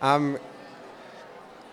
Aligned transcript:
Um, 0.00 0.38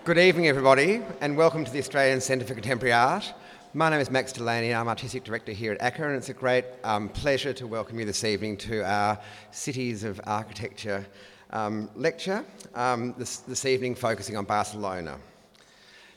good 0.03 0.17
evening, 0.17 0.47
everybody, 0.47 1.03
and 1.21 1.37
welcome 1.37 1.63
to 1.63 1.71
the 1.71 1.77
Australian 1.77 2.19
Centre 2.19 2.43
for 2.43 2.55
Contemporary 2.55 2.91
Art. 2.91 3.31
My 3.75 3.87
name 3.91 3.99
is 3.99 4.09
Max 4.09 4.33
Delaney, 4.33 4.71
and 4.71 4.79
I'm 4.79 4.87
Artistic 4.87 5.23
Director 5.23 5.51
here 5.51 5.73
at 5.73 5.79
ACCA, 5.79 6.07
and 6.07 6.15
it's 6.15 6.29
a 6.29 6.33
great 6.33 6.65
um, 6.83 7.07
pleasure 7.07 7.53
to 7.53 7.67
welcome 7.67 7.99
you 7.99 8.05
this 8.05 8.23
evening 8.23 8.57
to 8.57 8.83
our 8.83 9.19
Cities 9.51 10.03
of 10.03 10.19
Architecture 10.25 11.05
um, 11.51 11.87
lecture, 11.95 12.43
um, 12.73 13.13
this, 13.15 13.37
this 13.41 13.63
evening 13.63 13.93
focusing 13.93 14.35
on 14.37 14.45
Barcelona. 14.45 15.19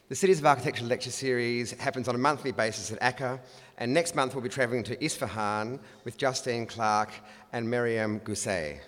The 0.08 0.14
Cities 0.14 0.38
of 0.38 0.46
Architecture 0.46 0.86
lecture 0.86 1.10
series 1.10 1.72
happens 1.72 2.08
on 2.08 2.14
a 2.14 2.18
monthly 2.18 2.52
basis 2.52 2.90
at 2.90 3.00
ACCA, 3.00 3.38
and 3.76 3.92
next 3.92 4.14
month 4.14 4.34
we'll 4.34 4.42
be 4.42 4.48
travelling 4.48 4.82
to 4.84 5.04
Isfahan 5.04 5.78
with 6.04 6.16
Justine 6.16 6.64
Clark 6.64 7.10
and 7.52 7.68
Miriam 7.68 8.18
Gousset. 8.20 8.78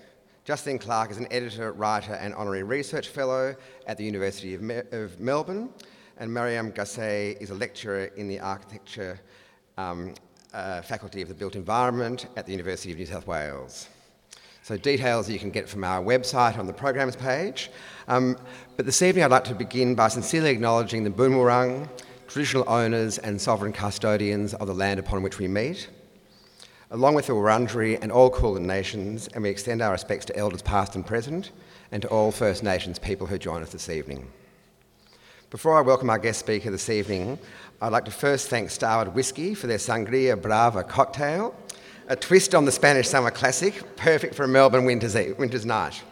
Justine 0.45 0.79
Clark 0.79 1.11
is 1.11 1.19
an 1.19 1.29
editor, 1.31 1.73
writer, 1.73 2.15
and 2.15 2.35
honorary 2.35 2.63
research 2.63 3.09
fellow 3.09 3.55
at 3.87 3.99
the 3.99 4.05
University 4.05 4.55
of, 4.55 4.63
Me- 4.63 4.81
of 4.91 5.21
Melbourne, 5.21 5.69
and 6.17 6.33
Mariam 6.33 6.73
Gousset 6.73 7.37
is 7.41 7.51
a 7.51 7.55
lecturer 7.55 8.05
in 8.17 8.27
the 8.27 8.41
architecture 8.41 9.21
um, 9.77 10.15
uh, 10.55 10.81
faculty 10.81 11.21
of 11.21 11.29
the 11.29 11.35
built 11.35 11.57
environment 11.57 12.27
at 12.37 12.47
the 12.47 12.53
University 12.53 12.91
of 12.91 12.99
New 12.99 13.07
South 13.07 13.27
Wales. 13.27 13.89
So, 14.63 14.77
details 14.79 15.29
you 15.29 15.39
can 15.39 15.51
get 15.51 15.69
from 15.69 15.85
our 15.85 16.03
website 16.03 16.59
on 16.59 16.67
the 16.67 16.73
programs 16.73 17.17
page. 17.17 17.71
Um, 18.09 18.37
but 18.77 18.87
this 18.87 19.03
evening, 19.03 19.25
I'd 19.25 19.31
like 19.31 19.45
to 19.45 19.55
begin 19.55 19.95
by 19.95 20.09
sincerely 20.09 20.51
acknowledging 20.51 21.05
the 21.05 21.11
Boon 21.11 21.33
Wurrung, 21.33 21.89
traditional 22.29 22.65
owners 22.67 23.19
and 23.19 23.41
sovereign 23.41 23.73
custodians 23.73 24.55
of 24.55 24.69
the 24.69 24.75
land 24.75 25.01
upon 25.01 25.23
which 25.23 25.39
we 25.39 25.49
meet 25.49 25.89
along 26.91 27.15
with 27.15 27.29
the 27.29 27.33
Wurundjeri 27.33 27.99
and 28.03 28.11
all 28.11 28.31
Kulin 28.31 28.67
nations, 28.67 29.29
and 29.29 29.45
we 29.45 29.49
extend 29.49 29.81
our 29.81 29.93
respects 29.93 30.25
to 30.27 30.37
elders 30.37 30.63
past 30.63 30.97
and 30.97 31.07
present, 31.07 31.53
and 31.93 32.03
to 32.03 32.09
all 32.09 32.33
First 32.33 32.65
Nations 32.65 32.99
people 32.99 33.29
who 33.29 33.39
join 33.39 33.63
us 33.63 33.71
this 33.71 33.89
evening. 33.89 34.27
Before 35.51 35.79
I 35.79 35.83
welcome 35.83 36.11
our 36.11 36.19
guest 36.19 36.41
speaker 36.41 36.71
this 36.71 36.91
evening, 36.91 37.39
I'd 37.81 37.93
like 37.93 38.05
to 38.07 38.11
first 38.11 38.49
thank 38.49 38.71
Starward 38.71 39.15
Whisky 39.15 39.55
for 39.55 39.69
their 39.69 39.79
Sangria 39.79 40.41
Brava 40.41 40.83
cocktail, 40.83 41.55
a 42.09 42.17
twist 42.17 42.57
on 42.57 42.65
the 42.65 42.73
Spanish 42.73 43.09
summer 43.09 43.31
classic, 43.31 43.97
perfect 43.97 44.35
for 44.35 44.45
a 44.45 44.49
Melbourne 44.49 44.85
winter's, 44.85 45.15
winter's 45.39 45.65
night. 45.65 46.03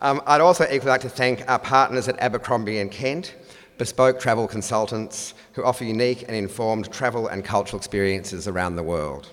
Um, 0.00 0.20
I'd 0.26 0.40
also 0.40 0.64
equally 0.64 0.90
like 0.90 1.00
to 1.02 1.08
thank 1.08 1.48
our 1.48 1.60
partners 1.60 2.08
at 2.08 2.18
Abercrombie 2.18 2.80
and 2.80 2.90
Kent, 2.90 3.36
bespoke 3.78 4.18
travel 4.18 4.48
consultants 4.48 5.34
who 5.52 5.62
offer 5.62 5.84
unique 5.84 6.22
and 6.22 6.34
informed 6.34 6.90
travel 6.92 7.28
and 7.28 7.44
cultural 7.44 7.78
experiences 7.78 8.48
around 8.48 8.74
the 8.74 8.82
world. 8.82 9.30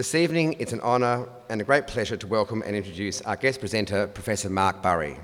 This 0.00 0.14
evening, 0.14 0.56
it's 0.58 0.72
an 0.72 0.80
honour 0.80 1.28
and 1.50 1.60
a 1.60 1.64
great 1.64 1.86
pleasure 1.86 2.16
to 2.16 2.26
welcome 2.26 2.62
and 2.64 2.74
introduce 2.74 3.20
our 3.20 3.36
guest 3.36 3.60
presenter, 3.60 4.06
Professor 4.06 4.48
Mark 4.48 4.80
Burry. 4.80 5.18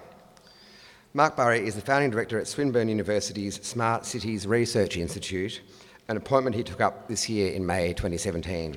Mark 1.14 1.34
Burry 1.34 1.66
is 1.66 1.74
the 1.74 1.80
founding 1.80 2.10
director 2.10 2.38
at 2.38 2.46
Swinburne 2.46 2.90
University's 2.90 3.54
Smart 3.66 4.04
Cities 4.04 4.46
Research 4.46 4.98
Institute, 4.98 5.62
an 6.08 6.18
appointment 6.18 6.56
he 6.56 6.62
took 6.62 6.82
up 6.82 7.08
this 7.08 7.26
year 7.26 7.54
in 7.54 7.64
May 7.64 7.94
2017. 7.94 8.76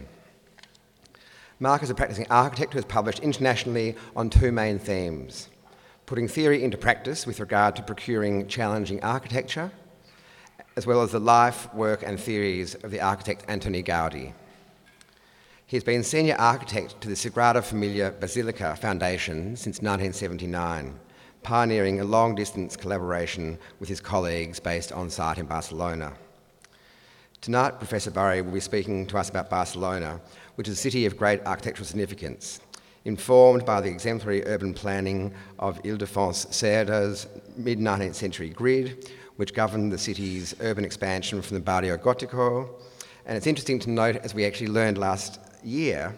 Mark 1.60 1.84
is 1.84 1.90
a 1.90 1.96
practicing 1.96 2.28
architect 2.30 2.72
who 2.72 2.78
has 2.78 2.86
published 2.86 3.20
internationally 3.20 3.98
on 4.16 4.30
two 4.30 4.54
main 4.54 4.80
themes 4.80 5.50
putting 6.06 6.30
theory 6.30 6.64
into 6.64 6.78
practice 6.78 7.28
with 7.28 7.42
regard 7.42 7.76
to 7.76 7.84
procuring 7.84 8.48
challenging 8.48 9.04
architecture, 9.04 9.70
as 10.78 10.88
well 10.88 11.02
as 11.02 11.12
the 11.12 11.20
life, 11.20 11.68
work, 11.74 12.04
and 12.04 12.18
theories 12.18 12.76
of 12.76 12.90
the 12.90 13.02
architect 13.02 13.46
Antoni 13.48 13.86
Gaudi. 13.86 14.34
He's 15.70 15.84
been 15.84 16.02
senior 16.02 16.36
architect 16.40 17.00
to 17.02 17.10
the 17.10 17.14
Sagrada 17.14 17.64
Familia 17.64 18.12
Basilica 18.20 18.76
Foundation 18.76 19.56
since 19.56 19.84
1979, 19.84 21.00
pioneering 21.44 22.00
a 22.00 22.06
long 22.06 22.34
distance 22.34 22.76
collaboration 22.76 23.56
with 23.80 23.88
his 23.88 24.02
colleagues 24.02 24.60
based 24.60 24.92
on 24.92 25.12
site 25.12 25.38
in 25.38 25.46
Barcelona. 25.46 26.14
Tonight, 27.42 27.78
Professor 27.78 28.10
Burry 28.10 28.42
will 28.42 28.54
be 28.54 28.60
speaking 28.60 29.06
to 29.06 29.20
us 29.20 29.30
about 29.30 29.52
Barcelona, 29.52 30.20
which 30.56 30.68
is 30.68 30.74
a 30.74 30.82
city 30.82 31.06
of 31.06 31.16
great 31.16 31.46
architectural 31.46 31.86
significance, 31.86 32.62
informed 33.06 33.64
by 33.64 33.80
the 33.80 33.90
exemplary 33.90 34.44
urban 34.48 34.74
planning 34.74 35.32
of 35.60 35.80
Ildefons 35.84 36.48
Cerdas' 36.48 37.28
mid 37.58 37.78
19th 37.78 38.16
century 38.16 38.50
grid, 38.50 39.12
which 39.36 39.54
governed 39.54 39.92
the 39.92 40.00
city's 40.00 40.56
urban 40.62 40.84
expansion 40.84 41.44
from 41.44 41.58
the 41.58 41.62
Barrio 41.62 41.96
Gotico. 41.96 42.68
And 43.28 43.38
it's 43.38 43.46
interesting 43.46 43.78
to 43.82 43.92
note, 43.92 44.16
as 44.16 44.34
we 44.34 44.48
actually 44.48 44.70
learned 44.70 44.98
last 44.98 45.40
year 45.64 46.16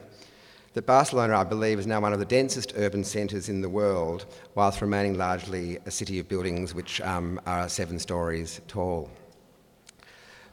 that 0.74 0.86
Barcelona, 0.86 1.38
I 1.38 1.44
believe, 1.44 1.80
is 1.80 1.88
now 1.88 2.00
one 2.00 2.14
of 2.14 2.20
the 2.20 2.26
densest 2.26 2.74
urban 2.78 3.04
centres 3.04 3.50
in 3.50 3.62
the 3.62 3.70
world, 3.70 4.26
whilst 4.56 4.82
remaining 4.82 5.18
largely 5.18 5.78
a 5.86 5.92
city 5.92 6.20
of 6.20 6.30
buildings 6.30 6.74
which 6.74 7.02
um, 7.02 7.42
are 7.46 7.68
seven 7.68 8.00
stories 8.00 8.62
tall. 8.68 9.10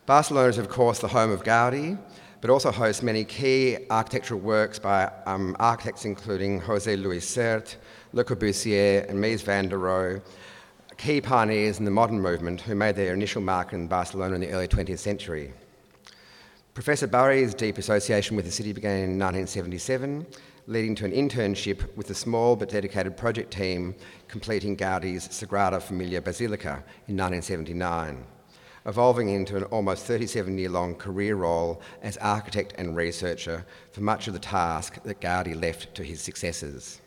Barcelona 0.06 0.48
is, 0.48 0.58
of 0.58 0.68
course, 0.68 0.98
the 0.98 1.08
home 1.08 1.30
of 1.30 1.44
Gaudi, 1.44 1.96
but 2.40 2.50
also 2.50 2.70
hosts 2.70 3.02
many 3.02 3.24
key 3.24 3.78
architectural 3.90 4.40
works 4.40 4.78
by 4.78 5.10
um, 5.26 5.56
architects 5.60 6.04
including 6.04 6.60
José 6.60 7.00
Luis 7.00 7.28
Sert, 7.28 7.76
Le 8.12 8.24
Corbusier, 8.24 9.08
and 9.08 9.18
Mies 9.18 9.42
van 9.42 9.68
der 9.68 9.78
Rohe, 9.78 10.22
key 10.96 11.20
pioneers 11.20 11.78
in 11.78 11.84
the 11.84 11.90
modern 11.90 12.20
movement 12.20 12.60
who 12.60 12.74
made 12.74 12.96
their 12.96 13.14
initial 13.14 13.40
mark 13.40 13.72
in 13.72 13.86
Barcelona 13.86 14.34
in 14.34 14.40
the 14.40 14.50
early 14.50 14.66
20th 14.66 14.98
century. 14.98 15.52
Professor 16.78 17.08
Burry's 17.08 17.54
deep 17.54 17.76
association 17.76 18.36
with 18.36 18.44
the 18.44 18.52
city 18.52 18.72
began 18.72 18.98
in 18.98 19.18
1977, 19.18 20.24
leading 20.68 20.94
to 20.94 21.04
an 21.04 21.10
internship 21.10 21.84
with 21.96 22.08
a 22.10 22.14
small 22.14 22.54
but 22.54 22.68
dedicated 22.68 23.16
project 23.16 23.52
team 23.52 23.96
completing 24.28 24.76
Gaudi's 24.76 25.26
Sagrada 25.26 25.82
Familia 25.82 26.22
Basilica 26.22 26.84
in 27.08 27.16
1979, 27.16 28.24
evolving 28.86 29.30
into 29.30 29.56
an 29.56 29.64
almost 29.64 30.04
37 30.04 30.56
year 30.56 30.68
long 30.68 30.94
career 30.94 31.34
role 31.34 31.82
as 32.00 32.16
architect 32.18 32.74
and 32.78 32.94
researcher 32.94 33.66
for 33.90 34.02
much 34.02 34.28
of 34.28 34.32
the 34.32 34.38
task 34.38 35.02
that 35.02 35.20
Gaudi 35.20 35.60
left 35.60 35.92
to 35.96 36.04
his 36.04 36.20
successors. 36.20 37.00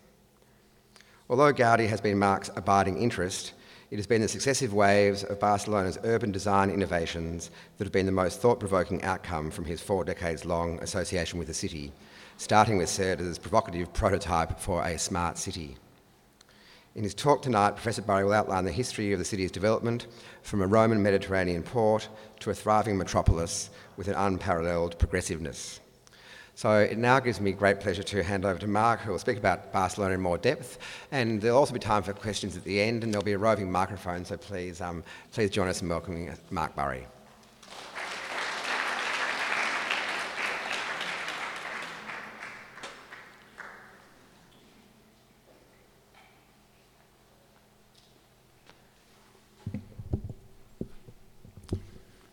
Although 1.30 1.54
Gaudi 1.54 1.88
has 1.88 2.02
been 2.02 2.20
Mark's 2.20 2.52
abiding 2.58 2.98
interest, 2.98 3.54
it 3.92 3.98
has 3.98 4.08
been 4.08 4.22
the 4.22 4.28
successive 4.28 4.74
waves 4.74 5.26
of 5.26 5.42
Barcelona's 5.42 6.00
urban 6.06 6.32
design 6.32 6.70
innovations 6.70 7.52
that 7.78 7.84
have 7.84 7.92
been 7.92 8.06
the 8.06 8.12
most 8.12 8.40
thought 8.40 8.58
provoking 8.58 9.04
outcome 9.04 9.52
from 9.52 9.66
his 9.66 9.82
four 9.82 10.06
decades 10.06 10.46
long 10.46 10.80
association 10.80 11.38
with 11.38 11.50
the 11.50 11.54
city, 11.54 11.92
starting 12.38 12.78
with 12.78 12.88
Cerda's 12.88 13.38
provocative 13.38 13.92
prototype 13.92 14.58
for 14.62 14.82
a 14.86 14.98
smart 14.98 15.38
city. 15.38 15.76
In 16.96 17.04
his 17.04 17.14
talk 17.14 17.42
tonight, 17.42 17.76
Professor 17.76 18.02
Burry 18.02 18.24
will 18.24 18.32
outline 18.32 18.64
the 18.64 18.72
history 18.72 19.12
of 19.12 19.20
the 19.20 19.26
city's 19.26 19.52
development 19.52 20.08
from 20.42 20.62
a 20.62 20.68
Roman 20.68 21.04
Mediterranean 21.04 21.62
port 21.62 22.08
to 22.40 22.50
a 22.50 22.56
thriving 22.56 22.98
metropolis 22.98 23.70
with 23.98 24.08
an 24.08 24.16
unparalleled 24.16 24.98
progressiveness. 25.00 25.81
So 26.62 26.78
it 26.78 27.00
now 27.00 27.20
gives 27.20 27.42
me 27.42 27.54
great 27.54 27.80
pleasure 27.80 28.04
to 28.04 28.22
hand 28.22 28.46
over 28.46 28.60
to 28.60 28.68
Mark, 28.68 29.00
who 29.00 29.12
will 29.12 29.18
speak 29.18 29.40
about 29.40 29.74
Barcelona 29.74 30.14
in 30.14 30.22
more 30.22 30.38
depth. 30.38 30.78
And 31.12 31.42
there'll 31.42 31.58
also 31.58 31.74
be 31.74 31.80
time 31.80 32.04
for 32.04 32.14
questions 32.14 32.56
at 32.56 32.64
the 32.64 32.80
end, 32.80 33.04
and 33.04 33.12
there'll 33.12 33.26
be 33.26 33.32
a 33.32 33.38
roving 33.40 33.72
microphone, 33.72 34.24
so 34.24 34.38
please, 34.38 34.80
um, 34.80 35.04
please 35.32 35.50
join 35.50 35.68
us 35.68 35.82
in 35.82 35.90
welcoming 35.90 36.32
Mark 36.52 36.76
Burry. 36.76 37.08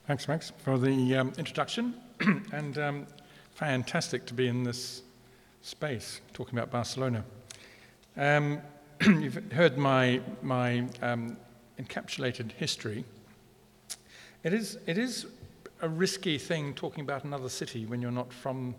Thanks, 0.06 0.28
Max, 0.28 0.53
for 0.59 0.77
the 0.77 1.16
um, 1.16 1.33
introduction. 1.39 1.95
and 2.53 2.77
um, 2.77 3.06
fantastic 3.58 4.24
to 4.24 4.34
be 4.34 4.46
in 4.46 4.62
this 4.62 5.02
space 5.62 6.20
talking 6.32 6.56
about 6.56 6.70
Barcelona. 6.70 7.24
Um, 8.16 8.60
you've 9.03 9.50
heard 9.50 9.77
my, 9.77 10.21
my 10.42 10.86
um, 11.03 11.36
encapsulated 11.77 12.53
history. 12.53 13.04
It 14.44 14.53
is, 14.53 14.78
it 14.86 14.97
is 14.97 15.27
a 15.83 15.88
risky 15.88 16.38
thing 16.38 16.72
talking 16.72 17.03
about 17.03 17.24
another 17.24 17.48
city 17.48 17.84
when 17.84 18.00
you're 18.00 18.12
not 18.12 18.33
from 18.33 18.77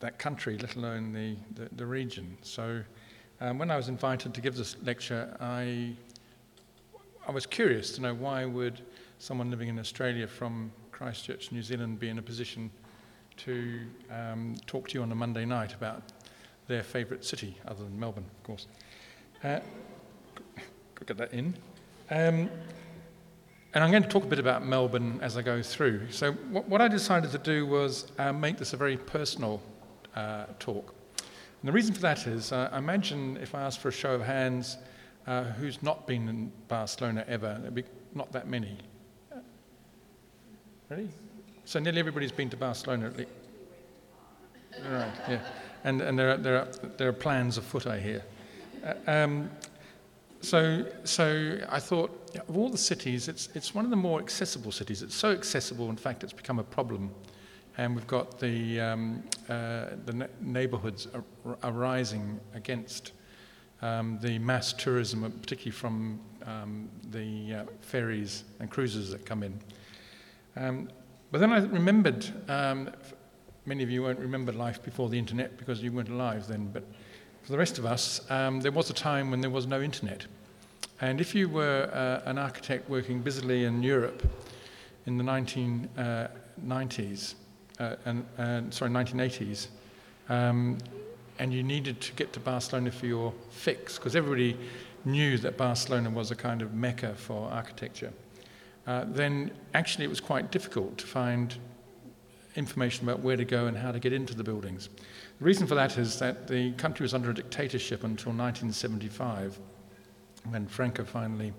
that 0.00 0.18
country, 0.18 0.58
let 0.58 0.74
alone 0.74 1.12
the, 1.12 1.36
the, 1.54 1.68
the 1.76 1.86
region. 1.86 2.36
So 2.42 2.82
um, 3.40 3.56
when 3.56 3.70
I 3.70 3.76
was 3.76 3.88
invited 3.88 4.34
to 4.34 4.40
give 4.40 4.56
this 4.56 4.74
lecture, 4.82 5.36
I, 5.38 5.92
I 7.28 7.30
was 7.30 7.46
curious 7.46 7.92
to 7.92 8.00
know 8.00 8.14
why 8.14 8.46
would 8.46 8.80
someone 9.20 9.48
living 9.48 9.68
in 9.68 9.78
Australia 9.78 10.26
from 10.26 10.72
Christchurch, 10.90 11.52
New 11.52 11.62
Zealand, 11.62 12.00
be 12.00 12.08
in 12.08 12.18
a 12.18 12.22
position 12.22 12.68
to 13.38 13.80
um, 14.10 14.54
talk 14.66 14.88
to 14.88 14.94
you 14.94 15.02
on 15.02 15.12
a 15.12 15.14
Monday 15.14 15.44
night 15.44 15.74
about 15.74 16.02
their 16.68 16.82
favourite 16.82 17.24
city, 17.24 17.56
other 17.66 17.84
than 17.84 17.98
Melbourne, 17.98 18.24
of 18.38 18.42
course. 18.44 18.66
Uh, 19.42 19.60
get 21.06 21.16
that 21.16 21.32
in. 21.32 21.54
Um, 22.10 22.48
and 23.74 23.82
I'm 23.82 23.90
going 23.90 24.02
to 24.02 24.08
talk 24.08 24.24
a 24.24 24.28
bit 24.28 24.38
about 24.38 24.64
Melbourne 24.64 25.18
as 25.22 25.36
I 25.36 25.42
go 25.42 25.62
through. 25.62 26.10
So, 26.10 26.32
what, 26.32 26.68
what 26.68 26.80
I 26.80 26.88
decided 26.88 27.32
to 27.32 27.38
do 27.38 27.66
was 27.66 28.12
uh, 28.18 28.32
make 28.32 28.58
this 28.58 28.74
a 28.74 28.76
very 28.76 28.96
personal 28.96 29.62
uh, 30.14 30.44
talk. 30.58 30.94
And 31.18 31.68
the 31.68 31.72
reason 31.72 31.94
for 31.94 32.00
that 32.02 32.26
is, 32.26 32.52
uh, 32.52 32.68
I 32.70 32.78
imagine 32.78 33.38
if 33.38 33.54
I 33.54 33.62
ask 33.62 33.80
for 33.80 33.88
a 33.88 33.92
show 33.92 34.14
of 34.14 34.22
hands, 34.22 34.76
uh, 35.26 35.44
who's 35.44 35.82
not 35.82 36.06
been 36.06 36.28
in 36.28 36.52
Barcelona 36.68 37.24
ever? 37.28 37.56
There'll 37.58 37.70
be 37.74 37.84
not 38.14 38.32
that 38.32 38.46
many. 38.46 38.76
Ready? 40.90 41.08
So 41.64 41.78
nearly 41.78 42.00
everybody's 42.00 42.32
been 42.32 42.50
to 42.50 42.56
Barcelona 42.56 43.06
at 43.06 43.16
least. 43.16 43.30
Right, 44.90 45.12
yeah. 45.28 45.40
And, 45.84 46.00
and 46.00 46.18
there, 46.18 46.32
are, 46.32 46.36
there, 46.36 46.56
are, 46.56 46.68
there 46.96 47.08
are 47.08 47.12
plans 47.12 47.58
afoot, 47.58 47.86
I 47.86 47.98
hear. 47.98 48.22
Uh, 48.84 49.10
um, 49.10 49.50
so, 50.40 50.86
so 51.04 51.58
I 51.68 51.78
thought, 51.78 52.30
yeah, 52.34 52.40
of 52.48 52.56
all 52.56 52.68
the 52.68 52.78
cities, 52.78 53.28
it's, 53.28 53.48
it's 53.54 53.74
one 53.74 53.84
of 53.84 53.90
the 53.90 53.96
more 53.96 54.20
accessible 54.20 54.72
cities. 54.72 55.02
It's 55.02 55.14
so 55.14 55.30
accessible, 55.30 55.88
in 55.90 55.96
fact, 55.96 56.24
it's 56.24 56.32
become 56.32 56.58
a 56.58 56.64
problem. 56.64 57.10
And 57.78 57.94
we've 57.94 58.06
got 58.06 58.38
the, 58.38 58.80
um, 58.80 59.22
uh, 59.48 59.86
the 60.04 60.28
neighborhoods 60.40 61.08
ar- 61.14 61.58
arising 61.62 62.40
against 62.54 63.12
um, 63.82 64.18
the 64.20 64.38
mass 64.38 64.72
tourism, 64.72 65.22
particularly 65.40 65.70
from 65.70 66.20
um, 66.46 66.88
the 67.10 67.54
uh, 67.54 67.64
ferries 67.80 68.44
and 68.60 68.70
cruises 68.70 69.10
that 69.10 69.24
come 69.24 69.42
in. 69.42 69.58
But 71.32 71.40
then 71.40 71.50
I 71.50 71.58
remembered, 71.60 72.26
um, 72.48 72.90
many 73.64 73.82
of 73.82 73.90
you 73.90 74.02
won't 74.02 74.18
remember 74.18 74.52
life 74.52 74.82
before 74.82 75.08
the 75.08 75.18
internet 75.18 75.56
because 75.56 75.82
you 75.82 75.90
weren't 75.90 76.10
alive 76.10 76.46
then, 76.46 76.68
but 76.70 76.84
for 77.42 77.52
the 77.52 77.58
rest 77.58 77.78
of 77.78 77.86
us, 77.86 78.30
um, 78.30 78.60
there 78.60 78.70
was 78.70 78.90
a 78.90 78.92
time 78.92 79.30
when 79.30 79.40
there 79.40 79.50
was 79.50 79.66
no 79.66 79.80
internet. 79.80 80.26
And 81.00 81.22
if 81.22 81.34
you 81.34 81.48
were 81.48 81.90
uh, 81.92 82.28
an 82.28 82.36
architect 82.36 82.90
working 82.90 83.22
busily 83.22 83.64
in 83.64 83.82
Europe 83.82 84.30
in 85.06 85.16
the 85.16 85.24
1990s, 85.24 87.34
uh, 87.78 87.82
uh, 87.82 87.96
and, 88.04 88.26
and, 88.36 88.74
sorry, 88.74 88.90
1980s, 88.90 89.68
um, 90.28 90.76
and 91.38 91.52
you 91.52 91.62
needed 91.62 92.00
to 92.02 92.12
get 92.12 92.34
to 92.34 92.40
Barcelona 92.40 92.92
for 92.92 93.06
your 93.06 93.32
fix, 93.50 93.96
because 93.96 94.14
everybody 94.14 94.58
knew 95.06 95.38
that 95.38 95.56
Barcelona 95.56 96.10
was 96.10 96.30
a 96.30 96.36
kind 96.36 96.60
of 96.60 96.74
mecca 96.74 97.14
for 97.14 97.50
architecture, 97.50 98.12
uh, 98.86 99.04
then 99.06 99.50
actually 99.74 100.04
it 100.04 100.08
was 100.08 100.20
quite 100.20 100.50
difficult 100.50 100.98
to 100.98 101.06
find 101.06 101.54
information 102.56 103.08
about 103.08 103.20
where 103.20 103.36
to 103.36 103.44
go 103.44 103.66
and 103.66 103.76
how 103.76 103.92
to 103.92 103.98
get 103.98 104.12
into 104.12 104.34
the 104.34 104.44
buildings. 104.44 104.88
The 105.38 105.44
reason 105.44 105.66
for 105.66 105.74
that 105.74 105.96
is 105.98 106.18
that 106.18 106.46
the 106.46 106.72
country 106.72 107.04
was 107.04 107.14
under 107.14 107.30
a 107.30 107.34
dictatorship 107.34 108.04
until 108.04 108.32
1975, 108.32 109.58
when 110.50 110.66
Franco 110.66 111.04
finally 111.04 111.52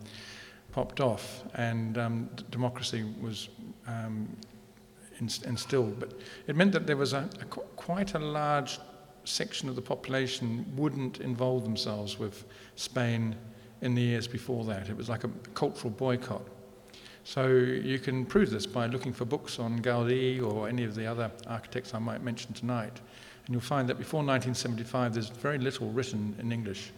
popped 0.71 0.99
off 0.99 1.43
and 1.55 1.97
um, 1.97 2.29
d- 2.35 2.43
democracy 2.49 3.05
was 3.21 3.49
um, 3.87 4.27
instilled. 5.19 5.99
But 5.99 6.19
it 6.47 6.55
meant 6.55 6.71
that 6.73 6.87
there 6.87 6.97
was 6.97 7.13
a, 7.13 7.29
a 7.39 7.45
qu- 7.45 7.61
quite 7.75 8.13
a 8.15 8.19
large 8.19 8.79
section 9.25 9.69
of 9.69 9.75
the 9.75 9.81
population 9.81 10.65
wouldn't 10.75 11.21
involve 11.21 11.63
themselves 11.63 12.19
with 12.19 12.45
Spain 12.75 13.35
in 13.81 13.95
the 13.95 14.01
years 14.01 14.27
before 14.27 14.65
that. 14.65 14.89
It 14.89 14.97
was 14.97 15.09
like 15.09 15.23
a 15.23 15.29
cultural 15.53 15.91
boycott. 15.91 16.41
So 17.23 17.47
you 17.47 17.99
can 17.99 18.25
prove 18.25 18.49
this 18.49 18.65
by 18.65 18.87
looking 18.87 19.13
for 19.13 19.25
books 19.25 19.57
on 19.57 19.81
Gaudi 19.81 20.41
or 20.41 20.67
any 20.67 20.83
of 20.83 20.93
the 20.93 21.05
other 21.05 21.31
architects 21.47 21.93
I 21.93 21.99
might 21.99 22.21
mention 22.21 22.53
tonight. 22.53 22.99
And 23.45 23.53
you'll 23.53 23.61
find 23.61 23.87
that 23.89 23.97
before 23.97 24.19
1975, 24.19 25.13
there's 25.13 25.29
very 25.29 25.57
little 25.57 25.89
written 25.89 26.35
in 26.39 26.51
English. 26.51 26.91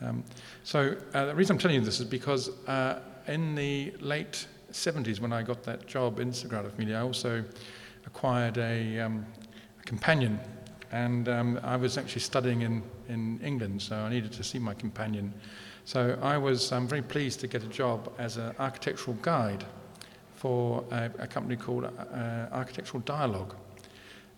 Um, 0.00 0.22
so 0.64 0.96
uh, 1.14 1.26
the 1.26 1.34
reason 1.34 1.56
I'm 1.56 1.60
telling 1.60 1.76
you 1.76 1.84
this 1.84 1.98
is 2.00 2.06
because 2.06 2.50
uh, 2.66 3.00
in 3.26 3.54
the 3.54 3.92
late 4.00 4.46
70s, 4.72 5.20
when 5.20 5.32
I 5.32 5.42
got 5.42 5.62
that 5.64 5.86
job 5.86 6.20
in 6.20 6.30
Sagrada 6.30 6.70
Familia, 6.70 6.98
I 6.98 7.00
also 7.02 7.44
acquired 8.06 8.58
a, 8.58 9.00
um, 9.00 9.26
a 9.80 9.82
companion 9.84 10.38
and 10.90 11.28
um, 11.28 11.60
I 11.62 11.76
was 11.76 11.98
actually 11.98 12.22
studying 12.22 12.62
in, 12.62 12.82
in 13.08 13.40
England, 13.42 13.82
so 13.82 13.96
I 13.96 14.08
needed 14.08 14.32
to 14.32 14.44
see 14.44 14.58
my 14.58 14.74
companion. 14.74 15.34
So 15.88 16.18
I 16.20 16.36
was 16.36 16.70
um, 16.70 16.86
very 16.86 17.00
pleased 17.00 17.40
to 17.40 17.46
get 17.46 17.62
a 17.62 17.66
job 17.66 18.12
as 18.18 18.36
an 18.36 18.54
architectural 18.58 19.16
guide 19.22 19.64
for 20.34 20.84
a, 20.90 21.10
a 21.20 21.26
company 21.26 21.56
called 21.56 21.84
uh, 21.84 22.46
Architectural 22.52 23.00
Dialogue. 23.06 23.54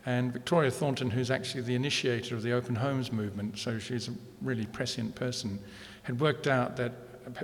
And 0.06 0.32
Victoria 0.32 0.70
Thornton, 0.70 1.11
who's 1.11 1.29
actually 1.29 1.62
the 1.62 1.75
initiator 1.75 2.37
of 2.37 2.43
the 2.43 2.52
open 2.52 2.76
homes 2.76 3.11
movement, 3.11 3.58
so 3.58 3.81
she's 3.81 4.06
a 4.06 4.12
really 4.41 4.67
prescient 4.67 5.17
person, 5.17 5.58
had 6.05 6.20
worked 6.20 6.47
out 6.47 6.76
that 6.76 6.93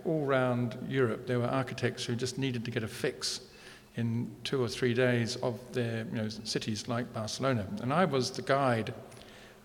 all 0.05 0.25
around 0.25 0.79
Europe 0.89 1.27
there 1.27 1.41
were 1.41 1.49
architects 1.49 2.05
who 2.05 2.15
just 2.15 2.39
needed 2.39 2.65
to 2.65 2.71
get 2.71 2.85
a 2.85 2.89
fix 2.89 3.41
in 3.97 4.31
two 4.45 4.63
or 4.63 4.69
three 4.69 4.95
days 4.95 5.35
of 5.43 5.59
their 5.73 6.07
you 6.13 6.17
know, 6.17 6.29
cities 6.29 6.87
like 6.87 7.13
Barcelona. 7.13 7.67
And 7.83 7.93
I 7.93 8.05
was 8.05 8.31
the 8.31 8.43
guide 8.43 8.95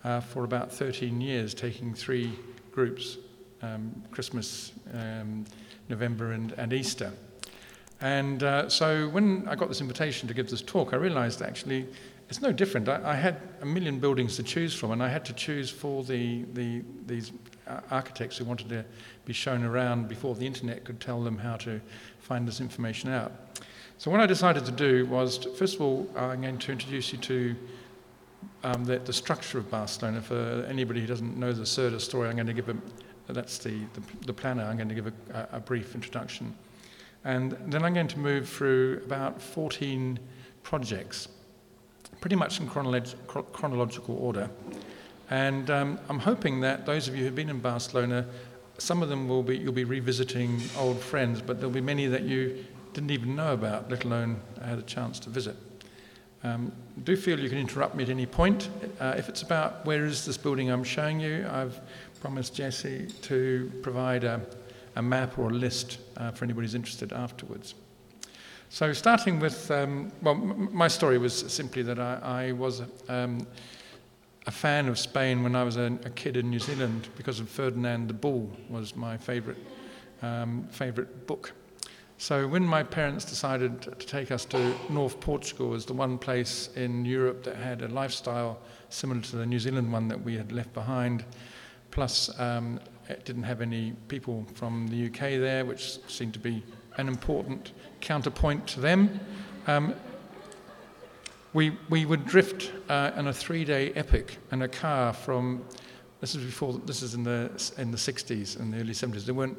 uh, 0.02 0.18
for 0.18 0.42
about 0.42 0.72
13 0.72 1.20
years, 1.20 1.54
taking 1.54 1.94
three 1.94 2.32
groups 2.72 3.18
um, 3.62 4.02
Christmas, 4.10 4.72
um, 4.92 5.44
November, 5.88 6.32
and, 6.32 6.52
and, 6.52 6.72
Easter. 6.72 7.12
And 8.00 8.42
uh, 8.42 8.68
so 8.68 9.08
when 9.08 9.46
I 9.48 9.54
got 9.54 9.68
this 9.68 9.80
invitation 9.80 10.28
to 10.28 10.34
give 10.34 10.50
this 10.50 10.62
talk, 10.62 10.92
I 10.92 10.96
realized 10.96 11.42
actually 11.42 11.86
it's 12.28 12.40
no 12.40 12.52
different. 12.52 12.88
I, 12.88 13.00
I, 13.04 13.14
had 13.14 13.40
a 13.60 13.66
million 13.66 14.00
buildings 14.00 14.36
to 14.36 14.42
choose 14.42 14.74
from, 14.74 14.90
and 14.90 15.02
I 15.02 15.08
had 15.08 15.24
to 15.26 15.32
choose 15.32 15.70
for 15.70 16.02
the, 16.02 16.44
the, 16.54 16.82
these 17.06 17.32
architects 17.90 18.38
who 18.38 18.44
wanted 18.44 18.68
to 18.70 18.84
be 19.24 19.32
shown 19.32 19.64
around 19.64 20.08
before 20.08 20.34
the 20.34 20.46
internet 20.46 20.84
could 20.84 21.00
tell 21.00 21.22
them 21.22 21.38
how 21.38 21.56
to 21.58 21.80
find 22.20 22.46
this 22.48 22.60
information 22.60 23.10
out. 23.10 23.32
So 23.98 24.10
what 24.10 24.20
I 24.20 24.26
decided 24.26 24.64
to 24.64 24.72
do 24.72 25.06
was, 25.06 25.38
to, 25.38 25.50
first 25.50 25.76
of 25.76 25.82
all, 25.82 26.10
I'm 26.16 26.40
going 26.40 26.58
to 26.58 26.72
introduce 26.72 27.12
you 27.12 27.18
to 27.18 27.56
um, 28.64 28.84
the, 28.84 28.98
the, 28.98 29.12
structure 29.12 29.58
of 29.58 29.70
Barcelona. 29.70 30.20
For 30.20 30.66
anybody 30.68 31.00
who 31.00 31.06
doesn't 31.06 31.36
know 31.36 31.52
the 31.52 31.62
Cerda 31.62 32.00
story, 32.00 32.28
I'm 32.28 32.34
going 32.34 32.46
to 32.46 32.52
give 32.52 32.68
a, 32.68 32.76
that's 33.28 33.58
the, 33.58 33.80
the, 33.94 34.02
the 34.26 34.32
planner, 34.32 34.64
I'm 34.64 34.76
going 34.76 34.88
to 34.88 34.94
give 34.94 35.06
a, 35.06 35.48
a, 35.52 35.60
brief 35.60 35.94
introduction. 35.94 36.54
And 37.24 37.52
then 37.66 37.84
I'm 37.84 37.94
going 37.94 38.08
to 38.08 38.18
move 38.18 38.48
through 38.48 39.02
about 39.06 39.40
14 39.40 40.18
projects, 40.62 41.28
pretty 42.20 42.36
much 42.36 42.60
in 42.60 42.68
chronolog- 42.68 43.14
chronological 43.52 44.16
order. 44.16 44.50
And 45.30 45.70
um, 45.70 45.98
I'm 46.08 46.18
hoping 46.18 46.60
that 46.60 46.84
those 46.84 47.08
of 47.08 47.16
you 47.16 47.24
who've 47.24 47.34
been 47.34 47.48
in 47.48 47.60
Barcelona, 47.60 48.26
some 48.78 49.02
of 49.02 49.08
them 49.08 49.28
will 49.28 49.42
be, 49.42 49.56
you'll 49.56 49.72
be 49.72 49.84
revisiting 49.84 50.60
old 50.76 50.98
friends, 50.98 51.40
but 51.40 51.58
there'll 51.58 51.72
be 51.72 51.80
many 51.80 52.06
that 52.06 52.22
you 52.22 52.64
didn't 52.92 53.10
even 53.10 53.36
know 53.36 53.54
about, 53.54 53.90
let 53.90 54.04
alone 54.04 54.40
had 54.62 54.78
a 54.78 54.82
chance 54.82 55.18
to 55.20 55.30
visit. 55.30 55.56
Um, 56.44 56.72
do 57.04 57.16
feel 57.16 57.38
you 57.38 57.48
can 57.48 57.58
interrupt 57.58 57.94
me 57.94 58.02
at 58.02 58.10
any 58.10 58.26
point. 58.26 58.68
Uh, 59.00 59.14
if 59.16 59.28
it's 59.28 59.42
about 59.42 59.86
where 59.86 60.04
is 60.04 60.26
this 60.26 60.36
building 60.36 60.70
I'm 60.70 60.82
showing 60.82 61.20
you, 61.20 61.46
I've 61.50 61.80
promised 62.22 62.54
Jesse 62.54 63.08
to 63.22 63.68
provide 63.82 64.22
a, 64.22 64.40
a 64.94 65.02
map 65.02 65.40
or 65.40 65.50
a 65.50 65.52
list 65.52 65.98
uh, 66.16 66.30
for 66.30 66.44
anybody 66.44 66.66
who's 66.66 66.76
interested 66.76 67.12
afterwards. 67.12 67.74
So, 68.70 68.92
starting 68.92 69.40
with, 69.40 69.68
um, 69.72 70.12
well, 70.22 70.34
m- 70.36 70.68
my 70.72 70.86
story 70.86 71.18
was 71.18 71.36
simply 71.52 71.82
that 71.82 71.98
I, 71.98 72.20
I 72.22 72.52
was 72.52 72.82
um, 73.08 73.44
a 74.46 74.52
fan 74.52 74.86
of 74.86 75.00
Spain 75.00 75.42
when 75.42 75.56
I 75.56 75.64
was 75.64 75.76
a, 75.76 75.98
a, 76.04 76.10
kid 76.10 76.36
in 76.36 76.48
New 76.48 76.60
Zealand 76.60 77.08
because 77.16 77.40
of 77.40 77.48
Ferdinand 77.48 78.06
the 78.06 78.14
Bull 78.14 78.48
was 78.68 78.94
my 78.94 79.16
favourite 79.16 79.58
um, 80.22 80.68
favourite 80.70 81.26
book. 81.26 81.52
So 82.18 82.46
when 82.46 82.64
my 82.64 82.84
parents 82.84 83.24
decided 83.24 83.82
to 83.82 84.06
take 84.06 84.30
us 84.30 84.44
to 84.44 84.76
North 84.88 85.18
Portugal 85.18 85.74
as 85.74 85.84
the 85.84 85.92
one 85.92 86.18
place 86.18 86.68
in 86.76 87.04
Europe 87.04 87.42
that 87.42 87.56
had 87.56 87.82
a 87.82 87.88
lifestyle 87.88 88.60
similar 88.90 89.20
to 89.22 89.36
the 89.38 89.46
New 89.46 89.58
Zealand 89.58 89.92
one 89.92 90.06
that 90.06 90.22
we 90.22 90.36
had 90.36 90.52
left 90.52 90.72
behind, 90.72 91.24
plus 91.92 92.28
um, 92.40 92.80
it 93.08 93.24
didn't 93.24 93.44
have 93.44 93.60
any 93.60 93.92
people 94.08 94.44
from 94.54 94.88
the 94.88 95.06
UK 95.06 95.38
there, 95.38 95.64
which 95.64 95.98
seemed 96.08 96.32
to 96.32 96.40
be 96.40 96.64
an 96.96 97.06
important 97.06 97.72
counterpoint 98.00 98.66
to 98.66 98.80
them. 98.80 99.20
Um, 99.68 99.94
we, 101.52 101.76
we 101.88 102.06
would 102.06 102.24
drift 102.24 102.72
uh, 102.88 103.12
in 103.16 103.28
a 103.28 103.32
three-day 103.32 103.92
epic 103.92 104.38
in 104.50 104.62
a 104.62 104.68
car 104.68 105.12
from 105.12 105.64
this 106.20 106.34
is 106.36 106.44
before 106.44 106.74
this 106.86 107.02
is 107.02 107.14
in 107.14 107.24
the 107.24 107.50
in 107.78 107.90
the 107.90 107.96
60s 107.96 108.58
and 108.58 108.72
the 108.72 108.78
early 108.78 108.92
70s. 108.92 109.24
There 109.24 109.34
weren't 109.34 109.58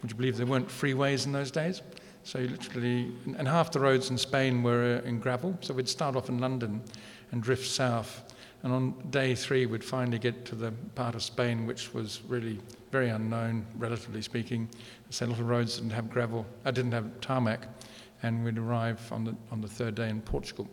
would 0.00 0.10
you 0.10 0.16
believe 0.16 0.38
there 0.38 0.46
weren't 0.46 0.68
freeways 0.68 1.26
in 1.26 1.32
those 1.32 1.50
days? 1.50 1.82
So 2.24 2.38
literally, 2.38 3.12
and 3.36 3.46
half 3.46 3.70
the 3.70 3.80
roads 3.80 4.10
in 4.10 4.16
Spain 4.16 4.62
were 4.62 5.02
uh, 5.04 5.08
in 5.08 5.20
gravel. 5.20 5.56
So 5.60 5.74
we'd 5.74 5.88
start 5.88 6.16
off 6.16 6.30
in 6.30 6.38
London 6.38 6.82
and 7.32 7.42
drift 7.42 7.66
south. 7.66 8.29
And 8.62 8.72
on 8.72 8.94
day 9.10 9.34
three, 9.34 9.66
we'd 9.66 9.84
finally 9.84 10.18
get 10.18 10.44
to 10.46 10.54
the 10.54 10.72
part 10.94 11.14
of 11.14 11.22
Spain 11.22 11.66
which 11.66 11.94
was 11.94 12.20
really 12.28 12.58
very 12.90 13.08
unknown, 13.08 13.66
relatively 13.76 14.22
speaking. 14.22 14.68
So 15.10 15.26
little 15.26 15.44
roads 15.44 15.76
didn't 15.76 15.92
have 15.92 16.10
gravel, 16.10 16.46
I 16.64 16.68
uh, 16.68 16.72
didn't 16.72 16.92
have 16.92 17.20
tarmac, 17.20 17.66
and 18.22 18.44
we'd 18.44 18.58
arrive 18.58 19.00
on 19.12 19.24
the, 19.24 19.34
on 19.50 19.60
the 19.60 19.68
third 19.68 19.94
day 19.94 20.08
in 20.08 20.20
Portugal. 20.20 20.68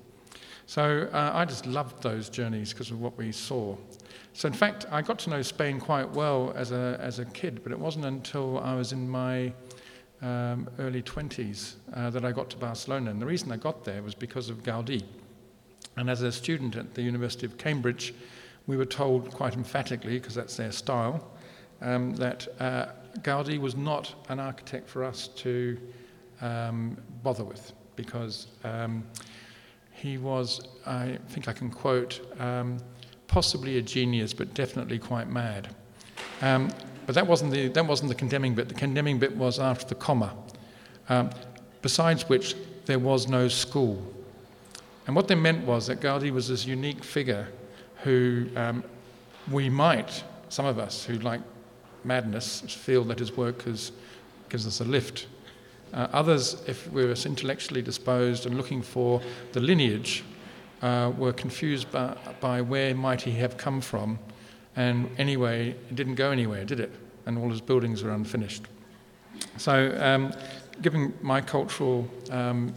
So 0.66 1.10
uh, 1.14 1.32
I 1.34 1.46
just 1.46 1.66
loved 1.66 2.04
those 2.04 2.30
journeys 2.30 2.74
because 2.74 2.92
of 2.92 3.00
what 3.00 3.18
we 3.18 3.32
saw. 3.32 3.78
So 4.34 4.48
in 4.48 4.54
fact, 4.54 4.86
I 4.92 5.02
got 5.02 5.18
to 5.20 5.30
know 5.30 5.42
Spain 5.42 5.80
quite 5.80 6.10
well 6.10 6.52
as 6.56 6.72
a, 6.72 6.98
as 7.00 7.20
a 7.20 7.26
kid, 7.26 7.64
but 7.64 7.72
it 7.72 7.80
wasn't 7.80 8.06
until 8.06 8.60
I 8.60 8.76
was 8.76 8.92
in 8.92 9.08
my 9.08 9.54
um, 10.22 10.70
early 10.80 11.02
20s 11.02 11.76
uh, 11.94 12.10
that 12.10 12.26
I 12.26 12.32
got 12.32 12.50
to 12.50 12.58
Barcelona. 12.58 13.12
And 13.12 13.22
the 13.22 13.26
reason 13.26 13.52
I 13.52 13.58
got 13.58 13.84
there 13.86 14.04
was 14.04 14.14
because 14.14 14.50
of 14.50 14.62
Gaudi. 14.64 15.04
And 15.98 16.10
as 16.10 16.22
a 16.22 16.32
student 16.32 16.76
at 16.76 16.94
the 16.94 17.02
University 17.02 17.46
of 17.46 17.58
Cambridge, 17.58 18.14
we 18.68 18.78
were 18.78 18.86
told 18.86 19.32
quite 19.32 19.56
emphatically, 19.56 20.20
because 20.20 20.36
that's 20.36 20.56
their 20.56 20.72
style, 20.72 21.32
um, 21.82 22.16
that 22.16 22.48
uh, 22.60 22.88
Gaudi 23.22 23.60
was 23.60 23.76
not 23.76 24.14
an 24.30 24.40
architect 24.40 24.88
for 24.88 25.04
us 25.04 25.28
to 25.30 25.78
um, 26.42 26.98
bother 27.24 27.44
with 27.44 27.74
because 27.96 28.48
um, 28.64 29.04
he 29.92 30.18
was, 30.18 30.68
I 30.86 31.18
think 31.30 31.48
I 31.48 31.54
can 31.54 31.72
quote, 31.72 32.22
um, 32.40 32.78
possibly 33.28 33.78
a 33.78 33.82
genius, 33.82 34.34
but 34.34 34.54
definitely 34.54 35.00
quite 35.00 35.30
mad. 35.30 35.76
Um, 36.42 36.70
but 37.06 37.16
that 37.16 37.26
wasn't, 37.26 37.52
the, 37.52 37.70
that 37.70 37.86
wasn't 37.86 38.10
the 38.10 38.16
condemning 38.16 38.54
bit. 38.54 38.68
The 38.68 38.76
condemning 38.76 39.18
bit 39.18 39.36
was 39.36 39.60
after 39.60 39.88
the 39.88 39.96
comma, 39.96 40.36
um, 41.10 41.32
besides 41.82 42.30
which 42.30 42.56
there 42.86 43.00
was 43.00 43.28
no 43.28 43.48
school. 43.48 44.14
And 45.08 45.16
what 45.16 45.28
they 45.30 45.36
meant 45.36 45.66
was 45.66 45.88
that 45.88 46.02
Gaudi 46.02 46.32
was 46.32 46.50
this 46.50 46.66
unique 46.66 47.04
figure 47.04 47.48
who 48.04 48.48
um, 48.56 48.84
we 49.50 49.70
might, 49.70 50.24
some 50.50 50.66
of 50.66 50.78
us 50.78 51.06
who 51.06 51.14
like 51.20 51.42
madness, 52.04 52.60
feel 52.62 53.04
that 53.06 53.20
his 53.20 53.36
work 53.36 53.64
gives 53.64 53.92
us 54.68 54.82
a 54.82 54.84
lift. 54.86 55.28
Uh, 55.94 56.08
others, 56.12 56.62
if 56.68 56.92
we 56.92 57.06
were 57.06 57.16
intellectually 57.26 57.82
disposed 57.82 58.46
and 58.46 58.58
looking 58.58 58.82
for 58.82 59.22
the 59.54 59.62
lineage, 59.62 60.26
uh, 60.82 61.12
were 61.18 61.34
confused 61.34 61.90
by, 61.92 62.16
by, 62.40 62.62
where 62.62 62.94
might 62.94 63.22
he 63.22 63.32
have 63.32 63.58
come 63.58 63.80
from. 63.82 64.20
And 64.76 65.10
anyway, 65.18 65.70
it 65.70 65.96
didn't 65.96 66.16
go 66.16 66.32
anywhere, 66.32 66.66
did 66.66 66.80
it? 66.80 66.92
And 67.26 67.38
all 67.38 67.50
his 67.50 67.62
buildings 67.62 68.04
were 68.04 68.12
unfinished. 68.12 68.64
So, 69.58 69.98
um, 70.00 70.34
given 70.82 71.14
my 71.22 71.42
cultural 71.42 72.08
um, 72.30 72.74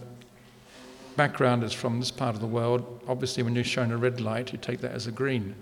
background 1.15 1.63
is 1.63 1.73
from 1.73 1.99
this 1.99 2.11
part 2.11 2.35
of 2.35 2.41
the 2.41 2.47
world, 2.47 3.01
obviously 3.07 3.43
when 3.43 3.55
you're 3.55 3.63
shown 3.63 3.91
a 3.91 3.97
red 3.97 4.21
light, 4.21 4.51
you 4.51 4.57
take 4.57 4.79
that 4.81 4.91
as 4.91 5.07
a 5.07 5.11
green. 5.11 5.55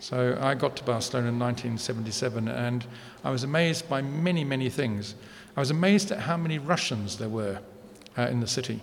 So 0.00 0.38
I 0.40 0.54
got 0.54 0.76
to 0.76 0.84
Barcelona 0.84 1.28
in 1.28 1.38
1977 1.38 2.48
and 2.48 2.84
I 3.24 3.30
was 3.30 3.44
amazed 3.44 3.88
by 3.88 4.02
many, 4.02 4.44
many 4.44 4.68
things. 4.68 5.14
I 5.56 5.60
was 5.60 5.70
amazed 5.70 6.12
at 6.12 6.18
how 6.18 6.36
many 6.36 6.58
Russians 6.58 7.16
there 7.16 7.28
were 7.28 7.58
uh, 8.18 8.22
in 8.22 8.40
the 8.40 8.46
city. 8.46 8.74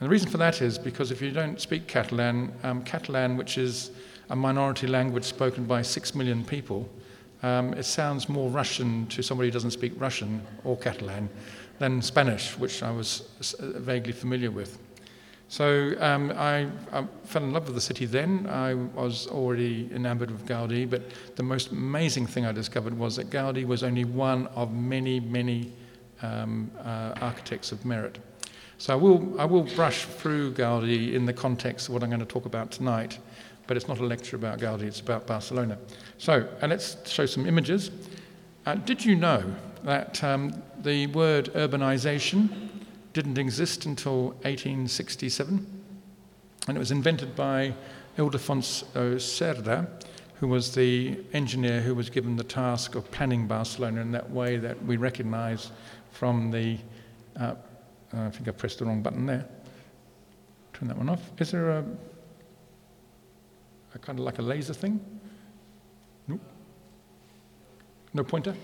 And 0.00 0.08
the 0.08 0.08
reason 0.08 0.28
for 0.28 0.38
that 0.38 0.60
is 0.60 0.76
because 0.76 1.12
if 1.12 1.22
you 1.22 1.30
don't 1.30 1.60
speak 1.60 1.86
Catalan, 1.86 2.52
um, 2.64 2.82
Catalan, 2.82 3.36
which 3.36 3.58
is 3.58 3.92
a 4.30 4.36
minority 4.36 4.86
language 4.86 5.24
spoken 5.24 5.64
by 5.64 5.82
six 5.82 6.14
million 6.14 6.44
people, 6.44 6.88
um, 7.44 7.74
it 7.74 7.84
sounds 7.84 8.28
more 8.28 8.50
Russian 8.50 9.06
to 9.08 9.22
somebody 9.22 9.48
who 9.48 9.52
doesn't 9.52 9.70
speak 9.70 9.92
Russian 9.98 10.42
or 10.64 10.76
Catalan 10.76 11.28
than 11.78 12.02
Spanish, 12.02 12.58
which 12.58 12.82
I 12.82 12.90
was 12.90 13.28
uh, 13.60 13.78
vaguely 13.78 14.12
familiar 14.12 14.50
with. 14.50 14.78
So 15.48 15.94
um, 16.00 16.32
I, 16.32 16.68
I, 16.92 17.06
fell 17.24 17.42
in 17.42 17.52
love 17.52 17.66
with 17.66 17.74
the 17.74 17.80
city 17.80 18.06
then. 18.06 18.46
I 18.50 18.74
was 18.74 19.26
already 19.28 19.88
enamored 19.94 20.30
of 20.30 20.44
Gaudi, 20.46 20.88
but 20.88 21.02
the 21.36 21.42
most 21.42 21.70
amazing 21.70 22.26
thing 22.26 22.46
I 22.46 22.52
discovered 22.52 22.96
was 22.98 23.16
that 23.16 23.30
Gaudi 23.30 23.64
was 23.66 23.82
only 23.82 24.04
one 24.04 24.46
of 24.48 24.72
many, 24.72 25.20
many 25.20 25.70
um, 26.22 26.70
uh, 26.80 27.14
architects 27.20 27.72
of 27.72 27.84
merit. 27.84 28.18
So 28.78 28.92
I 28.92 28.96
will, 28.96 29.40
I 29.40 29.44
will 29.44 29.62
brush 29.62 30.04
through 30.04 30.54
Gaudi 30.54 31.14
in 31.14 31.26
the 31.26 31.32
context 31.32 31.88
of 31.88 31.94
what 31.94 32.02
I'm 32.02 32.10
going 32.10 32.20
to 32.20 32.26
talk 32.26 32.46
about 32.46 32.70
tonight, 32.70 33.18
but 33.66 33.76
it's 33.76 33.86
not 33.86 33.98
a 33.98 34.04
lecture 34.04 34.36
about 34.36 34.58
Gaudi, 34.58 34.82
it's 34.82 35.00
about 35.00 35.26
Barcelona. 35.26 35.78
So, 36.18 36.48
and 36.60 36.70
let's 36.70 37.08
show 37.08 37.26
some 37.26 37.46
images. 37.46 37.90
Uh, 38.66 38.74
did 38.74 39.04
you 39.04 39.14
know 39.14 39.54
that 39.84 40.24
um, 40.24 40.62
the 40.82 41.06
word 41.08 41.46
urbanization 41.54 42.73
didn't 43.14 43.38
exist 43.38 43.86
until 43.86 44.26
1867, 44.42 45.66
and 46.66 46.76
it 46.76 46.78
was 46.78 46.90
invented 46.90 47.34
by 47.36 47.72
Ildefonso 48.18 49.16
Cerda, 49.16 49.88
who 50.34 50.48
was 50.48 50.74
the 50.74 51.18
engineer 51.32 51.80
who 51.80 51.94
was 51.94 52.10
given 52.10 52.36
the 52.36 52.44
task 52.44 52.96
of 52.96 53.08
planning 53.12 53.46
Barcelona 53.46 54.00
in 54.00 54.10
that 54.12 54.28
way 54.30 54.56
that 54.56 54.84
we 54.84 54.96
recognize 54.96 55.70
from 56.10 56.50
the. 56.50 56.76
Uh, 57.40 57.54
I 58.12 58.30
think 58.30 58.48
I 58.48 58.50
pressed 58.50 58.80
the 58.80 58.84
wrong 58.84 59.00
button 59.00 59.26
there. 59.26 59.46
Turn 60.72 60.88
that 60.88 60.96
one 60.96 61.08
off. 61.08 61.22
Is 61.38 61.52
there 61.52 61.70
a, 61.70 61.84
a 63.94 63.98
kind 63.98 64.18
of 64.18 64.24
like 64.24 64.38
a 64.38 64.42
laser 64.42 64.74
thing? 64.74 65.00
Nope. 66.26 66.40
No 68.12 68.24
pointer? 68.24 68.54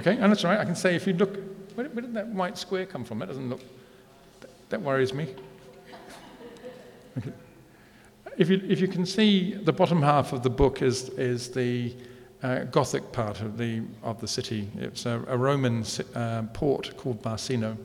Okay, 0.00 0.16
and 0.16 0.32
that's 0.32 0.44
all 0.44 0.50
right. 0.50 0.60
I 0.60 0.64
can 0.64 0.76
say 0.76 0.96
if 0.96 1.06
you 1.06 1.12
look 1.12 1.49
where, 1.80 1.88
where 1.90 2.02
did 2.02 2.12
that 2.14 2.28
white 2.28 2.58
square 2.58 2.84
come 2.84 3.04
from? 3.04 3.20
That 3.20 3.28
doesn't 3.28 3.48
look. 3.48 3.62
That, 4.40 4.50
that 4.68 4.82
worries 4.82 5.14
me. 5.14 5.34
If 8.36 8.48
you, 8.48 8.62
if 8.66 8.80
you 8.80 8.88
can 8.88 9.04
see 9.04 9.54
the 9.54 9.72
bottom 9.72 10.00
half 10.00 10.32
of 10.32 10.42
the 10.42 10.48
book 10.48 10.80
is, 10.80 11.10
is 11.10 11.50
the 11.50 11.94
uh, 12.42 12.60
Gothic 12.64 13.12
part 13.12 13.42
of 13.42 13.58
the, 13.58 13.82
of 14.02 14.20
the 14.20 14.28
city. 14.28 14.68
It's 14.78 15.04
a, 15.04 15.22
a 15.28 15.36
Roman 15.36 15.84
uh, 16.14 16.44
port 16.54 16.96
called 16.96 17.22
Barcino. 17.22 17.76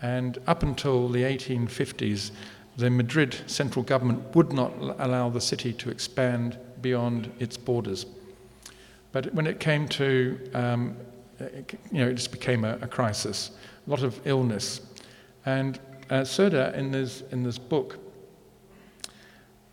And 0.00 0.38
up 0.46 0.62
until 0.62 1.08
the 1.08 1.22
1850s, 1.22 2.30
the 2.76 2.90
Madrid 2.90 3.36
central 3.46 3.84
government 3.84 4.36
would 4.36 4.52
not 4.52 4.72
allow 4.98 5.28
the 5.28 5.40
city 5.40 5.72
to 5.72 5.90
expand 5.90 6.56
beyond 6.82 7.32
its 7.40 7.56
borders. 7.56 8.06
But 9.10 9.34
when 9.34 9.46
it 9.46 9.58
came 9.58 9.88
to 9.88 10.38
um, 10.54 10.96
you 11.40 11.98
know, 11.98 12.08
it 12.08 12.14
just 12.14 12.32
became 12.32 12.64
a, 12.64 12.78
a 12.82 12.86
crisis, 12.86 13.50
a 13.86 13.90
lot 13.90 14.02
of 14.02 14.20
illness. 14.26 14.80
And 15.46 15.78
uh, 16.10 16.22
Cerda, 16.22 16.74
in 16.74 16.90
this, 16.90 17.22
in 17.32 17.42
this 17.42 17.58
book, 17.58 17.98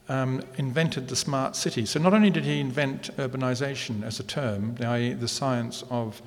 um, 0.10 0.42
invented 0.58 1.08
the 1.08 1.16
smart 1.16 1.56
city. 1.56 1.86
So 1.86 2.00
not 2.00 2.14
only 2.14 2.30
did 2.30 2.46
he 2.46 2.60
invent 2.60 3.16
urbanization 3.18 4.04
as 4.04 4.20
a 4.20 4.24
term, 4.24 4.76
i.e., 4.82 5.14
the 5.14 5.28
science 5.28 5.84
of 5.90 6.22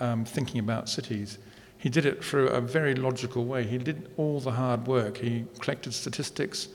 um, 0.00 0.24
thinking 0.24 0.60
about 0.60 0.88
cities, 0.88 1.38
he 1.78 1.88
did 1.88 2.06
it 2.06 2.24
through 2.24 2.48
a 2.48 2.60
very 2.60 2.94
logical 2.94 3.44
way. 3.44 3.64
He 3.64 3.78
did 3.78 4.10
all 4.16 4.40
the 4.40 4.52
hard 4.52 4.86
work. 4.86 5.18
He 5.18 5.44
collected 5.60 5.92
statistics 5.92 6.68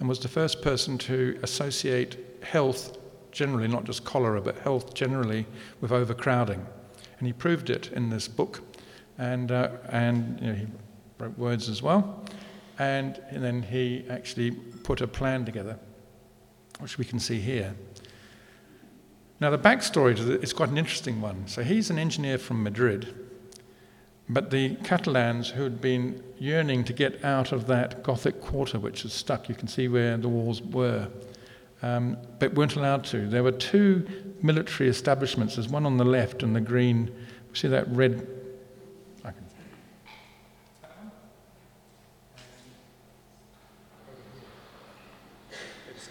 and 0.00 0.08
was 0.08 0.18
the 0.18 0.28
first 0.28 0.62
person 0.62 0.98
to 0.98 1.38
associate 1.42 2.16
health 2.42 2.98
generally, 3.30 3.68
not 3.68 3.84
just 3.84 4.04
cholera, 4.04 4.40
but 4.40 4.58
health 4.58 4.94
generally, 4.94 5.46
with 5.80 5.92
overcrowding. 5.92 6.66
And 7.18 7.26
he 7.26 7.32
proved 7.32 7.70
it 7.70 7.92
in 7.92 8.10
this 8.10 8.28
book. 8.28 8.62
And, 9.18 9.50
uh, 9.50 9.70
and 9.88 10.40
you 10.40 10.46
know, 10.46 10.54
he 10.54 10.66
wrote 11.18 11.36
words 11.38 11.68
as 11.68 11.82
well. 11.82 12.24
And, 12.78 13.20
and 13.30 13.42
then 13.42 13.62
he 13.62 14.04
actually 14.08 14.52
put 14.52 15.00
a 15.00 15.08
plan 15.08 15.44
together, 15.44 15.78
which 16.78 16.96
we 16.96 17.04
can 17.04 17.18
see 17.18 17.40
here. 17.40 17.74
Now, 19.40 19.50
the 19.50 19.58
backstory 19.58 20.16
to 20.16 20.40
is 20.40 20.52
quite 20.52 20.68
an 20.68 20.78
interesting 20.78 21.20
one. 21.20 21.46
So, 21.46 21.62
he's 21.62 21.90
an 21.90 21.98
engineer 21.98 22.38
from 22.38 22.62
Madrid, 22.62 23.14
but 24.28 24.50
the 24.50 24.76
Catalans 24.76 25.50
who 25.50 25.62
had 25.62 25.80
been 25.80 26.22
yearning 26.38 26.84
to 26.84 26.92
get 26.92 27.24
out 27.24 27.52
of 27.52 27.66
that 27.68 28.02
Gothic 28.02 28.40
quarter, 28.40 28.78
which 28.78 29.04
is 29.04 29.12
stuck, 29.12 29.48
you 29.48 29.54
can 29.54 29.68
see 29.68 29.88
where 29.88 30.16
the 30.16 30.28
walls 30.28 30.60
were, 30.60 31.08
um, 31.82 32.16
but 32.38 32.54
weren't 32.54 32.76
allowed 32.76 33.04
to. 33.04 33.28
There 33.28 33.42
were 33.42 33.52
two 33.52 34.06
military 34.42 34.88
establishments. 34.88 35.56
There's 35.56 35.68
one 35.68 35.86
on 35.86 35.96
the 35.96 36.04
left 36.04 36.42
and 36.42 36.54
the 36.54 36.60
green. 36.60 37.10
See 37.52 37.68
that 37.68 37.88
red? 37.88 38.26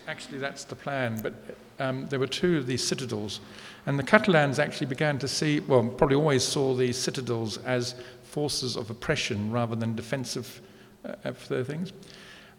actually, 0.08 0.40
that's 0.40 0.64
the 0.64 0.76
plan. 0.76 1.20
But 1.22 1.34
um, 1.80 2.08
there 2.08 2.20
were 2.20 2.28
two 2.28 2.58
of 2.58 2.66
these 2.66 2.86
citadels, 2.86 3.40
and 3.86 4.00
the 4.00 4.04
Catalans 4.04 4.60
actually 4.60 4.88
began 4.88 5.20
to 5.20 5.28
see, 5.28 5.60
well, 5.60 5.88
probably 5.88 6.16
always 6.16 6.44
saw 6.44 6.74
these 6.74 6.98
citadels 6.98 7.58
as 7.60 7.96
forces 8.24 8.76
of 8.76 8.90
oppression 8.90 9.52
rather 9.52 9.76
than 9.76 9.96
defensive 9.96 10.62
uh, 11.06 11.32
for 11.32 11.54
their 11.54 11.64
things. 11.64 11.94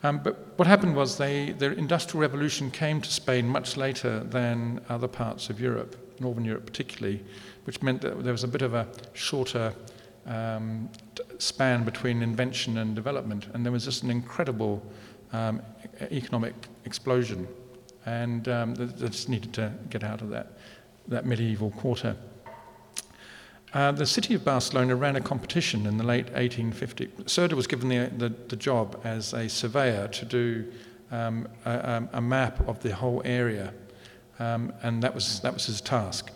Um, 0.03 0.19
but 0.19 0.57
what 0.57 0.69
happened 0.69 0.95
was 0.95 1.19
they, 1.19 1.51
the 1.51 1.73
Industrial 1.73 2.21
Revolution 2.21 2.71
came 2.71 3.01
to 3.01 3.11
Spain 3.11 3.49
much 3.49 3.77
later 3.77 4.21
than 4.21 4.81
other 4.89 5.09
parts 5.09 5.51
of 5.51 5.61
Europe, 5.61 5.97
Northern 6.21 6.45
Europe 6.45 6.67
particularly, 6.67 7.25
which 7.65 7.83
meant 7.83 8.01
that 8.03 8.23
there 8.23 8.33
was 8.33 8.45
a 8.45 8.49
bit 8.49 8.63
of 8.63 8.75
a 8.75 8.87
shorter 9.13 9.75
um, 10.27 10.89
span 11.39 11.85
between 11.85 12.23
invention 12.23 12.79
and 12.79 12.95
development, 12.95 13.47
and 13.55 13.65
there 13.65 13.73
was 13.73 13.85
just 13.85 14.03
an 14.03 14.11
incredible 14.11 14.83
um, 15.33 15.61
economic 16.13 16.55
explosion, 16.85 17.49
and 18.07 18.49
um, 18.49 18.75
they 18.75 18.87
just 19.09 19.29
needed 19.29 19.53
to 19.55 19.73
get 19.91 20.05
out 20.05 20.21
of 20.23 20.31
that, 20.31 20.59
that 21.09 21.27
medieval 21.27 21.71
quarter. 21.73 22.17
Uh, 23.75 23.93
the 23.93 24.07
city 24.07 24.35
of 24.35 24.45
Barcelona 24.45 24.97
ran 24.97 25.17
a 25.17 25.21
competition 25.21 25.87
in 25.87 25.99
the 25.99 26.05
late 26.05 26.33
1850s. 26.33 27.11
Cerda 27.25 27.53
was 27.53 27.67
given 27.67 27.89
the, 27.89 28.11
the, 28.17 28.35
the, 28.49 28.57
job 28.57 28.99
as 29.05 29.35
a 29.35 29.47
surveyor 29.47 30.09
to 30.09 30.25
do 30.25 30.73
um, 31.11 31.47
a, 31.67 32.03
a, 32.15 32.21
map 32.21 32.67
of 32.67 32.81
the 32.81 32.95
whole 32.95 33.21
area, 33.27 33.75
um, 34.39 34.73
and 34.83 35.03
that 35.03 35.15
was, 35.15 35.41
that 35.41 35.53
was 35.53 35.67
his 35.67 35.83
task. 35.83 36.31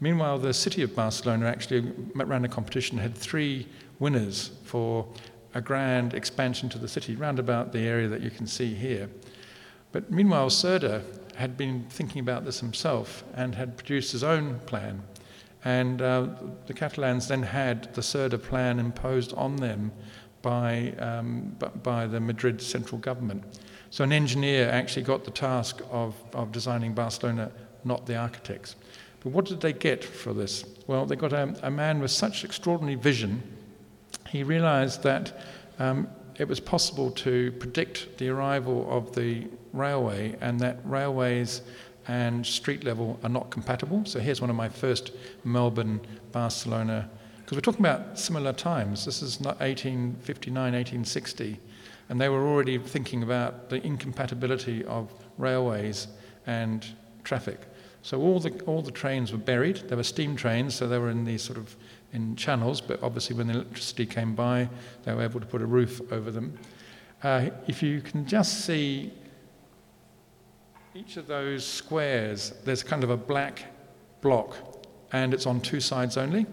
Meanwhile, 0.00 0.38
the 0.40 0.52
city 0.52 0.82
of 0.82 0.94
Barcelona 0.94 1.46
actually 1.46 1.92
ran 2.14 2.44
a 2.44 2.48
competition, 2.48 2.98
had 2.98 3.14
three 3.14 3.66
winners 3.98 4.50
for 4.64 5.06
a 5.54 5.62
grand 5.62 6.12
expansion 6.12 6.68
to 6.68 6.78
the 6.78 6.88
city, 6.88 7.16
round 7.16 7.38
about 7.38 7.72
the 7.72 7.80
area 7.80 8.08
that 8.08 8.20
you 8.20 8.30
can 8.30 8.46
see 8.46 8.74
here. 8.74 9.08
But 9.92 10.10
meanwhile, 10.10 10.50
Cerda 10.50 11.02
had 11.36 11.56
been 11.56 11.86
thinking 11.88 12.20
about 12.20 12.44
this 12.44 12.60
himself 12.60 13.24
and 13.34 13.54
had 13.54 13.76
produced 13.78 14.12
his 14.12 14.22
own 14.22 14.58
plan 14.66 15.02
And 15.64 16.02
uh, 16.02 16.28
the 16.66 16.74
Catalans 16.74 17.28
then 17.28 17.42
had 17.42 17.94
the 17.94 18.02
CERDA 18.02 18.42
plan 18.42 18.78
imposed 18.78 19.32
on 19.34 19.56
them 19.56 19.92
by, 20.42 20.92
um, 20.98 21.56
by 21.82 22.06
the 22.06 22.20
Madrid 22.20 22.60
central 22.60 23.00
government. 23.00 23.42
So 23.90 24.04
an 24.04 24.12
engineer 24.12 24.68
actually 24.68 25.02
got 25.02 25.24
the 25.24 25.30
task 25.30 25.80
of, 25.90 26.14
of 26.34 26.52
designing 26.52 26.92
Barcelona, 26.92 27.50
not 27.84 28.04
the 28.04 28.16
architects. 28.16 28.76
But 29.20 29.32
what 29.32 29.46
did 29.46 29.62
they 29.62 29.72
get 29.72 30.04
for 30.04 30.34
this? 30.34 30.64
Well, 30.86 31.06
they 31.06 31.16
got 31.16 31.32
a, 31.32 31.54
a 31.62 31.70
man 31.70 32.00
with 32.00 32.10
such 32.10 32.44
extraordinary 32.44 32.96
vision. 32.96 33.42
He 34.28 34.42
realized 34.42 35.02
that 35.04 35.40
um, 35.78 36.08
it 36.36 36.46
was 36.46 36.60
possible 36.60 37.10
to 37.12 37.52
predict 37.52 38.18
the 38.18 38.28
arrival 38.28 38.86
of 38.90 39.14
the 39.14 39.46
railway 39.72 40.36
and 40.40 40.60
that 40.60 40.78
railways 40.84 41.62
and 42.08 42.46
street 42.46 42.84
level 42.84 43.18
are 43.22 43.28
not 43.28 43.50
compatible. 43.50 44.04
So 44.04 44.20
here's 44.20 44.40
one 44.40 44.50
of 44.50 44.56
my 44.56 44.68
first 44.68 45.12
Melbourne, 45.44 46.00
Barcelona, 46.32 47.08
because 47.38 47.56
we're 47.56 47.62
talking 47.62 47.84
about 47.84 48.18
similar 48.18 48.52
times. 48.52 49.04
This 49.04 49.22
is 49.22 49.40
not 49.40 49.60
1859, 49.60 50.54
1860, 50.54 51.60
and 52.08 52.20
they 52.20 52.28
were 52.28 52.46
already 52.46 52.78
thinking 52.78 53.22
about 53.22 53.68
the 53.70 53.84
incompatibility 53.86 54.84
of 54.84 55.12
railways 55.38 56.08
and 56.46 56.86
traffic. 57.22 57.60
So 58.02 58.20
all 58.20 58.38
the, 58.38 58.50
all 58.64 58.82
the 58.82 58.90
trains 58.90 59.32
were 59.32 59.38
buried. 59.38 59.76
They 59.88 59.96
were 59.96 60.02
steam 60.02 60.36
trains, 60.36 60.74
so 60.74 60.86
they 60.86 60.98
were 60.98 61.10
in 61.10 61.24
these 61.24 61.42
sort 61.42 61.58
of 61.58 61.74
in 62.12 62.36
channels, 62.36 62.80
but 62.80 63.02
obviously 63.02 63.34
when 63.36 63.48
the 63.48 63.54
electricity 63.54 64.06
came 64.06 64.34
by, 64.34 64.68
they 65.04 65.12
were 65.12 65.22
able 65.22 65.40
to 65.40 65.46
put 65.46 65.60
a 65.62 65.66
roof 65.66 66.00
over 66.12 66.30
them. 66.30 66.58
Uh, 67.22 67.48
if 67.66 67.82
you 67.82 68.00
can 68.00 68.26
just 68.26 68.64
see 68.64 69.12
each 70.94 71.16
of 71.16 71.26
those 71.26 71.66
squares, 71.66 72.52
there's 72.64 72.84
kind 72.84 73.02
of 73.02 73.10
a 73.10 73.16
black 73.16 73.64
block, 74.20 74.56
and 75.12 75.34
it's 75.34 75.44
on 75.44 75.60
two 75.60 75.80
sides 75.80 76.16
only. 76.16 76.46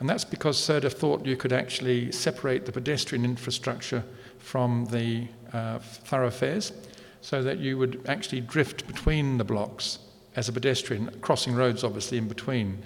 And 0.00 0.08
that's 0.08 0.24
because 0.24 0.58
CERDA 0.58 0.92
thought 0.92 1.24
you 1.24 1.36
could 1.36 1.52
actually 1.52 2.10
separate 2.10 2.66
the 2.66 2.72
pedestrian 2.72 3.24
infrastructure 3.24 4.02
from 4.38 4.86
the 4.86 5.28
uh, 5.52 5.78
thoroughfares 5.78 6.72
so 7.20 7.42
that 7.42 7.58
you 7.58 7.78
would 7.78 8.02
actually 8.08 8.40
drift 8.40 8.86
between 8.86 9.38
the 9.38 9.44
blocks 9.44 10.00
as 10.34 10.48
a 10.48 10.52
pedestrian, 10.52 11.10
crossing 11.20 11.54
roads 11.54 11.84
obviously 11.84 12.18
in 12.18 12.28
between. 12.28 12.82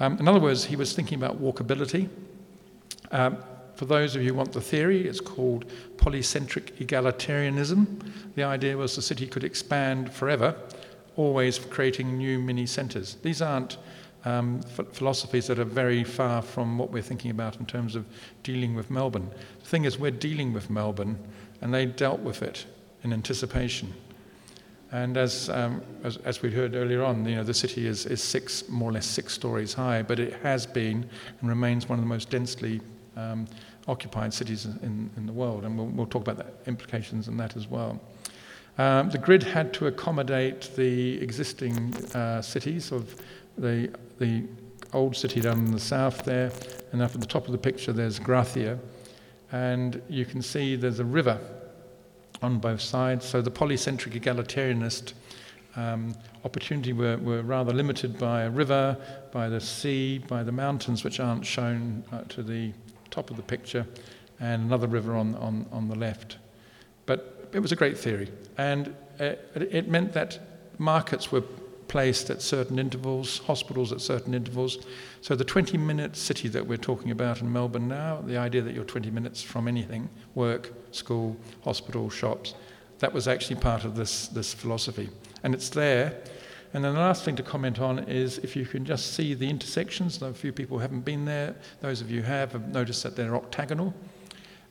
Um, 0.00 0.18
in 0.18 0.26
other 0.26 0.40
words, 0.40 0.64
he 0.64 0.76
was 0.76 0.94
thinking 0.94 1.18
about 1.18 1.40
walkability. 1.40 2.08
Um, 3.10 3.38
for 3.76 3.86
those 3.86 4.14
of 4.14 4.22
you 4.22 4.28
who 4.30 4.34
want 4.34 4.52
the 4.52 4.60
theory, 4.60 5.06
it's 5.06 5.20
called 5.20 5.66
polycentric 5.96 6.72
egalitarianism. 6.78 7.86
The 8.34 8.44
idea 8.44 8.76
was 8.76 8.96
the 8.96 9.02
city 9.02 9.26
could 9.26 9.44
expand 9.44 10.12
forever, 10.12 10.54
always 11.16 11.58
creating 11.58 12.16
new 12.16 12.38
mini 12.38 12.66
centres. 12.66 13.16
These 13.22 13.42
aren't 13.42 13.78
um, 14.24 14.62
philosophies 14.92 15.46
that 15.48 15.58
are 15.58 15.64
very 15.64 16.02
far 16.02 16.40
from 16.40 16.78
what 16.78 16.90
we're 16.90 17.02
thinking 17.02 17.30
about 17.30 17.60
in 17.60 17.66
terms 17.66 17.94
of 17.94 18.06
dealing 18.42 18.74
with 18.74 18.90
Melbourne. 18.90 19.30
The 19.60 19.68
thing 19.68 19.84
is, 19.84 19.98
we're 19.98 20.10
dealing 20.10 20.52
with 20.52 20.70
Melbourne, 20.70 21.18
and 21.60 21.74
they 21.74 21.86
dealt 21.86 22.20
with 22.20 22.42
it 22.42 22.64
in 23.02 23.12
anticipation. 23.12 23.92
And 24.92 25.16
as, 25.16 25.50
um, 25.50 25.82
as, 26.04 26.18
as, 26.18 26.40
we 26.40 26.52
heard 26.52 26.74
earlier 26.74 27.02
on, 27.02 27.26
you 27.26 27.34
know, 27.34 27.42
the 27.42 27.52
city 27.52 27.86
is, 27.86 28.06
is 28.06 28.22
six, 28.22 28.68
more 28.68 28.90
or 28.90 28.92
less 28.92 29.06
six 29.06 29.32
stories 29.32 29.74
high, 29.74 30.02
but 30.02 30.20
it 30.20 30.34
has 30.42 30.66
been 30.66 31.08
and 31.40 31.48
remains 31.48 31.88
one 31.88 31.98
of 31.98 32.04
the 32.04 32.08
most 32.08 32.30
densely 32.30 32.80
um, 33.16 33.46
occupied 33.86 34.32
cities 34.32 34.64
in, 34.64 35.10
in 35.16 35.26
the 35.26 35.32
world, 35.32 35.64
and 35.64 35.76
we'll, 35.76 35.86
we'll 35.88 36.06
talk 36.06 36.22
about 36.22 36.38
the 36.38 36.68
implications 36.68 37.28
in 37.28 37.36
that 37.36 37.56
as 37.56 37.68
well. 37.68 38.00
Um, 38.76 39.10
the 39.10 39.18
grid 39.18 39.42
had 39.42 39.72
to 39.74 39.86
accommodate 39.86 40.74
the 40.74 41.20
existing 41.22 41.94
uh, 42.14 42.42
cities 42.42 42.90
of 42.90 43.14
the, 43.56 43.90
the 44.18 44.44
old 44.92 45.16
city 45.16 45.40
down 45.40 45.58
in 45.58 45.70
the 45.70 45.78
south 45.78 46.24
there, 46.24 46.50
and 46.92 47.02
up 47.02 47.14
at 47.14 47.20
the 47.20 47.26
top 47.26 47.46
of 47.46 47.52
the 47.52 47.58
picture 47.58 47.92
there's 47.92 48.18
Gracia, 48.18 48.78
and 49.52 50.02
you 50.08 50.24
can 50.24 50.42
see 50.42 50.76
there's 50.76 50.98
a 50.98 51.04
river 51.04 51.38
on 52.42 52.58
both 52.58 52.80
sides. 52.80 53.24
So 53.24 53.40
the 53.40 53.50
polycentric 53.50 54.20
egalitarianist 54.20 55.12
um, 55.76 56.14
opportunity 56.44 56.92
were, 56.92 57.16
were 57.18 57.42
rather 57.42 57.72
limited 57.72 58.18
by 58.18 58.42
a 58.42 58.50
river, 58.50 58.96
by 59.32 59.48
the 59.48 59.60
sea, 59.60 60.18
by 60.18 60.42
the 60.42 60.52
mountains, 60.52 61.04
which 61.04 61.20
aren't 61.20 61.46
shown 61.46 62.04
uh, 62.12 62.22
to 62.28 62.42
the 62.42 62.72
top 63.14 63.30
of 63.30 63.36
the 63.36 63.42
picture, 63.42 63.86
and 64.40 64.64
another 64.64 64.88
river 64.88 65.14
on, 65.14 65.34
on, 65.36 65.66
on 65.70 65.88
the 65.88 65.94
left. 65.94 66.38
But 67.06 67.48
it 67.52 67.60
was 67.60 67.70
a 67.70 67.76
great 67.76 67.96
theory, 67.96 68.28
and 68.58 68.94
uh, 69.20 69.34
it 69.54 69.88
meant 69.88 70.12
that 70.14 70.38
markets 70.78 71.30
were 71.30 71.44
placed 71.86 72.28
at 72.28 72.42
certain 72.42 72.78
intervals, 72.78 73.38
hospitals 73.38 73.92
at 73.92 74.00
certain 74.00 74.34
intervals. 74.34 74.78
So 75.20 75.36
the 75.36 75.44
20 75.44 75.78
minute 75.78 76.16
city 76.16 76.48
that 76.48 76.66
we're 76.66 76.76
talking 76.76 77.12
about 77.12 77.40
in 77.40 77.52
Melbourne 77.52 77.86
now, 77.86 78.20
the 78.22 78.36
idea 78.36 78.62
that 78.62 78.74
you're 78.74 78.84
20 78.84 79.10
minutes 79.10 79.42
from 79.42 79.68
anything, 79.68 80.08
work, 80.34 80.72
school, 80.90 81.36
hospital, 81.62 82.10
shops, 82.10 82.54
that 82.98 83.12
was 83.12 83.28
actually 83.28 83.60
part 83.60 83.84
of 83.84 83.94
this, 83.94 84.26
this 84.28 84.52
philosophy. 84.52 85.08
And 85.44 85.54
it's 85.54 85.68
there 85.68 86.20
and 86.74 86.84
then 86.84 86.94
the 86.94 87.00
last 87.00 87.24
thing 87.24 87.36
to 87.36 87.42
comment 87.44 87.80
on 87.80 88.00
is 88.00 88.38
if 88.38 88.56
you 88.56 88.66
can 88.66 88.84
just 88.84 89.14
see 89.14 89.32
the 89.32 89.48
intersections, 89.48 90.18
though 90.18 90.26
a 90.26 90.34
few 90.34 90.52
people 90.52 90.78
haven't 90.78 91.04
been 91.04 91.24
there, 91.24 91.54
those 91.80 92.00
of 92.00 92.10
you 92.10 92.20
who 92.20 92.26
have 92.26 92.50
have 92.50 92.68
noticed 92.68 93.04
that 93.04 93.14
they're 93.14 93.36
octagonal. 93.36 93.94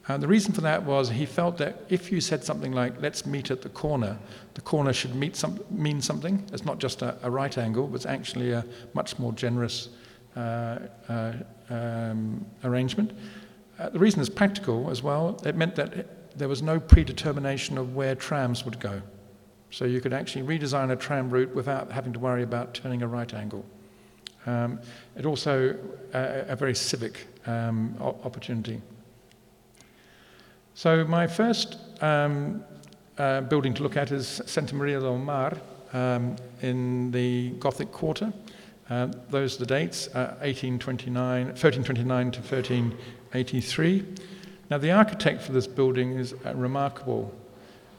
And 0.10 0.22
the 0.22 0.28
reason 0.28 0.54
for 0.54 0.60
that 0.62 0.84
was 0.84 1.10
he 1.10 1.26
felt 1.26 1.58
that 1.60 1.86
if 1.88 2.12
you 2.12 2.20
said 2.20 2.44
something 2.44 2.74
like, 2.74 3.02
let's 3.02 3.26
meet 3.26 3.52
at 3.52 3.62
the 3.62 3.70
corner, 3.70 4.18
the 4.54 4.60
corner 4.60 4.92
should 4.92 5.16
meet 5.16 5.38
some, 5.38 5.64
mean 5.70 6.02
something. 6.02 6.46
It's 6.52 6.66
not 6.66 6.78
just 6.78 7.02
a, 7.02 7.18
a 7.24 7.32
right 7.32 7.58
angle, 7.58 7.88
but 7.88 7.96
it's 7.96 8.06
actually 8.06 8.52
a 8.52 8.66
much 8.94 9.18
more 9.18 9.32
generous 9.32 9.88
uh, 10.36 10.80
uh, 11.08 11.34
um, 11.70 12.46
arrangement. 12.66 13.14
Uh, 13.80 13.90
the 13.90 14.00
reason 14.00 14.20
is 14.20 14.30
practical 14.30 14.90
as 14.92 15.02
well. 15.02 15.42
It 15.46 15.56
meant 15.56 15.78
that 15.78 15.94
it, 15.94 16.38
there 16.38 16.50
was 16.50 16.62
no 16.62 16.82
predetermination 16.82 17.78
of 17.78 17.96
where 17.96 18.14
trams 18.14 18.66
would 18.66 18.82
go. 18.82 19.02
So 19.74 19.86
you 19.86 20.02
could 20.02 20.14
actually 20.14 20.44
redesign 20.44 20.92
a 20.92 20.96
tram 20.96 21.32
route 21.32 21.56
without 21.56 21.92
having 21.92 22.14
to 22.14 22.20
worry 22.20 22.44
about 22.44 22.76
turning 22.76 23.02
a 23.02 23.08
right 23.08 23.34
angle. 23.34 23.66
Um, 24.46 24.80
it 25.18 25.26
also 25.26 25.76
uh, 26.14 26.44
a 26.48 26.56
very 26.56 26.76
civic 26.76 27.26
um, 27.48 27.96
opportunity. 28.00 28.80
So 30.76 31.04
my 31.06 31.26
first 31.26 31.78
um, 32.04 32.64
uh, 33.18 33.42
building 33.42 33.74
to 33.74 33.82
look 33.82 33.98
at 33.98 34.12
is 34.12 34.42
Santa 34.46 34.76
Maria 34.76 35.00
del 35.00 35.18
Mar 35.18 35.58
um, 35.94 36.36
in 36.62 37.10
the 37.10 37.50
Gothic 37.60 37.92
Quarter. 37.92 38.32
Uh, 38.92 39.08
those 39.32 39.56
are 39.56 39.60
the 39.60 39.66
dates, 39.66 40.08
1829, 40.14 41.46
1329 41.48 42.32
to 42.32 42.40
1383. 42.42 44.06
Now 44.70 44.78
the 44.78 44.92
architect 44.92 45.42
for 45.42 45.52
this 45.52 45.66
building 45.66 46.12
is 46.12 46.36
uh, 46.46 46.54
remarkable. 46.54 47.34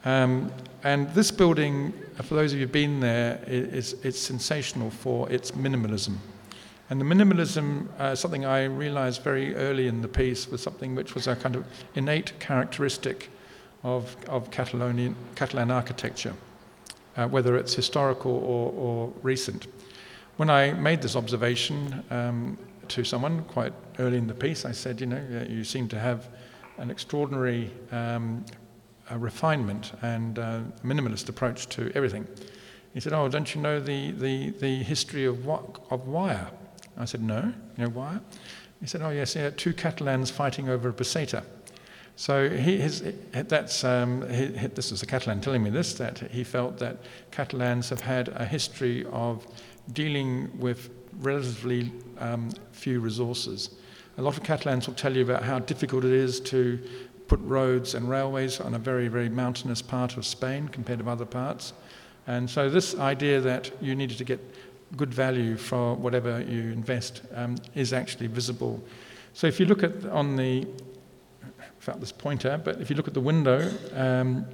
Um, 0.04 0.52
and 0.82 1.08
this 1.14 1.30
building, 1.30 1.94
for 2.22 2.34
those 2.34 2.52
of 2.52 2.58
you 2.58 2.64
who've 2.64 2.72
been 2.72 3.00
there, 3.00 3.40
is, 3.46 3.94
it's 4.02 4.18
sensational 4.18 4.90
for 4.90 5.30
its 5.30 5.52
minimalism. 5.52 6.16
And 6.90 7.00
the 7.00 7.04
minimalism, 7.04 7.88
uh, 7.98 8.14
something 8.14 8.44
I 8.44 8.64
realized 8.64 9.22
very 9.22 9.54
early 9.56 9.86
in 9.86 10.02
the 10.02 10.08
piece, 10.08 10.48
was 10.48 10.62
something 10.62 10.94
which 10.94 11.14
was 11.14 11.26
a 11.26 11.34
kind 11.34 11.56
of 11.56 11.64
innate 11.94 12.38
characteristic 12.38 13.30
of, 13.82 14.14
of 14.28 14.50
Catalonian, 14.50 15.16
Catalan 15.34 15.70
architecture, 15.70 16.34
uh, 17.16 17.26
whether 17.26 17.56
it's 17.56 17.74
historical 17.74 18.32
or, 18.32 18.72
or, 18.72 19.12
recent. 19.22 19.66
When 20.36 20.50
I 20.50 20.72
made 20.72 21.00
this 21.00 21.16
observation 21.16 22.04
um, 22.10 22.58
to 22.88 23.04
someone 23.04 23.44
quite 23.44 23.72
early 23.98 24.18
in 24.18 24.26
the 24.26 24.34
piece, 24.34 24.66
I 24.66 24.72
said, 24.72 25.00
you 25.00 25.06
know, 25.06 25.46
you 25.48 25.64
seem 25.64 25.88
to 25.88 25.98
have 25.98 26.28
an 26.76 26.90
extraordinary 26.90 27.70
um, 27.92 28.44
a 29.10 29.18
refinement 29.18 29.92
and 30.02 30.36
minimalist 30.84 31.28
approach 31.28 31.68
to 31.68 31.92
everything. 31.94 32.26
He 32.94 33.00
said, 33.00 33.12
Oh, 33.12 33.28
don't 33.28 33.54
you 33.54 33.60
know 33.60 33.80
the, 33.80 34.12
the, 34.12 34.50
the 34.50 34.82
history 34.82 35.24
of, 35.24 35.44
what 35.44 35.80
of 35.90 36.06
wire? 36.06 36.48
I 36.96 37.04
said, 37.04 37.22
No, 37.22 37.52
you 37.76 37.84
know 37.84 37.90
wire? 37.90 38.20
He 38.80 38.86
said, 38.86 39.02
Oh, 39.02 39.10
yes, 39.10 39.34
yeah, 39.34 39.50
two 39.50 39.72
Catalans 39.72 40.30
fighting 40.30 40.68
over 40.68 40.88
a 40.88 40.92
peseta. 40.92 41.42
So 42.16 42.48
he, 42.48 42.78
his, 42.78 43.02
that's, 43.32 43.82
um, 43.82 44.28
he, 44.30 44.46
this 44.46 44.92
is 44.92 45.02
a 45.02 45.06
Catalan 45.06 45.40
telling 45.40 45.64
me 45.64 45.70
this, 45.70 45.94
that 45.94 46.18
he 46.30 46.44
felt 46.44 46.78
that 46.78 46.98
Catalans 47.32 47.88
have 47.90 48.00
had 48.00 48.28
a 48.28 48.44
history 48.44 49.04
of 49.10 49.44
dealing 49.92 50.56
with 50.58 50.90
relatively 51.18 51.92
um, 52.18 52.50
few 52.70 53.00
resources. 53.00 53.70
A 54.16 54.22
lot 54.22 54.36
of 54.36 54.44
Catalans 54.44 54.86
will 54.86 54.94
tell 54.94 55.16
you 55.16 55.24
about 55.24 55.42
how 55.42 55.58
difficult 55.58 56.04
it 56.04 56.12
is 56.12 56.38
to 56.40 56.78
put 57.28 57.40
roads 57.40 57.94
and 57.94 58.08
railways 58.08 58.60
on 58.60 58.74
a 58.74 58.78
very, 58.78 59.08
very 59.08 59.28
mountainous 59.28 59.82
part 59.82 60.16
of 60.16 60.26
Spain 60.26 60.68
compared 60.68 60.98
to 60.98 61.08
other 61.08 61.24
parts. 61.24 61.72
And 62.26 62.48
so, 62.48 62.70
this 62.70 62.94
idea 62.96 63.40
that 63.40 63.70
you 63.82 63.94
needed 63.94 64.18
to 64.18 64.24
get 64.24 64.40
good 64.96 65.12
value 65.12 65.56
for 65.56 65.94
whatever 65.94 66.40
you 66.40 66.72
invest 66.72 67.22
um, 67.34 67.56
is 67.74 67.92
actually 67.92 68.28
visible. 68.28 68.82
So, 69.32 69.46
if 69.46 69.60
you 69.60 69.66
look 69.66 69.82
at 69.82 70.06
on 70.06 70.37
the, 70.37 70.66
without 71.78 72.00
this 72.00 72.12
pointer, 72.12 72.60
but 72.62 72.80
if 72.80 72.88
you 72.88 72.96
look 72.96 73.08
at 73.08 73.14
the 73.14 73.20
window 73.20 73.70
um, 73.94 74.46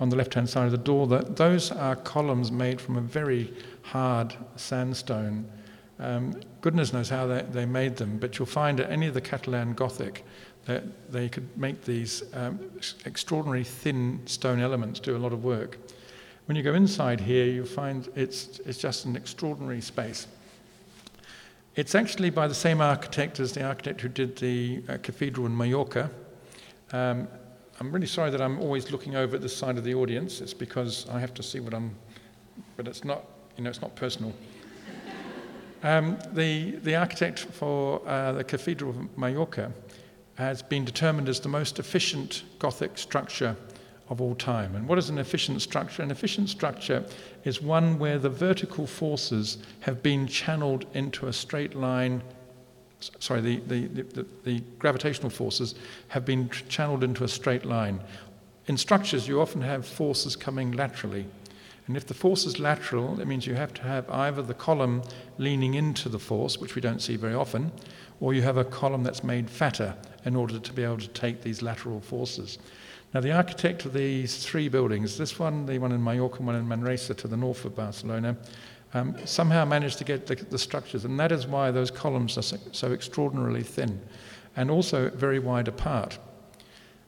on 0.00 0.08
the 0.08 0.16
left 0.16 0.34
hand 0.34 0.48
side 0.48 0.66
of 0.66 0.72
the 0.72 0.78
door, 0.78 1.06
that 1.08 1.36
those 1.36 1.70
are 1.70 1.96
columns 1.96 2.50
made 2.50 2.80
from 2.80 2.96
a 2.96 3.00
very 3.00 3.52
hard 3.82 4.34
sandstone. 4.56 5.46
Um, 6.00 6.40
goodness 6.60 6.92
knows 6.92 7.08
how 7.08 7.26
they, 7.26 7.42
they 7.52 7.66
made 7.66 7.96
them, 7.96 8.18
but 8.18 8.38
you'll 8.38 8.46
find 8.46 8.80
at 8.80 8.90
any 8.90 9.06
of 9.06 9.14
the 9.14 9.20
Catalan 9.20 9.74
Gothic 9.74 10.24
that 10.66 11.12
they 11.12 11.28
could 11.28 11.56
make 11.58 11.84
these 11.84 12.22
um, 12.34 12.58
extraordinary 13.04 13.64
thin 13.64 14.20
stone 14.26 14.60
elements 14.60 15.00
do 15.00 15.16
a 15.16 15.18
lot 15.18 15.32
of 15.32 15.44
work. 15.44 15.78
When 16.46 16.56
you 16.56 16.62
go 16.62 16.74
inside 16.74 17.20
here, 17.20 17.46
you 17.46 17.64
find 17.64 18.08
it's, 18.14 18.60
it's 18.66 18.78
just 18.78 19.04
an 19.04 19.16
extraordinary 19.16 19.80
space. 19.80 20.26
It's 21.74 21.94
actually 21.94 22.30
by 22.30 22.46
the 22.46 22.54
same 22.54 22.80
architect 22.80 23.40
as 23.40 23.52
the 23.52 23.64
architect 23.64 24.00
who 24.00 24.08
did 24.08 24.36
the 24.36 24.82
uh, 24.88 24.98
cathedral 25.02 25.46
in 25.46 25.56
Mallorca. 25.56 26.10
Um, 26.92 27.28
I'm 27.80 27.90
really 27.90 28.06
sorry 28.06 28.30
that 28.30 28.40
I'm 28.40 28.60
always 28.60 28.92
looking 28.92 29.16
over 29.16 29.34
at 29.36 29.42
the 29.42 29.48
side 29.48 29.76
of 29.76 29.84
the 29.84 29.94
audience. 29.94 30.40
It's 30.40 30.54
because 30.54 31.08
I 31.08 31.18
have 31.18 31.34
to 31.34 31.42
see 31.42 31.60
what 31.60 31.74
I'm, 31.74 31.94
but 32.76 32.86
it's 32.86 33.04
not, 33.04 33.24
you 33.56 33.64
know, 33.64 33.70
it's 33.70 33.82
not 33.82 33.94
personal. 33.96 34.32
Um, 35.82 36.16
the, 36.32 36.76
the 36.76 36.96
architect 36.96 37.40
for 37.40 38.00
uh, 38.08 38.32
the 38.32 38.42
Cathedral 38.42 38.92
of 38.92 39.18
Mallorca 39.18 39.70
has 40.36 40.62
been 40.62 40.84
determined 40.84 41.28
as 41.28 41.40
the 41.40 41.48
most 41.48 41.78
efficient 41.78 42.42
Gothic 42.58 42.98
structure 42.98 43.56
of 44.08 44.20
all 44.20 44.34
time. 44.34 44.74
And 44.76 44.86
what 44.86 44.98
is 44.98 45.08
an 45.08 45.18
efficient 45.18 45.62
structure? 45.62 46.02
An 46.02 46.10
efficient 46.10 46.48
structure 46.48 47.04
is 47.44 47.62
one 47.62 47.98
where 47.98 48.18
the 48.18 48.28
vertical 48.28 48.86
forces 48.86 49.58
have 49.80 50.02
been 50.02 50.26
channeled 50.26 50.86
into 50.94 51.28
a 51.28 51.32
straight 51.32 51.74
line. 51.74 52.22
Sorry, 53.18 53.40
the, 53.40 53.56
the, 53.60 53.86
the, 53.86 54.26
the 54.44 54.62
gravitational 54.78 55.30
forces 55.30 55.74
have 56.08 56.24
been 56.24 56.50
channeled 56.68 57.04
into 57.04 57.24
a 57.24 57.28
straight 57.28 57.64
line. 57.64 58.00
In 58.66 58.76
structures, 58.76 59.28
you 59.28 59.40
often 59.40 59.60
have 59.62 59.86
forces 59.86 60.36
coming 60.36 60.72
laterally. 60.72 61.26
And 61.86 61.96
if 61.98 62.06
the 62.06 62.14
force 62.14 62.46
is 62.46 62.58
lateral, 62.58 63.20
it 63.20 63.26
means 63.26 63.46
you 63.46 63.54
have 63.54 63.74
to 63.74 63.82
have 63.82 64.08
either 64.08 64.40
the 64.40 64.54
column 64.54 65.02
leaning 65.36 65.74
into 65.74 66.08
the 66.08 66.18
force, 66.18 66.58
which 66.58 66.74
we 66.74 66.80
don't 66.80 67.02
see 67.02 67.16
very 67.16 67.34
often, 67.34 67.72
or 68.24 68.32
you 68.32 68.40
have 68.40 68.56
a 68.56 68.64
column 68.64 69.02
that's 69.02 69.22
made 69.22 69.50
fatter 69.50 69.94
in 70.24 70.34
order 70.34 70.58
to 70.58 70.72
be 70.72 70.82
able 70.82 70.96
to 70.96 71.08
take 71.08 71.42
these 71.42 71.60
lateral 71.60 72.00
forces. 72.00 72.56
Now, 73.12 73.20
the 73.20 73.32
architect 73.32 73.84
of 73.84 73.92
these 73.92 74.42
three 74.42 74.70
buildings, 74.70 75.18
this 75.18 75.38
one, 75.38 75.66
the 75.66 75.78
one 75.78 75.92
in 75.92 76.02
Mallorca, 76.02 76.38
and 76.38 76.46
one 76.46 76.56
in 76.56 76.66
Manresa 76.66 77.12
to 77.12 77.28
the 77.28 77.36
north 77.36 77.66
of 77.66 77.76
Barcelona, 77.76 78.34
um, 78.94 79.14
somehow 79.26 79.66
managed 79.66 79.98
to 79.98 80.04
get 80.04 80.26
the, 80.26 80.36
the, 80.36 80.58
structures, 80.58 81.04
and 81.04 81.20
that 81.20 81.32
is 81.32 81.46
why 81.46 81.70
those 81.70 81.90
columns 81.90 82.38
are 82.38 82.42
so, 82.42 82.56
so 82.72 82.92
extraordinarily 82.92 83.62
thin 83.62 84.00
and 84.56 84.70
also 84.70 85.10
very 85.10 85.38
wide 85.38 85.68
apart. 85.68 86.16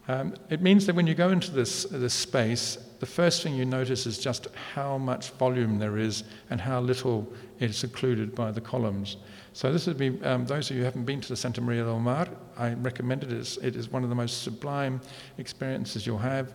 Um, 0.09 0.35
it 0.51 0.61
means 0.61 0.85
that 0.85 0.95
when 0.95 1.07
you 1.07 1.15
go 1.15 1.31
into 1.31 1.51
this, 1.51 1.85
this 1.85 2.13
space, 2.13 2.77
the 3.01 3.07
first 3.07 3.43
thing 3.43 3.55
you 3.55 3.65
notice 3.65 4.05
is 4.05 4.19
just 4.19 4.49
how 4.75 4.99
much 4.99 5.31
volume 5.31 5.79
there 5.79 5.97
is 5.97 6.25
and 6.51 6.61
how 6.61 6.79
little 6.79 7.27
is 7.59 7.79
secluded 7.79 8.35
by 8.35 8.51
the 8.51 8.61
columns. 8.61 9.17
So 9.57 9.73
this 9.73 9.87
would 9.87 9.97
be, 9.97 10.23
um, 10.23 10.45
those 10.45 10.69
of 10.69 10.77
you 10.77 10.83
who 10.83 10.85
haven't 10.85 11.07
been 11.07 11.23
to 11.23 11.29
the 11.31 11.35
Santa 11.35 11.63
Maria 11.63 11.85
del 11.85 11.99
Mar, 11.99 12.29
I 12.59 12.75
recommend 12.75 13.23
it. 13.23 13.33
It's, 13.33 13.57
it 13.57 13.75
is 13.75 13.89
one 13.89 14.03
of 14.03 14.11
the 14.11 14.15
most 14.15 14.43
sublime 14.43 15.01
experiences 15.39 16.07
you'll 16.07 16.19
have, 16.19 16.53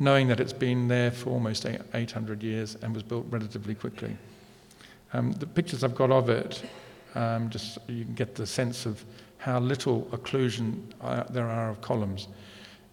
knowing 0.00 0.26
that 0.26 0.40
it's 0.40 0.52
been 0.52 0.88
there 0.88 1.12
for 1.12 1.30
almost 1.30 1.64
800 1.94 2.42
years 2.42 2.76
and 2.82 2.92
was 2.92 3.04
built 3.04 3.24
relatively 3.30 3.76
quickly. 3.76 4.16
Um, 5.12 5.30
the 5.30 5.46
pictures 5.46 5.84
I've 5.84 5.94
got 5.94 6.10
of 6.10 6.28
it, 6.28 6.64
um, 7.14 7.50
just 7.50 7.78
you 7.86 8.04
can 8.04 8.14
get 8.14 8.34
the 8.34 8.48
sense 8.48 8.84
of 8.84 9.04
how 9.38 9.60
little 9.60 10.08
occlusion 10.10 10.82
uh, 11.02 11.22
there 11.30 11.46
are 11.46 11.70
of 11.70 11.80
columns. 11.80 12.26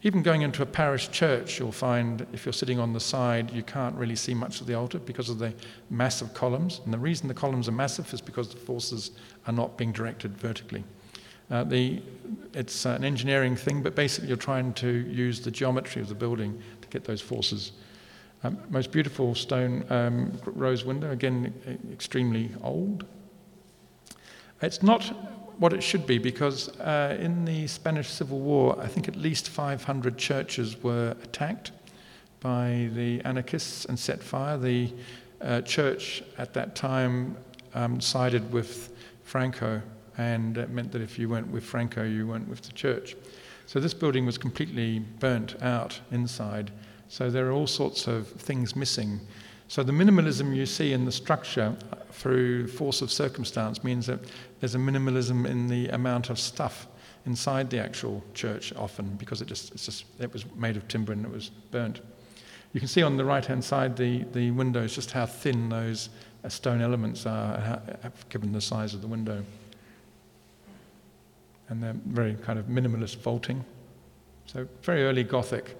Even 0.03 0.21
going 0.21 0.43
into 0.43 0.62
a 0.62 0.65
parish 0.65 1.10
church, 1.10 1.60
you'll 1.60 1.71
find 1.71 2.25
if 2.31 2.45
you're 2.45 2.53
sitting 2.53 2.79
on 2.79 2.93
the 2.93 2.99
side, 2.99 3.51
you 3.51 3.63
can't 3.63 3.95
really 3.95 4.15
see 4.15 4.33
much 4.33 4.62
of 4.62 4.67
the 4.67 4.75
altar 4.75 4.99
because 4.99 5.29
of 5.29 5.39
the 5.39 5.53
massive 5.89 6.33
columns. 6.36 6.81
And 6.86 6.93
the 6.93 6.99
reason 6.99 7.27
the 7.27 7.33
columns 7.33 7.67
are 7.67 7.71
massive 7.71 8.13
is 8.13 8.21
because 8.21 8.49
the 8.49 8.57
forces 8.57 9.12
are 9.47 9.53
not 9.53 9.75
being 9.75 9.91
directed 9.91 10.38
vertically. 10.38 10.83
Uh, 11.49 11.63
the, 11.63 12.01
it's 12.53 12.86
an 12.86 13.03
engineering 13.03 13.55
thing, 13.55 13.81
but 13.81 13.95
basically 13.95 14.27
you're 14.27 14.38
trying 14.38 14.73
to 14.73 14.88
use 14.88 15.41
the 15.41 15.49
geometry 15.49 16.01
of 16.01 16.10
the 16.10 16.15
building 16.15 16.62
to 16.81 16.88
get 16.89 17.03
those 17.03 17.21
forces. 17.21 17.71
Um, 18.43 18.60
most 18.69 18.91
beautiful 18.91 19.33
stone 19.33 19.83
um, 19.89 20.31
rose 20.45 20.86
window, 20.86 21.10
again, 21.10 21.53
extremely 21.91 22.51
old. 22.62 23.05
It's 24.62 24.83
not 24.83 25.12
what 25.58 25.74
it 25.74 25.82
should 25.82 26.06
be 26.06 26.17
because 26.17 26.70
uh, 26.80 27.17
in 27.20 27.46
the 27.46 27.67
Spanish 27.67 28.10
Civil 28.10 28.39
War, 28.39 28.80
I 28.80 28.88
think 28.88 29.08
at 29.08 29.15
least 29.15 29.50
500 29.50 30.17
churches 30.17 30.82
were 30.84 31.15
attacked 31.24 31.72
by 32.39 32.89
the 32.93 33.22
anarchists 33.22 33.86
and 33.86 33.98
set 33.98 34.22
fire. 34.22 34.58
The 34.58 34.93
uh, 35.41 35.62
church 35.62 36.24
at 36.38 36.54
that 36.54 36.76
time 36.76 37.36
um, 37.74 38.00
sided 38.00 38.52
with 38.52 38.96
Franco, 39.24 39.82
and 40.17 40.58
it 40.58 40.70
meant 40.70 40.91
that 40.91 41.02
if 41.02 41.17
you 41.17 41.30
went 41.30 41.48
with 41.48 41.63
Franco, 41.63 42.04
you 42.04 42.28
went 42.28 42.48
with 42.48 42.62
the 42.62 42.74
church. 42.74 43.15
So 43.65 43.80
this 43.80 43.93
building 43.93 44.26
was 44.26 44.38
completely 44.38 45.00
burnt 45.00 45.62
out 45.62 46.00
inside. 46.12 46.72
So 47.10 47.30
there 47.30 47.48
are 47.48 47.52
all 47.52 47.67
sorts 47.67 48.08
of 48.08 48.28
things 48.28 48.76
missing. 48.76 49.20
So 49.67 49.84
the 49.84 49.91
minimalism 49.91 50.56
you 50.56 50.65
see 50.65 50.93
in 50.93 51.03
the 51.06 51.12
structure 51.12 51.75
through 52.12 52.67
force 52.67 53.01
of 53.01 53.12
circumstance 53.12 53.84
means 53.84 54.08
that 54.08 54.19
there's 54.60 54.75
a 54.75 54.80
minimalism 54.80 55.45
in 55.45 55.67
the 55.67 55.89
amount 55.89 56.30
of 56.30 56.39
stuff 56.39 56.88
inside 57.25 57.69
the 57.69 57.80
actual 57.80 58.23
church 58.34 58.73
often 58.75 59.15
because 59.17 59.41
it 59.41 59.47
just, 59.47 59.75
just 59.75 60.06
it 60.19 60.32
was 60.32 60.45
made 60.56 60.77
of 60.77 60.88
timber 60.88 61.12
and 61.12 61.25
it 61.25 61.32
was 61.32 61.49
burnt. 61.71 61.99
You 62.73 62.80
can 62.80 62.88
see 62.88 63.03
on 63.03 63.17
the 63.17 63.25
right 63.25 63.45
hand 63.45 63.63
side 63.63 63.97
the, 63.97 64.23
the 64.32 64.51
windows 64.51 64.95
just 64.95 65.12
how 65.12 65.25
thin 65.25 65.67
those 65.67 66.10
uh, 66.43 66.49
stone 66.49 66.82
elements 66.82 67.25
are 67.25 67.60
how, 67.60 68.12
given 68.30 68.53
the 68.53 68.62
size 68.62 68.93
of 68.93 69.01
the 69.01 69.08
window. 69.08 69.43
And 71.69 71.84
they're 71.84 71.95
very 72.06 72.36
kind 72.36 72.58
of 72.58 72.67
minimalist 72.67 73.17
vaulting. 73.17 73.63
So 74.45 74.65
very 74.82 75.03
early 75.03 75.23
Gothic. 75.23 75.75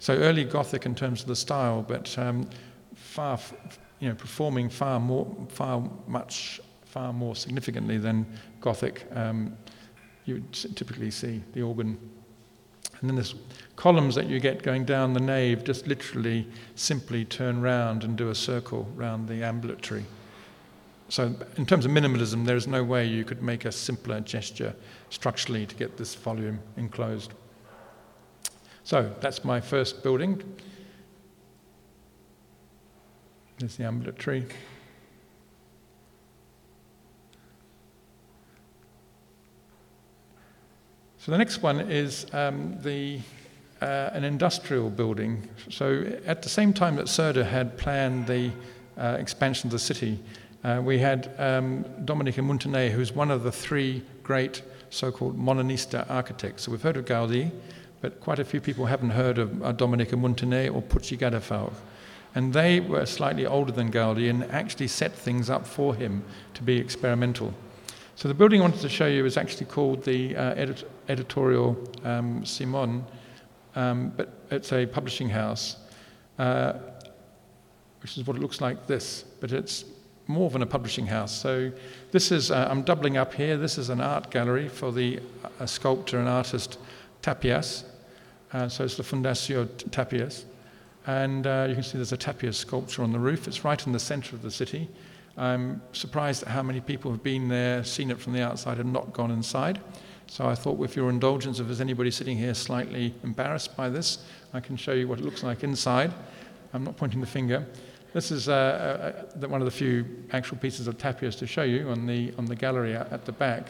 So 0.00 0.14
early 0.14 0.44
Gothic 0.44 0.86
in 0.86 0.96
terms 0.96 1.22
of 1.22 1.28
the 1.28 1.36
style, 1.36 1.84
but 1.86 2.16
um, 2.18 2.48
far, 3.18 3.36
you 3.98 4.08
know, 4.08 4.14
performing 4.14 4.68
far 4.68 5.00
more, 5.00 5.26
far 5.48 5.82
much, 6.06 6.60
far 6.84 7.12
more 7.12 7.34
significantly 7.34 7.98
than 7.98 8.24
Gothic. 8.60 9.08
Um, 9.12 9.56
you 10.24 10.34
would 10.34 10.52
typically 10.52 11.10
see 11.10 11.42
the 11.52 11.62
organ. 11.62 11.98
And 13.00 13.10
then 13.10 13.16
there's 13.16 13.34
columns 13.74 14.14
that 14.14 14.28
you 14.28 14.38
get 14.38 14.62
going 14.62 14.84
down 14.84 15.14
the 15.14 15.20
nave 15.20 15.64
just 15.64 15.88
literally 15.88 16.46
simply 16.76 17.24
turn 17.24 17.60
round 17.60 18.04
and 18.04 18.16
do 18.16 18.30
a 18.30 18.36
circle 18.36 18.86
round 18.94 19.28
the 19.28 19.42
ambulatory. 19.42 20.04
So, 21.08 21.34
in 21.56 21.66
terms 21.66 21.84
of 21.84 21.90
minimalism, 21.90 22.46
there 22.46 22.56
is 22.56 22.68
no 22.68 22.84
way 22.84 23.04
you 23.04 23.24
could 23.24 23.42
make 23.42 23.64
a 23.64 23.72
simpler 23.72 24.20
gesture 24.20 24.76
structurally 25.10 25.66
to 25.66 25.74
get 25.74 25.96
this 25.96 26.14
volume 26.14 26.60
enclosed. 26.76 27.32
So, 28.84 29.12
that's 29.20 29.44
my 29.44 29.60
first 29.60 30.04
building. 30.04 30.40
There's 33.58 33.76
the 33.76 33.84
ambulatory. 33.84 34.46
So 41.18 41.32
the 41.32 41.38
next 41.38 41.60
one 41.60 41.80
is 41.80 42.26
um, 42.32 42.78
the, 42.82 43.18
uh, 43.82 44.10
an 44.12 44.22
industrial 44.22 44.90
building. 44.90 45.48
So 45.68 46.06
at 46.24 46.42
the 46.42 46.48
same 46.48 46.72
time 46.72 46.94
that 46.96 47.06
Cerda 47.06 47.44
had 47.44 47.76
planned 47.76 48.28
the 48.28 48.52
uh, 48.96 49.16
expansion 49.18 49.66
of 49.66 49.72
the 49.72 49.78
city, 49.80 50.20
uh, 50.62 50.80
we 50.82 50.98
had 50.98 51.34
um, 51.38 51.84
Domènech 52.04 52.38
i 52.38 52.42
Montaner, 52.42 52.90
who's 52.90 53.12
one 53.12 53.30
of 53.30 53.42
the 53.42 53.52
three 53.52 54.02
great 54.22 54.62
so-called 54.90 55.36
Modernista 55.36 56.08
architects. 56.08 56.62
So 56.62 56.70
we've 56.70 56.82
heard 56.82 56.96
of 56.96 57.04
Gaudi, 57.04 57.50
but 58.00 58.20
quite 58.20 58.38
a 58.38 58.44
few 58.44 58.60
people 58.60 58.86
haven't 58.86 59.10
heard 59.10 59.38
of 59.38 59.62
uh, 59.62 59.72
Domènech 59.72 60.12
i 60.12 60.16
Montaner 60.16 60.68
or 60.68 60.80
Puig 60.80 61.12
i 61.12 61.16
Cadafalch. 61.16 61.74
And 62.34 62.52
they 62.52 62.80
were 62.80 63.06
slightly 63.06 63.46
older 63.46 63.72
than 63.72 63.90
Gaudi 63.90 64.28
and 64.28 64.44
actually 64.44 64.88
set 64.88 65.12
things 65.12 65.50
up 65.50 65.66
for 65.66 65.94
him 65.94 66.22
to 66.54 66.62
be 66.62 66.76
experimental. 66.76 67.52
So 68.16 68.28
the 68.28 68.34
building 68.34 68.60
I 68.60 68.64
wanted 68.64 68.80
to 68.80 68.88
show 68.88 69.06
you 69.06 69.24
is 69.26 69.36
actually 69.36 69.66
called 69.66 70.02
the 70.02 70.36
uh, 70.36 70.54
edit- 70.54 70.90
Editorial 71.08 71.76
um, 72.04 72.44
Simon, 72.44 73.04
um, 73.76 74.12
but 74.16 74.28
it's 74.50 74.72
a 74.72 74.86
publishing 74.86 75.28
house, 75.28 75.76
uh, 76.38 76.74
which 78.02 78.18
is 78.18 78.26
what 78.26 78.36
it 78.36 78.40
looks 78.40 78.60
like 78.60 78.86
this, 78.86 79.24
but 79.40 79.52
it's 79.52 79.84
more 80.26 80.50
than 80.50 80.62
a 80.62 80.66
publishing 80.66 81.06
house. 81.06 81.32
So 81.32 81.72
this 82.10 82.30
is, 82.30 82.50
uh, 82.50 82.68
I'm 82.70 82.82
doubling 82.82 83.16
up 83.16 83.32
here, 83.32 83.56
this 83.56 83.78
is 83.78 83.88
an 83.88 84.00
art 84.00 84.30
gallery 84.30 84.68
for 84.68 84.92
the 84.92 85.20
uh, 85.60 85.66
sculptor 85.66 86.18
and 86.18 86.28
artist 86.28 86.78
Tapies. 87.22 87.84
Uh, 88.52 88.68
so 88.68 88.84
it's 88.84 88.96
the 88.96 89.02
Fundacio 89.02 89.66
Tapies. 89.90 90.44
And 91.08 91.46
uh, 91.46 91.64
you 91.66 91.74
can 91.74 91.82
see 91.82 91.96
there's 91.96 92.12
a 92.12 92.18
tapia 92.18 92.52
sculpture 92.52 93.02
on 93.02 93.12
the 93.12 93.18
roof. 93.18 93.48
It's 93.48 93.64
right 93.64 93.86
in 93.86 93.92
the 93.92 93.98
center 93.98 94.36
of 94.36 94.42
the 94.42 94.50
city. 94.50 94.90
I'm 95.38 95.80
surprised 95.92 96.42
at 96.42 96.50
how 96.50 96.62
many 96.62 96.82
people 96.82 97.10
have 97.10 97.22
been 97.22 97.48
there, 97.48 97.82
seen 97.82 98.10
it 98.10 98.20
from 98.20 98.34
the 98.34 98.42
outside, 98.42 98.78
and 98.78 98.92
not 98.92 99.14
gone 99.14 99.30
inside. 99.30 99.80
So 100.26 100.46
I 100.46 100.54
thought, 100.54 100.76
with 100.76 100.96
your 100.96 101.08
indulgence, 101.08 101.60
if 101.60 101.66
there's 101.66 101.80
anybody 101.80 102.10
sitting 102.10 102.36
here 102.36 102.52
slightly 102.52 103.14
embarrassed 103.24 103.74
by 103.74 103.88
this, 103.88 104.18
I 104.52 104.60
can 104.60 104.76
show 104.76 104.92
you 104.92 105.08
what 105.08 105.18
it 105.18 105.24
looks 105.24 105.42
like 105.42 105.64
inside. 105.64 106.12
I'm 106.74 106.84
not 106.84 106.98
pointing 106.98 107.22
the 107.22 107.26
finger. 107.26 107.66
this 108.12 108.30
is 108.30 108.50
uh, 108.50 109.24
uh, 109.34 109.48
one 109.48 109.62
of 109.62 109.64
the 109.64 109.70
few 109.70 110.04
actual 110.32 110.58
pieces 110.58 110.88
of 110.88 110.98
Tapies 110.98 111.38
to 111.38 111.46
show 111.46 111.62
you 111.62 111.88
on 111.88 112.04
the, 112.04 112.34
on 112.36 112.44
the 112.44 112.54
gallery 112.54 112.94
at 112.94 113.24
the 113.24 113.32
back. 113.32 113.68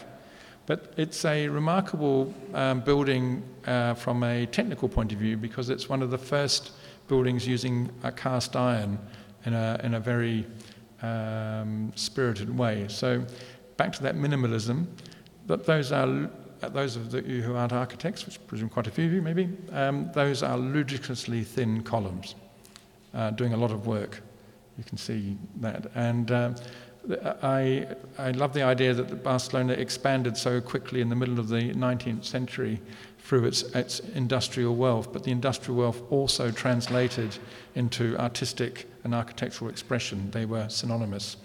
But 0.65 0.93
it's 0.97 1.23
a 1.23 1.47
remarkable 1.47 2.33
um, 2.53 2.81
building 2.81 3.43
uh, 3.65 3.93
from 3.93 4.23
a 4.23 4.45
technical 4.47 4.89
point 4.89 5.13
of 5.13 5.19
view 5.19 5.37
because 5.37 5.69
it's 5.69 5.87
one 5.87 6.01
of 6.01 6.11
the 6.11 6.17
first 6.17 6.73
buildings 7.09 7.45
using 7.45 7.89
cast 8.15 8.55
iron 8.55 8.97
in 9.45 9.53
a, 9.53 9.79
in 9.83 9.95
a 9.95 9.99
very 9.99 10.45
um, 11.01 11.91
spirited 11.95 12.57
way. 12.57 12.85
So, 12.87 13.25
back 13.75 13.91
to 13.93 14.03
that 14.03 14.15
minimalism, 14.15 14.85
that 15.47 15.65
those 15.65 15.91
are 15.91 16.29
those 16.61 16.97
of 16.97 17.13
you 17.27 17.41
who 17.41 17.55
aren't 17.55 17.71
architects, 17.71 18.25
which 18.25 18.37
I 18.37 18.41
presume 18.41 18.69
quite 18.69 18.87
a 18.87 18.91
few 18.91 19.05
of 19.05 19.13
you 19.13 19.21
maybe, 19.21 19.49
um, 19.71 20.11
those 20.13 20.43
are 20.43 20.57
ludicrously 20.57 21.43
thin 21.43 21.83
columns, 21.83 22.35
uh, 23.13 23.31
doing 23.31 23.53
a 23.53 23.57
lot 23.57 23.71
of 23.71 23.87
work. 23.87 24.21
You 24.77 24.83
can 24.83 24.97
see 24.97 25.37
that. 25.61 25.89
And 25.95 26.31
uh, 26.31 26.53
I, 27.41 27.87
I 28.17 28.31
love 28.31 28.53
the 28.53 28.63
idea 28.63 28.93
that 28.93 29.23
Barcelona 29.23 29.73
expanded 29.73 30.35
so 30.35 30.59
quickly 30.59 31.01
in 31.01 31.09
the 31.09 31.15
middle 31.15 31.39
of 31.39 31.47
the 31.47 31.73
19th 31.73 32.25
century 32.25 32.81
through 33.29 33.45
its, 33.45 33.61
its 33.75 33.99
industrial 34.15 34.75
wealth, 34.75 35.13
but 35.13 35.23
the 35.23 35.29
industrial 35.29 35.79
wealth 35.79 36.01
also 36.09 36.49
translated 36.49 37.37
into 37.75 38.17
artistic 38.17 38.89
and 39.03 39.13
architectural 39.13 39.69
expression. 39.69 40.31
They 40.31 40.45
were 40.45 40.67
synonymous. 40.67 41.37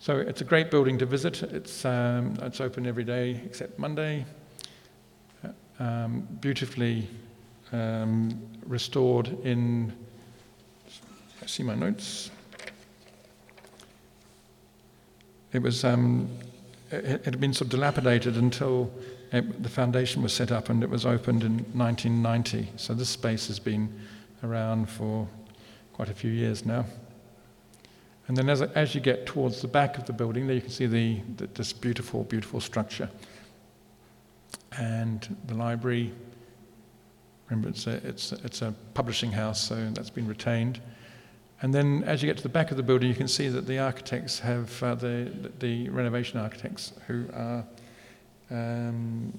So 0.00 0.18
it's 0.18 0.40
a 0.40 0.44
great 0.44 0.72
building 0.72 0.98
to 0.98 1.06
visit. 1.06 1.40
It's, 1.44 1.84
um, 1.84 2.36
it's 2.42 2.60
open 2.60 2.84
every 2.84 3.04
day 3.04 3.40
except 3.46 3.78
Monday. 3.78 4.26
Um, 5.78 6.26
beautifully 6.40 7.08
um, 7.70 8.42
restored 8.66 9.28
in 9.44 9.92
I 11.40 11.46
see 11.46 11.62
my 11.62 11.76
notes. 11.76 12.32
It 15.52 15.62
was 15.62 15.84
um, 15.84 16.28
it, 16.92 17.24
had 17.24 17.40
been 17.40 17.52
sort 17.52 17.66
of 17.66 17.70
dilapidated 17.70 18.36
until 18.36 18.92
it, 19.32 19.62
the 19.62 19.68
foundation 19.68 20.22
was 20.22 20.32
set 20.32 20.52
up 20.52 20.68
and 20.68 20.82
it 20.82 20.90
was 20.90 21.06
opened 21.06 21.42
in 21.42 21.58
1990. 21.76 22.68
So 22.76 22.94
this 22.94 23.08
space 23.08 23.46
has 23.48 23.58
been 23.58 23.92
around 24.42 24.88
for 24.88 25.26
quite 25.92 26.08
a 26.08 26.14
few 26.14 26.30
years 26.30 26.64
now. 26.66 26.84
And 28.28 28.36
then 28.36 28.48
as, 28.48 28.62
as 28.62 28.94
you 28.94 29.00
get 29.00 29.26
towards 29.26 29.60
the 29.60 29.68
back 29.68 29.98
of 29.98 30.06
the 30.06 30.12
building, 30.12 30.46
there 30.46 30.56
you 30.56 30.62
can 30.62 30.70
see 30.70 30.86
the, 30.86 31.20
the, 31.36 31.46
this 31.48 31.72
beautiful, 31.72 32.24
beautiful 32.24 32.60
structure. 32.60 33.10
And 34.78 35.36
the 35.46 35.54
library, 35.54 36.12
remember 37.48 37.68
it's 37.68 37.86
a, 37.86 38.06
it's, 38.06 38.32
it's 38.32 38.62
a 38.62 38.74
publishing 38.94 39.32
house, 39.32 39.60
so 39.60 39.90
that's 39.92 40.10
been 40.10 40.26
retained. 40.26 40.80
And 41.62 41.72
then 41.72 42.02
as 42.04 42.20
you 42.20 42.28
get 42.28 42.36
to 42.38 42.42
the 42.42 42.48
back 42.48 42.72
of 42.72 42.76
the 42.76 42.82
building, 42.82 43.08
you 43.08 43.14
can 43.14 43.28
see 43.28 43.46
that 43.46 43.68
the 43.68 43.78
architects 43.78 44.40
have, 44.40 44.82
uh, 44.82 44.96
the, 44.96 45.30
the 45.60 45.88
renovation 45.90 46.40
architects, 46.40 46.92
who 47.06 47.26
are 47.32 47.64
um, 48.50 49.32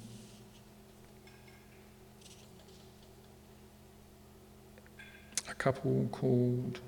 a 5.50 5.54
couple 5.56 6.08
called 6.14 6.80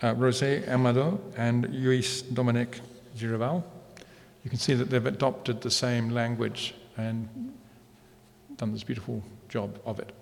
uh, 0.00 0.14
José 0.14 0.66
Amado 0.70 1.20
and 1.36 1.68
Luis 1.70 2.22
Domènech 2.22 2.80
Girbau 3.14 3.62
you 4.44 4.50
can 4.50 4.58
see 4.58 4.74
that 4.74 4.90
they've 4.90 5.06
adopted 5.06 5.62
the 5.62 5.70
same 5.70 6.10
language 6.10 6.74
and 6.98 7.54
done 8.56 8.72
this 8.72 8.84
beautiful 8.84 9.22
job 9.48 9.80
of 9.86 9.98
it. 9.98 10.12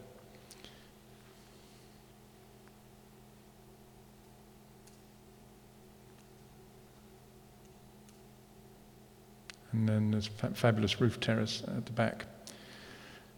And 9.72 9.88
then 9.88 10.10
there's 10.12 10.28
fa- 10.28 10.52
fabulous 10.54 11.00
roof 11.00 11.18
terrace 11.18 11.62
at 11.66 11.86
the 11.86 11.92
back. 11.92 12.26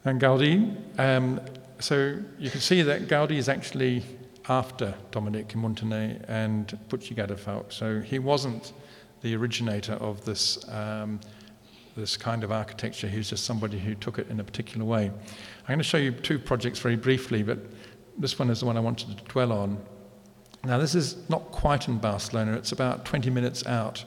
And 0.04 0.20
Gaudi, 0.20 0.76
um, 0.98 1.40
so 1.78 2.18
you 2.38 2.50
can 2.50 2.60
see 2.60 2.82
that 2.82 3.08
Gaudi 3.08 3.36
is 3.36 3.48
actually 3.48 4.02
after 4.48 4.94
Dominic 5.10 5.48
Muntaner 5.48 6.22
and 6.28 6.78
Puig 6.88 7.10
i 7.10 7.14
Cadafalch. 7.14 7.72
So 7.72 8.00
he 8.00 8.18
wasn't 8.18 8.74
the 9.24 9.34
originator 9.34 9.94
of 9.94 10.22
this, 10.26 10.68
um, 10.68 11.18
this 11.96 12.14
kind 12.14 12.44
of 12.44 12.52
architecture. 12.52 13.10
Was 13.16 13.30
just 13.30 13.44
somebody 13.44 13.78
who 13.78 13.94
took 13.94 14.18
it 14.18 14.28
in 14.28 14.38
a 14.38 14.44
particular 14.44 14.84
way. 14.84 15.06
I'm 15.06 15.66
going 15.66 15.78
to 15.78 15.82
show 15.82 15.96
you 15.96 16.12
two 16.12 16.38
projects 16.38 16.78
very 16.78 16.96
briefly, 16.96 17.42
but 17.42 17.58
this 18.18 18.38
one 18.38 18.50
is 18.50 18.60
the 18.60 18.66
one 18.66 18.76
I 18.76 18.80
wanted 18.80 19.16
to 19.16 19.24
dwell 19.24 19.50
on. 19.50 19.82
Now, 20.62 20.76
this 20.76 20.94
is 20.94 21.28
not 21.30 21.50
quite 21.52 21.88
in 21.88 21.98
Barcelona, 21.98 22.52
it's 22.52 22.72
about 22.72 23.06
20 23.06 23.30
minutes 23.30 23.66
out 23.66 24.04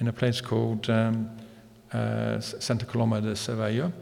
in 0.00 0.08
a 0.08 0.12
place 0.12 0.40
called 0.40 0.90
um, 0.90 1.30
uh, 1.92 2.40
Santa 2.40 2.86
Coloma 2.86 3.20
de 3.20 3.32
Cervelló. 3.34 3.92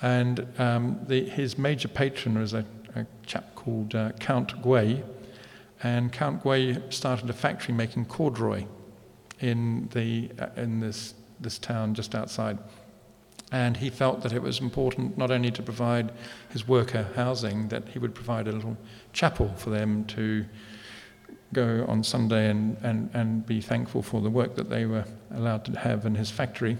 And 0.00 0.46
um, 0.58 0.98
the, 1.06 1.28
his 1.28 1.58
major 1.58 1.88
patron 1.88 2.38
was 2.38 2.54
a, 2.54 2.64
a 2.96 3.04
chap 3.26 3.54
called 3.54 3.94
uh, 3.94 4.12
Count 4.12 4.62
Güell. 4.62 5.04
And 5.82 6.10
Count 6.10 6.42
Güell 6.42 6.90
started 6.90 7.28
a 7.28 7.34
factory 7.34 7.74
making 7.74 8.06
corduroy 8.06 8.64
in, 9.40 9.88
the, 9.92 10.30
uh, 10.38 10.48
in 10.56 10.80
this, 10.80 11.14
this 11.40 11.58
town 11.58 11.94
just 11.94 12.14
outside. 12.14 12.58
And 13.52 13.76
he 13.76 13.90
felt 13.90 14.22
that 14.22 14.32
it 14.32 14.42
was 14.42 14.60
important 14.60 15.16
not 15.16 15.30
only 15.30 15.50
to 15.52 15.62
provide 15.62 16.12
his 16.50 16.66
worker 16.66 17.06
housing, 17.14 17.68
that 17.68 17.88
he 17.88 17.98
would 17.98 18.14
provide 18.14 18.48
a 18.48 18.52
little 18.52 18.76
chapel 19.12 19.52
for 19.56 19.70
them 19.70 20.04
to 20.06 20.44
go 21.52 21.84
on 21.86 22.02
Sunday 22.02 22.50
and, 22.50 22.76
and, 22.82 23.10
and 23.14 23.46
be 23.46 23.60
thankful 23.60 24.02
for 24.02 24.20
the 24.20 24.30
work 24.30 24.56
that 24.56 24.68
they 24.68 24.86
were 24.86 25.04
allowed 25.32 25.64
to 25.66 25.78
have 25.78 26.04
in 26.04 26.14
his 26.14 26.30
factory. 26.30 26.76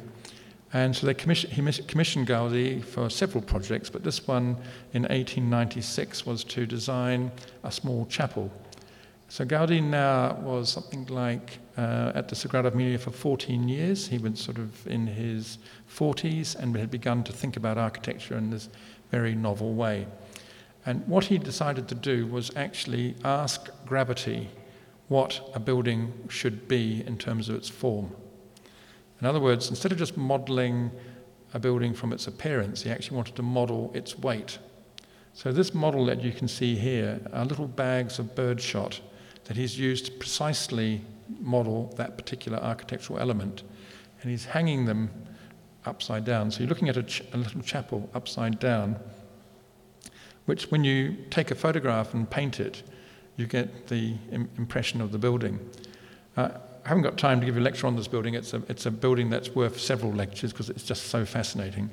And 0.72 0.94
so 0.94 1.06
they 1.06 1.14
commission, 1.14 1.50
he 1.50 1.82
commissioned 1.84 2.26
Gaudi 2.26 2.82
for 2.82 3.08
several 3.08 3.42
projects, 3.42 3.88
but 3.88 4.02
this 4.02 4.26
one 4.26 4.56
in 4.92 5.02
1896 5.02 6.26
was 6.26 6.42
to 6.44 6.66
design 6.66 7.30
a 7.62 7.70
small 7.70 8.06
chapel 8.06 8.50
so 9.34 9.44
Gaudi 9.44 9.82
now 9.82 10.38
was 10.42 10.70
something 10.70 11.06
like 11.06 11.58
uh, 11.76 12.12
at 12.14 12.28
the 12.28 12.36
Sagrada 12.36 12.70
Familia 12.70 13.00
for 13.00 13.10
14 13.10 13.68
years. 13.68 14.06
He 14.06 14.16
was 14.16 14.38
sort 14.38 14.58
of 14.58 14.86
in 14.86 15.08
his 15.08 15.58
40s 15.92 16.54
and 16.54 16.76
had 16.76 16.88
begun 16.88 17.24
to 17.24 17.32
think 17.32 17.56
about 17.56 17.76
architecture 17.76 18.38
in 18.38 18.50
this 18.50 18.68
very 19.10 19.34
novel 19.34 19.74
way. 19.74 20.06
And 20.86 21.04
what 21.08 21.24
he 21.24 21.38
decided 21.38 21.88
to 21.88 21.96
do 21.96 22.28
was 22.28 22.52
actually 22.54 23.16
ask 23.24 23.70
gravity 23.86 24.50
what 25.08 25.40
a 25.52 25.58
building 25.58 26.12
should 26.28 26.68
be 26.68 27.02
in 27.04 27.18
terms 27.18 27.48
of 27.48 27.56
its 27.56 27.68
form. 27.68 28.14
In 29.20 29.26
other 29.26 29.40
words, 29.40 29.68
instead 29.68 29.90
of 29.90 29.98
just 29.98 30.16
modeling 30.16 30.92
a 31.54 31.58
building 31.58 31.92
from 31.92 32.12
its 32.12 32.28
appearance, 32.28 32.82
he 32.82 32.90
actually 32.90 33.16
wanted 33.16 33.34
to 33.34 33.42
model 33.42 33.90
its 33.94 34.16
weight. 34.16 34.60
So, 35.32 35.50
this 35.50 35.74
model 35.74 36.06
that 36.06 36.22
you 36.22 36.30
can 36.30 36.46
see 36.46 36.76
here 36.76 37.20
are 37.32 37.44
little 37.44 37.66
bags 37.66 38.20
of 38.20 38.36
birdshot 38.36 39.00
that 39.44 39.56
he's 39.56 39.78
used 39.78 40.06
to 40.06 40.12
precisely 40.12 41.02
model 41.40 41.92
that 41.96 42.16
particular 42.16 42.58
architectural 42.58 43.18
element. 43.18 43.62
And 44.22 44.30
he's 44.30 44.44
hanging 44.46 44.86
them 44.86 45.10
upside 45.86 46.24
down. 46.24 46.50
So 46.50 46.60
you're 46.60 46.68
looking 46.68 46.88
at 46.88 46.96
a, 46.96 47.02
ch- 47.02 47.22
a 47.32 47.36
little 47.36 47.60
chapel 47.62 48.08
upside 48.14 48.58
down, 48.58 48.96
which, 50.46 50.70
when 50.70 50.84
you 50.84 51.16
take 51.30 51.50
a 51.50 51.54
photograph 51.54 52.14
and 52.14 52.28
paint 52.28 52.60
it, 52.60 52.82
you 53.36 53.46
get 53.46 53.88
the 53.88 54.14
Im- 54.30 54.50
impression 54.56 55.00
of 55.00 55.12
the 55.12 55.18
building. 55.18 55.58
Uh, 56.36 56.50
I 56.84 56.88
haven't 56.88 57.02
got 57.02 57.16
time 57.16 57.40
to 57.40 57.46
give 57.46 57.56
you 57.56 57.62
a 57.62 57.64
lecture 57.64 57.86
on 57.86 57.96
this 57.96 58.08
building. 58.08 58.34
It's 58.34 58.52
a, 58.52 58.62
it's 58.68 58.86
a 58.86 58.90
building 58.90 59.30
that's 59.30 59.54
worth 59.54 59.80
several 59.80 60.12
lectures 60.12 60.52
because 60.52 60.68
it's 60.68 60.84
just 60.84 61.06
so 61.06 61.24
fascinating. 61.24 61.90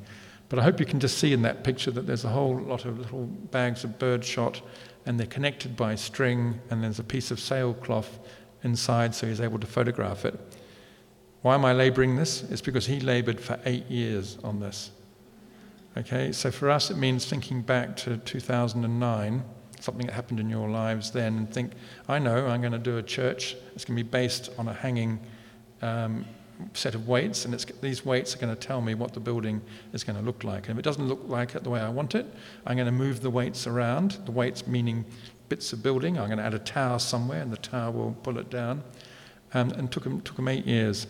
But 0.49 0.59
I 0.59 0.63
hope 0.63 0.81
you 0.81 0.85
can 0.85 0.99
just 0.99 1.17
see 1.17 1.31
in 1.31 1.43
that 1.43 1.63
picture 1.63 1.91
that 1.91 2.07
there's 2.07 2.25
a 2.25 2.29
whole 2.29 2.59
lot 2.59 2.83
of 2.83 2.99
little 2.99 3.25
bags 3.25 3.85
of 3.85 3.97
birdshot 3.97 4.61
and 5.05 5.19
they're 5.19 5.27
connected 5.27 5.75
by 5.75 5.95
string, 5.95 6.59
and 6.69 6.83
there's 6.83 6.99
a 6.99 7.03
piece 7.03 7.31
of 7.31 7.39
sailcloth 7.39 8.19
inside, 8.63 9.15
so 9.15 9.27
he's 9.27 9.41
able 9.41 9.59
to 9.59 9.67
photograph 9.67 10.25
it. 10.25 10.39
Why 11.41 11.55
am 11.55 11.65
I 11.65 11.73
laboring 11.73 12.15
this? 12.15 12.43
It's 12.51 12.61
because 12.61 12.85
he 12.85 12.99
labored 12.99 13.39
for 13.39 13.59
eight 13.65 13.89
years 13.89 14.37
on 14.43 14.59
this. 14.59 14.91
Okay, 15.97 16.31
so 16.31 16.51
for 16.51 16.69
us, 16.69 16.91
it 16.91 16.97
means 16.97 17.25
thinking 17.25 17.61
back 17.61 17.97
to 17.97 18.17
2009, 18.17 19.43
something 19.79 20.05
that 20.05 20.13
happened 20.13 20.39
in 20.39 20.49
your 20.49 20.69
lives 20.69 21.11
then, 21.11 21.37
and 21.37 21.53
think, 21.53 21.73
I 22.07 22.19
know 22.19 22.47
I'm 22.47 22.61
going 22.61 22.73
to 22.73 22.79
do 22.79 22.97
a 22.97 23.03
church. 23.03 23.55
It's 23.75 23.83
going 23.83 23.97
to 23.97 24.03
be 24.03 24.09
based 24.09 24.51
on 24.57 24.67
a 24.67 24.73
hanging 24.73 25.19
um, 25.81 26.25
set 26.73 26.95
of 26.95 27.07
weights, 27.07 27.45
and 27.45 27.53
these 27.81 28.05
weights 28.05 28.35
are 28.35 28.39
going 28.39 28.53
to 28.53 28.59
tell 28.59 28.81
me 28.81 28.93
what 28.93 29.13
the 29.13 29.19
building 29.19 29.61
is 29.93 30.03
going 30.03 30.17
to 30.17 30.25
look 30.25 30.43
like. 30.43 30.67
And 30.67 30.71
if 30.71 30.79
it 30.79 30.83
doesn't 30.83 31.07
look 31.07 31.21
like 31.27 31.55
it 31.55 31.63
the 31.63 31.69
way 31.69 31.79
I 31.79 31.89
want 31.89 32.15
it, 32.15 32.25
I'm 32.65 32.75
going 32.75 32.85
to 32.85 32.91
move 32.91 33.21
the 33.21 33.29
weights 33.29 33.67
around. 33.67 34.19
The 34.25 34.31
weights 34.31 34.67
meaning 34.67 35.05
bits 35.49 35.73
of 35.73 35.83
building. 35.83 36.17
I'm 36.17 36.27
going 36.27 36.37
to 36.37 36.43
add 36.43 36.53
a 36.53 36.59
tower 36.59 36.99
somewhere, 36.99 37.41
and 37.41 37.51
the 37.51 37.57
tower 37.57 37.91
will 37.91 38.15
pull 38.23 38.37
it 38.37 38.49
down. 38.49 38.83
Um, 39.53 39.71
and 39.71 39.91
took 39.91 40.03
them, 40.03 40.21
took 40.21 40.37
them 40.37 40.47
eight 40.47 40.65
years. 40.65 41.07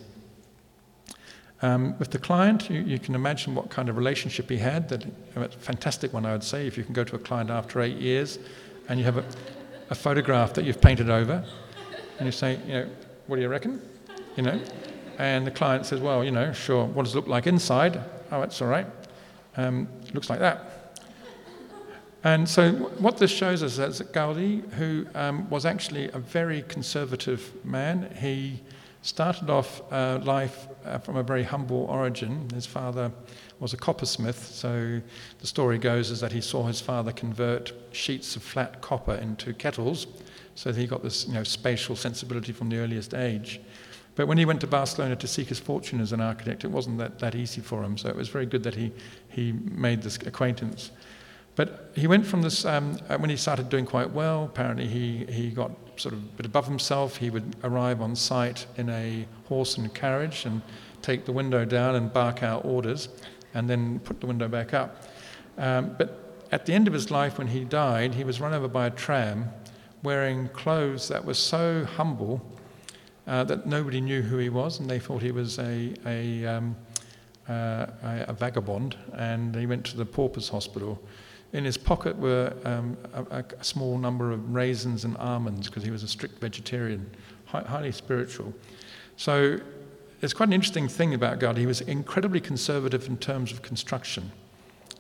Um, 1.62 1.98
with 2.00 2.10
the 2.10 2.18
client, 2.18 2.72
you, 2.72 2.82
you, 2.82 2.98
can 2.98 3.14
imagine 3.14 3.54
what 3.54 3.70
kind 3.70 3.88
of 3.88 3.98
relationship 3.98 4.50
he 4.50 4.58
had. 4.58 4.90
That 4.90 5.06
a 5.36 5.48
fantastic 5.50 6.12
one, 6.12 6.26
I 6.26 6.32
would 6.32 6.44
say. 6.44 6.66
If 6.66 6.76
you 6.76 6.84
can 6.84 6.94
go 6.94 7.04
to 7.04 7.16
a 7.16 7.20
client 7.20 7.52
after 7.52 7.82
eight 7.82 7.98
years, 7.98 8.40
and 8.90 8.98
you 8.98 9.06
have 9.06 9.18
a, 9.18 9.26
a 9.92 9.96
photograph 9.96 10.56
that 10.56 10.66
you've 10.66 10.82
painted 10.82 11.12
over, 11.12 11.46
and 12.18 12.26
you 12.26 12.32
say, 12.32 12.60
you 12.66 12.74
know, 12.74 12.90
what 13.28 13.36
do 13.36 13.44
you 13.44 13.48
reckon? 13.48 13.80
You 14.36 14.44
know, 14.44 14.62
and 15.22 15.46
the 15.46 15.52
client 15.52 15.86
says, 15.86 16.00
well, 16.00 16.24
you 16.24 16.32
know, 16.32 16.52
sure. 16.52 16.84
What 16.84 17.04
does 17.04 17.14
it 17.14 17.16
look 17.16 17.28
like 17.28 17.46
inside? 17.46 18.02
Oh, 18.32 18.42
it's 18.42 18.60
all 18.60 18.68
right. 18.68 18.88
Um, 19.56 19.88
looks 20.16 20.32
like 20.32 20.40
that. 20.40 20.98
And 22.24 22.50
so, 22.50 22.72
what 22.98 23.18
this 23.18 23.30
shows 23.30 23.62
us 23.62 23.78
is 23.78 24.00
that 24.00 24.14
Gaudi, 24.14 24.68
who 24.74 25.06
um, 25.14 25.48
was 25.52 25.64
actually 25.64 26.10
a 26.10 26.18
very 26.18 26.64
conservative 26.64 27.54
man, 27.64 28.12
he 28.20 28.62
started 29.04 29.52
off 29.52 29.84
uh, 29.94 30.20
life 30.24 30.68
uh, 30.86 30.98
from 30.98 31.18
a 31.18 31.24
very 31.24 31.44
humble 31.44 31.86
origin. 31.86 32.50
His 32.50 32.66
father 32.66 33.12
was 33.60 33.74
a 33.74 33.78
coppersmith, 33.78 34.44
so 34.44 35.00
the 35.38 35.48
story 35.48 35.78
goes 35.78 36.10
is 36.10 36.20
that 36.22 36.32
he 36.32 36.42
saw 36.42 36.66
his 36.66 36.82
father 36.82 37.12
convert 37.12 37.74
sheets 37.92 38.36
of 38.36 38.42
flat 38.42 38.82
copper 38.82 39.14
into 39.14 39.54
kettles, 39.54 40.08
so 40.56 40.74
he 40.74 40.88
got 40.88 41.04
this 41.04 41.28
you 41.28 41.36
know, 41.36 41.44
spatial 41.44 41.96
sensibility 41.96 42.52
from 42.52 42.70
the 42.70 42.78
earliest 42.78 43.14
age. 43.14 43.62
But 44.15 44.28
when 44.28 44.38
he 44.38 44.45
went 44.45 44.62
to 44.62 44.67
Barcelona 44.67 45.15
to 45.15 45.28
seek 45.28 45.47
his 45.47 45.60
fortune 45.60 46.02
as 46.02 46.12
an 46.12 46.21
architect, 46.21 46.63
it 46.63 46.71
wasn't 46.71 46.97
that, 46.97 47.19
that 47.19 47.36
easy 47.36 47.62
for 47.62 47.84
him, 47.84 47.97
so 47.97 48.10
it 48.10 48.15
was 48.15 48.28
very 48.28 48.45
good 48.45 48.63
that 48.63 48.76
he, 48.76 48.91
he 49.30 49.54
made 49.54 50.02
this 50.02 50.17
acquaintance. 50.17 50.91
But 51.56 51.91
he 51.95 52.08
went 52.08 52.26
from 52.26 52.41
this, 52.41 52.65
um, 52.65 52.97
uh, 53.10 53.17
when 53.17 53.30
he 53.30 53.38
started 53.38 53.69
doing 53.69 53.86
quite 53.86 54.12
well, 54.12 54.45
apparently 54.45 54.88
he, 54.88 55.26
he 55.26 55.50
got 55.50 55.71
sort 55.97 56.13
of 56.13 56.19
a 56.19 56.28
bit 56.38 56.45
above 56.45 56.65
himself. 56.65 57.17
He 57.17 57.30
would 57.30 57.56
arrive 57.63 58.02
on 58.02 58.15
site 58.15 58.65
in 58.78 58.89
a 58.89 59.28
horse 59.47 59.78
and 59.78 59.93
carriage 59.93 60.45
and 60.45 60.62
take 61.02 61.26
the 61.26 61.32
window 61.32 61.65
down 61.65 61.95
and 61.95 62.12
bark 62.12 62.43
out 62.43 62.63
orders 62.65 63.10
and 63.54 63.69
then 63.69 64.00
put 64.00 64.21
the 64.21 64.28
window 64.28 64.47
back 64.47 64.74
up. 64.74 65.04
Um, 65.58 65.95
but 65.97 66.45
at 66.52 66.65
the 66.65 66.74
end 66.74 66.88
of 66.88 66.93
his 66.93 67.12
life, 67.12 67.38
when 67.38 67.47
he 67.47 67.63
died, 67.63 68.13
he 68.15 68.24
was 68.24 68.39
run 68.39 68.54
over 68.54 68.67
by 68.67 68.88
a 68.88 68.89
tram 68.89 69.50
wearing 70.04 70.47
clothes 70.50 71.08
that 71.10 71.24
were 71.24 71.34
so 71.34 71.86
humble 71.86 72.41
uh, 73.28 73.44
that 73.44 73.66
nobody 73.66 74.02
knew 74.02 74.22
who 74.22 74.38
he 74.38 74.50
was 74.50 74.80
and 74.80 74.90
they 74.90 75.00
thought 75.00 75.22
he 75.22 75.32
was 75.32 75.60
a, 75.60 75.94
a, 76.06 76.46
um, 76.46 76.76
uh, 77.48 77.86
a 78.04 78.34
vagabond. 78.34 78.98
And 79.14 79.56
he 79.56 79.66
went 79.66 79.86
to 79.88 79.98
the 79.98 80.06
Paupers 80.06 80.50
Hospital 80.50 81.02
in 81.54 81.66
his 81.66 81.78
pocket 81.78 82.18
were 82.18 82.54
um, 82.64 82.98
a, 83.14 83.44
a, 83.60 83.64
small 83.64 83.98
number 83.98 84.32
of 84.32 84.54
raisins 84.54 85.04
and 85.04 85.18
almonds 85.18 85.68
because 85.68 85.84
he 85.84 85.92
was 85.92 86.04
a 86.04 86.08
strict 86.08 86.40
vegetarian, 86.40 87.10
high, 87.46 87.64
highly 87.64 87.92
spiritual. 87.92 88.54
So 89.18 89.60
it's 90.22 90.34
quite 90.34 90.48
an 90.50 90.54
interesting 90.54 90.88
thing 90.88 91.14
about 91.14 91.40
Gaudi. 91.40 91.58
He 91.58 91.66
was 91.66 91.82
incredibly 91.82 92.40
conservative 92.40 93.08
in 93.08 93.18
terms 93.18 93.52
of 93.52 93.62
construction. 93.62 94.32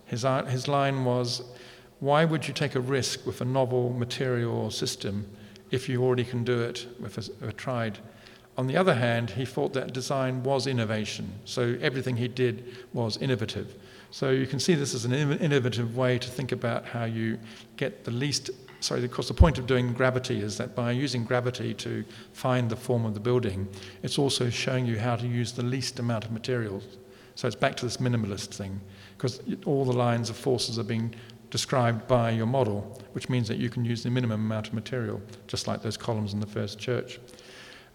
His, 0.05 0.25
his 0.49 0.67
line 0.67 1.05
was, 1.05 1.41
why 1.99 2.25
would 2.25 2.47
you 2.47 2.53
take 2.53 2.75
a 2.75 2.81
risk 2.81 3.25
with 3.25 3.39
a 3.39 3.45
novel 3.45 3.91
material 3.91 4.71
system 4.71 5.25
if 5.69 5.87
you 5.87 6.03
already 6.03 6.25
can 6.25 6.43
do 6.43 6.59
it 6.59 6.85
with 6.99 7.17
a, 7.17 7.47
a 7.47 7.51
tried? 7.53 7.99
On 8.57 8.67
the 8.67 8.75
other 8.75 8.93
hand, 8.93 9.29
he 9.31 9.45
thought 9.45 9.73
that 9.73 9.93
design 9.93 10.43
was 10.43 10.67
innovation, 10.67 11.31
so 11.45 11.77
everything 11.81 12.17
he 12.17 12.27
did 12.27 12.75
was 12.93 13.17
innovative. 13.17 13.75
So 14.11 14.29
you 14.29 14.45
can 14.45 14.59
see 14.59 14.75
this 14.75 14.93
as 14.93 15.05
an 15.05 15.13
innovative 15.13 15.95
way 15.95 16.19
to 16.19 16.29
think 16.29 16.51
about 16.51 16.85
how 16.85 17.05
you 17.05 17.39
get 17.77 18.03
the 18.03 18.11
least. 18.11 18.49
Sorry, 18.81 19.03
of 19.03 19.11
course, 19.11 19.29
the 19.29 19.33
point 19.33 19.57
of 19.57 19.67
doing 19.67 19.93
gravity 19.93 20.41
is 20.41 20.57
that 20.57 20.75
by 20.75 20.91
using 20.91 21.23
gravity 21.23 21.73
to 21.75 22.03
find 22.33 22.69
the 22.69 22.75
form 22.75 23.05
of 23.05 23.13
the 23.13 23.19
building, 23.21 23.69
it's 24.03 24.19
also 24.19 24.49
showing 24.49 24.85
you 24.85 24.99
how 24.99 25.15
to 25.15 25.27
use 25.27 25.53
the 25.53 25.63
least 25.63 25.99
amount 25.99 26.25
of 26.25 26.31
materials. 26.31 26.83
So 27.35 27.47
it's 27.47 27.55
back 27.55 27.77
to 27.77 27.85
this 27.85 27.97
minimalist 27.97 28.53
thing, 28.53 28.81
because 29.17 29.41
all 29.65 29.85
the 29.85 29.93
lines 29.93 30.29
of 30.29 30.35
forces 30.35 30.77
are 30.77 30.83
being 30.83 31.15
described 31.51 32.07
by 32.07 32.31
your 32.31 32.47
model, 32.47 33.01
which 33.13 33.29
means 33.29 33.47
that 33.47 33.57
you 33.57 33.69
can 33.69 33.85
use 33.85 34.03
the 34.03 34.09
minimum 34.09 34.41
amount 34.41 34.67
of 34.67 34.73
material, 34.73 35.21
just 35.47 35.67
like 35.67 35.81
those 35.81 35.95
columns 35.95 36.33
in 36.33 36.39
the 36.39 36.47
first 36.47 36.79
church. 36.79 37.19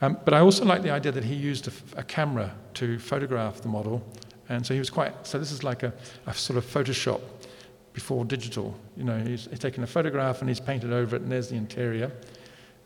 Um, 0.01 0.19
but 0.25 0.35
I 0.35 0.41
also 0.41 0.65
like 0.65 0.83
the 0.83 0.91
idea 0.91 1.13
that 1.13 1.25
he 1.25 1.35
used 1.35 1.69
a, 1.69 2.01
a 2.01 2.03
camera 2.03 2.55
to 2.75 2.99
photograph 2.99 3.63
the 3.63 3.69
model 3.69 4.03
and 4.49 4.65
so 4.65 4.75
he 4.75 4.81
was 4.81 4.91
quite, 4.91 5.27
so 5.27 5.39
this 5.39 5.51
is 5.51 5.65
like 5.65 5.83
a, 5.83 5.93
a 6.27 6.35
sort 6.35 6.57
of 6.57 6.65
Photoshop 6.65 7.21
before 7.93 8.25
digital. 8.25 8.79
You 8.97 9.05
know, 9.05 9.19
he's, 9.19 9.47
he's 9.47 9.59
taken 9.59 9.83
a 9.83 9.87
photograph 9.87 10.41
and 10.41 10.49
he's 10.49 10.61
painted 10.61 10.93
over 10.93 11.17
it, 11.17 11.23
and 11.23 11.33
there's 11.33 11.49
the 11.49 11.57
interior. 11.57 12.13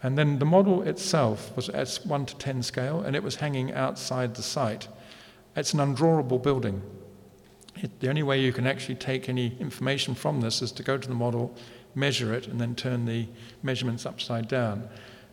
And 0.02 0.16
then 0.16 0.38
the 0.38 0.46
model 0.46 0.82
itself 0.82 1.54
was 1.56 1.68
at 1.68 1.94
1 2.04 2.26
to 2.26 2.36
10 2.36 2.62
scale, 2.62 3.00
and 3.00 3.14
it 3.14 3.22
was 3.22 3.36
hanging 3.36 3.72
outside 3.72 4.34
the 4.34 4.42
site. 4.42 4.88
It's 5.56 5.74
an 5.74 5.80
undrawable 5.80 6.42
building. 6.42 6.80
It, 7.76 8.00
the 8.00 8.08
only 8.08 8.22
way 8.22 8.40
you 8.40 8.52
can 8.52 8.66
actually 8.66 8.94
take 8.94 9.28
any 9.28 9.56
information 9.60 10.14
from 10.14 10.40
this 10.40 10.62
is 10.62 10.72
to 10.72 10.82
go 10.82 10.96
to 10.96 11.08
the 11.08 11.14
model, 11.14 11.54
measure 11.94 12.32
it, 12.32 12.46
and 12.46 12.58
then 12.58 12.74
turn 12.74 13.04
the 13.04 13.26
measurements 13.62 14.06
upside 14.06 14.48
down. 14.48 14.88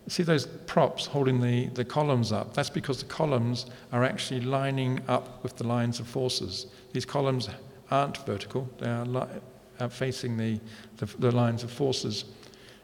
See 0.08 0.22
those 0.22 0.46
props 0.46 1.06
holding 1.06 1.40
the, 1.40 1.66
the 1.68 1.84
columns 1.84 2.32
up? 2.32 2.54
That's 2.54 2.70
because 2.70 3.00
the 3.00 3.08
columns 3.08 3.66
are 3.92 4.04
actually 4.04 4.40
lining 4.40 5.00
up 5.06 5.42
with 5.42 5.56
the 5.56 5.66
lines 5.66 6.00
of 6.00 6.06
forces. 6.06 6.66
These 6.92 7.04
columns 7.04 7.50
aren't 7.90 8.16
vertical, 8.18 8.68
they 8.78 8.88
are, 8.88 9.04
li- 9.04 9.26
are 9.80 9.90
facing 9.90 10.38
the, 10.38 10.58
the, 10.96 11.06
the, 11.18 11.30
lines 11.30 11.62
of 11.62 11.70
forces. 11.70 12.24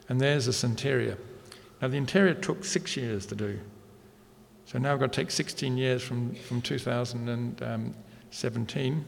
And 0.09 0.21
there's 0.21 0.45
this 0.47 0.65
interior. 0.65 1.17
Now, 1.81 1.89
the 1.89 1.97
interior 1.97 2.35
took 2.35 2.65
six 2.65 2.97
years 2.97 3.27
to 3.27 3.35
do. 3.35 3.59
So 4.67 4.79
now 4.79 4.93
we've 4.93 5.01
got 5.01 5.13
to 5.13 5.21
take 5.21 5.31
16 5.31 5.79
years 5.79 6.03
from, 6.03 6.35
from 6.35 6.61
2017 6.61 8.93
um, 8.93 9.05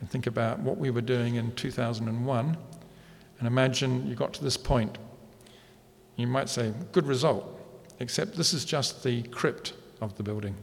and 0.00 0.10
think 0.10 0.26
about 0.26 0.58
what 0.60 0.78
we 0.78 0.90
were 0.90 1.00
doing 1.00 1.36
in 1.36 1.52
2001 1.52 2.56
and 3.38 3.46
imagine 3.46 4.06
you 4.06 4.14
got 4.14 4.32
to 4.34 4.44
this 4.44 4.56
point 4.56 4.98
you 6.16 6.26
might 6.26 6.48
say, 6.48 6.72
good 6.92 7.06
result, 7.06 7.44
except 8.00 8.36
this 8.36 8.52
is 8.52 8.64
just 8.64 9.02
the 9.02 9.22
crypt 9.24 9.74
of 10.00 10.16
the 10.16 10.22
building. 10.22 10.54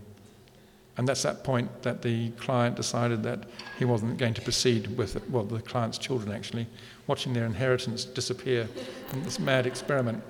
And 0.97 1.07
that's 1.07 1.23
that 1.23 1.43
point 1.43 1.81
that 1.81 2.01
the 2.01 2.29
client 2.31 2.75
decided 2.75 3.23
that 3.23 3.45
he 3.79 3.85
wasn't 3.85 4.17
going 4.17 4.35
to 4.35 4.41
proceed 4.41 4.95
with 4.95 5.15
it. 5.15 5.27
Well, 5.29 5.43
the 5.43 5.59
client's 5.59 5.97
children 5.97 6.31
actually, 6.31 6.67
watching 7.07 7.33
their 7.33 7.45
inheritance 7.45 8.05
disappear 8.05 8.67
in 9.11 9.23
this 9.23 9.39
mad 9.39 9.65
experiment. 9.65 10.23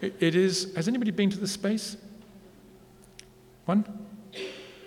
it, 0.00 0.14
it 0.18 0.34
is, 0.34 0.74
has 0.74 0.88
anybody 0.88 1.12
been 1.12 1.30
to 1.30 1.38
this 1.38 1.52
space? 1.52 1.96
One? 3.66 3.84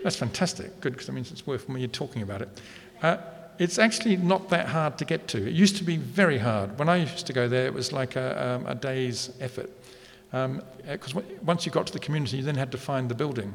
That's 0.04 0.18
fantastic. 0.18 0.82
Good, 0.82 0.94
because 0.94 1.08
that 1.08 1.14
means 1.14 1.32
it's 1.32 1.48
worth 1.48 1.70
me 1.70 1.88
talking 1.88 2.22
about 2.22 2.42
it. 2.42 2.62
Uh, 3.02 3.18
it's 3.64 3.80
actually 3.80 4.18
not 4.18 4.50
that 4.50 4.68
hard 4.68 4.98
to 4.98 5.06
get 5.06 5.30
to. 5.30 5.48
It 5.48 5.54
used 5.54 5.78
to 5.78 5.86
be 5.86 5.96
very 5.96 6.38
hard. 6.38 6.78
When 6.78 6.90
I 6.90 6.98
used 6.98 7.26
to 7.28 7.34
go 7.34 7.48
there, 7.48 7.66
it 7.66 7.74
was 7.74 7.94
like 7.94 8.18
a, 8.18 8.46
um, 8.46 8.68
a 8.68 8.76
day's 8.76 9.32
effort. 9.40 9.70
Because 10.32 11.16
um, 11.16 11.24
once 11.46 11.66
you 11.66 11.72
got 11.72 11.88
to 11.88 11.94
the 11.94 12.00
community, 12.00 12.38
you 12.38 12.44
then 12.44 12.56
had 12.56 12.74
to 12.74 12.78
find 12.78 13.08
the 13.08 13.16
building. 13.16 13.54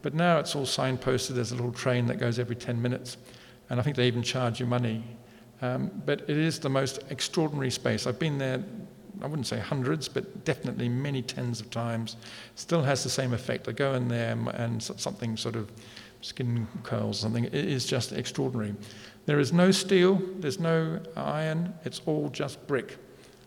But 0.00 0.14
now 0.14 0.38
it's 0.38 0.56
all 0.56 0.64
signposted. 0.64 1.34
There's 1.34 1.52
a 1.52 1.56
little 1.56 1.72
train 1.72 2.06
that 2.06 2.18
goes 2.18 2.38
every 2.38 2.56
10 2.56 2.80
minutes. 2.80 3.18
And 3.68 3.78
I 3.78 3.82
think 3.82 3.96
they 3.96 4.06
even 4.06 4.22
charge 4.22 4.60
you 4.60 4.66
money. 4.66 5.04
Um, 5.60 5.90
but 6.06 6.22
it 6.22 6.38
is 6.38 6.58
the 6.58 6.70
most 6.70 7.00
extraordinary 7.10 7.70
space. 7.70 8.06
I've 8.06 8.18
been 8.18 8.38
there, 8.38 8.64
I 9.20 9.26
wouldn't 9.26 9.46
say 9.46 9.58
hundreds, 9.58 10.08
but 10.08 10.46
definitely 10.46 10.88
many 10.88 11.20
tens 11.20 11.60
of 11.60 11.70
times. 11.70 12.16
Still 12.54 12.82
has 12.82 13.04
the 13.04 13.10
same 13.10 13.34
effect. 13.34 13.68
I 13.68 13.72
go 13.72 13.92
in 13.92 14.08
there 14.08 14.38
and 14.54 14.82
something 14.82 15.36
sort 15.36 15.56
of 15.56 15.70
skin 16.22 16.66
curls, 16.82 17.20
something. 17.20 17.44
It 17.44 17.54
is 17.54 17.86
just 17.86 18.12
extraordinary. 18.12 18.74
There 19.26 19.38
is 19.38 19.52
no 19.52 19.70
steel, 19.70 20.20
there's 20.38 20.58
no 20.58 21.00
iron, 21.16 21.74
it's 21.84 22.00
all 22.06 22.28
just 22.30 22.66
brick, 22.66 22.98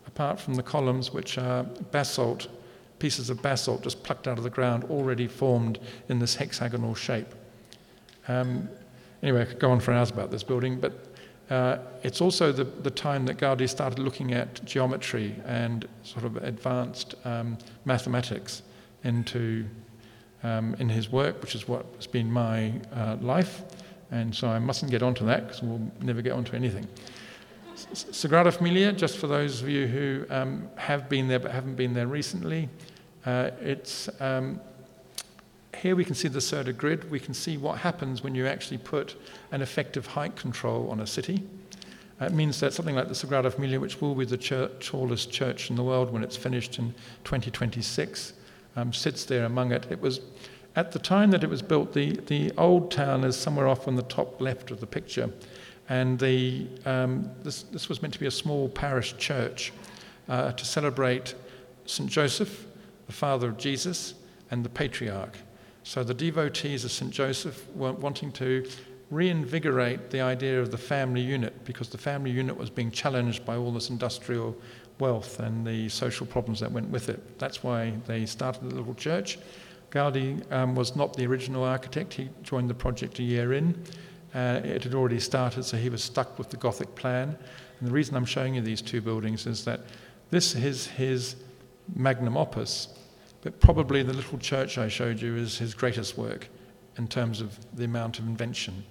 apart 0.06 0.40
from 0.40 0.54
the 0.54 0.62
columns, 0.62 1.12
which 1.12 1.36
are 1.36 1.64
basalt, 1.64 2.48
pieces 2.98 3.28
of 3.28 3.42
basalt 3.42 3.82
just 3.82 4.02
plucked 4.02 4.28
out 4.28 4.38
of 4.38 4.44
the 4.44 4.50
ground, 4.50 4.84
already 4.84 5.26
formed 5.26 5.78
in 6.08 6.18
this 6.18 6.36
hexagonal 6.36 6.94
shape. 6.94 7.34
Um, 8.28 8.68
anyway, 9.22 9.42
I 9.42 9.44
could 9.44 9.58
go 9.58 9.70
on 9.70 9.80
for 9.80 9.92
hours 9.92 10.10
about 10.10 10.30
this 10.30 10.42
building, 10.42 10.80
but 10.80 11.14
uh, 11.50 11.78
it's 12.02 12.20
also 12.20 12.52
the, 12.52 12.64
the 12.64 12.90
time 12.90 13.26
that 13.26 13.36
Gaudi 13.36 13.68
started 13.68 13.98
looking 13.98 14.32
at 14.32 14.64
geometry 14.64 15.34
and 15.44 15.86
sort 16.02 16.24
of 16.24 16.36
advanced 16.38 17.14
um, 17.24 17.58
mathematics 17.84 18.62
into 19.02 19.66
um, 20.42 20.74
in 20.78 20.88
his 20.88 21.10
work, 21.10 21.40
which 21.40 21.54
is 21.54 21.66
what 21.66 21.86
has 21.96 22.06
been 22.06 22.30
my 22.30 22.72
uh, 22.94 23.16
life. 23.20 23.62
And 24.14 24.32
so 24.32 24.46
I 24.46 24.60
mustn't 24.60 24.92
get 24.92 25.02
onto 25.02 25.26
that 25.26 25.48
because 25.48 25.60
we'll 25.60 25.90
never 26.00 26.22
get 26.22 26.32
onto 26.32 26.54
anything. 26.54 26.86
Sagrada 27.74 28.52
Familia, 28.52 28.92
just 28.92 29.18
for 29.18 29.26
those 29.26 29.60
of 29.60 29.68
you 29.68 29.88
who 29.88 30.24
um, 30.30 30.68
have 30.76 31.08
been 31.08 31.26
there 31.26 31.40
but 31.40 31.50
haven't 31.50 31.74
been 31.74 31.94
there 31.94 32.06
recently, 32.06 32.68
uh, 33.26 33.50
it's 33.60 34.08
um, 34.20 34.60
here 35.76 35.96
we 35.96 36.04
can 36.04 36.14
see 36.14 36.28
the 36.28 36.38
Cerda 36.38 36.76
grid. 36.76 37.10
We 37.10 37.18
can 37.18 37.34
see 37.34 37.56
what 37.56 37.78
happens 37.78 38.22
when 38.22 38.36
you 38.36 38.46
actually 38.46 38.78
put 38.78 39.16
an 39.50 39.62
effective 39.62 40.06
height 40.06 40.36
control 40.36 40.88
on 40.92 41.00
a 41.00 41.06
city. 41.08 41.42
It 42.20 42.32
means 42.32 42.60
that 42.60 42.72
something 42.72 42.94
like 42.94 43.08
the 43.08 43.14
Sagrada 43.14 43.52
Familia, 43.52 43.80
which 43.80 44.00
will 44.00 44.14
be 44.14 44.24
the 44.24 44.38
church, 44.38 44.86
tallest 44.86 45.32
church 45.32 45.70
in 45.70 45.76
the 45.76 45.82
world 45.82 46.12
when 46.12 46.22
it's 46.22 46.36
finished 46.36 46.78
in 46.78 46.94
2026, 47.24 48.34
um, 48.76 48.92
sits 48.92 49.24
there 49.24 49.44
among 49.44 49.72
it. 49.72 49.88
It 49.90 50.00
was 50.00 50.20
at 50.76 50.92
the 50.92 50.98
time 50.98 51.30
that 51.30 51.44
it 51.44 51.50
was 51.50 51.62
built, 51.62 51.92
the, 51.92 52.12
the 52.26 52.52
old 52.58 52.90
town 52.90 53.24
is 53.24 53.36
somewhere 53.36 53.68
off 53.68 53.86
on 53.86 53.94
the 53.94 54.02
top 54.02 54.40
left 54.40 54.70
of 54.70 54.80
the 54.80 54.86
picture. 54.86 55.30
And 55.88 56.18
the, 56.18 56.66
um, 56.84 57.30
this, 57.42 57.62
this 57.64 57.88
was 57.88 58.02
meant 58.02 58.14
to 58.14 58.20
be 58.20 58.26
a 58.26 58.30
small 58.30 58.68
parish 58.68 59.16
church 59.16 59.72
uh, 60.28 60.52
to 60.52 60.64
celebrate 60.64 61.34
St. 61.86 62.10
Joseph, 62.10 62.66
the 63.06 63.12
father 63.12 63.48
of 63.48 63.58
Jesus, 63.58 64.14
and 64.50 64.64
the 64.64 64.68
patriarch. 64.68 65.36
So 65.82 66.02
the 66.02 66.14
devotees 66.14 66.84
of 66.84 66.90
St. 66.90 67.10
Joseph 67.12 67.66
were 67.74 67.92
wanting 67.92 68.32
to 68.32 68.66
reinvigorate 69.10 70.10
the 70.10 70.22
idea 70.22 70.60
of 70.60 70.70
the 70.70 70.78
family 70.78 71.20
unit 71.20 71.64
because 71.64 71.88
the 71.88 71.98
family 71.98 72.30
unit 72.30 72.56
was 72.56 72.70
being 72.70 72.90
challenged 72.90 73.44
by 73.44 73.56
all 73.56 73.70
this 73.70 73.90
industrial 73.90 74.56
wealth 74.98 75.40
and 75.40 75.66
the 75.66 75.88
social 75.88 76.26
problems 76.26 76.60
that 76.60 76.72
went 76.72 76.88
with 76.88 77.08
it. 77.08 77.38
That's 77.38 77.62
why 77.62 77.92
they 78.06 78.26
started 78.26 78.70
the 78.70 78.74
little 78.74 78.94
church. 78.94 79.38
Gaudi 79.94 80.42
um, 80.52 80.74
was 80.74 80.96
not 80.96 81.14
the 81.14 81.24
original 81.26 81.62
architect, 81.62 82.14
he 82.14 82.28
joined 82.42 82.68
the 82.68 82.74
project 82.74 83.20
a 83.20 83.22
year 83.22 83.52
in. 83.52 83.80
Uh, 84.34 84.60
it 84.64 84.82
had 84.82 84.94
already 84.94 85.20
started, 85.20 85.62
so 85.62 85.76
he 85.76 85.88
was 85.88 86.02
stuck 86.02 86.36
with 86.38 86.50
the 86.50 86.56
Gothic 86.56 86.92
plan. 86.96 87.36
And 87.78 87.88
the 87.88 87.92
reason 87.92 88.16
I'm 88.16 88.24
showing 88.24 88.56
you 88.56 88.60
these 88.60 88.82
two 88.82 89.00
buildings 89.00 89.46
is 89.46 89.64
that 89.64 89.80
this 90.30 90.56
is 90.56 90.88
his 90.88 91.36
magnum 91.94 92.36
opus, 92.36 92.88
but 93.42 93.60
probably 93.60 94.02
the 94.02 94.12
little 94.12 94.38
church 94.38 94.78
I 94.78 94.88
showed 94.88 95.20
you 95.20 95.36
is 95.36 95.58
his 95.58 95.74
greatest 95.74 96.18
work 96.18 96.48
in 96.98 97.06
terms 97.06 97.40
of 97.40 97.56
the 97.76 97.84
amount 97.84 98.18
of 98.18 98.26
invention. 98.26 98.84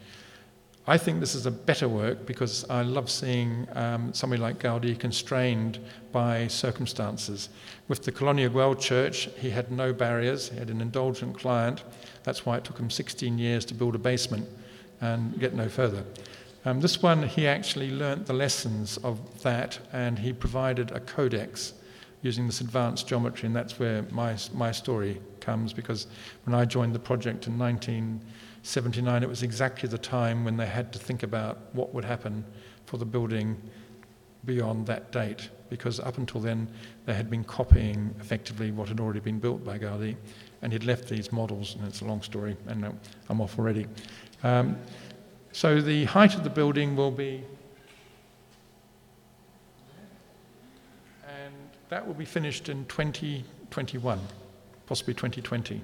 I 0.86 0.98
think 0.98 1.22
this 1.22 1.34
is 1.34 1.46
a 1.46 1.52
better 1.52 1.88
work 1.88 2.26
because 2.26 2.70
I 2.70 2.82
love 2.82 3.10
seeing 3.10 3.68
um, 3.72 4.14
somebody 4.14 4.42
like 4.42 4.60
Gaudi 4.60 5.00
constrained 5.00 5.80
by 6.12 6.48
circumstances. 6.48 7.48
With 7.88 8.04
the 8.04 8.12
Colonia 8.12 8.50
Güell 8.50 8.78
Church, 8.78 9.30
he 9.40 9.50
had 9.50 9.72
no 9.72 9.94
barriers, 9.94 10.50
he 10.50 10.58
had 10.58 10.70
an 10.70 10.82
indulgent 10.82 11.40
client. 11.40 11.84
That's 12.24 12.46
why 12.46 12.58
it 12.58 12.66
took 12.66 12.78
him 12.78 12.90
16 12.90 13.38
years 13.38 13.64
to 13.66 13.74
build 13.74 13.96
a 13.96 13.98
basement 13.98 14.46
and 15.00 15.40
get 15.40 15.54
no 15.54 15.70
further. 15.70 16.04
Um, 16.66 16.82
this 16.82 17.02
one, 17.02 17.24
he 17.24 17.48
actually 17.48 17.90
learnt 17.90 18.26
the 18.26 18.34
lessons 18.34 18.98
of 18.98 19.42
that 19.42 19.80
and 19.94 20.20
he 20.20 20.34
provided 20.34 20.92
a 20.92 21.00
codex 21.00 21.74
using 22.24 22.46
this 22.46 22.60
advanced 22.60 23.08
geometry, 23.08 23.48
and 23.48 23.56
that's 23.56 23.80
where 23.80 24.02
my, 24.12 24.36
my 24.54 24.72
story 24.72 25.22
comes 25.40 25.72
because 25.72 26.08
when 26.46 26.56
I 26.56 26.66
joined 26.66 26.96
the 26.96 27.00
project 27.00 27.48
in 27.48 27.58
1979, 28.64 29.24
it 29.24 29.28
was 29.28 29.44
exactly 29.44 29.90
the 29.90 29.98
time 29.98 30.46
when 30.46 30.56
they 30.56 30.66
had 30.66 30.94
to 30.94 31.00
think 31.00 31.22
about 31.22 31.60
what 31.74 31.94
would 31.94 32.06
happen 32.06 32.46
for 32.86 32.96
the 32.96 33.04
building 33.04 33.62
beyond 34.46 34.88
that 34.88 35.12
date, 35.12 35.50
because 35.70 36.00
up 36.00 36.18
until 36.18 36.40
then 36.40 36.70
they 37.06 37.14
had 37.14 37.30
been 37.30 37.44
copying 37.44 38.16
effectively 38.22 38.72
what 38.72 38.88
had 38.88 39.02
already 39.02 39.20
been 39.20 39.38
built 39.38 39.66
by 39.66 39.78
Gaudi, 39.78 40.16
and 40.62 40.72
he'd 40.72 40.86
left 40.86 41.10
these 41.10 41.30
models, 41.30 41.76
and 41.76 41.86
it's 41.86 42.00
a 42.00 42.06
long 42.06 42.22
story, 42.22 42.56
and 42.68 42.98
I'm 43.28 43.42
off 43.42 43.60
already. 43.60 43.86
Um, 44.44 44.78
so 45.52 45.82
the 45.82 46.06
height 46.06 46.34
of 46.36 46.46
the 46.46 46.50
building 46.50 46.96
will 46.96 47.12
be 47.12 47.44
and 51.28 51.54
that 51.90 52.08
will 52.08 52.14
be 52.14 52.24
finished 52.24 52.70
in 52.70 52.86
2021, 52.86 54.22
possibly 54.86 55.14
2020. 55.14 55.82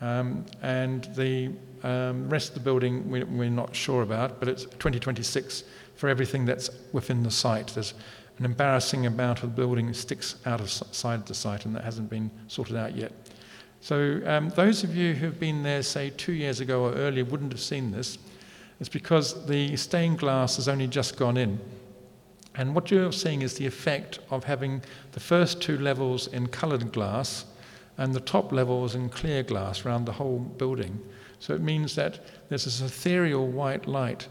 Um, 0.00 0.44
and 0.62 1.04
the 1.16 1.50
um, 1.82 2.28
rest 2.28 2.50
of 2.50 2.54
the 2.54 2.60
building 2.60 3.08
we, 3.10 3.24
we're 3.24 3.50
not 3.50 3.74
sure 3.74 4.02
about, 4.02 4.38
but 4.38 4.48
it's 4.48 4.64
2026 4.64 5.64
for 5.96 6.08
everything 6.08 6.44
that's 6.44 6.70
within 6.92 7.22
the 7.22 7.30
site. 7.30 7.68
There's 7.68 7.94
an 8.38 8.44
embarrassing 8.44 9.06
amount 9.06 9.42
of 9.42 9.50
the 9.50 9.56
building 9.60 9.92
sticks 9.92 10.36
out 10.46 10.60
of 10.60 10.70
side 10.70 11.26
the 11.26 11.34
site, 11.34 11.66
and 11.66 11.74
that 11.74 11.84
hasn't 11.84 12.08
been 12.08 12.30
sorted 12.46 12.76
out 12.76 12.94
yet. 12.94 13.12
So 13.80 14.20
um, 14.26 14.50
those 14.50 14.84
of 14.84 14.96
you 14.96 15.14
who've 15.14 15.38
been 15.38 15.62
there, 15.62 15.82
say, 15.82 16.10
two 16.10 16.32
years 16.32 16.60
ago 16.60 16.84
or 16.84 16.92
earlier, 16.94 17.24
wouldn't 17.24 17.52
have 17.52 17.60
seen 17.60 17.90
this. 17.90 18.18
It's 18.80 18.88
because 18.88 19.46
the 19.46 19.76
stained 19.76 20.18
glass 20.18 20.56
has 20.56 20.68
only 20.68 20.86
just 20.86 21.16
gone 21.16 21.36
in. 21.36 21.58
And 22.54 22.74
what 22.74 22.90
you're 22.90 23.12
seeing 23.12 23.42
is 23.42 23.54
the 23.54 23.66
effect 23.66 24.18
of 24.30 24.44
having 24.44 24.82
the 25.12 25.20
first 25.20 25.60
two 25.60 25.78
levels 25.78 26.28
in 26.28 26.48
coloured 26.48 26.92
glass 26.92 27.44
and 27.98 28.14
the 28.14 28.20
top 28.20 28.52
levels 28.52 28.94
in 28.94 29.08
clear 29.08 29.42
glass 29.42 29.84
around 29.84 30.06
the 30.06 30.12
whole 30.12 30.38
building. 30.38 30.98
So 31.40 31.54
it 31.54 31.60
means 31.60 31.94
that 31.96 32.20
there's 32.48 32.64
this 32.64 32.80
ethereal 32.80 33.46
white 33.46 33.86
light. 33.86 34.28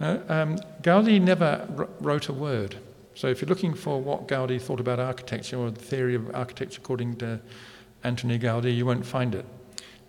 Uh, 0.00 0.18
um, 0.28 0.56
Gaudi 0.82 1.20
never 1.20 1.66
r- 1.78 1.88
wrote 2.00 2.28
a 2.28 2.32
word. 2.32 2.76
So 3.14 3.28
if 3.28 3.40
you're 3.40 3.48
looking 3.48 3.74
for 3.74 4.00
what 4.00 4.28
Gaudi 4.28 4.60
thought 4.60 4.80
about 4.80 4.98
architecture 4.98 5.56
or 5.56 5.70
the 5.70 5.80
theory 5.80 6.14
of 6.14 6.34
architecture 6.34 6.80
according 6.82 7.16
to 7.16 7.40
Antoni 8.04 8.38
Gaudi, 8.40 8.76
you 8.76 8.84
won't 8.84 9.06
find 9.06 9.34
it. 9.34 9.46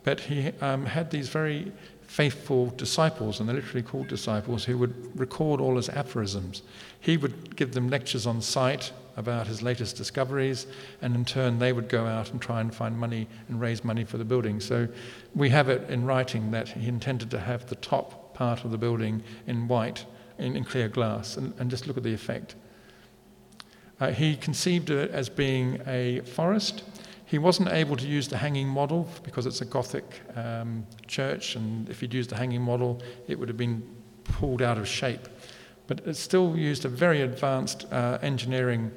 But 0.04 0.20
he 0.20 0.52
um, 0.62 0.86
had 0.86 1.12
these 1.12 1.30
very 1.30 1.72
faithful 2.02 2.68
disciples, 2.72 3.40
and 3.40 3.48
they're 3.48 3.56
literally 3.56 3.84
called 3.84 4.08
disciples, 4.08 4.66
who 4.66 4.78
would 4.78 5.20
record 5.20 5.60
all 5.62 5.76
his 5.76 5.90
aphorisms. 5.90 6.64
He 7.08 7.16
would 7.16 7.56
give 7.56 7.72
them 7.72 7.88
lectures 7.88 8.28
on 8.28 8.42
site 8.42 8.92
about 9.16 9.48
his 9.48 9.62
latest 9.62 9.96
discoveries, 9.96 10.68
and 11.02 11.16
in 11.16 11.24
turn, 11.24 11.58
they 11.58 11.72
would 11.72 11.88
go 11.88 12.06
out 12.06 12.32
and 12.32 12.42
try 12.42 12.60
and 12.60 12.76
find 12.76 13.00
money 13.00 13.30
and 13.48 13.62
raise 13.62 13.82
money 13.86 14.04
for 14.04 14.18
the 14.18 14.26
building. 14.26 14.60
So 14.60 14.90
we 15.34 15.50
have 15.52 15.70
it 15.70 15.90
in 15.90 16.04
writing 16.06 16.52
that 16.52 16.68
he 16.68 16.90
intended 16.90 17.32
to 17.32 17.40
have 17.40 17.66
the 17.68 17.76
top 17.76 18.34
part 18.34 18.66
of 18.66 18.72
the 18.72 18.78
building 18.78 19.24
in 19.48 19.70
white, 19.70 20.06
in, 20.38 20.58
in 20.58 20.66
clear 20.66 20.90
glass, 20.90 21.38
and, 21.38 21.54
and, 21.60 21.72
just 21.72 21.88
look 21.88 21.96
at 21.96 22.04
the 22.04 22.14
effect. 22.14 22.56
Uh, 24.02 24.12
he 24.12 24.36
conceived 24.36 24.90
it 24.90 25.10
as 25.12 25.30
being 25.30 25.80
a 25.88 26.20
forest 26.26 26.84
he 27.26 27.38
wasn't 27.38 27.70
able 27.70 27.96
to 27.96 28.06
use 28.06 28.28
the 28.28 28.38
hanging 28.38 28.68
model 28.68 29.08
because 29.24 29.46
it's 29.46 29.62
a 29.62 29.66
Gothic 29.66 30.06
um, 30.36 30.86
church, 31.08 31.56
and 31.56 31.90
if 31.90 32.02
he'd 32.02 32.14
used 32.14 32.32
the 32.32 32.38
hanging 32.38 32.62
model, 32.62 33.02
it 33.30 33.40
would 33.40 33.48
have 33.50 33.58
been 33.58 33.84
pulled 34.26 34.62
out 34.62 34.78
of 34.78 34.88
shape. 34.88 35.28
But 35.88 36.02
it 36.06 36.16
still 36.16 36.58
used 36.58 36.86
a 36.86 36.90
very 36.90 37.22
advanced 37.22 37.86
uh, 37.92 38.20
engineering 38.22 38.92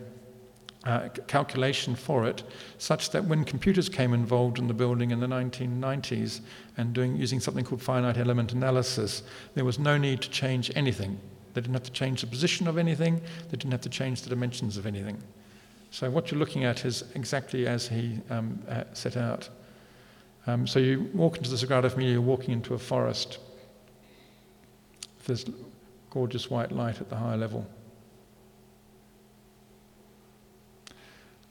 uh, 0.84 1.08
calculation 1.26 1.94
for 1.94 2.26
it, 2.26 2.42
such 2.78 3.10
that 3.10 3.24
when 3.24 3.44
computers 3.44 3.88
came 3.88 4.14
involved 4.14 4.58
in 4.58 4.66
the 4.66 4.74
building 4.74 5.10
in 5.10 5.20
the 5.20 5.26
1990s 5.26 6.40
and 6.76 6.94
doing, 6.94 7.16
using 7.16 7.38
something 7.38 7.64
called 7.64 7.82
finite 7.82 8.16
element 8.16 8.52
analysis, 8.52 9.22
there 9.54 9.64
was 9.64 9.78
no 9.78 9.98
need 9.98 10.22
to 10.22 10.30
change 10.30 10.70
anything. 10.74 11.18
They 11.52 11.60
didn't 11.60 11.74
have 11.74 11.82
to 11.82 11.92
change 11.92 12.22
the 12.22 12.26
position 12.26 12.66
of 12.66 12.78
anything, 12.78 13.20
they 13.50 13.56
didn't 13.56 13.72
have 13.72 13.82
to 13.82 13.90
change 13.90 14.22
the 14.22 14.30
dimensions 14.30 14.76
of 14.76 14.86
anything. 14.86 15.22
So 15.90 16.08
what 16.08 16.30
you're 16.30 16.38
looking 16.38 16.64
at 16.64 16.84
is 16.84 17.04
exactly 17.14 17.66
as 17.66 17.88
he 17.88 18.18
um, 18.30 18.62
uh, 18.68 18.84
set 18.92 19.16
out. 19.16 19.48
Um, 20.46 20.66
so 20.66 20.78
you 20.78 21.10
walk 21.12 21.36
into 21.36 21.50
the 21.50 21.56
Sagrada 21.56 21.90
Familia, 21.90 22.12
you're 22.12 22.22
walking 22.22 22.54
into 22.54 22.74
a 22.74 22.78
forest. 22.78 23.38
There's 25.26 25.44
gorgeous 26.10 26.50
white 26.50 26.72
light 26.72 27.00
at 27.00 27.08
the 27.08 27.16
higher 27.16 27.36
level. 27.36 27.66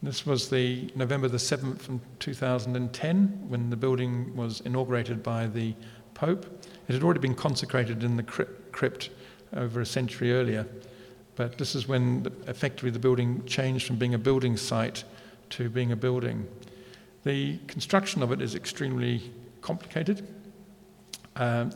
This 0.02 0.24
was 0.24 0.48
the 0.48 0.90
November 0.94 1.28
the 1.28 1.36
7th, 1.36 2.00
2010, 2.20 3.48
when 3.48 3.68
the 3.68 3.76
building 3.76 4.34
was 4.34 4.62
inaugurated 4.62 5.22
by 5.22 5.46
the 5.46 5.74
Pope. 6.14 6.46
It 6.88 6.94
had 6.94 7.02
already 7.02 7.20
been 7.20 7.34
consecrated 7.34 8.02
in 8.02 8.16
the 8.16 8.22
crypt 8.22 9.10
over 9.54 9.80
a 9.80 9.86
century 9.86 10.32
earlier. 10.32 10.66
But 11.36 11.58
this 11.58 11.74
is 11.74 11.88
when 11.88 12.26
effectively 12.46 12.90
the 12.90 12.98
building 12.98 13.44
changed 13.46 13.86
from 13.86 13.96
being 13.96 14.14
a 14.14 14.18
building 14.18 14.56
site 14.56 15.04
to 15.50 15.68
being 15.68 15.92
a 15.92 15.96
building. 15.96 16.46
The 17.24 17.58
construction 17.66 18.22
of 18.22 18.32
it 18.32 18.40
is 18.40 18.54
extremely 18.54 19.30
complicated. 19.60 20.26
Um, 21.36 21.72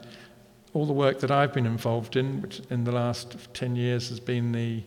all 0.74 0.84
the 0.84 0.92
work 0.92 1.20
that 1.20 1.30
I've 1.30 1.52
been 1.52 1.66
involved 1.66 2.16
in, 2.16 2.42
which 2.42 2.60
in 2.68 2.82
the 2.82 2.92
last 2.92 3.36
10 3.54 3.76
years 3.76 4.08
has 4.08 4.18
been 4.18 4.50
the 4.50 4.82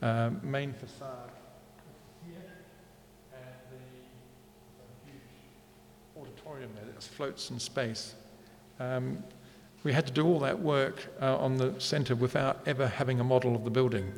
uh, 0.00 0.30
main 0.42 0.72
facade 0.72 1.30
and 3.32 3.42
the 3.70 5.10
huge 5.12 5.20
auditorium 6.18 6.70
that 6.74 7.02
floats 7.02 7.50
in 7.50 7.58
space. 7.58 8.14
Um, 8.80 9.22
we 9.84 9.92
had 9.92 10.06
to 10.06 10.12
do 10.12 10.26
all 10.26 10.38
that 10.40 10.58
work 10.58 11.06
uh, 11.20 11.36
on 11.36 11.58
the 11.58 11.78
centre 11.78 12.16
without 12.16 12.60
ever 12.66 12.88
having 12.88 13.20
a 13.20 13.24
model 13.24 13.54
of 13.54 13.62
the 13.62 13.70
building. 13.70 14.12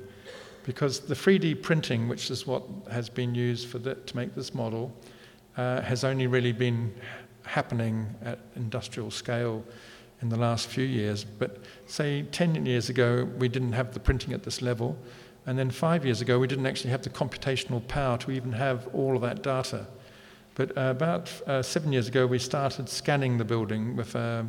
Because 0.62 1.01
the 1.01 1.14
3D 1.14 1.62
printing, 1.62 2.09
which 2.09 2.31
is 2.31 2.47
what 2.47 2.62
has 2.91 3.09
been 3.09 3.35
used 3.35 3.69
for 3.69 3.79
the, 3.79 3.97
to 3.97 4.16
make 4.16 4.35
this 4.37 4.55
model, 4.55 4.93
uh, 5.57 5.81
has 5.81 6.05
only 6.05 6.29
really 6.29 6.53
been 6.53 6.95
happening 7.43 8.07
at 8.25 8.39
industrial 8.55 9.11
scale 9.11 9.64
in 10.21 10.29
the 10.29 10.37
last 10.37 10.66
few 10.69 10.85
years. 10.85 11.25
But 11.25 11.59
say 11.87 12.23
10 12.23 12.66
years 12.66 12.89
ago, 12.89 13.29
we 13.39 13.49
didn't 13.49 13.73
have 13.73 13.95
the 13.95 14.01
printing 14.01 14.33
at 14.33 14.43
this 14.43 14.62
level. 14.62 14.97
And 15.47 15.59
then 15.59 15.71
five 15.71 16.05
years 16.05 16.21
ago, 16.21 16.39
we 16.39 16.47
didn't 16.47 16.66
actually 16.66 16.91
have 16.91 17.03
the 17.03 17.11
computational 17.11 17.87
power 17.89 18.19
to 18.19 18.31
even 18.31 18.53
have 18.53 18.89
all 18.95 19.16
of 19.16 19.23
that 19.23 19.43
data. 19.43 19.87
But 20.55 20.77
uh, 20.77 20.91
about 20.91 21.31
uh, 21.47 21.62
seven 21.62 21.93
years 21.93 22.09
ago, 22.09 22.27
we 22.27 22.39
started 22.39 22.89
scanning 22.89 23.39
the 23.39 23.45
building 23.45 23.97
with 23.97 24.14
a 24.14 24.47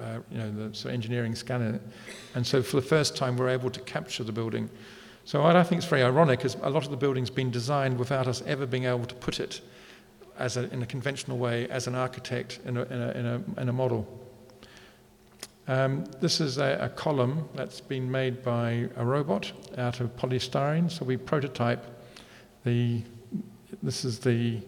uh, 0.00 0.18
you 0.30 0.38
know, 0.38 0.50
the 0.50 0.74
sort 0.74 0.86
of 0.86 0.94
engineering 0.94 1.34
scanner. 1.34 1.78
And 2.34 2.46
so 2.46 2.62
for 2.62 2.76
the 2.76 2.86
first 2.86 3.16
time, 3.16 3.36
we're 3.36 3.50
able 3.50 3.70
to 3.70 3.80
capture 3.80 4.24
the 4.24 4.32
building. 4.32 4.70
So 5.24 5.42
what 5.42 5.56
I 5.56 5.62
think 5.62 5.80
is 5.80 5.84
very 5.84 6.02
ironic 6.02 6.44
is 6.44 6.56
a 6.62 6.70
lot 6.70 6.84
of 6.84 6.90
the 6.90 6.96
building's 6.96 7.30
been 7.30 7.50
designed 7.50 7.98
without 7.98 8.26
us 8.26 8.42
ever 8.46 8.66
being 8.66 8.84
able 8.84 9.04
to 9.04 9.14
put 9.14 9.38
it 9.38 9.60
as 10.38 10.56
a, 10.56 10.72
in 10.72 10.82
a 10.82 10.86
conventional 10.86 11.36
way 11.36 11.68
as 11.68 11.86
an 11.86 11.94
architect 11.94 12.60
in 12.64 12.78
a, 12.78 12.82
in 12.84 13.00
a, 13.00 13.10
in 13.10 13.26
a, 13.26 13.60
in 13.60 13.68
a 13.68 13.72
model. 13.72 14.19
Um, 15.70 16.04
this 16.20 16.40
is 16.40 16.58
a, 16.58 16.78
a, 16.80 16.88
column 16.88 17.48
that's 17.54 17.80
been 17.80 18.10
made 18.10 18.42
by 18.42 18.88
a 18.96 19.04
robot 19.04 19.52
out 19.78 20.00
of 20.00 20.16
polystyrene. 20.16 20.90
So 20.90 21.04
we 21.04 21.16
prototype 21.16 21.86
the, 22.64 23.04
this 23.80 24.04
is 24.04 24.18
the, 24.18 24.60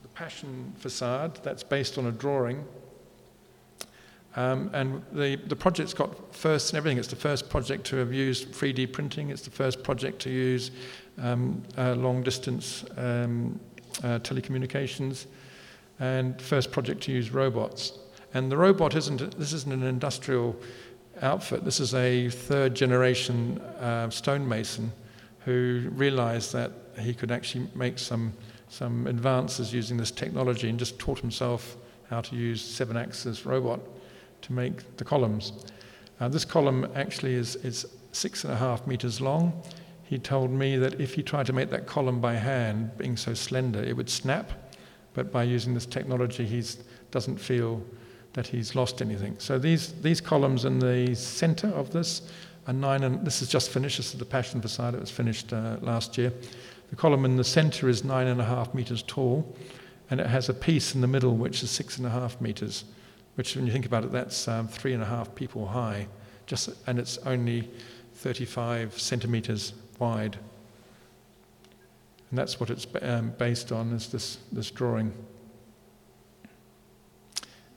the 0.00 0.08
Passion 0.14 0.72
facade 0.78 1.38
that's 1.42 1.62
based 1.62 1.98
on 1.98 2.06
a 2.06 2.12
drawing. 2.12 2.64
Um, 4.36 4.70
and 4.72 5.02
the, 5.12 5.36
the 5.36 5.56
project's 5.56 5.92
got 5.92 6.34
first 6.34 6.70
and 6.70 6.78
everything. 6.78 6.96
It's 6.96 7.08
the 7.08 7.14
first 7.14 7.50
project 7.50 7.84
to 7.88 7.96
have 7.96 8.10
used 8.10 8.52
3D 8.52 8.90
printing. 8.90 9.28
It's 9.28 9.42
the 9.42 9.50
first 9.50 9.82
project 9.82 10.18
to 10.22 10.30
use 10.30 10.70
um, 11.18 11.62
uh, 11.76 11.92
long 11.94 12.22
distance 12.22 12.86
um, 12.96 13.60
uh, 14.02 14.18
telecommunications 14.20 15.26
and 16.00 16.40
first 16.40 16.72
project 16.72 17.02
to 17.02 17.12
use 17.12 17.30
robots. 17.30 17.98
And 18.34 18.50
the 18.50 18.56
robot 18.56 18.96
isn't, 18.96 19.38
this 19.38 19.52
isn't 19.52 19.72
an 19.72 19.82
industrial 19.82 20.56
outfit, 21.22 21.64
this 21.64 21.78
is 21.78 21.94
a 21.94 22.30
third 22.30 22.74
generation 22.74 23.60
uh, 23.80 24.08
stonemason 24.10 24.92
who 25.44 25.88
realized 25.92 26.52
that 26.52 26.72
he 26.98 27.12
could 27.14 27.30
actually 27.30 27.68
make 27.74 27.98
some, 27.98 28.32
some 28.68 29.06
advances 29.06 29.72
using 29.72 29.96
this 29.96 30.10
technology 30.10 30.68
and 30.68 30.78
just 30.78 30.98
taught 30.98 31.18
himself 31.18 31.76
how 32.08 32.20
to 32.20 32.36
use 32.36 32.62
seven 32.62 32.96
axis 32.96 33.44
robot 33.46 33.80
to 34.42 34.52
make 34.52 34.96
the 34.96 35.04
columns. 35.04 35.52
Uh, 36.18 36.28
this 36.28 36.44
column 36.44 36.90
actually 36.94 37.34
is, 37.34 37.56
is 37.56 37.86
six 38.12 38.44
and 38.44 38.52
a 38.52 38.56
half 38.56 38.86
meters 38.86 39.20
long. 39.20 39.62
He 40.04 40.18
told 40.18 40.50
me 40.50 40.76
that 40.76 41.00
if 41.00 41.14
he 41.14 41.22
tried 41.22 41.46
to 41.46 41.52
make 41.52 41.70
that 41.70 41.86
column 41.86 42.20
by 42.20 42.34
hand, 42.34 42.96
being 42.98 43.16
so 43.16 43.32
slender, 43.34 43.82
it 43.82 43.96
would 43.96 44.10
snap 44.10 44.52
but 45.14 45.32
by 45.32 45.42
using 45.42 45.74
this 45.74 45.86
technology, 45.86 46.44
he 46.44 46.62
doesn't 47.10 47.36
feel 47.36 47.82
that 48.32 48.46
he's 48.46 48.74
lost 48.74 49.02
anything. 49.02 49.36
So 49.38 49.58
these, 49.58 49.92
these 50.00 50.20
columns 50.20 50.64
in 50.64 50.78
the 50.78 51.14
center 51.14 51.68
of 51.68 51.90
this 51.90 52.22
are 52.66 52.72
nine, 52.72 53.02
and 53.02 53.24
this 53.24 53.42
is 53.42 53.48
just 53.48 53.70
finished. 53.70 53.96
This 53.96 54.12
is 54.12 54.18
the 54.18 54.24
Passion 54.24 54.60
facade. 54.60 54.94
It 54.94 55.00
was 55.00 55.10
finished 55.10 55.52
uh, 55.52 55.76
last 55.80 56.16
year. 56.16 56.32
The 56.90 56.96
column 56.96 57.24
in 57.24 57.36
the 57.36 57.44
center 57.44 57.88
is 57.88 58.04
nine 58.04 58.26
and 58.26 58.40
a 58.40 58.44
half 58.44 58.74
meters 58.74 59.02
tall, 59.06 59.56
and 60.10 60.20
it 60.20 60.26
has 60.26 60.48
a 60.48 60.54
piece 60.54 60.94
in 60.94 61.00
the 61.00 61.06
middle 61.06 61.36
which 61.36 61.62
is 61.62 61.70
six 61.70 61.98
and 61.98 62.06
a 62.06 62.10
half 62.10 62.40
meters, 62.40 62.84
which, 63.34 63.56
when 63.56 63.66
you 63.66 63.72
think 63.72 63.86
about 63.86 64.04
it, 64.04 64.12
that's 64.12 64.48
um, 64.48 64.68
three 64.68 64.92
and 64.92 65.02
a 65.02 65.06
half 65.06 65.34
people 65.34 65.66
high, 65.66 66.06
just, 66.46 66.70
and 66.86 66.98
it's 66.98 67.18
only 67.18 67.68
35 68.14 68.98
centimeters 68.98 69.72
wide. 69.98 70.38
And 72.30 72.38
that's 72.38 72.60
what 72.60 72.70
it's 72.70 72.86
um, 73.02 73.34
based 73.38 73.72
on, 73.72 73.92
is 73.92 74.08
this, 74.08 74.38
this 74.52 74.70
drawing. 74.70 75.12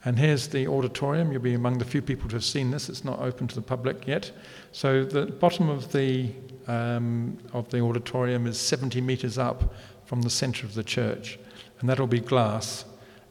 And 0.05 0.19
here's 0.19 0.47
the 0.47 0.67
auditorium. 0.67 1.31
You'll 1.31 1.41
be 1.41 1.53
among 1.53 1.77
the 1.77 1.85
few 1.85 2.01
people 2.01 2.27
to 2.29 2.35
have 2.35 2.43
seen 2.43 2.71
this. 2.71 2.89
It's 2.89 3.05
not 3.05 3.19
open 3.19 3.47
to 3.47 3.55
the 3.55 3.61
public 3.61 4.05
yet. 4.05 4.31
So 4.71 5.05
the 5.05 5.27
bottom 5.27 5.69
of 5.69 5.91
the, 5.91 6.29
um, 6.67 7.37
of 7.53 7.69
the 7.69 7.79
auditorium 7.79 8.45
is 8.45 8.59
70 8.59 8.99
meters 9.01 9.37
up 9.37 9.73
from 10.05 10.21
the 10.21 10.29
center 10.29 10.65
of 10.65 10.75
the 10.75 10.83
church. 10.83 11.39
And 11.79 11.89
that'll 11.89 12.05
be 12.05 12.19
glass. 12.19 12.85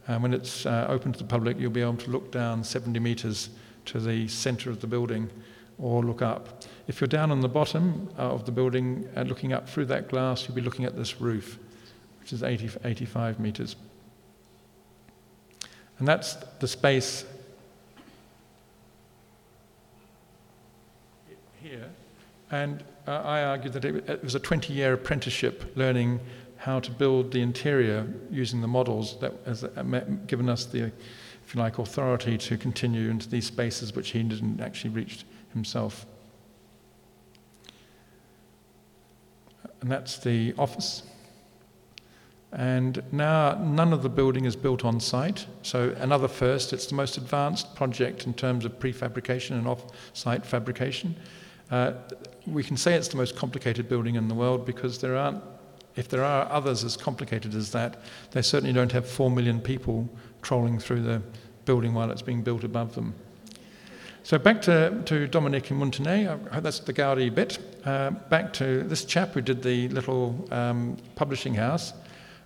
And 0.07 0.23
when 0.23 0.33
it's 0.33 0.65
uh, 0.65 0.87
open 0.89 1.13
to 1.13 1.19
the 1.19 1.25
public, 1.25 1.59
you'll 1.59 1.71
be 1.71 1.81
able 1.81 1.97
to 1.97 2.09
look 2.09 2.31
down 2.31 2.63
70 2.63 2.99
meters 2.99 3.49
to 3.85 3.99
the 3.99 4.27
center 4.27 4.69
of 4.69 4.81
the 4.81 4.87
building 4.87 5.29
or 5.77 6.03
look 6.03 6.21
up. 6.21 6.63
If 6.87 6.99
you're 6.99 7.07
down 7.07 7.31
on 7.31 7.39
the 7.39 7.47
bottom 7.47 8.09
uh, 8.17 8.23
of 8.23 8.45
the 8.45 8.51
building 8.51 9.07
and 9.15 9.29
looking 9.29 9.53
up 9.53 9.69
through 9.69 9.85
that 9.85 10.09
glass, 10.09 10.47
you'll 10.47 10.55
be 10.55 10.61
looking 10.61 10.85
at 10.85 10.97
this 10.97 11.21
roof, 11.21 11.57
which 12.19 12.33
is 12.33 12.43
80, 12.43 12.71
85 12.83 13.39
meters. 13.39 13.75
And 15.99 16.07
that's 16.07 16.35
the 16.59 16.67
space 16.67 17.23
here. 21.61 21.89
And 22.51 22.83
uh, 23.07 23.21
I 23.23 23.43
argue 23.43 23.69
that 23.71 23.85
it, 23.85 24.09
it 24.09 24.23
was 24.23 24.35
a 24.35 24.39
20 24.39 24.73
year 24.73 24.93
apprenticeship 24.93 25.71
learning 25.75 26.19
how 26.57 26.79
to 26.79 26.91
build 26.91 27.31
the 27.31 27.41
interior 27.41 28.07
using 28.31 28.61
the 28.61 28.67
models 28.67 29.19
that 29.19 29.33
has 29.45 29.63
uh, 29.63 29.83
given 30.27 30.49
us 30.49 30.65
the, 30.65 30.91
if 31.45 31.53
you 31.53 31.61
like, 31.61 31.77
authority 31.77 32.37
to 32.37 32.57
continue 32.57 33.09
into 33.09 33.29
these 33.29 33.45
spaces 33.45 33.95
which 33.95 34.11
he 34.11 34.23
didn't 34.23 34.61
actually 34.61 34.89
reach 34.89 35.25
himself. 35.53 36.05
And 39.83 39.91
that's 39.91 40.17
the 40.17 40.53
office. 40.57 41.03
And 42.53 43.03
now 43.11 43.55
none 43.55 43.91
of 43.91 44.01
the 44.01 44.07
building 44.07 44.45
is 44.45 44.55
built 44.55 44.85
on 44.85 45.01
site. 45.01 45.45
So 45.61 45.93
another 45.99 46.29
first, 46.29 46.71
it's 46.71 46.85
the 46.85 46.95
most 46.95 47.17
advanced 47.17 47.75
project 47.75 48.25
in 48.25 48.33
terms 48.33 48.63
of 48.63 48.79
prefabrication 48.79 49.57
and 49.57 49.67
off-site 49.67 50.45
fabrication. 50.45 51.17
Uh, 51.69 51.95
we 52.47 52.63
can 52.63 52.77
say 52.77 52.93
it's 52.93 53.09
the 53.09 53.17
most 53.17 53.35
complicated 53.35 53.89
building 53.89 54.15
in 54.15 54.29
the 54.29 54.35
world 54.35 54.65
because 54.65 54.99
there 54.99 55.17
aren't, 55.17 55.43
if 55.97 56.07
there 56.07 56.23
are 56.23 56.49
others 56.49 56.85
as 56.85 56.95
complicated 56.95 57.53
as 57.53 57.73
that, 57.73 58.03
they 58.31 58.41
certainly 58.41 58.71
don't 58.71 58.93
have 58.93 59.05
four 59.05 59.29
million 59.29 59.59
people 59.59 60.07
trolling 60.41 60.79
through 60.79 61.01
the 61.01 61.21
building 61.65 61.93
while 61.93 62.09
it's 62.09 62.21
being 62.21 62.41
built 62.41 62.63
above 62.63 62.95
them. 62.95 63.13
So 64.25 64.37
back 64.37 64.61
to, 64.61 65.01
to 65.03 65.27
Domènech 65.27 65.69
i 65.69 65.75
Montaner, 65.75 66.39
that's 66.61 66.79
the 66.79 66.93
Gaudi 66.93 67.29
bit. 67.29 67.57
Uh, 67.83 68.11
back 68.11 68.53
to 68.53 68.83
this 68.83 69.03
chap 69.03 69.33
who 69.33 69.41
did 69.41 69.61
the 69.61 69.89
little 69.89 70.47
um, 70.49 70.95
publishing 71.15 71.53
house. 71.53 71.91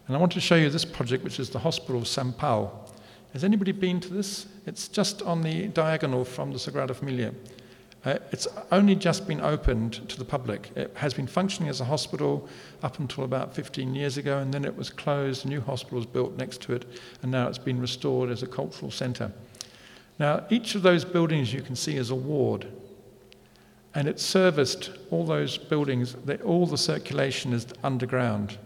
And 0.08 0.18
I 0.18 0.20
want 0.20 0.32
to 0.32 0.42
show 0.42 0.56
you 0.56 0.72
this 0.72 0.86
project, 0.86 1.24
which 1.24 1.40
is 1.40 1.52
the 1.52 1.60
Hospital 1.60 2.02
of 2.02 2.08
San 2.08 2.34
Paul. 2.34 2.92
Has 3.34 3.44
anybody 3.44 3.74
been 3.74 4.00
to 4.00 4.12
this? 4.12 4.48
It's 4.66 4.88
just 4.88 5.22
on 5.22 5.44
the 5.44 5.68
diagonal 5.68 6.26
from 6.26 6.52
the 6.52 6.58
Sagrada 6.58 6.96
Familia. 6.96 7.32
Uh, 8.04 8.18
it's 8.32 8.48
only 8.72 8.96
just 8.96 9.28
been 9.28 9.42
opened 9.42 10.10
to 10.10 10.18
the 10.18 10.26
public. 10.26 10.72
It 10.76 10.92
has 10.96 11.14
been 11.14 11.28
functioning 11.28 11.70
as 11.70 11.80
a 11.80 11.86
hospital 11.86 12.50
up 12.82 12.98
until 12.98 13.24
about 13.24 13.54
15 13.54 13.94
years 13.94 14.18
ago, 14.18 14.40
and 14.40 14.52
then 14.52 14.66
it 14.66 14.76
was 14.76 14.90
closed. 14.90 15.46
A 15.46 15.50
new 15.50 15.62
hospital 15.62 15.98
was 15.98 16.08
built 16.08 16.38
next 16.38 16.60
to 16.64 16.74
it, 16.74 16.86
and 17.22 17.32
now 17.32 17.48
it's 17.48 17.60
been 17.60 17.80
restored 17.80 18.32
as 18.32 18.42
a 18.42 18.48
cultural 18.48 18.90
centre. 18.90 19.32
Now, 20.20 20.46
each 20.50 20.76
of 20.76 20.82
those 20.82 21.06
buildings 21.06 21.54
you 21.54 21.62
can 21.62 21.76
see 21.76 21.96
is 21.96 22.10
a 22.10 22.16
ward, 22.16 22.68
and 23.94 24.08
it 24.08 24.20
serviced 24.20 24.92
all 25.12 25.26
those 25.26 25.58
buildings, 25.58 26.16
all 26.44 26.66
the 26.66 26.78
circulation 26.78 27.54
is 27.54 27.68
underground. 27.84 28.58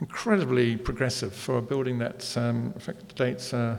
Incredibly 0.00 0.76
progressive 0.76 1.34
for 1.34 1.58
a 1.58 1.62
building 1.62 1.98
that 1.98 2.36
um, 2.36 2.72
dates 3.16 3.52
uh, 3.52 3.78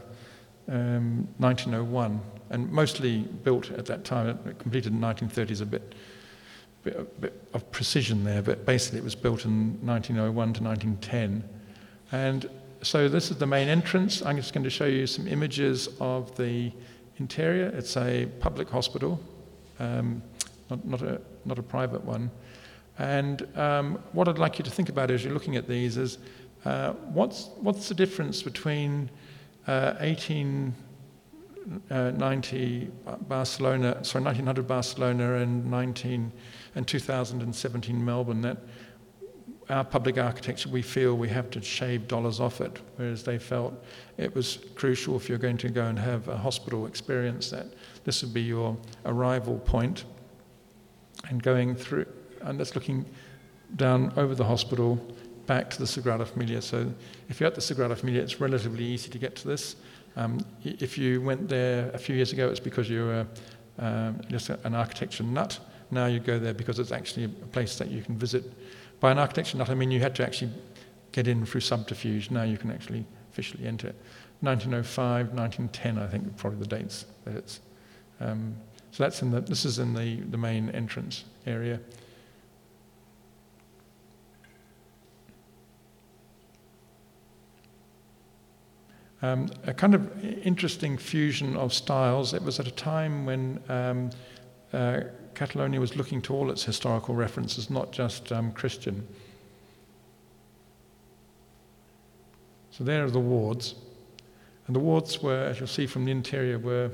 um, 0.67 1.27
1901, 1.37 2.19
and 2.49 2.69
mostly 2.71 3.19
built 3.19 3.71
at 3.71 3.85
that 3.85 4.03
time, 4.03 4.27
it 4.27 4.59
completed 4.59 4.91
in 4.91 4.99
the 4.99 5.07
1930s, 5.07 5.61
a 5.61 5.65
bit, 5.65 5.95
bit, 6.83 6.97
a 6.97 7.03
bit 7.03 7.47
of 7.53 7.71
precision 7.71 8.23
there, 8.25 8.41
but 8.41 8.65
basically 8.65 8.99
it 8.99 9.03
was 9.03 9.15
built 9.15 9.45
in 9.45 9.79
1901 9.85 10.53
to 10.53 10.63
1910. 10.63 11.43
And 12.11 12.49
so 12.81 13.09
this 13.09 13.31
is 13.31 13.37
the 13.37 13.45
main 13.45 13.67
entrance. 13.67 14.21
I'm 14.21 14.37
just 14.37 14.53
going 14.53 14.63
to 14.63 14.69
show 14.69 14.85
you 14.85 15.05
some 15.05 15.27
images 15.27 15.89
of 15.99 16.35
the 16.37 16.71
interior. 17.19 17.67
It's 17.67 17.95
a 17.97 18.27
public 18.39 18.69
hospital, 18.69 19.19
um, 19.79 20.23
not, 20.69 20.85
not, 20.85 21.01
a, 21.01 21.19
not 21.45 21.57
a 21.59 21.63
private 21.63 22.03
one. 22.03 22.29
And 22.97 23.47
um, 23.57 23.99
what 24.11 24.27
I'd 24.27 24.37
like 24.37 24.59
you 24.59 24.65
to 24.65 24.71
think 24.71 24.89
about 24.89 25.09
as 25.11 25.23
you're 25.23 25.33
looking 25.33 25.55
at 25.55 25.65
these 25.67 25.97
is 25.97 26.17
uh, 26.65 26.91
what's, 27.13 27.47
what's 27.61 27.87
the 27.87 27.95
difference 27.95 28.43
between 28.43 29.09
uh, 29.67 29.93
1890 29.99 32.91
uh, 33.07 33.15
Barcelona, 33.15 34.03
sorry, 34.03 34.25
1900 34.25 34.67
Barcelona 34.67 35.35
and 35.35 35.71
19 35.71 36.29
and 36.75 36.87
2017 36.87 38.03
Melbourne? 38.03 38.41
That 38.41 38.57
our 39.69 39.83
public 39.83 40.17
architecture, 40.17 40.69
we 40.69 40.81
feel 40.81 41.15
we 41.15 41.29
have 41.29 41.49
to 41.51 41.61
shave 41.61 42.07
dollars 42.07 42.39
off 42.39 42.59
it, 42.59 42.79
whereas 42.95 43.23
they 43.23 43.37
felt 43.37 43.73
it 44.17 44.33
was 44.33 44.59
crucial 44.75 45.15
if 45.15 45.29
you're 45.29 45.37
going 45.37 45.57
to 45.57 45.69
go 45.69 45.85
and 45.85 45.99
have 45.99 46.27
a 46.27 46.37
hospital 46.37 46.87
experience 46.87 47.51
that 47.51 47.67
this 48.03 48.23
would 48.23 48.33
be 48.33 48.41
your 48.41 48.75
arrival 49.05 49.59
point 49.59 50.05
and 51.29 51.43
going 51.43 51.75
through, 51.75 52.05
and 52.41 52.59
that's 52.59 52.73
looking 52.73 53.05
down 53.75 54.11
over 54.17 54.33
the 54.33 54.43
hospital 54.43 54.95
back 55.45 55.69
to 55.69 55.79
the 55.79 55.85
Sagrada 55.85 56.27
Familia. 56.27 56.61
So 56.61 56.91
if 57.27 57.39
you're 57.39 57.47
at 57.47 57.55
the 57.55 57.61
Sagrada 57.61 57.97
Familia, 57.97 58.21
it's 58.21 58.39
relatively 58.39 58.83
easy 58.83 59.09
to 59.09 59.17
get 59.17 59.35
to 59.37 59.47
this. 59.47 59.75
Um, 60.15 60.39
if 60.63 60.97
you 60.97 61.21
went 61.21 61.47
there 61.47 61.91
a 61.93 61.97
few 61.97 62.15
years 62.15 62.33
ago, 62.33 62.49
it's 62.49 62.59
because 62.59 62.89
you 62.89 63.05
were 63.05 63.27
um, 63.77 64.19
just 64.29 64.49
an 64.49 64.73
architecture 64.73 65.23
nut. 65.23 65.59
Now 65.91 66.07
you 66.07 66.19
go 66.19 66.39
there 66.39 66.53
because 66.53 66.79
it's 66.79 66.91
actually 66.91 67.25
a 67.25 67.29
place 67.29 67.77
that 67.77 67.89
you 67.89 68.01
can 68.01 68.17
visit 68.17 68.51
by 68.99 69.11
an 69.11 69.17
architecture 69.17 69.57
nut, 69.57 69.69
I 69.69 69.75
mean 69.75 69.91
you 69.91 69.99
had 69.99 70.15
to 70.15 70.25
actually 70.25 70.51
get 71.11 71.27
in 71.27 71.45
through 71.45 71.61
subterfuge. 71.61 72.31
Now 72.31 72.43
you 72.43 72.57
can 72.57 72.71
actually 72.71 73.05
officially 73.31 73.65
enter 73.65 73.87
it. 73.87 73.95
1905, 74.41 75.33
1910, 75.33 75.97
I 75.97 76.07
think, 76.07 76.37
probably 76.37 76.59
the 76.59 76.67
dates 76.67 77.05
that 77.25 77.35
it's. 77.35 77.59
Um, 78.19 78.55
so 78.91 79.03
that's 79.03 79.21
in 79.21 79.31
the, 79.31 79.41
this 79.41 79.65
is 79.65 79.79
in 79.79 79.93
the, 79.93 80.21
the 80.21 80.37
main 80.37 80.69
entrance 80.71 81.25
area. 81.45 81.79
Um, 89.21 89.49
a 89.65 89.73
kind 89.73 89.93
of 89.93 90.23
interesting 90.23 90.97
fusion 90.97 91.57
of 91.57 91.73
styles. 91.73 92.33
It 92.33 92.41
was 92.41 92.59
at 92.59 92.67
a 92.67 92.71
time 92.71 93.25
when 93.25 93.61
um, 93.67 94.09
uh, 94.71 95.01
Catalonia 95.39 95.79
was 95.79 95.95
looking 95.95 96.21
to 96.23 96.33
all 96.33 96.51
its 96.51 96.65
historical 96.65 97.15
references, 97.15 97.69
not 97.69 97.93
just 97.93 98.29
um, 98.33 98.51
Christian. 98.51 99.07
So 102.71 102.83
there 102.83 103.05
are 103.05 103.09
the 103.09 103.21
wards. 103.21 103.75
And 104.67 104.75
the 104.75 104.81
wards 104.81 105.23
were, 105.23 105.45
as 105.45 105.57
you'll 105.57 105.67
see 105.67 105.87
from 105.87 106.03
the 106.03 106.11
interior, 106.11 106.59
were 106.59 106.91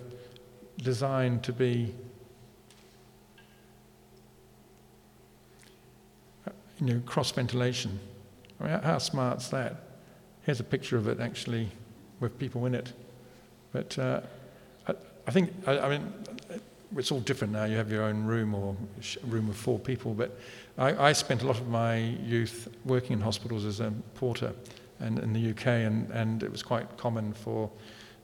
designed 0.77 1.43
to 1.45 1.53
be 1.53 1.95
you 6.79 6.85
know, 6.85 7.01
cross 7.03 7.31
ventilation. 7.31 7.99
I 8.59 8.63
mean, 8.63 8.79
how 8.83 8.99
smart's 8.99 9.47
that? 9.47 9.75
Here's 10.43 10.59
a 10.59 10.63
picture 10.63 10.97
of 10.97 11.07
it 11.07 11.19
actually 11.19 11.71
with 12.19 12.37
people 12.37 12.67
in 12.67 12.75
it. 12.75 12.93
But 13.73 13.97
uh, 13.97 14.21
I, 14.87 14.93
I, 15.25 15.31
think, 15.31 15.51
I, 15.65 15.79
I, 15.79 15.89
mean, 15.89 16.13
it's 16.97 17.11
all 17.11 17.19
different 17.19 17.53
now. 17.53 17.65
You 17.65 17.77
have 17.77 17.91
your 17.91 18.03
own 18.03 18.23
room 18.23 18.53
or 18.53 18.75
a 18.99 19.25
room 19.27 19.49
of 19.49 19.55
four 19.55 19.79
people. 19.79 20.13
But 20.13 20.37
I, 20.77 21.09
I 21.09 21.13
spent 21.13 21.41
a 21.41 21.47
lot 21.47 21.57
of 21.57 21.67
my 21.67 21.97
youth 21.97 22.67
working 22.85 23.13
in 23.13 23.21
hospitals 23.21 23.65
as 23.65 23.79
a 23.79 23.91
porter 24.15 24.53
and, 24.99 25.19
in 25.19 25.33
the 25.33 25.49
UK, 25.51 25.67
and, 25.67 26.09
and 26.11 26.43
it 26.43 26.51
was 26.51 26.63
quite 26.63 26.97
common 26.97 27.33
for 27.33 27.69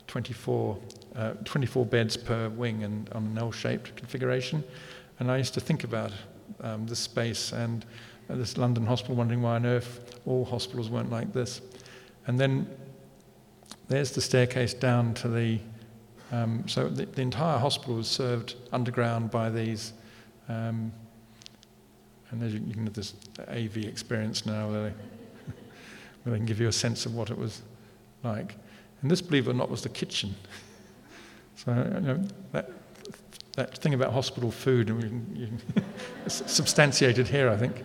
24, 0.08 0.78
uh, 1.16 1.32
24 1.46 1.86
beds 1.86 2.18
per 2.18 2.50
wing 2.50 2.84
and 2.84 3.10
on 3.10 3.26
an 3.28 3.38
L-shaped 3.38 3.96
configuration. 3.96 4.64
And 5.20 5.32
I 5.32 5.38
used 5.38 5.54
to 5.54 5.60
think 5.60 5.84
about 5.84 6.12
um, 6.62 6.86
this 6.86 7.00
space 7.00 7.54
and 7.54 7.86
uh, 8.30 8.36
this 8.36 8.58
London 8.58 8.86
hospital, 8.86 9.16
wondering 9.16 9.42
why 9.42 9.56
on 9.56 9.66
earth 9.66 10.20
all 10.26 10.46
hospitals 10.46 10.90
weren't 10.90 11.12
like 11.12 11.34
this. 11.34 11.62
And 12.28 12.40
then 12.40 12.70
there's 13.88 14.12
the 14.12 14.22
staircase 14.22 14.74
down 14.74 15.14
to 15.16 15.28
the. 15.28 15.60
Um, 16.32 16.68
so 16.68 16.88
the, 16.88 17.06
the, 17.06 17.22
entire 17.22 17.58
hospital 17.58 17.96
was 17.96 18.08
served 18.08 18.56
underground 18.72 19.32
by 19.32 19.50
these. 19.50 19.92
Um, 20.48 20.94
and 22.30 22.42
you, 22.42 22.62
you, 22.66 22.74
can 22.74 22.86
have 22.86 22.94
this 22.94 23.16
AV 23.50 23.78
experience 23.78 24.46
now 24.46 24.70
where 24.70 24.84
they, 24.84 24.90
where 26.24 26.32
they 26.32 26.38
can 26.38 26.46
give 26.46 26.62
you 26.62 26.70
a 26.70 26.72
sense 26.72 27.06
of 27.06 27.16
what 27.16 27.30
it 27.30 27.38
was 27.38 27.62
like. 28.24 28.56
And 29.02 29.12
this, 29.12 29.22
believe 29.22 29.48
it 29.48 29.52
or 29.52 29.54
not, 29.54 29.70
was 29.70 29.82
the 29.82 29.90
kitchen. 29.90 30.34
so 31.56 31.74
you 31.74 32.00
know, 32.02 32.24
that, 32.54 32.72
that 33.58 33.78
thing 33.80 33.94
about 33.94 34.14
hospital 34.14 34.52
food, 34.52 34.90
and 34.90 35.38
you 35.38 35.48
can, 35.48 35.84
substantiated 36.28 37.28
here, 37.28 37.50
I 37.50 37.58
think. 37.58 37.84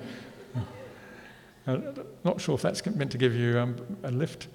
Uh, 1.67 1.79
not 2.23 2.41
sure 2.41 2.55
if 2.55 2.63
that's 2.63 2.85
meant 2.87 3.11
to 3.11 3.19
give 3.19 3.35
you 3.35 3.59
um, 3.59 3.77
a 4.05 4.11
lift. 4.13 4.47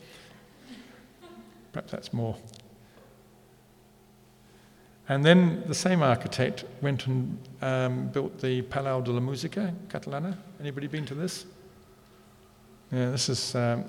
Perhaps 1.73 1.91
that's 1.91 2.13
more. 2.13 2.37
And 5.12 5.26
then 5.26 5.66
the 5.68 5.76
same 5.76 6.01
architect 6.01 6.64
went 6.82 7.05
and 7.05 7.38
um, 7.62 8.07
built 8.14 8.39
the 8.39 8.62
Palau 8.62 9.03
de 9.03 9.12
la 9.12 9.20
Música 9.20 9.76
Catalana. 9.89 10.38
Anybody 10.57 10.88
been 10.88 11.05
to 11.05 11.14
this? 11.14 11.45
Yeah, 12.93 13.12
this 13.12 13.28
is. 13.28 13.53
Um, 13.53 13.84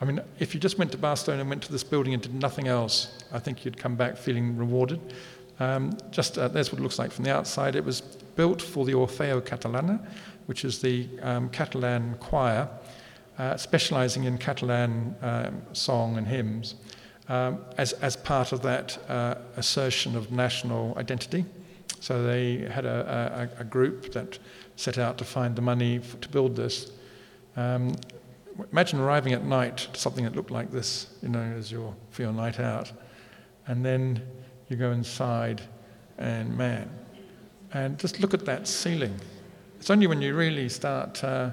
I 0.00 0.06
mean, 0.06 0.22
if 0.38 0.54
you 0.54 0.58
just 0.58 0.78
went 0.78 0.92
to 0.92 0.96
Barcelona 0.96 1.42
and 1.42 1.50
went 1.50 1.62
to 1.64 1.72
this 1.72 1.84
building 1.84 2.14
and 2.14 2.22
did 2.22 2.32
nothing 2.32 2.68
else, 2.68 3.22
I 3.30 3.38
think 3.38 3.66
you'd 3.66 3.76
come 3.76 3.96
back 3.96 4.16
feeling 4.16 4.56
rewarded. 4.56 5.12
Um, 5.58 5.92
just 6.10 6.38
uh, 6.38 6.48
that's 6.48 6.72
what 6.72 6.80
it 6.80 6.82
looks 6.82 6.98
like 6.98 7.12
from 7.12 7.24
the 7.24 7.34
outside. 7.34 7.76
It 7.76 7.84
was 7.84 8.00
built 8.00 8.62
for 8.62 8.86
the 8.86 8.92
Orfeo 8.92 9.42
Catalana, 9.42 10.00
which 10.46 10.64
is 10.64 10.80
the 10.80 11.06
um, 11.20 11.50
Catalan 11.50 12.14
choir, 12.18 12.66
uh, 13.36 13.58
specializing 13.58 14.24
in 14.24 14.38
Catalan 14.38 15.14
um, 15.20 15.60
song 15.74 16.16
and 16.16 16.26
hymns, 16.26 16.76
um, 17.30 17.60
as, 17.78 17.92
as 17.94 18.16
part 18.16 18.50
of 18.50 18.60
that 18.62 18.98
uh, 19.08 19.36
assertion 19.56 20.16
of 20.16 20.32
national 20.32 20.98
identity. 20.98 21.44
So 22.00 22.24
they 22.24 22.68
had 22.68 22.84
a, 22.84 23.48
a, 23.56 23.60
a, 23.60 23.64
group 23.64 24.12
that 24.12 24.38
set 24.74 24.98
out 24.98 25.16
to 25.18 25.24
find 25.24 25.54
the 25.54 25.62
money 25.62 26.00
to 26.20 26.28
build 26.28 26.56
this. 26.56 26.90
Um, 27.56 27.94
imagine 28.72 28.98
arriving 28.98 29.32
at 29.32 29.44
night 29.44 29.76
to 29.92 30.00
something 30.00 30.24
that 30.24 30.34
looked 30.34 30.50
like 30.50 30.72
this, 30.72 31.06
you 31.22 31.28
know, 31.28 31.40
as 31.56 31.70
your, 31.70 31.94
for 32.10 32.22
your 32.22 32.32
night 32.32 32.58
out. 32.58 32.90
And 33.68 33.84
then 33.84 34.22
you 34.68 34.76
go 34.76 34.90
inside, 34.90 35.62
and 36.18 36.56
man, 36.56 36.90
and 37.72 37.96
just 37.96 38.18
look 38.18 38.34
at 38.34 38.44
that 38.46 38.66
ceiling. 38.66 39.14
It's 39.78 39.90
only 39.90 40.08
when 40.08 40.20
you 40.20 40.34
really 40.34 40.68
start 40.68 41.22
uh, 41.22 41.52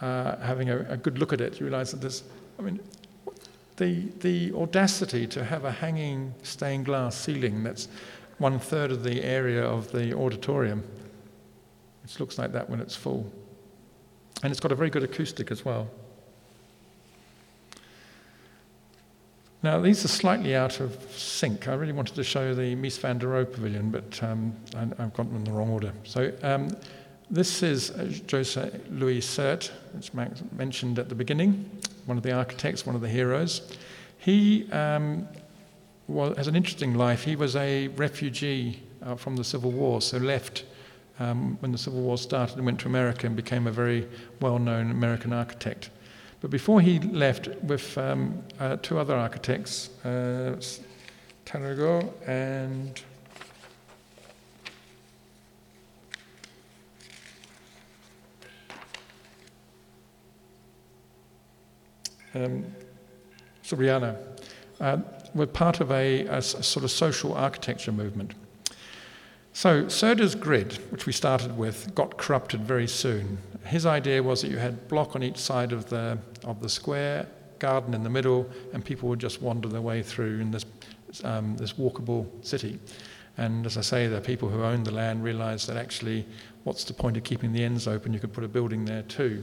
uh, 0.00 0.36
having 0.40 0.68
a, 0.68 0.80
a, 0.90 0.96
good 0.96 1.18
look 1.18 1.32
at 1.32 1.40
it, 1.40 1.58
you 1.58 1.66
realize 1.66 1.90
that 1.92 2.02
there's, 2.02 2.22
I 2.58 2.62
mean, 2.62 2.80
the, 3.76 4.08
the 4.20 4.52
audacity 4.54 5.26
to 5.28 5.44
have 5.44 5.64
a 5.64 5.70
hanging 5.70 6.34
stained 6.42 6.86
glass 6.86 7.16
ceiling 7.16 7.62
that's 7.62 7.88
one 8.38 8.58
third 8.58 8.90
of 8.90 9.02
the 9.02 9.22
area 9.22 9.64
of 9.64 9.90
the 9.92 10.16
auditorium. 10.16 10.84
It 12.04 12.20
looks 12.20 12.38
like 12.38 12.52
that 12.52 12.68
when 12.70 12.80
it's 12.80 12.94
full. 12.94 13.30
And 14.42 14.50
it's 14.50 14.60
got 14.60 14.72
a 14.72 14.74
very 14.74 14.90
good 14.90 15.02
acoustic 15.02 15.50
as 15.50 15.64
well. 15.64 15.88
Now, 19.62 19.80
these 19.80 20.04
are 20.04 20.08
slightly 20.08 20.54
out 20.54 20.80
of 20.80 20.96
sync. 21.10 21.66
I 21.66 21.74
really 21.74 21.92
wanted 21.92 22.14
to 22.14 22.22
show 22.22 22.54
the 22.54 22.76
Mies 22.76 22.98
van 22.98 23.18
der 23.18 23.28
Rohe 23.28 23.50
pavilion, 23.50 23.90
but 23.90 24.22
um, 24.22 24.54
I, 24.76 25.02
have 25.02 25.14
got 25.14 25.26
them 25.26 25.36
in 25.36 25.44
the 25.44 25.50
wrong 25.50 25.70
order. 25.70 25.92
So, 26.04 26.30
um, 26.42 26.70
this 27.30 27.62
is 27.62 27.90
uh, 27.90 28.12
Jose 28.30 28.80
Louis 28.90 29.20
Sert, 29.20 29.72
which 29.92 30.14
Max 30.14 30.42
mentioned 30.52 30.98
at 31.00 31.08
the 31.08 31.14
beginning, 31.14 31.68
one 32.06 32.16
of 32.16 32.22
the 32.22 32.32
architects, 32.32 32.86
one 32.86 32.94
of 32.94 33.02
the 33.02 33.08
heroes. 33.08 33.76
He 34.18 34.70
um, 34.72 35.28
has 36.08 36.48
an 36.48 36.56
interesting 36.56 36.94
life. 36.94 37.24
He 37.24 37.36
was 37.36 37.54
a 37.56 37.88
refugee 37.88 38.82
uh, 39.02 39.16
from 39.16 39.36
the 39.36 39.44
Civil 39.44 39.72
War, 39.72 40.00
so 40.00 40.18
left 40.18 40.64
um, 41.18 41.56
when 41.60 41.72
the 41.72 41.78
Civil 41.78 42.00
War 42.00 42.18
started 42.18 42.56
and 42.56 42.66
went 42.66 42.80
to 42.80 42.88
America 42.88 43.26
and 43.26 43.36
became 43.36 43.66
a 43.66 43.72
very 43.72 44.08
well 44.40 44.58
known 44.58 44.90
American 44.90 45.32
architect. 45.32 45.90
But 46.40 46.50
before 46.50 46.80
he 46.80 46.98
left 46.98 47.48
with 47.62 47.96
um, 47.98 48.42
uh, 48.60 48.76
two 48.76 48.98
other 48.98 49.14
architects, 49.14 49.88
uh, 50.04 50.60
and 52.26 53.00
um, 62.44 62.64
Soriano, 63.64 64.16
uh, 64.80 64.98
were 65.34 65.46
part 65.46 65.80
of 65.80 65.90
a, 65.90 66.26
a, 66.26 66.42
sort 66.42 66.84
of 66.84 66.90
social 66.90 67.34
architecture 67.34 67.92
movement. 67.92 68.34
So 69.52 69.84
Cerda's 69.84 70.34
grid, 70.34 70.74
which 70.90 71.06
we 71.06 71.12
started 71.12 71.56
with, 71.56 71.94
got 71.94 72.16
corrupted 72.18 72.60
very 72.60 72.86
soon. 72.86 73.38
His 73.64 73.86
idea 73.86 74.22
was 74.22 74.42
that 74.42 74.50
you 74.50 74.58
had 74.58 74.86
block 74.88 75.16
on 75.16 75.22
each 75.22 75.38
side 75.38 75.72
of 75.72 75.88
the, 75.88 76.18
of 76.44 76.60
the 76.60 76.68
square, 76.68 77.26
garden 77.58 77.94
in 77.94 78.02
the 78.02 78.10
middle, 78.10 78.48
and 78.72 78.84
people 78.84 79.08
would 79.08 79.18
just 79.18 79.40
wander 79.40 79.68
their 79.68 79.80
way 79.80 80.02
through 80.02 80.40
in 80.40 80.50
this, 80.50 80.64
um, 81.24 81.56
this 81.56 81.72
walkable 81.74 82.26
city. 82.44 82.78
And 83.38 83.66
as 83.66 83.76
I 83.76 83.82
say, 83.82 84.06
the 84.06 84.20
people 84.20 84.48
who 84.48 84.62
owned 84.62 84.86
the 84.86 84.92
land 84.92 85.22
realized 85.22 85.68
that 85.68 85.76
actually, 85.76 86.26
what's 86.64 86.84
the 86.84 86.94
point 86.94 87.16
of 87.16 87.24
keeping 87.24 87.52
the 87.52 87.64
ends 87.64 87.86
open? 87.86 88.12
You 88.12 88.20
could 88.20 88.32
put 88.32 88.44
a 88.44 88.48
building 88.48 88.84
there 88.84 89.02
too. 89.02 89.42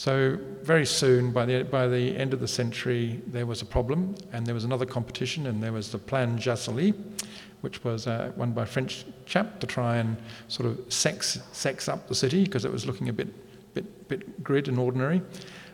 So 0.00 0.38
very 0.62 0.86
soon, 0.86 1.30
by 1.30 1.44
the, 1.44 1.62
by 1.62 1.86
the 1.86 2.16
end 2.16 2.32
of 2.32 2.40
the 2.40 2.48
century, 2.48 3.20
there 3.26 3.44
was 3.44 3.60
a 3.60 3.66
problem, 3.66 4.14
and 4.32 4.46
there 4.46 4.54
was 4.54 4.64
another 4.64 4.86
competition, 4.86 5.46
and 5.46 5.62
there 5.62 5.74
was 5.74 5.92
the 5.92 5.98
Plan 5.98 6.38
Jaussely, 6.38 6.94
which 7.60 7.84
was 7.84 8.06
uh, 8.06 8.32
won 8.34 8.52
by 8.52 8.62
a 8.62 8.66
French 8.66 9.04
chap 9.26 9.60
to 9.60 9.66
try 9.66 9.98
and 9.98 10.16
sort 10.48 10.70
of 10.70 10.90
sex, 10.90 11.40
sex 11.52 11.86
up 11.86 12.08
the 12.08 12.14
city 12.14 12.44
because 12.44 12.64
it 12.64 12.72
was 12.72 12.86
looking 12.86 13.10
a 13.10 13.12
bit, 13.12 13.28
bit, 13.74 14.08
bit 14.08 14.42
grid 14.42 14.68
and 14.68 14.78
ordinary. 14.78 15.20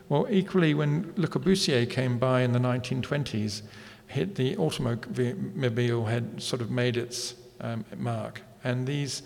Well, 0.09 0.27
equally, 0.29 0.73
when 0.73 1.13
Le 1.15 1.29
Corbusier 1.29 1.89
came 1.89 2.19
by 2.19 2.41
in 2.41 2.51
the 2.51 2.59
1920s, 2.59 3.61
hit 4.07 4.35
the 4.35 4.57
automobile 4.57 6.03
had 6.03 6.43
sort 6.43 6.61
of 6.61 6.69
made 6.69 6.97
its 6.97 7.35
um, 7.61 7.85
mark, 7.95 8.41
and 8.65 8.85
these 8.85 9.23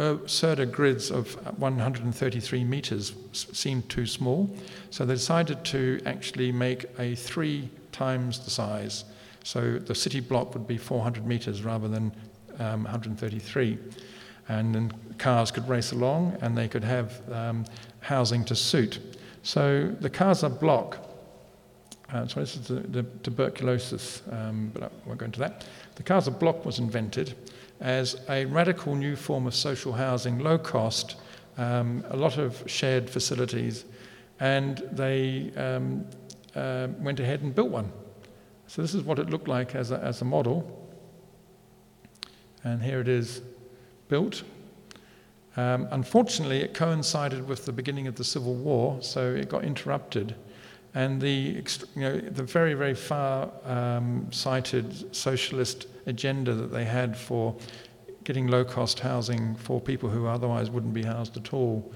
uh, 0.00 0.64
grids 0.64 1.10
of 1.10 1.34
133 1.58 2.64
meters 2.64 3.12
seemed 3.32 3.88
too 3.88 4.06
small, 4.06 4.50
so 4.90 5.04
they 5.04 5.14
decided 5.14 5.64
to 5.66 6.00
actually 6.06 6.50
make 6.52 6.86
a 6.98 7.14
three 7.14 7.68
times 7.92 8.40
the 8.40 8.50
size. 8.50 9.04
So 9.44 9.78
the 9.78 9.94
city 9.94 10.20
block 10.20 10.54
would 10.54 10.66
be 10.66 10.78
400 10.78 11.26
meters 11.26 11.62
rather 11.62 11.88
than 11.88 12.12
um, 12.58 12.84
133. 12.84 13.78
And 14.48 14.74
then 14.74 14.92
cars 15.18 15.50
could 15.50 15.68
race 15.68 15.92
along 15.92 16.36
and 16.40 16.56
they 16.56 16.68
could 16.68 16.84
have 16.84 17.20
um, 17.32 17.64
housing 18.00 18.44
to 18.46 18.56
suit. 18.56 18.98
So 19.42 19.94
the 20.00 20.10
Casa 20.10 20.48
Bloc, 20.48 20.98
uh, 22.12 22.26
so 22.26 22.40
this 22.40 22.56
is 22.56 22.68
the, 22.68 22.74
the 22.74 23.02
tuberculosis, 23.22 24.22
um, 24.30 24.70
but 24.74 24.82
I 24.82 24.88
won't 25.06 25.18
go 25.18 25.26
into 25.26 25.40
that. 25.40 25.64
The 25.94 26.02
Casa 26.02 26.30
Bloc 26.30 26.64
was 26.64 26.78
invented 26.78 27.34
as 27.80 28.16
a 28.28 28.44
radical 28.46 28.94
new 28.94 29.16
form 29.16 29.46
of 29.46 29.54
social 29.54 29.92
housing, 29.92 30.38
low 30.38 30.58
cost, 30.58 31.16
um, 31.56 32.04
a 32.10 32.16
lot 32.16 32.38
of 32.38 32.62
shared 32.66 33.08
facilities, 33.08 33.84
and 34.38 34.82
they 34.92 35.52
um, 35.56 36.04
uh, 36.54 36.88
went 36.98 37.20
ahead 37.20 37.42
and 37.42 37.54
built 37.54 37.70
one. 37.70 37.90
So 38.66 38.82
this 38.82 38.94
is 38.94 39.02
what 39.02 39.18
it 39.18 39.30
looked 39.30 39.48
like 39.48 39.74
as 39.74 39.90
a, 39.90 39.98
as 39.98 40.22
a 40.22 40.24
model. 40.24 40.76
And 42.62 42.82
here 42.82 43.00
it 43.00 43.08
is 43.08 43.42
built. 44.08 44.42
Um, 45.56 45.88
unfortunately, 45.90 46.60
it 46.60 46.74
coincided 46.74 47.48
with 47.48 47.64
the 47.64 47.72
beginning 47.72 48.06
of 48.06 48.14
the 48.14 48.24
Civil 48.24 48.54
War, 48.54 48.98
so 49.02 49.34
it 49.34 49.48
got 49.48 49.64
interrupted. 49.64 50.34
And 50.94 51.20
the, 51.20 51.62
you 51.94 52.02
know, 52.02 52.18
the 52.18 52.42
very, 52.42 52.74
very 52.74 52.94
far 52.94 53.50
um, 53.64 54.26
sighted 54.32 55.14
socialist 55.14 55.86
agenda 56.06 56.54
that 56.54 56.72
they 56.72 56.84
had 56.84 57.16
for 57.16 57.54
getting 58.24 58.48
low 58.48 58.64
cost 58.64 59.00
housing 59.00 59.54
for 59.54 59.80
people 59.80 60.08
who 60.08 60.26
otherwise 60.26 60.70
wouldn't 60.70 60.94
be 60.94 61.04
housed 61.04 61.36
at 61.36 61.52
all 61.54 61.92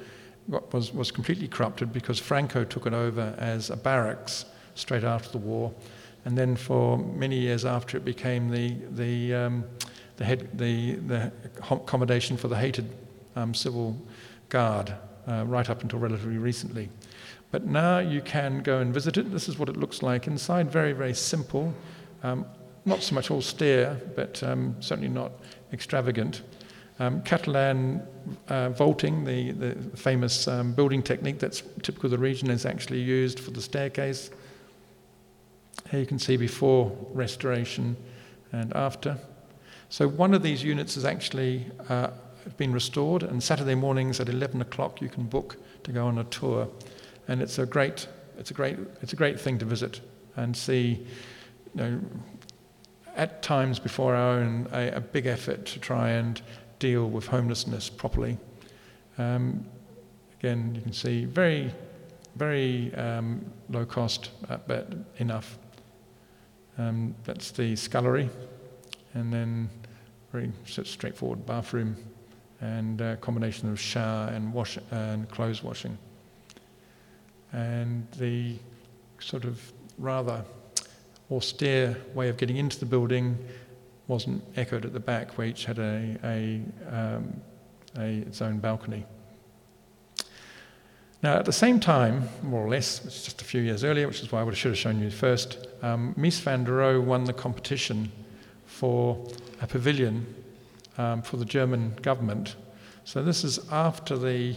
was, 0.73 0.93
was 0.93 1.11
completely 1.11 1.49
corrupted 1.49 1.93
because 1.93 2.19
Franco 2.19 2.65
took 2.65 2.87
it 2.87 2.93
over 2.93 3.35
as 3.39 3.71
a 3.71 3.77
barracks 3.77 4.45
straight 4.75 5.05
after 5.05 5.31
the 5.31 5.39
war. 5.39 5.73
And 6.25 6.37
then 6.39 6.57
for 6.57 6.99
many 6.99 7.39
years 7.39 7.65
after, 7.65 7.97
it 7.97 8.05
became 8.05 8.51
the, 8.51 8.77
the, 8.93 9.35
um, 9.35 9.65
the, 10.17 10.25
head, 10.25 10.49
the, 10.57 10.95
the 10.95 11.33
accommodation 11.71 12.37
for 12.37 12.49
the 12.49 12.57
hated 12.57 12.91
um, 13.37 13.53
civil 13.55 13.97
guard 14.49 14.95
uh, 15.29 15.45
right 15.47 15.69
up 15.69 15.83
until 15.83 15.99
relatively 15.99 16.39
recently. 16.39 16.89
But 17.55 17.67
now 17.67 18.01
you 18.01 18.21
can 18.21 18.65
go 18.65 18.81
and 18.81 18.93
visit 18.93 19.17
it. 19.17 19.31
This 19.31 19.49
is 19.49 19.61
what 19.61 19.69
it 19.69 19.77
looks 19.77 20.03
like 20.03 20.27
inside. 20.27 20.73
Very, 20.73 20.93
very 20.93 21.15
simple. 21.15 21.73
Um, 22.25 22.47
not 22.85 23.01
so 23.01 23.15
much 23.15 23.31
austere, 23.31 23.97
but 24.17 24.43
um, 24.43 24.75
certainly 24.81 25.09
not 25.09 25.31
extravagant. 25.73 26.43
Um, 26.99 27.23
Catalan 27.23 28.03
uh, 28.49 28.71
vaulting, 28.71 29.25
the, 29.25 29.53
the 29.53 29.97
famous 29.97 30.49
um, 30.49 30.73
building 30.73 31.01
technique 31.01 31.39
that's 31.39 31.63
typical 31.81 32.07
of 32.09 32.11
the 32.11 32.19
region, 32.19 32.51
is 32.51 32.67
actually 32.67 33.01
used 33.01 33.39
for 33.39 33.53
the 33.53 33.63
staircase. 33.63 34.31
Here 35.93 36.01
you 36.01 36.07
can 36.07 36.19
see 36.19 36.37
before 36.37 36.91
restoration 37.13 37.97
and 38.51 38.75
after. 38.75 39.17
So 39.91 40.09
one 40.09 40.35
of 40.35 40.43
these 40.43 40.65
units 40.65 40.97
has 40.97 41.05
actually 41.05 41.67
uh, 41.89 42.09
been 42.57 42.73
restored, 42.73 43.23
and 43.23 43.41
Saturday 43.41 43.77
mornings 43.77 44.19
at 44.19 44.29
11 44.29 44.61
o'clock 44.61 45.01
you 45.01 45.09
can 45.09 45.23
book 45.23 45.57
to 45.85 45.93
go 45.93 46.09
on 46.09 46.19
a 46.19 46.25
tour, 46.25 46.69
and 47.29 47.43
it's 47.43 47.59
a 47.59 47.67
great, 47.67 48.07
it's 48.39 48.51
a 48.51 48.55
great, 48.55 48.79
it's 49.03 49.13
a 49.13 49.17
great 49.17 49.41
thing 49.41 49.59
to 49.59 49.65
visit 49.65 50.01
and 50.37 50.57
see. 50.57 51.07
You 51.75 51.83
know, 51.83 52.01
at 53.17 53.43
times 53.43 53.79
before 53.79 54.15
our 54.15 54.39
own, 54.39 54.69
a, 54.73 54.97
a 54.97 55.01
big 55.01 55.27
effort 55.27 55.67
to 55.67 55.79
try 55.79 56.11
and 56.11 56.41
deal 56.79 57.09
with 57.09 57.27
homelessness 57.27 57.89
properly. 57.89 58.37
Um, 59.19 59.65
again, 60.39 60.75
you 60.75 60.81
can 60.81 60.93
see 60.93 61.25
very, 61.25 61.73
very 62.37 62.93
um, 62.95 63.45
low 63.71 63.85
cost, 63.85 64.31
but 64.67 64.93
enough. 65.19 65.59
Um, 66.77 67.15
that's 67.25 67.53
the 67.53 67.77
scullery, 67.77 68.29
and 69.15 69.33
then 69.33 69.71
very 70.33 70.51
straightforward 70.65 71.47
bathroom, 71.47 71.97
and 72.61 73.01
a 73.01 73.17
combination 73.19 73.71
of 73.71 73.79
shower 73.79 74.29
and 74.29 74.53
wash 74.53 74.77
and 74.91 75.29
clothes 75.31 75.63
washing. 75.63 75.97
And 77.55 78.07
the 78.19 78.57
sort 79.21 79.45
of 79.45 79.73
rather 79.97 80.45
austere 81.31 81.97
way 82.13 82.29
of 82.29 82.37
getting 82.37 82.57
into 82.57 82.79
the 82.79 82.87
building 82.87 83.39
wasn't 84.09 84.43
echoed 84.57 84.85
at 84.85 84.93
the 84.93 85.01
back, 85.01 85.39
where 85.39 85.47
each 85.47 85.65
had 85.65 85.79
a, 85.79 86.19
a, 86.25 86.63
um, 86.91 87.41
a, 87.97 88.19
its 88.19 88.43
own 88.43 88.59
balcony. 88.59 89.07
Now, 91.23 91.39
at 91.39 91.47
the 91.47 91.53
same 91.53 91.81
time, 91.81 92.29
more 92.43 92.61
or 92.61 92.69
less, 92.69 93.03
it's 93.05 93.25
just 93.25 93.41
a 93.41 93.45
few 93.45 93.63
years 93.63 93.83
earlier, 93.83 94.07
which 94.07 94.21
is 94.21 94.31
why 94.31 94.43
I 94.43 94.53
should 94.53 94.73
have 94.73 94.79
shown 94.79 95.01
you 95.01 95.11
first, 95.11 95.69
um, 95.81 96.15
Mies 96.19 96.41
van 96.41 96.65
der 96.65 96.73
Rohe 96.73 97.03
won 97.03 97.25
the 97.25 97.33
competition 97.33 98.13
for 98.67 99.27
a 99.63 99.67
pavilion 99.67 100.27
um, 100.99 101.23
for 101.23 101.39
the 101.39 101.45
German 101.47 101.95
government. 102.03 102.57
So 103.05 103.23
this 103.23 103.45
is 103.45 103.59
after 103.71 104.19
the, 104.19 104.57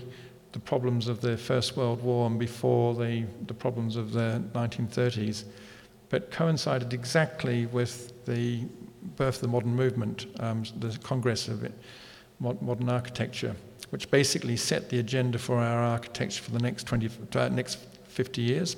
the 0.58 0.62
problems 0.62 1.08
of 1.08 1.22
the 1.22 1.38
First 1.38 1.78
World 1.78 2.02
War 2.02 2.26
and 2.26 2.40
before 2.40 2.96
the, 2.96 3.26
the 3.46 3.54
problems 3.54 3.96
of 3.96 4.12
the 4.12 4.42
1930s, 4.54 5.44
but 6.10 6.32
coincided 6.32 6.94
exactly 6.94 7.68
with 7.68 8.26
the 8.26 8.66
birth 9.18 9.36
of 9.36 9.42
the 9.42 9.48
modern 9.50 9.76
movement, 9.76 10.26
um, 10.40 10.64
the 10.80 10.98
Congress 11.04 11.48
of 11.48 11.64
it, 11.64 11.74
Modern 12.40 12.90
Architecture, 12.90 13.56
which 13.92 14.10
basically 14.10 14.58
set 14.58 14.90
the 14.90 14.98
agenda 14.98 15.38
for 15.38 15.58
our 15.58 15.84
architecture 15.84 16.42
for 16.42 16.50
the 16.50 16.60
next, 16.60 16.88
20, 16.88 17.10
uh, 17.36 17.50
next 17.50 17.78
50 18.08 18.42
years, 18.42 18.78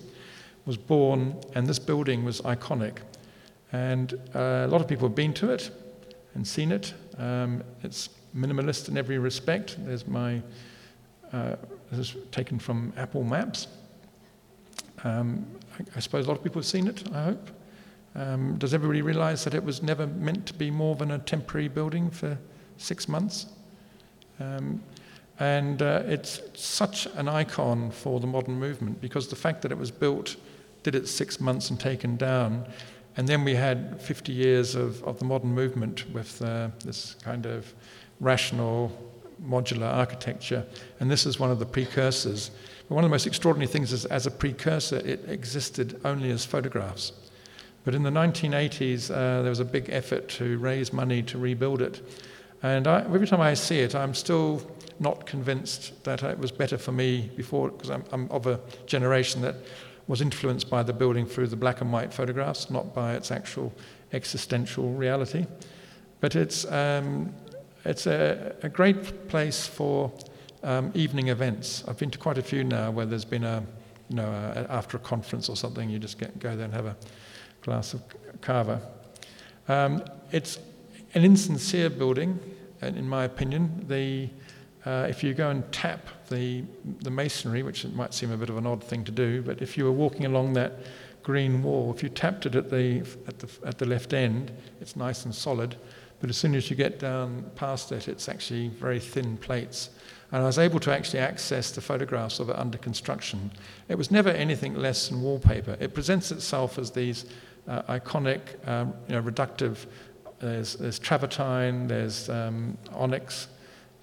was 0.66 0.76
born, 0.76 1.34
and 1.56 1.66
this 1.66 1.80
building 1.80 2.26
was 2.26 2.42
iconic. 2.42 2.98
And 3.72 4.16
uh, 4.36 4.66
a 4.66 4.68
lot 4.68 4.82
of 4.82 4.88
people 4.90 5.08
have 5.08 5.16
been 5.16 5.34
to 5.36 5.52
it 5.52 5.72
and 6.36 6.46
seen 6.46 6.74
it. 6.74 6.94
Um, 7.18 7.64
it's 7.84 8.10
minimalist 8.36 8.90
in 8.90 8.98
every 8.98 9.18
respect. 9.18 9.78
There's 9.80 10.06
my, 10.06 10.42
uh, 11.34 11.56
this 11.92 12.16
is 12.16 12.16
taken 12.32 12.60
from 12.60 12.94
Apple 12.98 13.24
Maps. 13.24 13.68
Um, 15.04 15.46
I, 15.80 15.84
I 15.98 16.00
suppose 16.00 16.26
a 16.26 16.30
lot 16.30 16.38
of 16.38 16.44
people 16.44 16.60
have 16.60 16.68
seen 16.68 16.88
it, 16.88 17.04
I 17.14 17.24
hope. 17.24 17.50
Um, 18.16 18.58
does 18.58 18.74
everybody 18.74 19.02
realize 19.02 19.44
that 19.44 19.54
it 19.54 19.64
was 19.64 19.84
never 19.84 20.08
meant 20.08 20.46
to 20.48 20.54
be 20.54 20.72
more 20.72 20.96
than 20.96 21.12
a 21.12 21.20
temporary 21.20 21.68
building 21.68 22.10
for 22.10 22.38
six 22.78 23.08
months? 23.08 23.48
Um, 24.40 24.82
and 25.40 25.82
uh, 25.82 26.04
it's 26.06 26.42
such 26.54 27.06
an 27.16 27.30
icon 27.30 27.92
for 27.92 28.20
the 28.20 28.28
modern 28.28 28.56
movement 28.60 29.00
because 29.00 29.28
the 29.28 29.36
fact 29.36 29.62
that 29.62 29.72
it 29.72 29.78
was 29.78 29.92
built, 29.92 30.36
did 30.84 30.96
it 30.96 31.08
six 31.08 31.40
months 31.40 31.70
and 31.70 31.80
taken 31.80 32.18
down, 32.18 32.66
and 33.16 33.28
then 33.28 33.44
we 33.44 33.56
had 33.56 34.02
50 34.02 34.32
years 34.32 34.76
of, 34.76 35.04
of 35.04 35.20
the 35.20 35.26
modern 35.26 35.54
movement 35.54 36.10
with 36.14 36.42
uh, 36.42 36.70
this 36.84 37.16
kind 37.22 37.46
of 37.46 37.74
rational 38.20 38.92
modular 39.44 39.92
architecture, 39.92 40.66
and 41.00 41.10
this 41.10 41.26
is 41.26 41.40
one 41.40 41.52
of 41.52 41.60
the 41.60 41.66
precursors. 41.66 42.52
But 42.88 42.96
one 42.96 43.04
of 43.04 43.10
the 43.10 43.14
most 43.14 43.28
extraordinary 43.28 43.72
things 43.72 43.94
is, 43.94 44.06
as 44.06 44.26
a 44.26 44.32
precursor, 44.32 44.98
it 44.98 45.26
existed 45.28 46.00
only 46.04 46.32
as 46.32 46.46
photographs. 46.46 47.14
But 47.86 47.96
in 47.96 48.04
the 48.04 48.10
1980s, 48.10 49.10
uh, 49.10 49.42
there 49.42 49.50
was 49.50 49.60
a 49.60 49.66
big 49.66 49.90
effort 49.90 50.28
to 50.30 50.58
raise 50.58 50.92
money 50.92 51.24
to 51.24 51.38
rebuild 51.38 51.82
it. 51.82 52.02
And 52.62 52.88
I, 52.88 53.02
every 53.02 53.28
time 53.28 53.42
I 53.42 53.54
see 53.54 53.80
it, 53.80 53.96
I'm 53.96 54.14
still 54.14 54.62
not 55.00 55.26
convinced 55.26 56.04
that 56.04 56.24
it 56.24 56.38
was 56.38 56.52
better 56.52 56.78
for 56.78 56.92
me 56.92 57.32
before, 57.36 57.70
because 57.70 57.90
I'm, 57.90 58.04
I'm, 58.12 58.30
of 58.32 58.48
a 58.48 58.60
generation 58.86 59.42
that 59.44 59.56
was 60.08 60.22
influenced 60.22 60.70
by 60.70 60.84
the 60.84 60.92
building 60.92 61.26
through 61.26 61.48
the 61.48 61.56
black 61.56 61.82
and 61.82 61.94
white 61.94 62.14
photographs, 62.14 62.70
not 62.70 62.94
by 62.94 63.14
its 63.14 63.32
actual 63.32 63.72
existential 64.12 64.92
reality. 64.94 65.46
But 66.20 66.36
it's, 66.36 66.70
um, 66.72 67.34
it's 67.86 68.08
a, 68.08 68.56
a, 68.64 68.70
great 68.70 69.28
place 69.30 69.66
for 69.66 70.12
um, 70.64 70.92
evening 70.94 71.30
events. 71.30 71.84
I've 71.88 71.98
been 71.98 72.12
to 72.12 72.18
quite 72.18 72.38
a 72.38 72.42
few 72.42 72.64
now 72.64 72.92
where 72.92 73.06
there's 73.06 73.26
been 73.26 73.44
a, 73.44 73.64
you 74.10 74.18
know, 74.18 74.28
a, 74.28 74.72
after 74.72 74.98
a 74.98 75.00
conference 75.00 75.50
or 75.50 75.56
something, 75.56 75.90
you 75.90 76.00
just 76.00 76.18
get, 76.18 76.38
go 76.40 76.56
there 76.56 76.66
and 76.66 76.74
have 76.74 76.86
a 76.86 76.96
glass 77.62 77.94
of 77.94 78.02
cava. 78.42 78.82
Um, 79.68 80.04
it's 80.32 80.60
an 81.14 81.24
insincere 81.24 81.90
building, 81.90 82.40
in 82.82 83.08
my 83.08 83.24
opinion. 83.24 83.86
The, 83.88 84.30
uh, 84.86 85.08
if 85.10 85.24
you 85.24 85.34
go 85.34 85.50
and 85.50 85.70
tap 85.72 86.08
the, 86.30 86.64
the 87.02 87.12
masonry, 87.12 87.64
which 87.64 87.86
might 87.86 88.14
seem 88.14 88.32
a 88.32 88.38
bit 88.38 88.50
of 88.50 88.58
an 88.58 88.66
odd 88.66 88.84
thing 88.84 89.04
to 89.06 89.12
do, 89.12 89.42
but 89.42 89.62
if 89.62 89.78
you 89.78 89.86
were 89.86 89.92
walking 89.92 90.26
along 90.26 90.54
that 90.54 90.74
green 91.24 91.62
wall, 91.64 91.94
if 91.94 92.02
you 92.02 92.10
tapped 92.10 92.46
it 92.46 92.56
at 92.56 92.70
the, 92.70 93.00
at 93.28 93.40
the, 93.40 93.50
at 93.66 93.78
the 93.78 93.86
left 93.86 94.14
end, 94.14 94.52
it's 94.82 94.96
nice 94.96 95.26
and 95.26 95.34
solid. 95.34 95.76
But 96.20 96.30
as 96.30 96.38
soon 96.38 96.56
as 96.56 96.70
you 96.70 96.76
get 96.76 97.00
down 97.00 97.50
past 97.56 97.92
it, 97.92 98.08
it's 98.08 98.28
actually 98.28 98.70
very 98.70 99.00
thin 99.00 99.38
plates. 99.38 99.90
And 100.32 100.44
I 100.44 100.46
was 100.46 100.60
able 100.60 100.80
to 100.82 100.92
actually 100.94 101.20
access 101.20 101.72
the 101.72 101.82
photographs 101.82 102.40
of 102.40 102.50
it 102.50 102.56
under 102.56 102.78
construction. 102.78 103.52
It 103.88 103.98
was 103.98 104.12
never 104.12 104.30
anything 104.30 104.76
less 104.76 105.08
than 105.08 105.22
wallpaper. 105.22 105.76
It 105.80 105.94
presents 105.94 106.32
itself 106.32 106.78
as 106.78 106.92
these 106.92 107.26
uh, 107.68 107.82
iconic, 107.84 108.68
um, 108.68 108.94
you 109.08 109.16
know, 109.16 109.22
reductive. 109.22 109.86
There's, 110.40 110.76
there's 110.76 111.00
travertine, 111.00 111.88
there's 111.88 112.30
um, 112.30 112.78
onyx, 112.94 113.48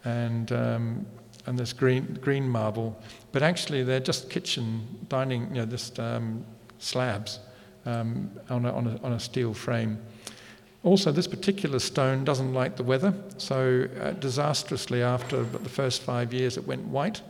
and, 0.05 0.51
um, 0.53 1.07
and 1.47 1.59
there's 1.59 1.73
green, 1.73 2.19
green 2.21 2.49
marble. 2.49 3.01
But 3.33 3.43
actually, 3.43 3.85
they're 3.85 4.01
just 4.01 4.31
kitchen 4.31 5.07
dining, 5.09 5.49
you 5.49 5.63
know, 5.63 5.67
just 5.67 6.01
um, 6.01 6.45
slabs 6.79 7.41
um, 7.85 8.31
on 8.51 8.65
a, 8.65 8.73
on, 8.73 8.87
a, 8.87 9.03
on 9.03 9.13
a 9.13 9.21
steel 9.21 9.55
frame. 9.55 9.99
Also, 10.87 11.11
this 11.11 11.27
particular 11.27 11.81
stone 11.81 12.23
doesn't 12.25 12.55
like 12.55 12.77
the 12.77 12.83
weather, 12.85 13.13
so 13.39 13.89
uh, 14.01 14.13
disastrously 14.13 15.03
after 15.03 15.43
the 15.43 15.69
first 15.69 16.03
five 16.03 16.33
years 16.33 16.57
it 16.57 16.65
went 16.65 16.85
white. 16.85 17.23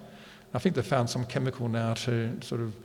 I 0.53 0.59
think 0.59 0.75
they've 0.75 0.87
found 0.87 1.09
some 1.09 1.25
chemical 1.25 1.67
now 1.67 1.95
to 1.95 2.37
sort 2.43 2.61
of 2.61 2.77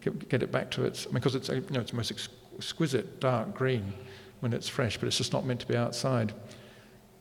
get, 0.00 0.42
it 0.42 0.50
back 0.50 0.70
to 0.70 0.84
its, 0.86 1.04
because 1.04 1.34
it's, 1.34 1.50
you 1.50 1.62
know, 1.68 1.80
it's 1.80 1.92
most 1.92 2.10
ex- 2.10 2.30
exquisite 2.56 3.20
dark 3.20 3.52
green 3.52 3.92
when 4.40 4.54
it's 4.54 4.66
fresh, 4.66 4.96
but 4.96 5.08
it's 5.08 5.18
just 5.18 5.34
not 5.34 5.44
meant 5.44 5.60
to 5.60 5.68
be 5.68 5.76
outside. 5.76 6.32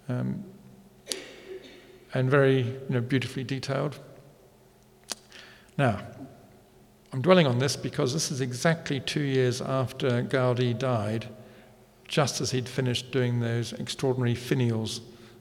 Um, 0.08 0.42
and 2.14 2.32
very 2.32 2.62
you 2.62 2.80
know, 2.88 3.02
beautifully 3.02 3.44
detailed. 3.44 4.00
Now, 5.78 6.00
I'm 7.12 7.22
dwelling 7.22 7.48
on 7.48 7.60
this 7.60 7.76
because 7.76 8.14
this 8.14 8.32
is 8.32 8.40
exactly 8.40 9.02
two 9.02 9.24
years 9.24 9.62
after 9.62 10.24
Gaudi 10.24 10.78
died, 10.80 11.28
just 12.14 12.42
as 12.42 12.52
he'd 12.52 12.70
finished 12.70 13.10
doing 13.10 13.40
those 13.40 13.74
extraordinary 13.74 14.36
finials 14.36 15.00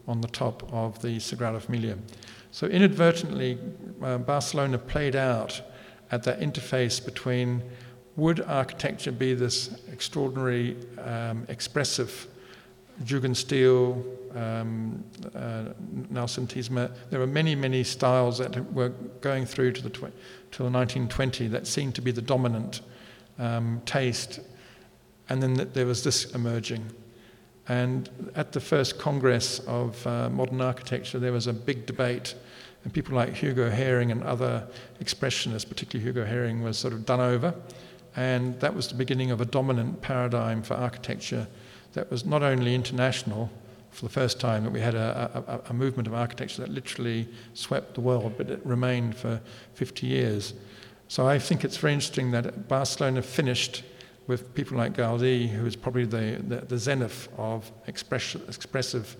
on 0.08 0.22
the 0.22 0.28
top 0.28 0.62
of 0.72 1.02
the 1.02 1.18
Sagrada 1.18 1.60
Familia. 1.60 1.98
So 2.50 2.66
inadvertently, 2.66 3.58
uh, 4.02 4.16
Barcelona 4.16 4.78
played 4.78 5.14
out 5.14 5.60
at 6.10 6.22
that 6.22 6.40
interface 6.40 7.04
between 7.04 7.62
would 8.16 8.40
architecture 8.40 9.12
be 9.12 9.34
this 9.34 9.68
extraordinary, 9.92 10.78
um, 11.04 11.44
expressive 11.50 12.26
Jugendstil, 13.04 14.02
um, 14.34 15.04
uh, 15.34 15.74
Noucentisme. 16.10 16.90
There 17.10 17.20
were 17.20 17.26
many, 17.26 17.54
many 17.54 17.84
styles 17.84 18.38
that 18.38 18.72
were 18.72 18.94
going 19.20 19.44
through 19.44 19.72
to 19.72 19.82
the 19.82 19.90
tw- 19.90 20.14
till 20.50 20.70
1920 20.70 21.48
that 21.48 21.66
seemed 21.66 21.94
to 21.96 22.00
be 22.00 22.12
the 22.12 22.22
dominant 22.22 22.80
um, 23.38 23.82
taste, 23.84 24.40
and 25.32 25.42
then 25.42 25.70
there 25.72 25.86
was 25.86 26.04
this 26.04 26.26
emerging. 26.34 26.84
And 27.66 28.10
at 28.34 28.52
the 28.52 28.60
first 28.60 28.98
Congress 28.98 29.60
of 29.60 30.06
uh, 30.06 30.28
Modern 30.28 30.60
Architecture, 30.60 31.18
there 31.18 31.32
was 31.32 31.46
a 31.46 31.54
big 31.54 31.86
debate, 31.86 32.34
and 32.84 32.92
people 32.92 33.16
like 33.16 33.34
Hugo 33.34 33.70
Häring 33.70 34.12
and 34.12 34.22
other 34.24 34.68
expressionists, 35.00 35.66
particularly 35.66 36.06
Hugo 36.06 36.26
Häring, 36.26 36.62
was 36.62 36.76
sort 36.76 36.92
of 36.92 37.06
done 37.06 37.20
over. 37.20 37.54
And 38.14 38.60
that 38.60 38.74
was 38.74 38.88
the 38.88 38.94
beginning 38.94 39.30
of 39.30 39.40
a 39.40 39.46
dominant 39.46 40.02
paradigm 40.02 40.62
for 40.62 40.74
architecture 40.74 41.48
that 41.94 42.10
was 42.10 42.26
not 42.26 42.42
only 42.42 42.74
international, 42.74 43.50
for 43.90 44.04
the 44.04 44.12
first 44.12 44.38
time, 44.38 44.64
that 44.64 44.72
we 44.72 44.80
had 44.80 44.94
a, 44.94 45.62
a, 45.66 45.70
a 45.70 45.72
movement 45.72 46.08
of 46.08 46.12
architecture 46.12 46.60
that 46.60 46.70
literally 46.70 47.26
swept 47.54 47.94
the 47.94 48.02
world, 48.02 48.34
but 48.36 48.50
it 48.50 48.60
remained 48.66 49.16
for 49.16 49.40
50 49.72 50.06
years. 50.06 50.52
So 51.08 51.26
I 51.26 51.38
think 51.38 51.64
it's 51.64 51.78
very 51.78 51.94
interesting 51.94 52.32
that 52.32 52.68
Barcelona 52.68 53.22
finished 53.22 53.82
with 54.26 54.54
people 54.54 54.76
like 54.76 54.94
Gaudi, 54.94 55.48
who 55.48 55.66
is 55.66 55.76
probably 55.76 56.04
the, 56.04 56.42
the, 56.46 56.56
the 56.66 56.78
zenith 56.78 57.28
of 57.36 57.70
express, 57.86 58.34
expressive, 58.48 59.16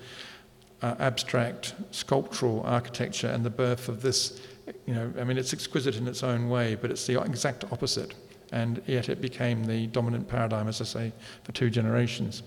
uh, 0.82 0.94
abstract, 0.98 1.74
sculptural 1.90 2.62
architecture 2.64 3.28
and 3.28 3.44
the 3.44 3.50
birth 3.50 3.88
of 3.88 4.03
this. 4.03 4.40
You 4.86 4.94
know, 4.94 5.12
I 5.20 5.24
mean, 5.24 5.38
it's 5.38 5.53
exquisite 5.53 5.96
in 5.96 6.07
its 6.07 6.22
own 6.22 6.48
way, 6.48 6.76
but 6.76 6.90
it's 6.90 7.07
the 7.07 7.20
exact 7.20 7.64
opposite. 7.72 8.14
And 8.53 8.82
yet 8.86 9.09
it 9.09 9.20
became 9.20 9.64
the 9.64 9.86
dominant 9.88 10.28
paradigm, 10.28 10.68
as 10.68 10.80
I 10.80 10.84
say, 10.84 11.12
for 11.42 11.53
two 11.53 11.70
generations. 11.70 12.42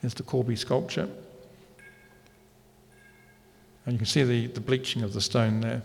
There's 0.00 0.14
the 0.14 0.22
Kolbe 0.22 0.56
sculpture. 0.56 1.08
And 3.86 3.94
you 3.94 3.98
can 3.98 4.06
see 4.06 4.22
the, 4.22 4.46
the 4.48 4.60
bleaching 4.60 5.02
of 5.02 5.12
the 5.12 5.20
stone 5.20 5.60
there. 5.60 5.82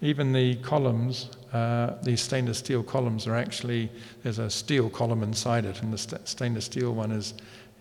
Even 0.00 0.32
the 0.32 0.56
columns, 0.56 1.30
uh, 1.54 1.94
these 2.02 2.20
stainless 2.20 2.58
steel 2.58 2.82
columns 2.82 3.28
are 3.28 3.36
actually, 3.36 3.88
there's 4.24 4.40
a 4.40 4.50
steel 4.50 4.90
column 4.90 5.22
inside 5.22 5.64
it, 5.64 5.80
and 5.82 5.92
the 5.92 5.98
st- 5.98 6.26
stainless 6.26 6.64
steel 6.64 6.92
one 6.92 7.12
is, 7.12 7.34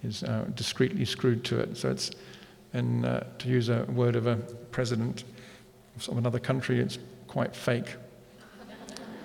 is 0.03 0.23
uh, 0.23 0.45
discreetly 0.53 1.05
screwed 1.05 1.43
to 1.43 1.59
it. 1.59 1.75
So 1.75 1.89
it's, 1.89 2.11
and 2.73 3.03
uh, 3.03 3.21
to 3.39 3.49
use 3.49 3.69
a 3.69 3.83
word 3.85 4.15
of 4.15 4.27
a 4.27 4.35
president 4.69 5.23
of 6.07 6.17
another 6.19 6.37
country, 6.37 6.79
it's 6.79 6.99
quite 7.27 7.55
fake. 7.55 7.95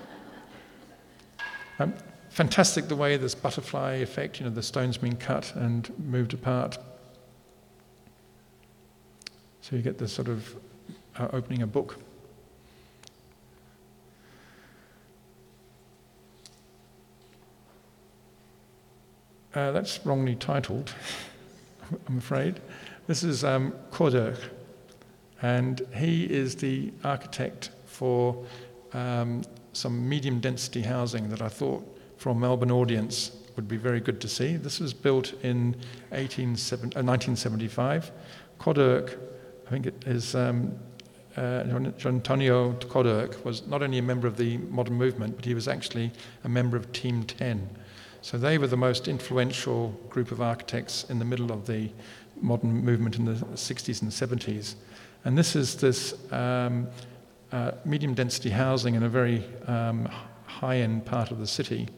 um, 1.79 1.93
fantastic 2.31 2.89
the 2.89 2.97
way 2.97 3.19
this 3.19 3.35
butterfly 3.35 3.97
effect, 3.97 4.41
you 4.41 4.47
know, 4.47 4.51
the 4.51 4.63
stone's 4.63 4.97
been 4.97 5.17
cut 5.17 5.55
and 5.57 5.93
moved 5.99 6.33
apart. 6.33 6.79
So 9.61 9.77
you 9.77 9.83
get 9.83 9.99
this 9.99 10.13
sort 10.13 10.29
of 10.29 10.57
uh, 11.19 11.29
opening 11.35 11.61
a 11.61 11.67
book. 11.67 11.99
Uh, 19.55 19.73
that's 19.73 20.05
wrongly 20.05 20.37
titled, 20.37 20.95
I'm 22.07 22.19
afraid. 22.19 22.61
This 23.07 23.23
is 23.23 23.45
um, 23.45 23.73
and 25.41 25.81
he 25.97 26.25
is 26.25 26.57
the 26.57 26.93
architect 27.03 27.71
for 27.87 28.45
um, 28.93 29.41
some 29.73 30.07
medium 30.07 30.41
density 30.41 30.83
housing 30.83 31.31
that 31.31 31.41
I 31.41 31.49
thought 31.49 31.83
for 32.19 32.29
a 32.31 32.35
Melbourne 32.35 32.71
audience 32.71 33.33
would 33.57 33.69
be 33.69 33.79
very 33.79 34.01
good 34.01 34.21
to 34.21 34.29
see. 34.29 34.57
This 34.57 34.81
was 34.81 34.93
built 34.93 35.33
in 35.43 35.75
1975. 36.11 38.11
Coderch, 38.61 39.19
I 39.67 39.71
think 39.71 39.87
it 39.87 40.05
is 40.07 40.35
um, 40.35 40.79
uh, 41.39 41.65
Antonio 42.05 42.73
Coderch, 42.73 43.43
was 43.45 43.67
not 43.67 43.83
only 43.83 43.97
a 43.99 44.03
member 44.03 44.27
of 44.27 44.37
the 44.37 44.59
modern 44.59 44.97
movement, 44.97 45.37
but 45.37 45.47
he 45.47 45.55
was 45.55 45.69
actually 45.69 46.13
a 46.45 46.51
member 46.51 46.77
of 46.77 46.93
Team 46.93 47.23
10. 47.23 47.67
So 48.23 48.37
they 48.37 48.59
were 48.59 48.67
the 48.67 48.77
most 48.77 49.09
influential 49.09 49.91
group 50.09 50.33
of 50.33 50.41
architects 50.41 51.05
in 51.09 51.19
the 51.19 51.25
middle 51.25 51.53
of 51.53 51.67
the 51.67 51.91
modern 52.41 52.85
movement 52.85 53.17
in 53.17 53.25
the 53.25 53.35
60s 53.35 54.03
and 54.03 54.11
70s. 54.11 54.75
And 55.25 55.37
this 55.37 55.57
is 55.57 55.77
this 55.77 56.15
um, 56.33 56.89
uh, 57.53 57.73
medium 57.85 58.15
density 58.15 58.51
housing 58.51 58.95
in 58.95 59.03
a 59.03 59.09
very 59.09 59.45
um, 59.67 60.09
high 60.47 60.79
end 60.79 61.05
part 61.05 61.31
of 61.31 61.39
the 61.39 61.47
city. 61.47 61.89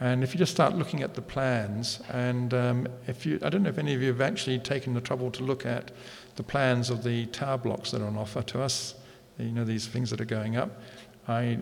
And 0.00 0.22
if 0.22 0.32
you 0.32 0.38
just 0.38 0.52
start 0.52 0.74
looking 0.74 1.02
at 1.02 1.14
the 1.14 1.22
plans, 1.22 2.00
and 2.10 2.54
um, 2.54 2.86
if 3.08 3.26
you, 3.26 3.40
I 3.42 3.48
don't 3.48 3.64
know 3.64 3.68
if 3.68 3.78
any 3.78 3.94
of 3.94 4.00
you 4.00 4.08
have 4.08 4.20
actually 4.20 4.60
taken 4.60 4.94
the 4.94 5.00
trouble 5.00 5.30
to 5.32 5.42
look 5.42 5.66
at 5.66 5.90
the 6.36 6.44
plans 6.44 6.88
of 6.88 7.02
the 7.02 7.26
tower 7.26 7.58
blocks 7.58 7.90
that 7.90 8.00
are 8.00 8.06
on 8.06 8.16
offer 8.16 8.42
to 8.42 8.62
us, 8.62 8.94
you 9.38 9.50
know, 9.50 9.64
these 9.64 9.88
things 9.88 10.10
that 10.10 10.20
are 10.20 10.24
going 10.24 10.56
up. 10.56 10.80
I 11.26 11.58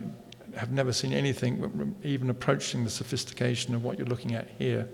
have 0.57 0.71
never 0.71 0.93
seen 0.93 1.13
anything 1.13 1.95
even 2.03 2.31
approaching 2.31 2.85
the 2.85 2.91
sophistication 2.91 3.75
of 3.75 3.85
what 3.85 3.99
you're 3.99 4.07
looking 4.07 4.35
at 4.35 4.49
here. 4.59 4.89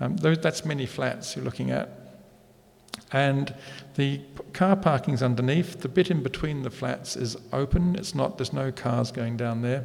Um, 0.00 0.16
that's 0.16 0.64
many 0.64 0.86
flats 0.86 1.36
you're 1.36 1.44
looking 1.44 1.70
at. 1.70 1.88
And 3.12 3.54
the 3.94 4.20
car 4.52 4.76
parking's 4.76 5.22
underneath. 5.22 5.80
The 5.80 5.88
bit 5.88 6.10
in 6.10 6.22
between 6.22 6.62
the 6.62 6.70
flats 6.70 7.16
is 7.16 7.36
open. 7.52 7.96
It's 7.96 8.14
not, 8.14 8.38
there's 8.38 8.52
no 8.52 8.72
cars 8.72 9.10
going 9.10 9.36
down 9.36 9.62
there 9.62 9.84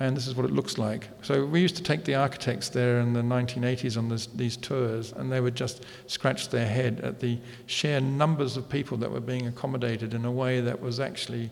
and 0.00 0.16
this 0.16 0.26
is 0.28 0.34
what 0.36 0.46
it 0.46 0.52
looks 0.52 0.78
like. 0.78 1.08
So 1.22 1.44
we 1.44 1.60
used 1.60 1.76
to 1.76 1.82
take 1.82 2.04
the 2.04 2.14
architects 2.14 2.68
there 2.68 3.00
in 3.00 3.12
the 3.12 3.20
1980s 3.20 3.98
on 3.98 4.08
this, 4.08 4.26
these 4.26 4.56
tours, 4.56 5.12
and 5.12 5.30
they 5.30 5.40
would 5.40 5.56
just 5.56 5.84
scratch 6.06 6.50
their 6.50 6.66
head 6.66 7.00
at 7.00 7.18
the 7.18 7.38
sheer 7.66 8.00
numbers 8.00 8.56
of 8.56 8.68
people 8.68 8.96
that 8.98 9.10
were 9.10 9.20
being 9.20 9.48
accommodated 9.48 10.14
in 10.14 10.24
a 10.24 10.30
way 10.30 10.60
that 10.60 10.80
was 10.80 11.00
actually 11.00 11.50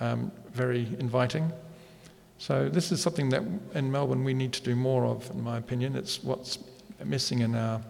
um, 0.00 0.32
very 0.52 0.88
inviting. 0.98 1.52
So 2.38 2.68
this 2.68 2.90
is 2.92 3.00
something 3.00 3.28
that 3.30 3.42
in 3.74 3.90
Melbourne 3.90 4.24
we 4.24 4.34
need 4.34 4.52
to 4.54 4.62
do 4.62 4.74
more 4.74 5.04
of, 5.04 5.30
in 5.30 5.42
my 5.42 5.58
opinion. 5.58 5.96
It's 5.96 6.22
what's 6.24 6.58
missing 7.04 7.40
in 7.40 7.54
our, 7.54 7.80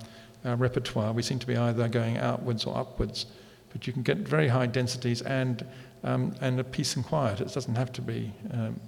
our 0.44 0.56
repertoire. 0.56 1.12
We 1.12 1.22
seem 1.22 1.38
to 1.38 1.46
be 1.46 1.56
either 1.56 1.88
going 1.88 2.18
outwards 2.18 2.64
or 2.64 2.76
upwards, 2.76 3.26
but 3.72 3.86
you 3.86 3.92
can 3.92 4.02
get 4.02 4.18
very 4.18 4.48
high 4.48 4.66
densities 4.66 5.22
and 5.22 5.64
um, 6.04 6.34
and 6.40 6.58
a 6.58 6.64
peace 6.64 6.96
and 6.96 7.04
quiet. 7.04 7.40
It 7.40 7.52
doesn't 7.52 7.76
have 7.76 7.92
to 7.92 8.02
be 8.02 8.32
um, 8.52 8.80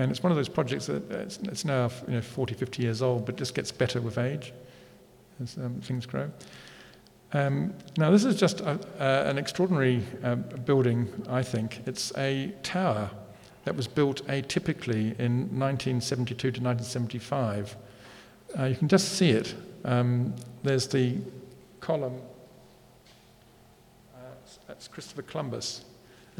And 0.00 0.10
it's 0.10 0.22
one 0.22 0.32
of 0.32 0.36
those 0.36 0.48
projects 0.48 0.86
that 0.86 1.10
it's, 1.10 1.36
it's 1.42 1.64
now 1.66 1.90
you 2.08 2.14
know, 2.14 2.22
40, 2.22 2.54
50 2.54 2.82
years 2.82 3.02
old, 3.02 3.26
but 3.26 3.36
just 3.36 3.54
gets 3.54 3.70
better 3.70 4.00
with 4.00 4.16
age 4.16 4.54
as 5.42 5.58
um, 5.58 5.78
things 5.82 6.06
grow. 6.06 6.30
Um, 7.34 7.74
now, 7.98 8.10
this 8.10 8.24
is 8.24 8.36
just 8.36 8.60
a, 8.60 8.80
uh, 8.98 9.28
an 9.28 9.36
extraordinary 9.36 10.02
uh, 10.24 10.36
building, 10.36 11.06
I 11.28 11.42
think. 11.42 11.82
It's 11.86 12.16
a 12.16 12.52
tower 12.62 13.10
that 13.64 13.76
was 13.76 13.86
built 13.86 14.26
atypically 14.26 15.18
in 15.18 15.58
1972 15.58 16.34
to 16.34 16.46
1975. 16.46 17.76
Uh, 18.58 18.64
you 18.64 18.76
can 18.76 18.88
just 18.88 19.10
see 19.16 19.30
it. 19.30 19.54
Um, 19.84 20.34
there's 20.62 20.88
the 20.88 21.18
column. 21.80 22.20
Uh, 24.14 24.20
that's 24.66 24.88
Christopher 24.88 25.22
Columbus. 25.22 25.84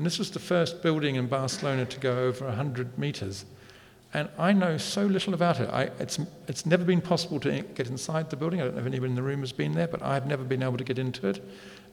And 0.00 0.06
this 0.06 0.18
was 0.18 0.30
the 0.30 0.38
first 0.38 0.82
building 0.82 1.16
in 1.16 1.26
Barcelona 1.26 1.84
to 1.84 2.00
go 2.00 2.20
over 2.20 2.46
100 2.46 2.98
meters. 2.98 3.44
And 4.14 4.30
I 4.38 4.50
know 4.50 4.78
so 4.78 5.04
little 5.04 5.34
about 5.34 5.60
it. 5.60 5.68
I, 5.68 5.90
it's, 5.98 6.18
it's 6.48 6.64
never 6.64 6.84
been 6.84 7.02
possible 7.02 7.38
to 7.40 7.60
get 7.74 7.88
inside 7.88 8.30
the 8.30 8.36
building. 8.36 8.62
I 8.62 8.64
don't 8.64 8.76
know 8.76 8.80
if 8.80 8.86
anyone 8.86 9.10
in 9.10 9.14
the 9.14 9.22
room 9.22 9.40
has 9.40 9.52
been 9.52 9.72
there, 9.72 9.88
but 9.88 10.00
I've 10.00 10.26
never 10.26 10.42
been 10.42 10.62
able 10.62 10.78
to 10.78 10.84
get 10.84 10.98
into 10.98 11.28
it. 11.28 11.44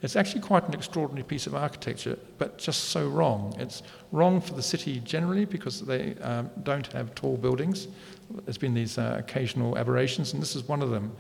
It's 0.02 0.16
actually 0.16 0.40
quite 0.40 0.66
an 0.70 0.74
extraordinary 0.74 1.26
piece 1.26 1.48
of 1.48 1.56
architecture, 1.56 2.18
but 2.38 2.58
just 2.58 2.86
so 2.92 3.10
wrong. 3.10 3.54
It's 3.60 3.84
wrong 4.14 4.40
for 4.40 4.54
the 4.54 4.64
city 4.64 5.02
generally 5.02 5.44
because 5.44 5.82
they 5.82 6.16
um, 6.22 6.50
don't 6.64 6.88
have 6.94 7.14
tall 7.14 7.36
buildings. 7.36 7.90
There's 8.46 8.58
been 8.58 8.74
these 8.74 8.98
uh, 8.98 9.18
occasional 9.20 9.78
aberrations, 9.78 10.32
and 10.32 10.42
this 10.42 10.56
is 10.56 10.66
one 10.66 10.82
of 10.82 10.92
them. 10.92 11.12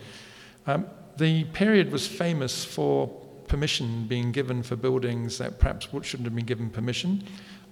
Um, 0.68 0.86
the 1.18 1.44
period 1.52 1.92
was 1.92 2.08
famous 2.08 2.64
for 2.64 3.12
permission 3.48 4.06
being 4.08 4.32
given 4.32 4.64
for 4.64 4.76
buildings 4.76 5.38
that 5.38 5.60
perhaps 5.60 5.88
shouldn't 6.04 6.26
have 6.26 6.36
been 6.36 6.46
given 6.46 6.70
permission. 6.70 7.24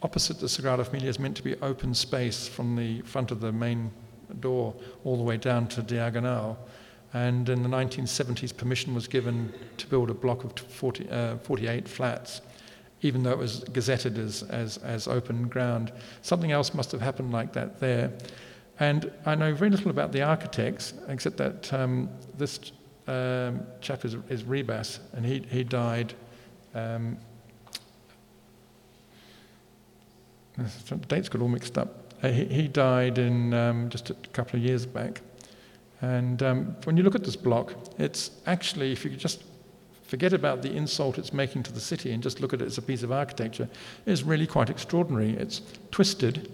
Opposite 0.02 0.40
the 0.40 0.48
Sagrada 0.48 0.86
Familia 0.86 1.10
is 1.10 1.20
meant 1.20 1.36
to 1.38 1.44
be 1.44 1.56
open 1.62 1.94
space 1.94 2.48
from 2.48 2.76
the 2.76 3.02
front 3.02 3.32
of 3.32 3.40
the 3.40 3.52
main 3.52 3.92
door 4.40 4.74
all 5.04 5.18
the 5.18 5.24
way 5.24 5.38
down 5.38 5.68
to 5.68 5.82
Diagonal. 5.82 6.58
And 7.14 7.48
in 7.48 7.64
the 7.64 7.70
1970s, 7.70 8.56
permission 8.56 8.94
was 8.94 9.08
given 9.08 9.54
to 9.78 9.88
build 9.88 10.10
a 10.10 10.14
block 10.14 10.44
of 10.44 10.58
40, 10.60 11.10
uh, 11.10 11.38
48 11.38 11.88
flats, 11.88 12.42
even 13.02 13.24
though 13.24 13.32
it 13.32 13.38
was 13.38 13.64
gazetted 13.72 14.18
as, 14.18 14.44
as, 14.44 14.78
as 14.80 15.08
open 15.08 15.48
ground. 15.48 15.94
Something 16.22 16.52
else 16.52 16.74
must 16.74 16.92
have 16.92 17.02
happened 17.02 17.32
like 17.32 17.54
that 17.54 17.80
there. 17.80 18.12
And 18.80 19.12
I 19.26 19.36
know 19.36 19.54
very 19.54 19.70
little 19.70 19.92
about 19.92 20.12
the 20.12 20.24
architects, 20.24 20.94
except 21.08 21.38
that 21.38 21.72
um, 21.72 22.10
this 22.38 22.60
um, 23.08 23.66
chap 23.82 24.06
is, 24.06 24.16
is 24.30 24.44
Rebas, 24.44 25.00
and 25.14 25.26
he, 25.26 25.40
he 25.50 25.64
died. 25.64 26.14
Um, 26.74 27.18
the 30.58 30.96
dates 31.08 31.30
got 31.30 31.42
all 31.42 31.48
mixed 31.48 31.78
up. 31.78 32.14
Uh, 32.24 32.30
he, 32.30 32.46
he, 32.46 32.68
died 32.68 33.18
in 33.18 33.54
um, 33.54 33.90
just 33.90 34.10
a 34.10 34.14
couple 34.34 34.58
of 34.58 34.66
years 34.66 34.86
back. 34.86 35.22
And 36.02 36.42
um, 36.42 36.76
when 36.86 36.98
you 36.98 37.04
look 37.04 37.16
at 37.16 37.24
this 37.24 37.36
block, 37.36 37.74
it's 37.98 38.32
actually, 38.46 38.92
if 38.92 39.06
you 39.06 39.12
just 39.12 39.44
forget 40.04 40.34
about 40.34 40.62
the 40.62 40.72
insult 40.72 41.18
it's 41.18 41.34
making 41.34 41.64
to 41.64 41.74
the 41.74 41.80
city 41.80 42.12
and 42.12 42.22
just 42.22 42.40
look 42.40 42.54
at 42.54 42.62
it 42.62 42.66
as 42.66 42.78
a 42.78 42.82
piece 42.82 43.04
of 43.04 43.12
architecture, 43.12 43.68
it's 44.06 44.24
really 44.24 44.48
quite 44.48 44.70
extraordinary. 44.70 45.32
It's 45.32 45.62
twisted, 45.92 46.52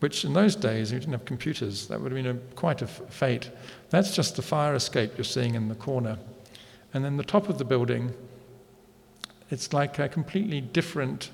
which 0.00 0.24
in 0.24 0.32
those 0.32 0.56
days, 0.56 0.92
you 0.92 0.98
didn't 0.98 1.12
have 1.12 1.24
computers, 1.24 1.86
that 1.88 2.00
would 2.00 2.10
have 2.10 2.22
been 2.22 2.36
a, 2.36 2.54
quite 2.54 2.82
a 2.82 2.86
fate. 2.86 3.50
That's 3.90 4.14
just 4.14 4.36
the 4.36 4.42
fire 4.42 4.74
escape 4.74 5.12
you're 5.16 5.24
seeing 5.24 5.54
in 5.54 5.68
the 5.68 5.74
corner. 5.74 6.18
And 6.92 7.04
then 7.04 7.16
the 7.16 7.24
top 7.24 7.48
of 7.48 7.58
the 7.58 7.64
building, 7.64 8.12
it's 9.50 9.72
like 9.72 9.98
a 9.98 10.08
completely 10.08 10.60
different 10.60 11.30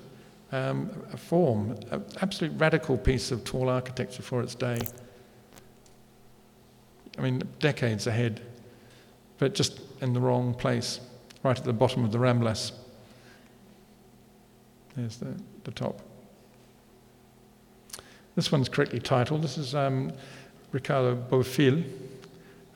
um, 0.53 0.91
form, 1.17 1.77
an 1.91 2.05
absolute 2.21 2.53
radical 2.59 2.99
piece 2.99 3.31
of 3.31 3.45
tall 3.45 3.69
architecture 3.69 4.23
for 4.23 4.43
its 4.43 4.55
day. 4.55 4.79
I 7.19 7.23
mean, 7.23 7.43
decades 7.61 8.07
ahead, 8.07 8.43
but 9.39 9.55
just 9.55 9.81
in 10.01 10.13
the 10.13 10.21
wrong 10.21 10.55
place, 10.55 11.01
right 11.43 11.57
at 11.57 11.65
the 11.65 11.73
bottom 11.73 12.05
of 12.05 12.13
the 12.13 12.19
Ramblas. 12.19 12.73
There's 14.97 15.17
the, 15.19 15.35
the 15.65 15.71
top. 15.71 16.01
This 18.37 18.53
one's 18.53 18.69
correctly 18.69 19.01
titled. 19.01 19.41
This 19.41 19.57
is 19.57 19.75
um, 19.75 20.13
Ricardo 20.71 21.17
Bofill 21.17 21.83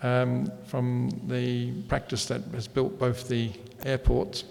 um, 0.02 0.50
from 0.64 1.10
the 1.28 1.72
practice 1.82 2.24
that 2.26 2.40
has 2.54 2.66
built 2.66 2.98
both 2.98 3.28
the 3.28 3.52
airports 3.84 4.44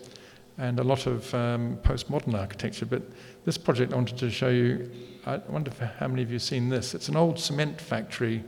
and 0.60 0.80
a 0.80 0.84
lot 0.84 1.08
of 1.08 1.34
um, 1.34 1.78
postmodern 1.78 2.36
architecture. 2.36 2.86
But 2.86 3.02
this 3.44 3.58
project 3.58 3.92
I 3.92 3.96
wanted 3.96 4.20
to 4.20 4.30
show 4.30 4.50
you, 4.50 4.88
I 5.26 5.38
wonder 5.50 5.72
how 5.98 6.08
many 6.08 6.22
of 6.22 6.30
you 6.30 6.36
have 6.36 6.44
seen 6.44 6.70
this. 6.70 6.94
It's 6.94 7.10
an 7.10 7.16
old 7.16 7.40
cement 7.40 7.82
factory 7.82 8.44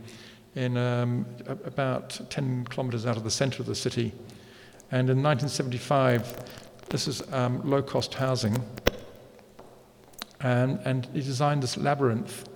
in 0.53 0.77
um, 0.77 1.25
about 1.47 2.21
10 2.29 2.65
kilometers 2.65 3.07
out 3.07 3.17
of 3.17 3.23
the 3.23 3.31
center 3.31 3.63
of 3.63 3.65
the 3.65 3.73
city. 3.73 4.11
And 4.91 5.09
in 5.09 5.23
1975, 5.23 6.85
this 6.89 7.07
is 7.07 7.23
um, 7.33 7.67
low 7.67 7.81
cost 7.81 8.13
housing. 8.13 8.63
And, 10.41 10.79
and 10.85 11.07
he 11.07 11.21
designed 11.21 11.63
this 11.63 11.75
labyrinth 11.77 12.49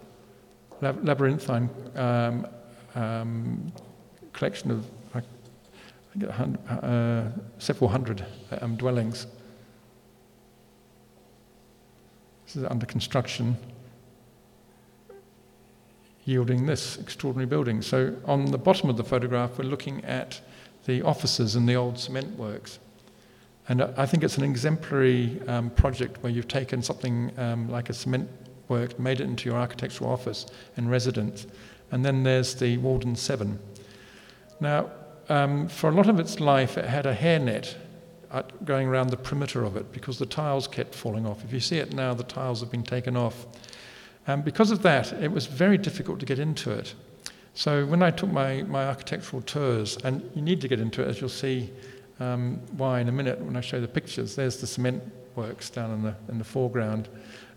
labyrinthine 0.94 1.70
um, 1.96 2.48
um, 2.96 3.72
collection 4.34 4.72
of 4.72 4.86
uh, 6.70 7.24
several 7.58 7.90
hundred 7.90 8.26
um, 8.62 8.76
dwellings. 8.76 9.28
This 12.46 12.58
is 12.58 12.64
under 12.64 12.86
construction, 12.86 13.58
yielding 16.24 16.66
this 16.66 16.98
extraordinary 16.98 17.48
building. 17.48 17.82
So, 17.82 18.16
on 18.26 18.46
the 18.46 18.58
bottom 18.58 18.90
of 18.90 18.98
the 18.98 19.04
photograph, 19.04 19.58
we're 19.58 19.66
looking 19.66 20.06
at 20.06 20.40
the 20.86 21.02
offices 21.02 21.56
in 21.56 21.66
the 21.66 21.76
old 21.76 22.00
cement 22.00 22.38
works. 22.38 22.80
And 23.68 23.82
I 23.82 24.06
think 24.06 24.24
it's 24.24 24.38
an 24.38 24.44
exemplary 24.44 25.42
um, 25.48 25.72
project 25.72 26.22
where 26.22 26.32
you've 26.32 26.48
taken 26.48 26.84
something 26.84 27.32
um, 27.38 27.68
like 27.70 27.90
a 27.90 27.94
cement 27.94 28.30
work, 28.68 29.00
made 29.00 29.22
it 29.22 29.26
into 29.26 29.50
your 29.50 29.58
architectural 29.58 30.10
office 30.10 30.46
and 30.78 30.90
residence. 30.90 31.48
And 31.92 32.04
then 32.04 32.24
there's 32.24 32.56
the 32.56 32.78
Walden 32.78 33.16
7. 33.16 33.60
Now, 34.60 34.90
um, 35.30 35.68
for 35.68 35.90
a 35.90 35.94
lot 35.94 36.08
of 36.08 36.20
its 36.20 36.40
life, 36.40 36.78
it 36.78 36.86
had 36.86 37.06
a 37.06 37.16
hairnet 37.16 37.76
going 38.66 38.88
around 38.88 39.10
the 39.10 39.18
perimeter 39.18 39.64
of 39.64 39.78
it 39.78 39.92
because 39.92 40.20
the 40.20 40.26
tiles 40.26 40.68
kept 40.68 40.94
falling 40.94 41.26
off. 41.26 41.44
If 41.44 41.54
you 41.54 41.60
see 41.60 41.78
it 41.78 41.94
now, 41.94 42.14
the 42.14 42.24
tiles 42.24 42.60
have 42.60 42.70
been 42.70 42.84
taken 42.84 43.16
off. 43.16 43.46
And 44.28 44.44
because 44.44 44.72
of 44.72 44.82
that, 44.82 45.14
it 45.14 45.32
was 45.32 45.46
very 45.46 45.78
difficult 45.78 46.20
to 46.20 46.26
get 46.26 46.40
into 46.40 46.72
it. 46.72 46.94
So 47.54 47.86
when 47.86 48.02
I 48.02 48.12
took 48.12 48.32
my, 48.32 48.64
my 48.64 48.86
architectural 48.88 49.42
tours, 49.44 49.98
and 50.04 50.30
you 50.36 50.42
need 50.42 50.60
to 50.62 50.68
get 50.68 50.80
into 50.80 51.02
it, 51.02 51.08
as 51.08 51.22
you'll 51.22 51.30
see 51.30 51.70
um, 52.20 52.60
why 52.76 53.00
in 53.00 53.08
a 53.08 53.12
minute 53.12 53.40
when 53.40 53.56
I 53.56 53.62
show 53.62 53.80
the 53.80 53.88
pictures, 53.88 54.36
there's 54.36 54.58
the 54.58 54.68
cement 54.68 55.04
works 55.36 55.70
down 55.70 55.92
in 55.92 56.02
the, 56.04 56.16
in 56.30 56.38
the 56.38 56.44
foreground. 56.44 57.08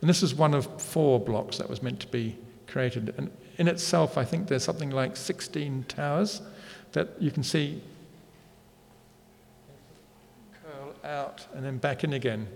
And 0.01 0.09
this 0.09 0.22
is 0.22 0.34
one 0.34 0.55
of 0.55 0.80
four 0.80 1.18
blocks 1.18 1.59
that 1.59 1.68
was 1.68 1.82
meant 1.82 2.01
to 2.01 2.07
be 2.07 2.36
created. 2.66 3.14
And 3.16 3.30
in 3.57 3.66
itself, 3.66 4.16
I 4.16 4.24
think 4.24 4.49
there's 4.49 4.62
something 4.62 4.90
like 4.90 5.16
16 5.16 5.86
towers 5.88 6.42
that 6.92 7.20
you 7.20 7.30
can 7.30 7.42
see 7.42 7.82
curl 10.62 10.94
out 11.05 11.46
and 11.55 11.64
then 11.64 11.78
back 11.78 12.05
in 12.05 12.12
again. 12.12 12.46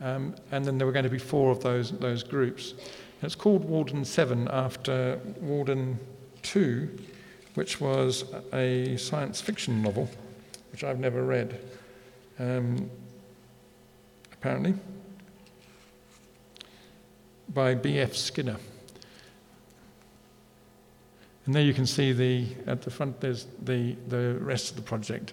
Um, 0.00 0.34
and 0.52 0.64
then 0.64 0.78
there 0.78 0.86
were 0.86 0.92
going 0.92 1.04
to 1.04 1.10
be 1.10 1.18
four 1.18 1.50
of 1.50 1.62
those, 1.62 1.90
those 1.90 2.22
groups. 2.22 2.72
And 2.72 3.24
it's 3.24 3.34
called 3.34 3.64
Walden 3.64 4.04
7 4.04 4.48
after 4.48 5.20
Walden 5.40 5.98
2, 6.42 6.88
which 7.54 7.80
was 7.80 8.24
a 8.52 8.96
science 8.96 9.40
fiction 9.40 9.82
novel, 9.82 10.08
which 10.72 10.84
I've 10.84 11.00
never 11.00 11.24
read, 11.24 11.60
um, 12.38 12.88
apparently 14.32 14.74
by 17.48 17.74
B.F. 17.74 18.14
Skinner. 18.14 18.56
And 21.46 21.54
there 21.54 21.62
you 21.62 21.72
can 21.72 21.86
see 21.86 22.12
the, 22.12 22.46
at 22.66 22.82
the 22.82 22.90
front, 22.90 23.20
there's 23.20 23.46
the, 23.62 23.96
the 24.08 24.34
rest 24.40 24.70
of 24.70 24.76
the 24.76 24.82
project. 24.82 25.32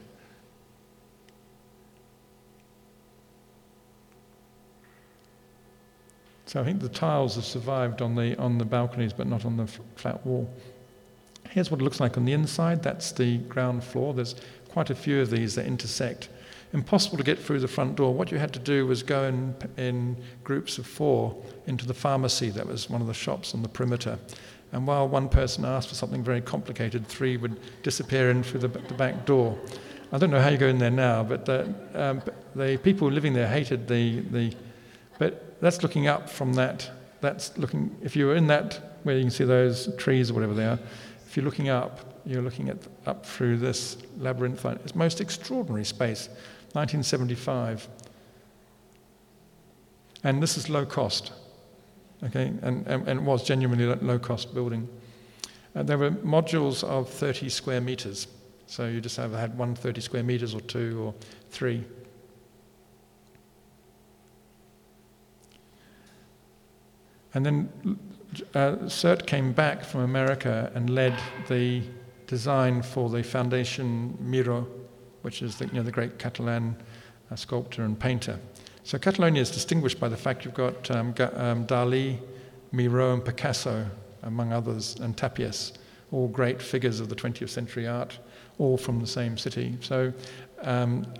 So 6.45 6.61
I 6.61 6.63
think 6.63 6.79
the 6.79 6.87
tiles 6.87 7.35
have 7.35 7.43
survived 7.43 8.01
on 8.01 8.15
the, 8.15 8.37
on 8.37 8.57
the 8.57 8.63
balconies, 8.63 9.11
but 9.11 9.27
not 9.27 9.43
on 9.43 9.57
the 9.57 9.67
flat 9.95 10.25
wall. 10.25 10.49
Here's 11.49 11.69
what 11.69 11.81
it 11.81 11.83
looks 11.83 11.99
like 11.99 12.17
on 12.17 12.23
the 12.23 12.31
inside. 12.31 12.81
That's 12.81 13.11
the 13.11 13.39
ground 13.39 13.83
floor. 13.83 14.13
There's 14.13 14.35
quite 14.69 14.89
a 14.89 14.95
few 14.95 15.19
of 15.19 15.29
these 15.29 15.55
that 15.55 15.65
intersect 15.65 16.29
impossible 16.75 17.17
to 17.17 17.23
get 17.23 17.39
through 17.39 17.61
the 17.61 17.67
front 17.67 17.95
door. 17.95 18.13
What 18.13 18.31
you 18.31 18.37
had 18.37 18.53
to 18.53 18.59
do 18.59 18.85
was 18.85 19.01
go 19.01 19.23
in, 19.23 19.55
in 19.77 20.17
groups 20.43 20.77
of 20.77 20.85
four 20.85 21.41
into 21.67 21.87
the 21.87 21.93
pharmacy 21.93 22.49
that 22.49 22.67
was 22.67 22.89
one 22.89 22.99
of 22.99 23.07
the 23.07 23.13
shops 23.13 23.55
on 23.55 23.63
the 23.63 23.69
perimeter. 23.69 24.19
And 24.73 24.85
while 24.85 25.07
one 25.07 25.29
person 25.29 25.63
asked 25.63 25.87
for 25.87 25.95
something 25.95 26.21
very 26.21 26.41
complicated, 26.41 27.07
three 27.07 27.37
would 27.37 27.57
disappear 27.81 28.29
in 28.29 28.43
through 28.43 28.59
the, 28.59 28.67
the 28.67 28.93
back 28.93 29.25
door. 29.25 29.57
I 30.11 30.17
don't 30.17 30.29
know 30.29 30.41
how 30.41 30.49
you 30.49 30.57
go 30.57 30.67
in 30.67 30.77
there 30.77 30.91
now, 30.91 31.23
but 31.23 31.45
the, 31.45 31.73
um, 31.93 32.21
the 32.55 32.77
people 32.83 33.09
living 33.09 33.33
there 33.33 33.47
hated 33.47 33.87
the, 33.87 34.19
the. 34.19 34.53
But 35.17 35.61
that's 35.61 35.81
looking 35.81 36.07
up 36.07 36.29
from 36.29 36.53
that. 36.55 36.91
That's 37.21 37.57
looking. 37.57 37.95
If 38.01 38.17
you 38.17 38.27
were 38.27 38.35
in 38.35 38.47
that, 38.47 38.97
where 39.03 39.15
you 39.15 39.21
can 39.21 39.31
see 39.31 39.45
those 39.45 39.95
trees 39.95 40.29
or 40.29 40.33
whatever 40.33 40.53
they 40.53 40.65
are, 40.65 40.79
if 41.25 41.37
you're 41.37 41.45
looking 41.45 41.69
up, 41.69 42.21
you're 42.25 42.41
looking 42.41 42.69
at 42.69 42.77
up 43.05 43.25
through 43.25 43.57
this 43.57 43.97
labyrinthine. 44.17 44.77
It's 44.83 44.95
most 44.95 45.21
extraordinary 45.21 45.85
space. 45.85 46.27
1975. 46.75 47.87
And 50.23 50.43
this 50.43 50.57
is 50.57 50.69
low 50.69 50.85
cost, 50.85 51.31
okay, 52.23 52.51
and, 52.61 52.85
and, 52.87 53.07
and 53.07 53.25
was 53.25 53.43
genuinely 53.43 53.85
low 53.85 54.19
cost 54.19 54.53
building. 54.53 54.89
And 55.73 55.81
uh, 55.81 55.83
there 55.83 55.97
were 55.97 56.11
modules 56.11 56.83
of 56.83 57.09
30 57.09 57.49
square 57.49 57.79
meters. 57.79 58.27
So 58.67 58.87
you 58.87 58.99
just 58.99 59.19
either 59.19 59.37
had 59.37 59.57
one 59.57 59.75
30 59.75 60.01
square 60.01 60.23
meters 60.23 60.55
or 60.55 60.61
two 60.61 61.01
or 61.01 61.13
three. 61.49 61.83
And 67.33 67.45
then 67.45 67.99
uh, 68.53 68.89
Sert 68.89 69.27
came 69.27 69.51
back 69.53 69.83
from 69.83 70.01
America 70.01 70.71
and 70.73 70.89
led 70.89 71.17
the 71.47 71.83
design 72.27 72.81
for 72.81 73.09
the 73.09 73.21
Foundation 73.21 74.17
Miró 74.23 74.65
which 75.25 75.41
is 75.41 75.55
the, 75.55 75.65
you 75.65 75.73
know, 75.73 75.81
the 75.81 75.91
great 75.91 76.19
Catalan 76.19 76.75
uh, 77.31 77.35
sculptor 77.35 77.83
and 77.83 77.99
painter. 77.99 78.39
So 78.83 78.99
Catalonia 78.99 79.41
is 79.41 79.49
distinguished 79.49 79.99
by 79.99 80.07
the 80.07 80.15
fact 80.15 80.45
you've 80.45 80.53
got 80.53 80.91
um, 80.91 81.07
um, 81.33 81.65
Dali, 81.65 82.19
Miro, 82.71 83.11
and 83.11 83.25
Picasso, 83.25 83.87
among 84.21 84.53
others, 84.53 84.95
and 85.01 85.17
Tapies, 85.17 85.73
all 86.11 86.27
great 86.27 86.61
figures 86.61 86.99
of 86.99 87.09
the 87.09 87.15
20th 87.15 87.49
century 87.49 87.87
art, 87.87 88.19
all 88.59 88.77
from 88.77 88.99
the 88.99 89.07
same 89.07 89.35
city. 89.35 89.75
So 89.81 90.13
um, 90.61 91.11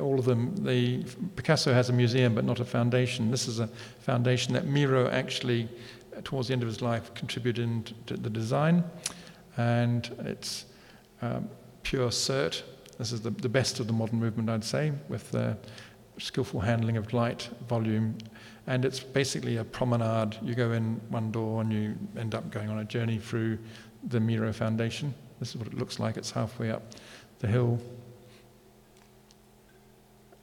all 0.00 0.18
of 0.18 0.24
them, 0.24 0.56
the, 0.56 1.04
Picasso 1.36 1.72
has 1.72 1.90
a 1.90 1.92
museum 1.92 2.34
but 2.34 2.44
not 2.44 2.58
a 2.58 2.64
foundation. 2.64 3.30
This 3.30 3.46
is 3.46 3.60
a 3.60 3.68
foundation 4.00 4.52
that 4.54 4.66
Miro 4.66 5.08
actually, 5.10 5.68
towards 6.24 6.48
the 6.48 6.54
end 6.54 6.62
of 6.62 6.68
his 6.68 6.82
life, 6.82 7.14
contributed 7.14 7.94
to 8.08 8.16
the 8.16 8.30
design. 8.30 8.82
And 9.56 10.12
it's 10.24 10.66
um, 11.22 11.48
pure 11.84 12.10
Sert. 12.10 12.64
This 12.98 13.12
is 13.12 13.20
the, 13.20 13.30
the 13.30 13.48
best 13.48 13.80
of 13.80 13.86
the 13.86 13.92
modern 13.92 14.18
movement, 14.18 14.48
I'd 14.48 14.64
say, 14.64 14.92
with 15.08 15.30
the 15.30 15.56
skillful 16.18 16.60
handling 16.60 16.96
of 16.96 17.12
light, 17.12 17.48
volume, 17.68 18.16
and 18.66 18.84
it's 18.84 19.00
basically 19.00 19.56
a 19.56 19.64
promenade. 19.64 20.36
You 20.42 20.54
go 20.54 20.72
in 20.72 21.00
one 21.08 21.30
door 21.30 21.60
and 21.60 21.72
you 21.72 21.96
end 22.16 22.34
up 22.34 22.50
going 22.50 22.70
on 22.70 22.78
a 22.78 22.84
journey 22.84 23.18
through 23.18 23.58
the 24.04 24.20
Miro 24.20 24.52
Foundation. 24.52 25.14
This 25.40 25.50
is 25.50 25.56
what 25.56 25.66
it 25.66 25.74
looks 25.74 25.98
like. 25.98 26.16
It's 26.16 26.30
halfway 26.30 26.70
up 26.70 26.82
the 27.40 27.46
hill. 27.46 27.80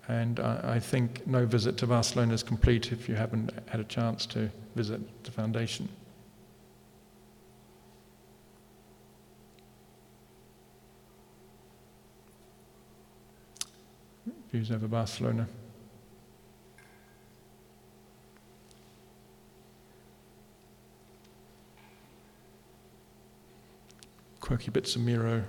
And 0.08 0.39
I, 0.39 0.74
I 0.76 0.80
think 0.80 1.26
no 1.26 1.45
visit 1.45 1.78
to 1.78 1.88
Barcelona 1.88 2.34
is 2.34 2.43
complete 2.43 2.91
if 2.91 3.08
you 3.08 3.16
haven't 3.16 3.52
had 3.70 3.80
a 3.80 3.86
chance 3.86 4.26
to 4.28 4.49
visit 4.76 5.24
the 5.24 5.32
foundation. 5.32 5.88
Views 14.52 14.70
over 14.72 14.88
Barcelona. 14.88 15.47
quirky 24.52 24.70
bits 24.70 24.97
of 24.97 25.02
Miro. 25.02 25.45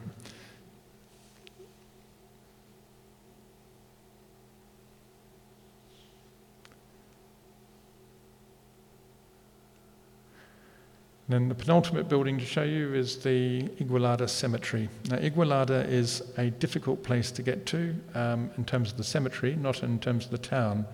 Then 11.33 11.49
the 11.49 11.55
penultimate 11.55 12.09
building 12.09 12.39
to 12.39 12.45
show 12.45 12.63
you 12.63 12.93
is 12.95 13.17
the 13.17 13.63
Igualada 13.81 14.29
Cemetery. 14.29 14.89
Now, 15.09 15.17
Igualada 15.17 15.89
is 15.89 16.23
a 16.37 16.51
difficult 16.51 17.03
place 17.03 17.31
to 17.33 17.43
get 17.43 17.65
to 17.67 17.95
um, 18.15 18.51
in 18.59 18.65
terms 18.65 18.91
of 18.91 18.99
the 18.99 19.05
cemetery, 19.05 19.57
not 19.57 19.83
in 19.83 19.99
terms 19.99 20.27
of 20.27 20.31
the 20.31 20.39
town. 20.39 20.85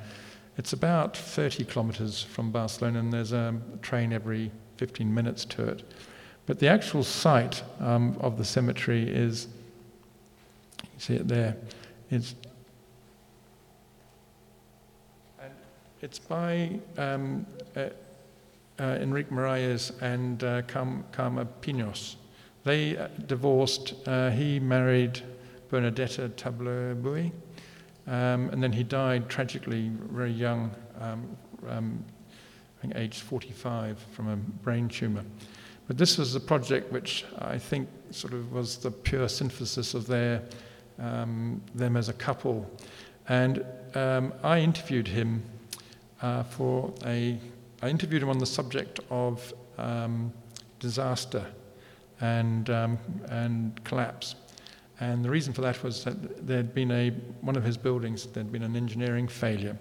It's 0.57 0.73
about 0.73 1.17
30 1.17 1.65
kilometres 1.65 2.23
from 2.23 2.53
Barcelona, 2.53 3.01
and 3.01 3.13
there's 3.13 3.33
a 3.33 3.61
train 3.83 4.13
every 4.13 4.53
15 4.77 5.13
minutes 5.13 5.45
to 5.47 5.65
it. 5.65 5.83
But 6.47 6.61
the 6.61 6.69
actual 6.69 7.03
site 7.03 7.63
um, 7.81 8.17
of 8.21 8.39
the 8.39 8.45
cemetery 8.45 9.09
is, 9.09 9.49
you 10.83 11.01
see 11.01 11.15
it 11.15 11.27
there, 11.27 11.57
it's, 12.11 12.35
it's 16.01 16.19
by 16.19 16.79
um, 16.97 17.45
uh, 18.81 18.99
Enrique 19.01 19.31
Miralles 19.31 19.93
and 20.01 20.43
uh, 20.45 21.45
Pinos. 21.61 22.17
They 22.65 22.97
uh, 22.97 23.09
divorced, 23.27 23.95
uh, 24.07 24.31
he 24.31 24.61
married 24.61 25.23
Benedetta 25.71 26.29
Tagliabue 26.31 27.33
um, 28.09 28.49
and 28.49 28.63
then 28.63 28.73
he 28.73 28.83
died 28.83 29.29
tragically 29.29 29.91
very 30.11 30.33
young, 30.33 30.71
um, 30.99 31.37
um, 31.69 32.05
I 32.79 32.83
think 32.83 32.97
aged 32.97 33.21
45 33.21 33.99
from 34.13 34.29
a 34.29 34.37
brain 34.37 34.89
tumor. 34.89 35.25
But 35.87 35.99
this 35.99 36.17
was 36.17 36.35
a 36.35 36.41
project 36.41 36.91
which 36.91 37.27
I 37.39 37.59
think 37.59 37.89
sort 38.11 38.33
of 38.33 38.51
was 38.53 38.79
the 38.79 38.91
pure 38.91 39.29
synthesis 39.29 39.93
of 39.93 40.07
their, 40.07 40.43
um, 40.99 41.61
them 41.75 41.99
as 41.99 42.09
a 42.09 42.15
couple. 42.15 42.71
And 43.29 43.65
um, 43.95 44.33
I 44.43 44.61
interviewed 44.61 45.09
him 45.09 45.43
uh, 46.23 46.45
for 46.45 46.95
a, 47.05 47.39
I 47.81 47.89
interviewed 47.89 48.23
him 48.23 48.29
on 48.29 48.39
the 48.39 48.47
subject 48.47 49.01
of 49.11 49.55
um, 49.77 50.33
disaster 50.81 51.47
and, 52.21 52.69
um, 52.71 52.99
and 53.29 53.83
collapse. 53.85 54.35
And 55.01 55.25
the 55.25 55.31
reason 55.31 55.53
for 55.53 55.61
that 55.61 55.83
was 55.85 56.03
that 56.05 56.47
there 56.47 56.57
had 56.57 56.75
been 56.75 56.91
a, 56.91 57.11
one 57.41 57.57
of 57.57 57.63
his 57.63 57.77
buildings, 57.77 58.27
there 58.27 58.43
had 58.43 58.53
been 58.53 58.65
an 58.65 58.75
engineering 58.75 59.29
failure. 59.29 59.79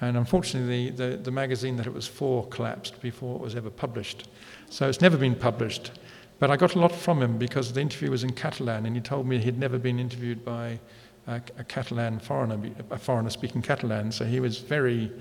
And 0.00 0.16
unfortunately, 0.16 0.90
the, 0.90 1.10
the, 1.10 1.16
the 1.18 1.30
magazine 1.30 1.76
that 1.76 1.86
it 1.86 1.92
was 1.92 2.08
for 2.08 2.46
collapsed 2.48 3.00
before 3.00 3.36
it 3.36 3.42
was 3.42 3.54
ever 3.54 3.70
published. 3.70 4.28
So 4.68 4.88
it's 4.88 5.00
never 5.00 5.16
been 5.16 5.36
published. 5.36 5.92
But 6.40 6.50
I 6.50 6.56
got 6.56 6.74
a 6.74 6.80
lot 6.80 6.90
from 6.90 7.22
him 7.22 7.38
because 7.38 7.72
the 7.72 7.80
interview 7.80 8.10
was 8.10 8.24
in 8.24 8.32
Catalan, 8.32 8.86
and 8.86 8.96
he 8.96 9.02
told 9.02 9.26
me 9.26 9.38
he'd 9.38 9.58
never 9.58 9.78
been 9.78 10.00
interviewed 10.00 10.42
by 10.42 10.80
a, 11.26 11.40
a 11.58 11.64
Catalan 11.64 12.18
foreigner, 12.18 12.58
a 12.90 12.98
foreigner 12.98 13.30
speaking 13.30 13.60
Catalan. 13.60 14.10
So 14.10 14.24
he 14.24 14.40
was 14.40 14.58
very 14.58 15.12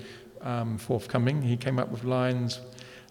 um, 0.41 0.77
forthcoming. 0.77 1.41
He 1.41 1.57
came 1.57 1.79
up 1.79 1.89
with 1.89 2.03
lines 2.03 2.61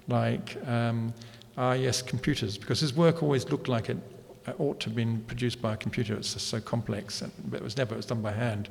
like, 0.08 0.56
um, 0.66 1.12
ah, 1.56 1.72
yes, 1.72 2.02
computers, 2.02 2.56
because 2.58 2.80
his 2.80 2.94
work 2.94 3.22
always 3.22 3.48
looked 3.50 3.68
like 3.68 3.88
it 3.88 3.98
ought 4.58 4.80
to 4.80 4.86
have 4.86 4.96
been 4.96 5.20
produced 5.24 5.60
by 5.60 5.74
a 5.74 5.76
computer. 5.76 6.14
It's 6.14 6.32
just 6.32 6.48
so 6.48 6.60
complex, 6.60 7.22
but 7.46 7.60
it 7.60 7.62
was 7.62 7.76
never, 7.76 7.94
it 7.94 7.98
was 7.98 8.06
done 8.06 8.22
by 8.22 8.32
hand. 8.32 8.68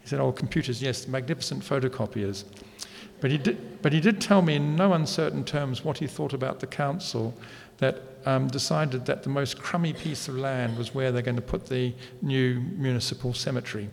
He 0.00 0.08
said, 0.08 0.20
oh, 0.20 0.32
computers, 0.32 0.80
yes, 0.80 1.06
magnificent 1.06 1.62
photocopiers. 1.62 2.44
But 3.20 3.30
he, 3.30 3.38
did, 3.38 3.82
but 3.82 3.92
he 3.92 4.00
did 4.00 4.20
tell 4.20 4.42
me 4.42 4.54
in 4.54 4.76
no 4.76 4.92
uncertain 4.92 5.44
terms 5.44 5.84
what 5.84 5.98
he 5.98 6.06
thought 6.06 6.32
about 6.32 6.60
the 6.60 6.66
council 6.66 7.34
that 7.78 8.00
um, 8.26 8.46
decided 8.48 9.06
that 9.06 9.22
the 9.22 9.28
most 9.28 9.58
crummy 9.58 9.92
piece 9.92 10.28
of 10.28 10.36
land 10.36 10.78
was 10.78 10.94
where 10.94 11.10
they're 11.12 11.22
going 11.22 11.36
to 11.36 11.42
put 11.42 11.66
the 11.66 11.94
new 12.22 12.60
municipal 12.76 13.34
cemetery. 13.34 13.88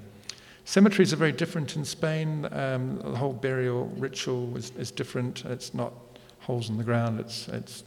Cemeteries 0.66 1.14
are 1.14 1.18
very 1.18 1.32
different 1.32 1.76
in 1.76 1.86
Spain. 1.86 2.48
Um, 2.52 2.98
the 2.98 3.16
whole 3.16 3.34
burial 3.34 3.86
ritual 3.98 4.58
is, 4.58 4.72
is, 4.72 4.90
different. 4.90 5.46
It's 5.46 5.76
not 5.76 5.94
holes 6.40 6.70
in 6.70 6.78
the 6.78 6.84
ground, 6.84 7.20
it's, 7.20 7.48
it's 7.48 7.84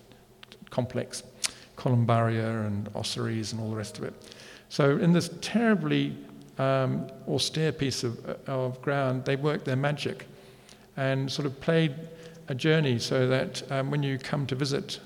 complex 0.71 1.25
columbaria 1.77 2.67
and 2.67 2.89
ossuaries 2.95 3.53
and 3.53 3.61
all 3.61 3.71
the 3.71 3.77
rest 3.77 3.99
of 3.99 4.05
it. 4.05 4.15
So, 4.69 4.99
in 4.99 5.13
this 5.13 5.31
terribly 5.41 6.17
um, 6.59 7.09
austere 7.29 7.73
piece 7.73 8.05
of, 8.05 8.25
of 8.49 8.81
ground, 8.81 9.25
they 9.25 9.37
worked 9.37 9.65
their 9.65 9.77
magic 9.77 10.27
and 10.97 11.31
sort 11.31 11.47
of 11.47 11.61
played 11.61 11.95
a 12.49 12.55
journey 12.55 12.99
so 12.99 13.29
that 13.29 13.63
um, 13.73 13.91
when 13.91 14.03
you 14.03 14.19
come 14.19 14.47
to 14.47 14.55
visit 14.55 15.01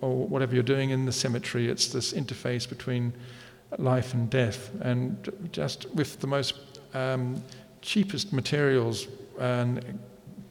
or 0.00 0.26
whatever 0.26 0.54
you're 0.54 0.62
doing 0.62 0.90
in 0.90 1.04
the 1.04 1.12
cemetery, 1.12 1.68
it's 1.68 1.88
this 1.88 2.12
interface 2.12 2.68
between 2.68 3.12
life 3.78 4.14
and 4.14 4.30
death, 4.30 4.70
and 4.80 5.30
just 5.52 5.88
with 5.90 6.20
the 6.20 6.26
most 6.26 6.75
um, 6.94 7.42
cheapest 7.82 8.32
materials 8.32 9.08
and 9.38 9.98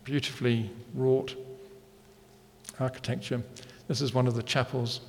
beautifully 0.04 0.70
wrought 0.94 1.36
architecture. 2.80 3.42
This 3.88 4.02
is 4.02 4.14
one 4.14 4.28
of 4.28 4.36
the 4.36 4.44
chapels 4.44 5.02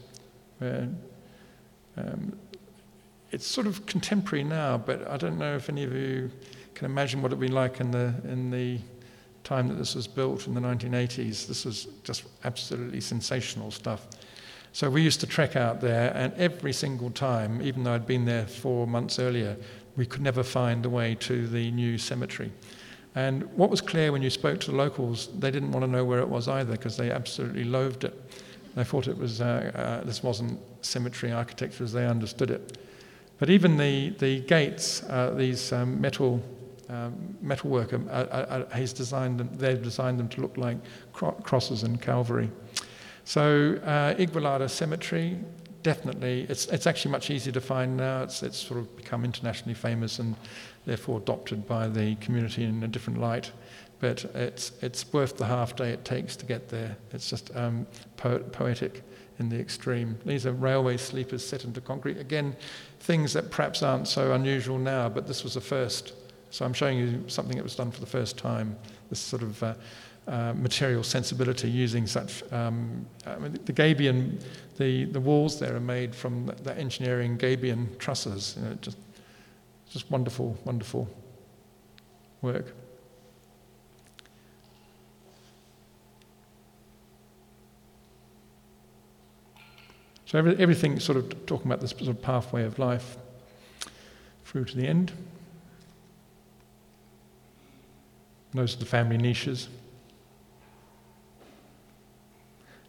where 0.58 0.88
um, 1.96 2.36
it's 3.30 3.46
sort 3.46 3.66
of 3.66 3.86
contemporary 3.86 4.44
now, 4.44 4.78
but 4.78 5.08
I 5.10 5.16
don't 5.16 5.38
know 5.38 5.56
if 5.56 5.68
any 5.68 5.84
of 5.84 5.92
you 5.92 6.30
can 6.74 6.86
imagine 6.86 7.22
what 7.22 7.32
it 7.32 7.36
would 7.36 7.48
be 7.48 7.52
like 7.52 7.80
in 7.80 7.90
the 7.90 8.14
in 8.24 8.50
the 8.50 8.78
time 9.44 9.68
that 9.68 9.74
this 9.74 9.94
was 9.94 10.06
built 10.08 10.46
in 10.46 10.54
the 10.54 10.60
1980s. 10.60 11.46
This 11.46 11.64
was 11.64 11.86
just 12.02 12.24
absolutely 12.44 13.00
sensational 13.00 13.70
stuff. 13.70 14.06
So 14.72 14.90
we 14.90 15.02
used 15.02 15.20
to 15.20 15.26
trek 15.26 15.56
out 15.56 15.80
there, 15.80 16.12
and 16.14 16.34
every 16.34 16.72
single 16.72 17.10
time, 17.10 17.62
even 17.62 17.84
though 17.84 17.94
I'd 17.94 18.06
been 18.06 18.24
there 18.26 18.46
four 18.46 18.86
months 18.86 19.18
earlier, 19.18 19.56
we 19.96 20.06
could 20.06 20.22
never 20.22 20.42
find 20.42 20.82
the 20.82 20.90
way 20.90 21.14
to 21.16 21.46
the 21.46 21.70
new 21.70 21.98
cemetery. 21.98 22.52
And 23.14 23.44
what 23.56 23.70
was 23.70 23.80
clear 23.80 24.12
when 24.12 24.22
you 24.22 24.30
spoke 24.30 24.60
to 24.60 24.70
the 24.70 24.76
locals, 24.76 25.28
they 25.38 25.50
didn't 25.50 25.72
want 25.72 25.84
to 25.84 25.90
know 25.90 26.04
where 26.04 26.18
it 26.18 26.28
was 26.28 26.48
either 26.48 26.72
because 26.72 26.96
they 26.96 27.10
absolutely 27.10 27.64
loathed 27.64 28.04
it. 28.04 28.14
They 28.74 28.84
thought 28.84 29.08
it 29.08 29.16
was 29.16 29.40
uh, 29.40 29.72
uh, 29.74 30.04
this 30.04 30.22
wasn't 30.22 30.60
cemetery 30.82 31.32
architecture 31.32 31.82
as 31.82 31.92
they 31.92 32.06
understood 32.06 32.50
it. 32.50 32.78
But 33.38 33.48
even 33.48 33.76
the 33.78 34.10
the 34.10 34.40
gates, 34.40 35.02
uh, 35.04 35.32
these 35.34 35.72
um, 35.72 35.98
metal 36.00 36.42
um, 36.88 37.36
metalwork. 37.40 37.92
Um, 37.92 38.08
uh, 38.08 38.12
uh, 38.12 38.64
uh, 38.70 38.76
he's 38.76 38.92
designed 38.92 39.40
them, 39.40 39.50
they've 39.56 39.82
designed 39.82 40.18
them 40.18 40.28
to 40.30 40.40
look 40.40 40.56
like 40.56 40.78
cro- 41.12 41.32
crosses 41.32 41.82
and 41.82 42.00
Calvary. 42.00 42.50
So 43.24 43.80
uh, 43.84 44.14
Igualada 44.14 44.70
Cemetery, 44.70 45.38
definitely, 45.86 46.44
it's, 46.48 46.66
it's 46.66 46.84
actually 46.84 47.12
much 47.12 47.30
easier 47.30 47.52
to 47.52 47.60
find 47.60 47.96
now. 47.96 48.24
It's, 48.24 48.42
it's 48.42 48.58
sort 48.58 48.80
of 48.80 48.96
become 48.96 49.24
internationally 49.24 49.74
famous 49.74 50.18
and 50.18 50.34
therefore 50.84 51.18
adopted 51.18 51.64
by 51.64 51.86
the 51.86 52.16
community 52.16 52.64
in 52.64 52.82
a 52.82 52.88
different 52.88 53.20
light. 53.20 53.52
But 54.00 54.24
it's, 54.34 54.72
it's 54.82 55.12
worth 55.12 55.36
the 55.36 55.46
half 55.46 55.76
day 55.76 55.90
it 55.90 56.04
takes 56.04 56.34
to 56.36 56.44
get 56.44 56.68
there. 56.70 56.96
It's 57.12 57.30
just 57.30 57.54
um, 57.54 57.86
po- 58.16 58.40
poetic 58.40 59.04
in 59.38 59.48
the 59.48 59.60
extreme. 59.60 60.18
These 60.26 60.44
are 60.44 60.52
railway 60.52 60.96
sleepers 60.96 61.46
set 61.46 61.62
into 61.62 61.80
concrete. 61.80 62.18
Again, 62.18 62.56
things 62.98 63.32
that 63.34 63.52
perhaps 63.52 63.84
aren't 63.84 64.08
so 64.08 64.32
unusual 64.32 64.78
now, 64.78 65.08
but 65.08 65.28
this 65.28 65.44
was 65.44 65.54
a 65.54 65.60
first 65.60 66.14
so 66.50 66.64
I'm 66.64 66.72
showing 66.72 66.98
you 66.98 67.22
something 67.26 67.56
that 67.56 67.62
was 67.62 67.74
done 67.76 67.90
for 67.90 68.00
the 68.00 68.06
first 68.06 68.38
time, 68.38 68.76
this 69.10 69.18
sort 69.18 69.42
of 69.42 69.62
uh, 69.62 69.74
uh, 70.28 70.52
material 70.56 71.02
sensibility 71.02 71.70
using 71.70 72.06
such. 72.06 72.42
Um, 72.52 73.06
I 73.26 73.36
mean, 73.36 73.58
the 73.64 73.72
Gabion, 73.72 74.42
the, 74.76 75.04
the 75.04 75.20
walls 75.20 75.60
there 75.60 75.76
are 75.76 75.80
made 75.80 76.14
from 76.14 76.46
the, 76.62 76.76
engineering 76.76 77.38
Gabion 77.38 77.96
trusses. 77.98 78.56
You 78.56 78.64
know, 78.64 78.74
just, 78.80 78.98
just 79.88 80.10
wonderful, 80.10 80.58
wonderful 80.64 81.08
work. 82.42 82.74
So 90.26 90.38
every, 90.38 90.56
everything 90.58 90.98
sort 90.98 91.18
of 91.18 91.46
talking 91.46 91.66
about 91.66 91.80
this 91.80 91.90
sort 91.90 92.08
of 92.08 92.20
pathway 92.20 92.64
of 92.64 92.80
life. 92.80 93.16
through 94.44 94.64
to 94.64 94.76
the 94.76 94.86
end. 94.86 95.12
Those 98.52 98.74
are 98.74 98.78
the 98.78 98.86
family 98.86 99.18
niches. 99.18 99.68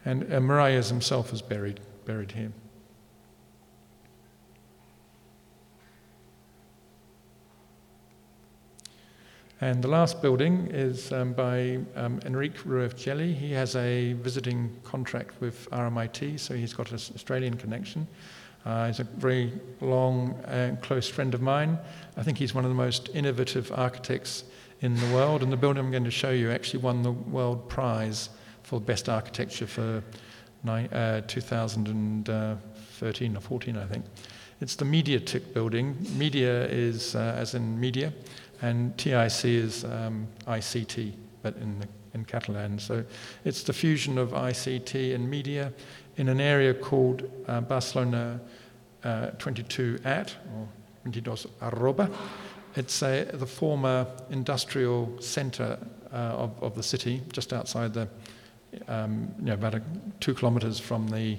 And 0.08 0.24
Miralles 0.24 0.88
himself 0.88 1.34
is 1.34 1.42
buried, 1.42 1.82
buried 2.06 2.32
here. 2.32 2.54
And 9.60 9.84
the 9.84 9.90
last 9.90 10.22
building 10.22 10.70
is 10.72 11.12
um, 11.12 11.34
by 11.34 11.80
um, 11.98 12.22
Enrique 12.26 12.58
Ruiz 12.64 12.94
Geli. 12.94 13.36
He 13.36 13.52
has 13.52 13.76
a 13.76 14.14
visiting 14.14 14.74
contract 14.86 15.42
with 15.42 15.70
RMIT, 15.72 16.40
so 16.40 16.54
he's 16.54 16.74
got 16.74 16.90
an 16.92 16.96
Australian 16.96 17.58
connection. 17.58 18.08
Uh, 18.66 18.88
he's 18.88 19.02
a 19.02 19.04
very 19.04 19.52
long 19.82 20.42
and 20.46 20.82
close 20.82 21.10
friend 21.10 21.34
of 21.34 21.42
mine. 21.42 21.78
I 22.16 22.24
think 22.24 22.38
he's 22.38 22.56
one 22.56 22.64
of 22.64 22.72
the 22.72 22.76
most 22.76 23.10
innovative 23.14 23.74
architects 23.76 24.46
in 24.80 24.96
the 24.96 25.14
world, 25.14 25.44
and 25.44 25.52
the 25.52 25.58
building 25.58 25.84
I'm 25.84 25.92
going 25.92 26.06
to 26.06 26.12
show 26.12 26.32
you 26.32 26.50
actually 26.50 26.80
won 26.80 27.02
the 27.02 27.12
World 27.12 27.68
Prize 27.68 28.30
for 28.68 28.80
Best 28.82 29.08
Architecture 29.08 29.66
for 29.66 30.04
uh, 30.68 31.22
2013 31.26 33.38
or 33.38 33.40
14, 33.40 33.78
I 33.78 33.86
think. 33.86 34.04
It's 34.60 34.76
the 34.76 34.84
Media-TIC 34.84 35.54
building. 35.54 35.96
Media 36.18 36.66
is 36.66 37.16
uh, 37.16 37.34
as 37.38 37.56
in 37.56 37.80
media, 37.80 38.12
and 38.62 38.98
TIC 38.98 39.46
is 39.46 39.86
um, 39.86 40.28
ICT, 40.48 41.14
but 41.44 41.56
in, 41.58 41.80
the, 41.80 41.88
in 42.14 42.26
Catalan. 42.26 42.78
So 42.78 43.06
it's 43.46 43.64
the 43.64 43.72
fusion 43.72 44.18
of 44.18 44.32
ICT 44.32 45.16
and 45.16 45.30
media 45.30 45.72
in 46.18 46.28
an 46.28 46.42
area 46.42 46.74
called 46.74 47.24
uh, 47.48 47.62
Barcelona 47.62 48.42
uh, 49.06 49.28
22 49.38 50.00
at, 50.04 50.36
or 50.54 50.68
22 51.04 51.50
arroba. 51.62 52.12
It's 52.76 53.02
a, 53.02 53.30
the 53.32 53.48
former 53.48 54.08
industrial 54.30 55.22
centre 55.22 55.80
uh, 56.12 56.16
of, 56.16 56.62
of 56.62 56.76
the 56.76 56.84
city, 56.84 57.22
just 57.32 57.54
outside 57.54 57.94
the, 57.94 58.10
um, 58.88 59.34
you 59.40 59.46
know, 59.46 59.54
about 59.54 59.76
a, 59.76 59.82
two 60.20 60.34
kilometres 60.34 60.80
from 60.80 61.08
the 61.08 61.38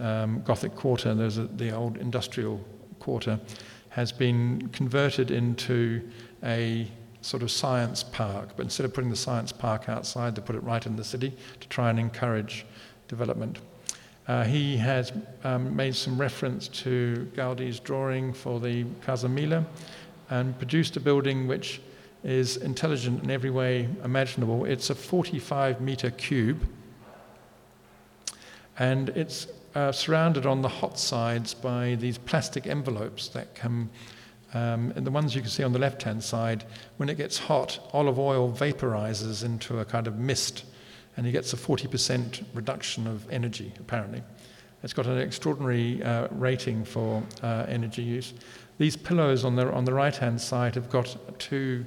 um, 0.00 0.42
Gothic 0.42 0.74
Quarter. 0.74 1.14
There's 1.14 1.38
a, 1.38 1.44
the 1.44 1.70
old 1.70 1.96
industrial 1.96 2.64
quarter 2.98 3.38
has 3.90 4.12
been 4.12 4.68
converted 4.72 5.30
into 5.30 6.08
a 6.42 6.90
sort 7.20 7.42
of 7.42 7.50
science 7.50 8.02
park, 8.02 8.50
but 8.56 8.64
instead 8.64 8.84
of 8.84 8.94
putting 8.94 9.10
the 9.10 9.16
science 9.16 9.52
park 9.52 9.88
outside, 9.88 10.34
they 10.34 10.42
put 10.42 10.56
it 10.56 10.62
right 10.62 10.86
in 10.86 10.96
the 10.96 11.04
city 11.04 11.32
to 11.60 11.68
try 11.68 11.90
and 11.90 11.98
encourage 11.98 12.64
development. 13.06 13.58
Uh, 14.28 14.44
he 14.44 14.76
has 14.76 15.12
um, 15.44 15.74
made 15.74 15.94
some 15.94 16.20
reference 16.20 16.68
to 16.68 17.30
Gaudi's 17.34 17.80
drawing 17.80 18.32
for 18.32 18.60
the 18.60 18.84
Casa 19.02 19.28
Mila 19.28 19.64
and 20.30 20.56
produced 20.58 20.96
a 20.96 21.00
building 21.00 21.46
which 21.46 21.80
is 22.24 22.56
intelligent 22.56 23.22
in 23.22 23.30
every 23.30 23.50
way 23.50 23.88
imaginable. 24.04 24.64
It's 24.64 24.90
a 24.90 24.94
45 24.94 25.80
meter 25.80 26.10
cube 26.10 26.66
and 28.78 29.08
it's 29.10 29.46
uh, 29.74 29.92
surrounded 29.92 30.46
on 30.46 30.62
the 30.62 30.68
hot 30.68 30.98
sides 30.98 31.54
by 31.54 31.96
these 31.96 32.18
plastic 32.18 32.66
envelopes 32.66 33.28
that 33.28 33.54
come 33.54 33.90
um, 34.54 34.92
and 34.96 35.06
the 35.06 35.10
ones 35.10 35.34
you 35.34 35.40
can 35.40 35.50
see 35.50 35.62
on 35.62 35.72
the 35.72 35.78
left 35.78 36.02
hand 36.02 36.22
side, 36.22 36.64
when 36.98 37.08
it 37.08 37.16
gets 37.16 37.38
hot, 37.38 37.78
olive 37.92 38.18
oil 38.18 38.52
vaporizes 38.52 39.44
into 39.44 39.78
a 39.78 39.84
kind 39.84 40.06
of 40.06 40.18
mist, 40.18 40.64
and 41.16 41.24
he 41.24 41.32
gets 41.32 41.52
a 41.52 41.56
40% 41.56 42.44
reduction 42.52 43.06
of 43.06 43.30
energy, 43.30 43.72
apparently. 43.78 44.22
It's 44.82 44.92
got 44.92 45.06
an 45.06 45.18
extraordinary 45.18 46.02
uh, 46.02 46.28
rating 46.32 46.84
for 46.84 47.22
uh, 47.42 47.64
energy 47.68 48.02
use. 48.02 48.34
These 48.78 48.96
pillows 48.96 49.44
on 49.44 49.56
the, 49.56 49.72
on 49.72 49.84
the 49.84 49.94
right 49.94 50.16
hand 50.16 50.40
side 50.40 50.74
have 50.74 50.90
got 50.90 51.16
two 51.38 51.84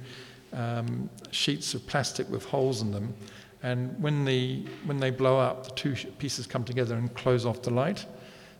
um, 0.56 1.08
sheets 1.30 1.74
of 1.74 1.86
plastic 1.86 2.28
with 2.30 2.44
holes 2.44 2.82
in 2.82 2.90
them, 2.90 3.14
and 3.62 4.00
when, 4.02 4.24
the, 4.24 4.64
when 4.84 4.98
they 4.98 5.10
blow 5.10 5.38
up, 5.38 5.64
the 5.64 5.74
two 5.74 5.94
pieces 6.18 6.46
come 6.46 6.64
together 6.64 6.94
and 6.96 7.12
close 7.14 7.46
off 7.46 7.62
the 7.62 7.70
light. 7.70 8.06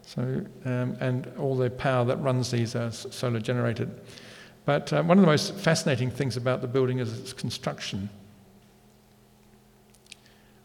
So, 0.03 0.23
um, 0.65 0.97
and 1.01 1.33
all 1.37 1.57
the 1.57 1.69
power 1.69 2.05
that 2.05 2.17
runs 2.19 2.51
these 2.51 2.77
are 2.77 2.93
solar 2.93 3.41
generated. 3.41 3.91
But 4.65 4.93
uh, 4.93 5.03
one 5.03 5.19
of 5.19 5.23
the 5.23 5.31
most 5.31 5.55
fascinating 5.55 6.11
things 6.11 6.37
about 6.37 6.61
the 6.61 6.69
building 6.69 6.99
is 6.99 7.19
its 7.19 7.33
construction. 7.33 8.09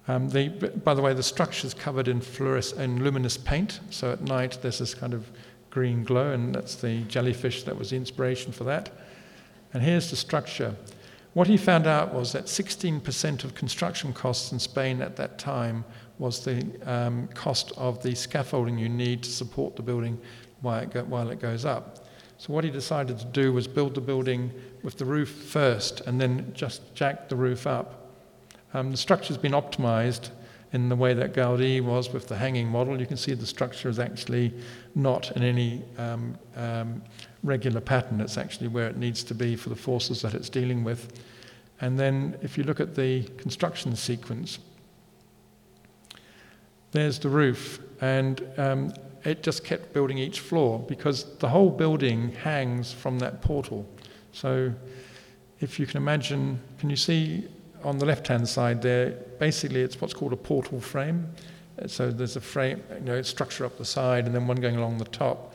Um, 0.08 0.30
the, 0.30 0.50
by 0.50 0.94
the 0.94 1.02
way, 1.02 1.14
the 1.14 1.24
structure 1.24 1.68
is 1.68 1.74
covered 1.74 2.08
in 2.08 2.22
fluorescent 2.22 2.82
and 2.82 3.04
luminous 3.04 3.38
paint, 3.38 3.80
so 3.90 4.12
at 4.12 4.22
night 4.22 4.58
there's 4.62 4.80
this 4.80 4.94
kind 4.94 5.14
of 5.14 5.30
green 5.70 6.04
glow, 6.04 6.32
and 6.32 6.54
that's 6.54 6.76
the 6.76 7.02
jellyfish 7.04 7.64
that 7.64 7.78
was 7.78 7.92
the 7.92 7.96
inspiration 7.96 8.52
for 8.52 8.64
that. 8.64 8.90
And 9.74 9.82
here's 9.82 10.10
the 10.10 10.16
structure. 10.16 10.76
What 11.34 11.48
he 11.48 11.56
found 11.56 11.88
out 11.88 12.14
was 12.14 12.34
that 12.34 12.46
16% 12.46 13.44
of 13.46 13.56
construction 13.56 14.12
costs 14.12 14.52
in 14.52 14.60
Spain 14.60 15.02
at 15.02 15.16
that 15.16 15.38
time 15.38 15.86
was 16.20 16.44
the 16.44 16.66
um, 16.86 17.28
cost 17.30 17.72
of 17.78 18.04
the 18.04 18.14
scaffolding 18.14 18.78
you 18.78 18.90
need 18.90 19.24
to 19.24 19.32
support 19.32 19.76
the 19.76 19.82
building 19.82 20.20
while 20.62 20.84
it, 20.84 20.92
go, 20.92 21.04
while 21.06 21.30
it 21.30 21.40
goes 21.40 21.64
up. 21.64 22.06
So 22.38 22.54
what 22.54 22.64
he 22.64 22.70
decided 22.70 23.18
to 23.20 23.26
do 23.26 23.54
was 23.54 23.68
build 23.68 23.96
the 23.96 24.02
building 24.02 24.52
with 24.84 24.98
the 24.98 25.06
roof 25.06 25.30
first 25.30 26.02
and 26.02 26.20
then 26.20 26.52
just 26.54 26.94
jack 26.96 27.30
the 27.30 27.36
roof 27.36 27.66
up. 27.66 28.10
Um, 28.74 28.92
the 28.92 28.98
structure's 28.98 29.38
been 29.38 29.54
optimized 29.54 30.32
in 30.74 30.90
the 30.90 30.96
way 30.96 31.14
that 31.14 31.34
Gaudi 31.34 31.82
was 31.82 32.12
with 32.12 32.28
the 32.28 32.36
hanging 32.36 32.68
model. 32.68 33.00
You 33.00 33.06
can 33.06 33.18
see 33.18 33.34
the 33.34 33.46
structure 33.46 33.90
is 33.90 34.00
actually 34.00 34.54
not 34.96 35.32
in 35.36 35.44
any 35.44 35.84
um, 35.98 36.38
um, 36.56 37.02
regular 37.44 37.82
pattern. 37.82 38.22
It's 38.22 38.38
actually 38.38 38.68
where 38.68 38.88
it 38.88 38.98
needs 38.98 39.24
to 39.26 39.36
be 39.36 39.56
for 39.56 39.70
the 39.70 39.76
forces 39.76 40.22
that 40.22 40.34
it's 40.34 40.50
dealing 40.50 40.84
with. 40.84 41.22
And 41.80 42.00
then 42.00 42.38
if 42.42 42.58
you 42.58 42.64
look 42.64 42.80
at 42.80 42.96
the 42.96 43.24
construction 43.38 43.96
sequence, 43.96 44.60
there's 46.92 47.20
the 47.20 47.30
roof, 47.30 47.80
and 48.02 48.44
um, 48.58 48.94
it 49.24 49.44
just 49.44 49.64
kept 49.64 49.94
building 49.94 50.18
each 50.18 50.40
floor 50.40 50.80
because 50.88 51.38
the 51.38 51.48
whole 51.48 51.70
building 51.70 52.34
hangs 52.34 52.92
from 52.92 53.18
that 53.20 53.42
portal. 53.42 53.88
So, 54.34 54.74
if 55.60 55.80
you 55.80 55.86
can 55.86 55.98
imagine, 55.98 56.60
can 56.80 56.90
you 56.90 56.96
see 56.96 57.48
on 57.84 57.98
the 57.98 58.06
left 58.06 58.28
hand 58.28 58.48
side 58.48 58.82
there? 58.82 59.12
Basically, 59.40 59.82
it's 59.82 60.02
what's 60.02 60.14
called 60.14 60.34
a 60.34 60.38
portal 60.38 60.82
frame. 60.82 61.32
So, 61.88 62.12
there's 62.12 62.36
a 62.36 62.42
frame, 62.42 62.84
you 62.96 63.06
know, 63.06 63.22
structure 63.22 63.66
up 63.66 63.78
the 63.78 63.86
side 63.86 64.26
and 64.26 64.36
then 64.36 64.48
one 64.48 64.58
going 64.58 64.76
along 64.76 64.98
the 64.98 65.06
top. 65.06 65.54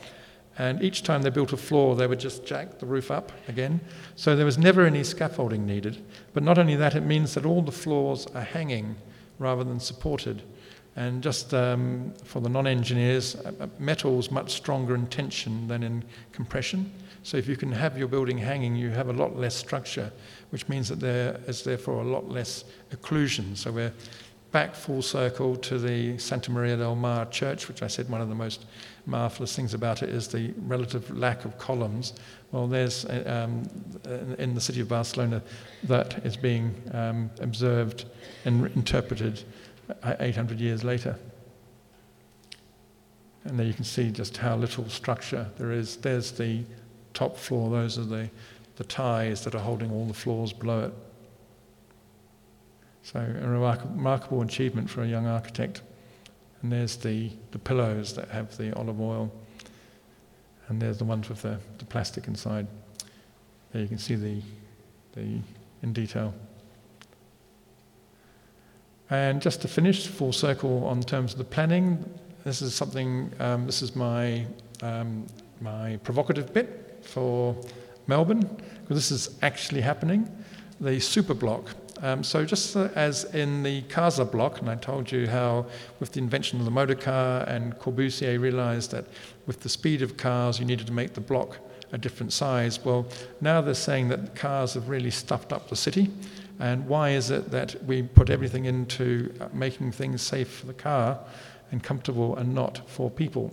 And 0.58 0.82
each 0.82 1.02
time 1.02 1.22
they 1.22 1.30
built 1.30 1.52
a 1.52 1.56
floor, 1.56 1.96
they 1.96 2.06
would 2.06 2.20
just 2.20 2.46
jack 2.46 2.78
the 2.78 2.86
roof 2.86 3.10
up 3.10 3.30
again. 3.46 3.80
So 4.14 4.34
there 4.34 4.46
was 4.46 4.56
never 4.56 4.86
any 4.86 5.04
scaffolding 5.04 5.66
needed. 5.66 6.02
But 6.32 6.42
not 6.42 6.58
only 6.58 6.76
that, 6.76 6.94
it 6.94 7.02
means 7.02 7.34
that 7.34 7.44
all 7.44 7.62
the 7.62 7.72
floors 7.72 8.26
are 8.34 8.42
hanging 8.42 8.96
rather 9.38 9.64
than 9.64 9.80
supported. 9.80 10.42
And 10.96 11.22
just 11.22 11.52
um, 11.52 12.14
for 12.24 12.40
the 12.40 12.48
non 12.48 12.66
engineers, 12.66 13.36
uh, 13.36 13.52
uh, 13.60 13.66
metal 13.78 14.18
is 14.18 14.30
much 14.30 14.52
stronger 14.52 14.94
in 14.94 15.06
tension 15.08 15.68
than 15.68 15.82
in 15.82 16.02
compression. 16.32 16.90
So 17.22 17.36
if 17.36 17.46
you 17.48 17.56
can 17.56 17.70
have 17.72 17.98
your 17.98 18.08
building 18.08 18.38
hanging, 18.38 18.76
you 18.76 18.90
have 18.90 19.10
a 19.10 19.12
lot 19.12 19.36
less 19.36 19.54
structure, 19.54 20.10
which 20.50 20.68
means 20.68 20.88
that 20.88 21.00
there 21.00 21.38
is 21.46 21.64
therefore 21.64 22.00
a 22.00 22.04
lot 22.04 22.30
less 22.30 22.64
occlusion. 22.92 23.56
So 23.56 23.72
we're 23.72 23.92
back 24.52 24.74
full 24.74 25.02
circle 25.02 25.56
to 25.56 25.78
the 25.78 26.16
Santa 26.16 26.50
Maria 26.50 26.78
del 26.78 26.94
Mar 26.94 27.26
church, 27.26 27.68
which 27.68 27.82
I 27.82 27.88
said 27.88 28.08
one 28.08 28.22
of 28.22 28.30
the 28.30 28.34
most 28.34 28.64
marvelous 29.06 29.54
things 29.54 29.72
about 29.72 30.02
it 30.02 30.08
is 30.08 30.28
the 30.28 30.52
relative 30.58 31.16
lack 31.16 31.44
of 31.44 31.56
columns. 31.58 32.12
Well, 32.50 32.66
there's 32.66 33.04
uh, 33.04 33.48
um, 33.48 33.68
in 34.38 34.54
the 34.54 34.60
city 34.60 34.80
of 34.80 34.88
Barcelona 34.88 35.42
that 35.84 36.24
is 36.24 36.36
being 36.36 36.74
um, 36.92 37.30
observed 37.40 38.06
and 38.44 38.66
interpreted 38.76 39.44
800 40.04 40.60
years 40.60 40.82
later. 40.82 41.16
And 43.44 43.58
there 43.58 43.66
you 43.66 43.74
can 43.74 43.84
see 43.84 44.10
just 44.10 44.36
how 44.36 44.56
little 44.56 44.88
structure 44.88 45.48
there 45.56 45.70
is. 45.70 45.96
There's 45.96 46.32
the 46.32 46.64
top 47.14 47.36
floor, 47.36 47.70
those 47.70 47.98
are 47.98 48.04
the, 48.04 48.28
the 48.74 48.84
ties 48.84 49.44
that 49.44 49.54
are 49.54 49.60
holding 49.60 49.92
all 49.92 50.06
the 50.06 50.14
floors 50.14 50.52
below 50.52 50.86
it. 50.86 50.94
So, 53.02 53.20
a 53.20 53.48
remarkable 53.48 54.42
achievement 54.42 54.90
for 54.90 55.02
a 55.02 55.06
young 55.06 55.26
architect. 55.26 55.82
And 56.66 56.72
there's 56.72 56.96
the, 56.96 57.30
the 57.52 57.60
pillows 57.60 58.14
that 58.14 58.28
have 58.30 58.56
the 58.56 58.76
olive 58.76 59.00
oil, 59.00 59.30
and 60.66 60.82
there's 60.82 60.98
the 60.98 61.04
ones 61.04 61.28
with 61.28 61.42
the, 61.42 61.60
the 61.78 61.84
plastic 61.84 62.26
inside. 62.26 62.66
There 63.70 63.82
you 63.82 63.86
can 63.86 63.98
see 63.98 64.16
the, 64.16 64.42
the 65.12 65.38
in 65.84 65.92
detail. 65.92 66.34
And 69.10 69.40
just 69.40 69.62
to 69.62 69.68
finish, 69.68 70.08
full 70.08 70.32
circle 70.32 70.84
on 70.86 71.02
terms 71.02 71.30
of 71.34 71.38
the 71.38 71.44
planning, 71.44 72.04
this 72.42 72.62
is 72.62 72.74
something, 72.74 73.30
um, 73.38 73.64
this 73.64 73.80
is 73.80 73.94
my, 73.94 74.44
um, 74.82 75.24
my 75.60 76.00
provocative 76.02 76.52
bit 76.52 76.98
for 77.00 77.56
Melbourne, 78.08 78.40
because 78.40 78.96
this 78.96 79.12
is 79.12 79.38
actually 79.42 79.82
happening. 79.82 80.28
The 80.80 80.98
super 80.98 81.34
block. 81.34 81.76
Um, 82.02 82.22
so, 82.22 82.44
just 82.44 82.76
as 82.76 83.24
in 83.34 83.62
the 83.62 83.82
Casa 83.82 84.24
Bloc, 84.24 84.60
and 84.60 84.68
I 84.68 84.74
told 84.76 85.10
you 85.10 85.26
how 85.26 85.66
with 85.98 86.12
the 86.12 86.20
invention 86.20 86.58
of 86.58 86.64
the 86.64 86.70
motor 86.70 86.94
car, 86.94 87.42
and 87.48 87.78
Corbusier 87.78 88.38
realized 88.38 88.90
that 88.90 89.06
with 89.46 89.60
the 89.60 89.68
speed 89.68 90.02
of 90.02 90.16
cars, 90.16 90.58
you 90.58 90.66
needed 90.66 90.86
to 90.88 90.92
make 90.92 91.14
the 91.14 91.20
block 91.20 91.58
a 91.92 91.98
different 91.98 92.32
size. 92.32 92.84
Well, 92.84 93.06
now 93.40 93.60
they're 93.60 93.74
saying 93.74 94.08
that 94.08 94.34
cars 94.34 94.74
have 94.74 94.88
really 94.88 95.10
stuffed 95.10 95.52
up 95.52 95.68
the 95.68 95.76
city. 95.76 96.10
And 96.58 96.86
why 96.86 97.10
is 97.10 97.30
it 97.30 97.50
that 97.50 97.82
we 97.84 98.02
put 98.02 98.30
everything 98.30 98.64
into 98.64 99.32
uh, 99.40 99.48
making 99.52 99.92
things 99.92 100.22
safe 100.22 100.48
for 100.48 100.66
the 100.66 100.74
car 100.74 101.18
and 101.70 101.82
comfortable 101.82 102.36
and 102.36 102.54
not 102.54 102.80
for 102.88 103.10
people? 103.10 103.52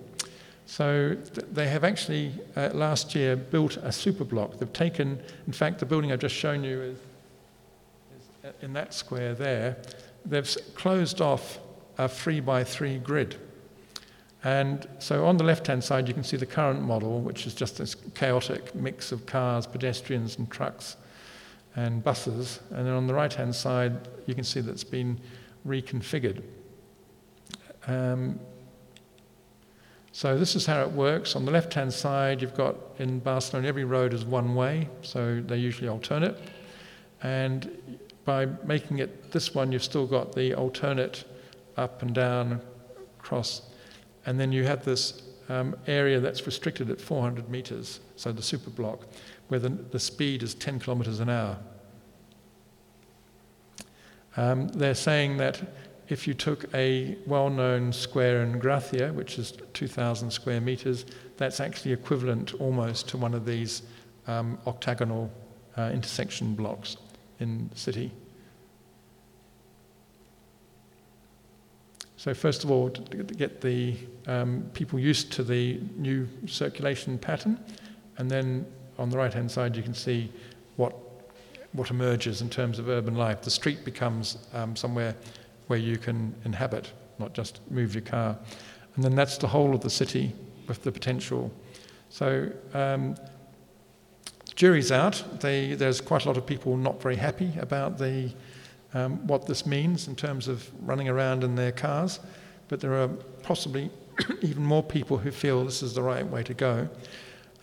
So 0.65 1.15
th- 1.33 1.47
they 1.51 1.67
have 1.67 1.83
actually 1.83 2.31
uh, 2.55 2.69
last 2.73 3.13
year 3.13 3.35
built 3.35 3.77
a 3.77 3.91
super 3.91 4.23
block. 4.23 4.57
They've 4.57 4.71
taken, 4.71 5.19
in 5.47 5.53
fact, 5.53 5.79
the 5.79 5.85
building 5.85 6.11
I've 6.11 6.19
just 6.19 6.35
shown 6.35 6.63
you 6.63 6.81
is, 6.81 6.97
uh, 6.97 7.12
in 8.61 8.73
that 8.73 8.93
square 8.93 9.33
there. 9.33 9.77
They've 10.25 10.57
closed 10.75 11.21
off 11.21 11.59
a 11.97 12.07
three 12.07 12.39
by 12.39 12.63
three 12.63 12.97
grid. 12.97 13.35
And 14.43 14.87
so 14.99 15.25
on 15.25 15.37
the 15.37 15.43
left 15.43 15.67
hand 15.67 15.83
side, 15.83 16.07
you 16.07 16.13
can 16.13 16.23
see 16.23 16.37
the 16.37 16.45
current 16.45 16.81
model, 16.81 17.21
which 17.21 17.47
is 17.47 17.55
just 17.55 17.77
this 17.77 17.95
chaotic 18.13 18.75
mix 18.75 19.11
of 19.11 19.25
cars, 19.25 19.65
pedestrians, 19.65 20.37
and 20.37 20.49
trucks 20.51 20.97
and 21.75 22.03
buses. 22.03 22.59
And 22.71 22.85
then 22.85 22.93
on 22.93 23.07
the 23.07 23.13
right 23.13 23.33
hand 23.33 23.55
side, 23.55 24.07
you 24.25 24.35
can 24.35 24.43
see 24.43 24.59
that 24.59 24.71
it's 24.71 24.83
been 24.83 25.19
reconfigured. 25.65 26.43
Um, 27.87 28.39
so 30.11 30.37
this 30.37 30.55
is 30.55 30.65
how 30.65 30.81
it 30.81 30.91
works. 30.91 31.35
On 31.35 31.45
the 31.45 31.51
left 31.51 31.73
hand 31.73 31.91
side, 31.91 32.41
you've 32.41 32.53
got 32.53 32.75
in 32.99 33.19
Barcelona, 33.19 33.67
every 33.67 33.85
road 33.85 34.13
is 34.13 34.25
one 34.25 34.55
way, 34.55 34.89
so 35.01 35.41
they 35.41 35.57
usually 35.57 35.87
alternate. 35.87 36.37
And 37.23 37.97
by 38.25 38.45
making 38.65 38.99
it 38.99 39.31
this 39.31 39.53
one, 39.53 39.71
you've 39.71 39.83
still 39.83 40.07
got 40.07 40.33
the 40.33 40.53
alternate 40.53 41.25
up 41.77 42.01
and 42.01 42.13
down, 42.13 42.61
cross. 43.19 43.63
And 44.25 44.39
then 44.39 44.51
you 44.51 44.63
have 44.63 44.85
this 44.85 45.21
um, 45.49 45.75
area 45.87 46.19
that's 46.19 46.45
restricted 46.45 46.89
at 46.89 47.01
400 47.01 47.49
meters, 47.49 47.99
so 48.15 48.31
the 48.31 48.41
super 48.41 48.69
block 48.69 49.07
where 49.49 49.59
the, 49.59 49.69
the 49.69 49.99
speed 49.99 50.41
is 50.41 50.55
10 50.55 50.79
kilometers 50.79 51.19
an 51.19 51.29
hour. 51.29 51.57
Um, 54.35 54.67
they're 54.69 54.95
saying 54.95 55.37
that 55.37 55.61
if 56.09 56.27
you 56.27 56.33
took 56.33 56.65
a 56.73 57.17
well 57.27 57.49
known 57.49 57.93
square 57.93 58.41
in 58.43 58.57
Gracia, 58.57 59.13
which 59.13 59.37
is 59.37 59.53
2,000 59.73 60.31
square 60.31 60.59
meters, 60.59 61.05
that's 61.37 61.59
actually 61.59 61.93
equivalent 61.93 62.53
almost 62.55 63.07
to 63.09 63.17
one 63.17 63.33
of 63.33 63.45
these 63.45 63.83
um, 64.27 64.57
octagonal 64.65 65.31
uh, 65.77 65.91
intersection 65.93 66.55
blocks 66.55 66.97
in 67.43 67.69
city. 67.75 68.11
So, 72.17 72.33
first 72.33 72.63
of 72.63 72.71
all, 72.71 72.89
to 72.89 73.23
get 73.35 73.59
the 73.59 73.97
um, 74.27 74.69
people 74.73 74.97
used 74.97 75.33
to 75.33 75.43
the 75.43 75.81
new 75.97 76.27
circulation 76.47 77.17
pattern, 77.17 77.59
and 78.17 78.31
then 78.31 78.65
on 78.97 79.09
the 79.09 79.17
right 79.17 79.33
hand 79.33 79.51
side, 79.51 79.75
you 79.75 79.83
can 79.83 79.93
see 79.93 80.31
what, 80.77 80.95
what 81.73 81.89
emerges 81.89 82.41
in 82.41 82.49
terms 82.49 82.79
of 82.79 82.87
urban 82.87 83.15
life. 83.15 83.41
The 83.41 83.51
street 83.51 83.83
becomes 83.83 84.37
um, 84.53 84.75
somewhere 84.75 85.15
where 85.67 85.79
you 85.79 85.97
can 85.97 86.33
inhabit, 86.45 86.91
not 87.19 87.33
just 87.33 87.59
move 87.69 87.93
your 87.93 88.03
car. 88.03 88.37
And 88.95 89.03
then 89.03 89.15
that's 89.15 89.37
the 89.37 89.47
whole 89.47 89.75
of 89.75 89.81
the 89.81 89.89
city 89.89 90.31
with 90.67 90.81
the 90.83 90.91
potential. 90.91 91.51
So, 92.09 92.49
um, 92.73 93.15
jury's 94.55 94.91
out. 94.91 95.23
They, 95.39 95.73
there's 95.73 96.01
quite 96.01 96.25
a 96.25 96.27
lot 96.27 96.37
of 96.37 96.45
people 96.45 96.77
not 96.77 97.01
very 97.01 97.15
happy 97.15 97.51
about 97.59 97.97
the, 97.97 98.31
um, 98.93 99.25
what 99.27 99.45
this 99.45 99.65
means 99.65 100.07
in 100.07 100.15
terms 100.15 100.47
of 100.47 100.69
running 100.87 101.09
around 101.09 101.43
in 101.43 101.55
their 101.55 101.71
cars, 101.71 102.19
but 102.67 102.79
there 102.79 102.93
are 102.93 103.09
possibly 103.41 103.89
even 104.41 104.63
more 104.63 104.83
people 104.83 105.17
who 105.17 105.31
feel 105.31 105.63
this 105.65 105.81
is 105.81 105.93
the 105.93 106.01
right 106.01 106.27
way 106.27 106.43
to 106.43 106.53
go. 106.53 106.87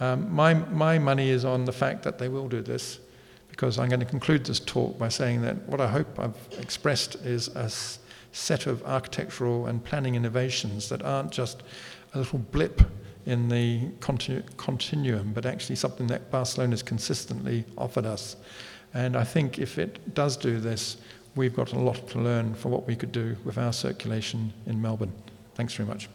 Um, 0.00 0.32
my, 0.32 0.54
my 0.54 0.98
money 0.98 1.30
is 1.30 1.44
on 1.44 1.64
the 1.64 1.72
fact 1.72 2.02
that 2.04 2.18
they 2.18 2.28
will 2.28 2.48
do 2.48 2.62
this 2.62 3.00
because 3.48 3.78
I'm 3.78 3.88
going 3.88 4.00
to 4.00 4.06
conclude 4.06 4.46
this 4.46 4.60
talk 4.60 4.98
by 4.98 5.08
saying 5.08 5.42
that 5.42 5.56
what 5.68 5.80
I 5.80 5.88
hope 5.88 6.18
I've 6.18 6.36
expressed 6.58 7.16
is 7.16 7.48
a 7.48 7.70
set 8.32 8.66
of 8.66 8.82
architectural 8.84 9.66
and 9.66 9.84
planning 9.84 10.14
innovations 10.14 10.88
that 10.88 11.02
aren't 11.02 11.30
just 11.30 11.62
a 12.14 12.18
little 12.18 12.38
blip 12.38 12.80
in 13.26 13.48
the 13.48 13.80
continu- 14.01 14.44
continuum, 14.56 15.32
but 15.32 15.47
actually 15.47 15.76
something 15.76 16.06
that 16.09 16.30
Barcelona 16.30 16.72
has 16.72 16.82
consistently 16.82 17.64
offered 17.76 18.06
us. 18.06 18.36
And 18.94 19.16
I 19.16 19.24
think 19.24 19.59
if 19.59 19.78
it 19.78 20.14
does 20.14 20.36
do 20.36 20.59
this, 20.59 20.97
we've 21.36 21.55
got 21.55 21.72
a 21.72 21.78
lot 21.78 22.09
to 22.09 22.18
learn 22.18 22.55
for 22.55 22.68
what 22.68 22.86
we 22.86 22.97
could 22.97 23.12
do 23.12 23.36
with 23.44 23.59
our 23.59 23.72
circulation 23.72 24.52
in 24.66 24.80
Melbourne. 24.80 25.12
Thanks 25.55 25.74
very 25.74 25.88
much. 25.88 26.09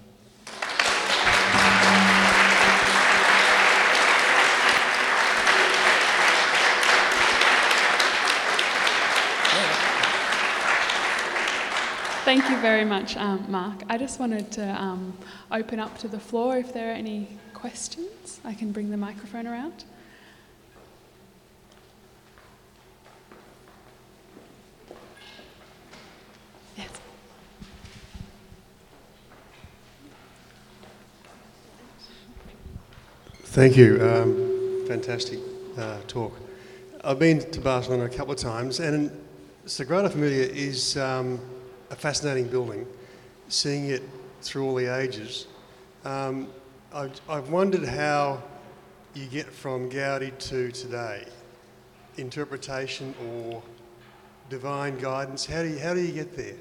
Thank 12.26 12.50
you 12.50 12.58
very 12.58 12.86
much, 12.86 13.16
um, 13.18 13.46
Mark. 13.50 13.84
I 13.88 14.00
just 14.00 14.20
wanted 14.20 14.52
to 14.54 14.82
um, 14.82 15.16
open 15.52 15.80
up 15.80 15.96
to 16.00 16.08
the 16.08 16.20
floor 16.20 16.58
if 16.58 16.74
there 16.74 16.90
are 16.90 16.94
any 16.94 17.28
questions. 17.54 18.40
I 18.44 18.56
can 18.56 18.72
bring 18.72 18.90
the 18.90 18.98
microphone 18.98 19.46
around. 19.46 19.84
Yes. 26.76 26.90
Thank 33.44 33.78
you. 33.78 34.02
Um, 34.02 34.88
fantastic 34.88 35.38
uh, 35.78 36.00
talk. 36.08 36.36
I've 37.04 37.20
been 37.20 37.52
to 37.52 37.60
Barcelona 37.62 38.06
a 38.06 38.10
couple 38.10 38.34
of 38.34 38.40
times, 38.40 38.80
and 38.80 39.12
Sagrada 39.68 40.12
Familia 40.12 40.48
is 40.48 40.98
um, 40.98 41.40
a 41.96 41.98
fascinating 41.98 42.48
building, 42.48 42.86
seeing 43.48 43.90
it 43.90 44.04
through 44.42 44.66
all 44.66 44.76
the 44.76 44.88
ages. 44.88 45.48
Um, 46.04 46.50
I've, 46.94 47.20
I've 47.30 47.50
wondered 47.50 47.86
how 47.86 48.44
you 49.14 49.26
get 49.28 49.46
from 49.46 49.90
Gaudi 49.90 50.38
to 50.50 50.72
today, 50.72 51.26
interpretation 52.18 53.16
or 53.26 53.64
divine 54.50 54.98
guidance. 54.98 55.46
How 55.46 55.64
do 55.64 55.70
you, 55.70 55.80
how 55.80 55.94
do 55.94 56.02
you 56.02 56.12
get 56.12 56.36
there? 56.36 56.58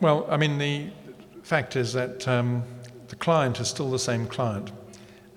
Well, 0.00 0.26
I 0.28 0.36
mean, 0.36 0.58
the 0.58 0.90
fact 1.42 1.76
is 1.76 1.94
that 1.94 2.28
um, 2.28 2.62
the 3.08 3.16
client 3.16 3.58
is 3.58 3.68
still 3.68 3.90
the 3.90 3.98
same 3.98 4.26
client, 4.26 4.70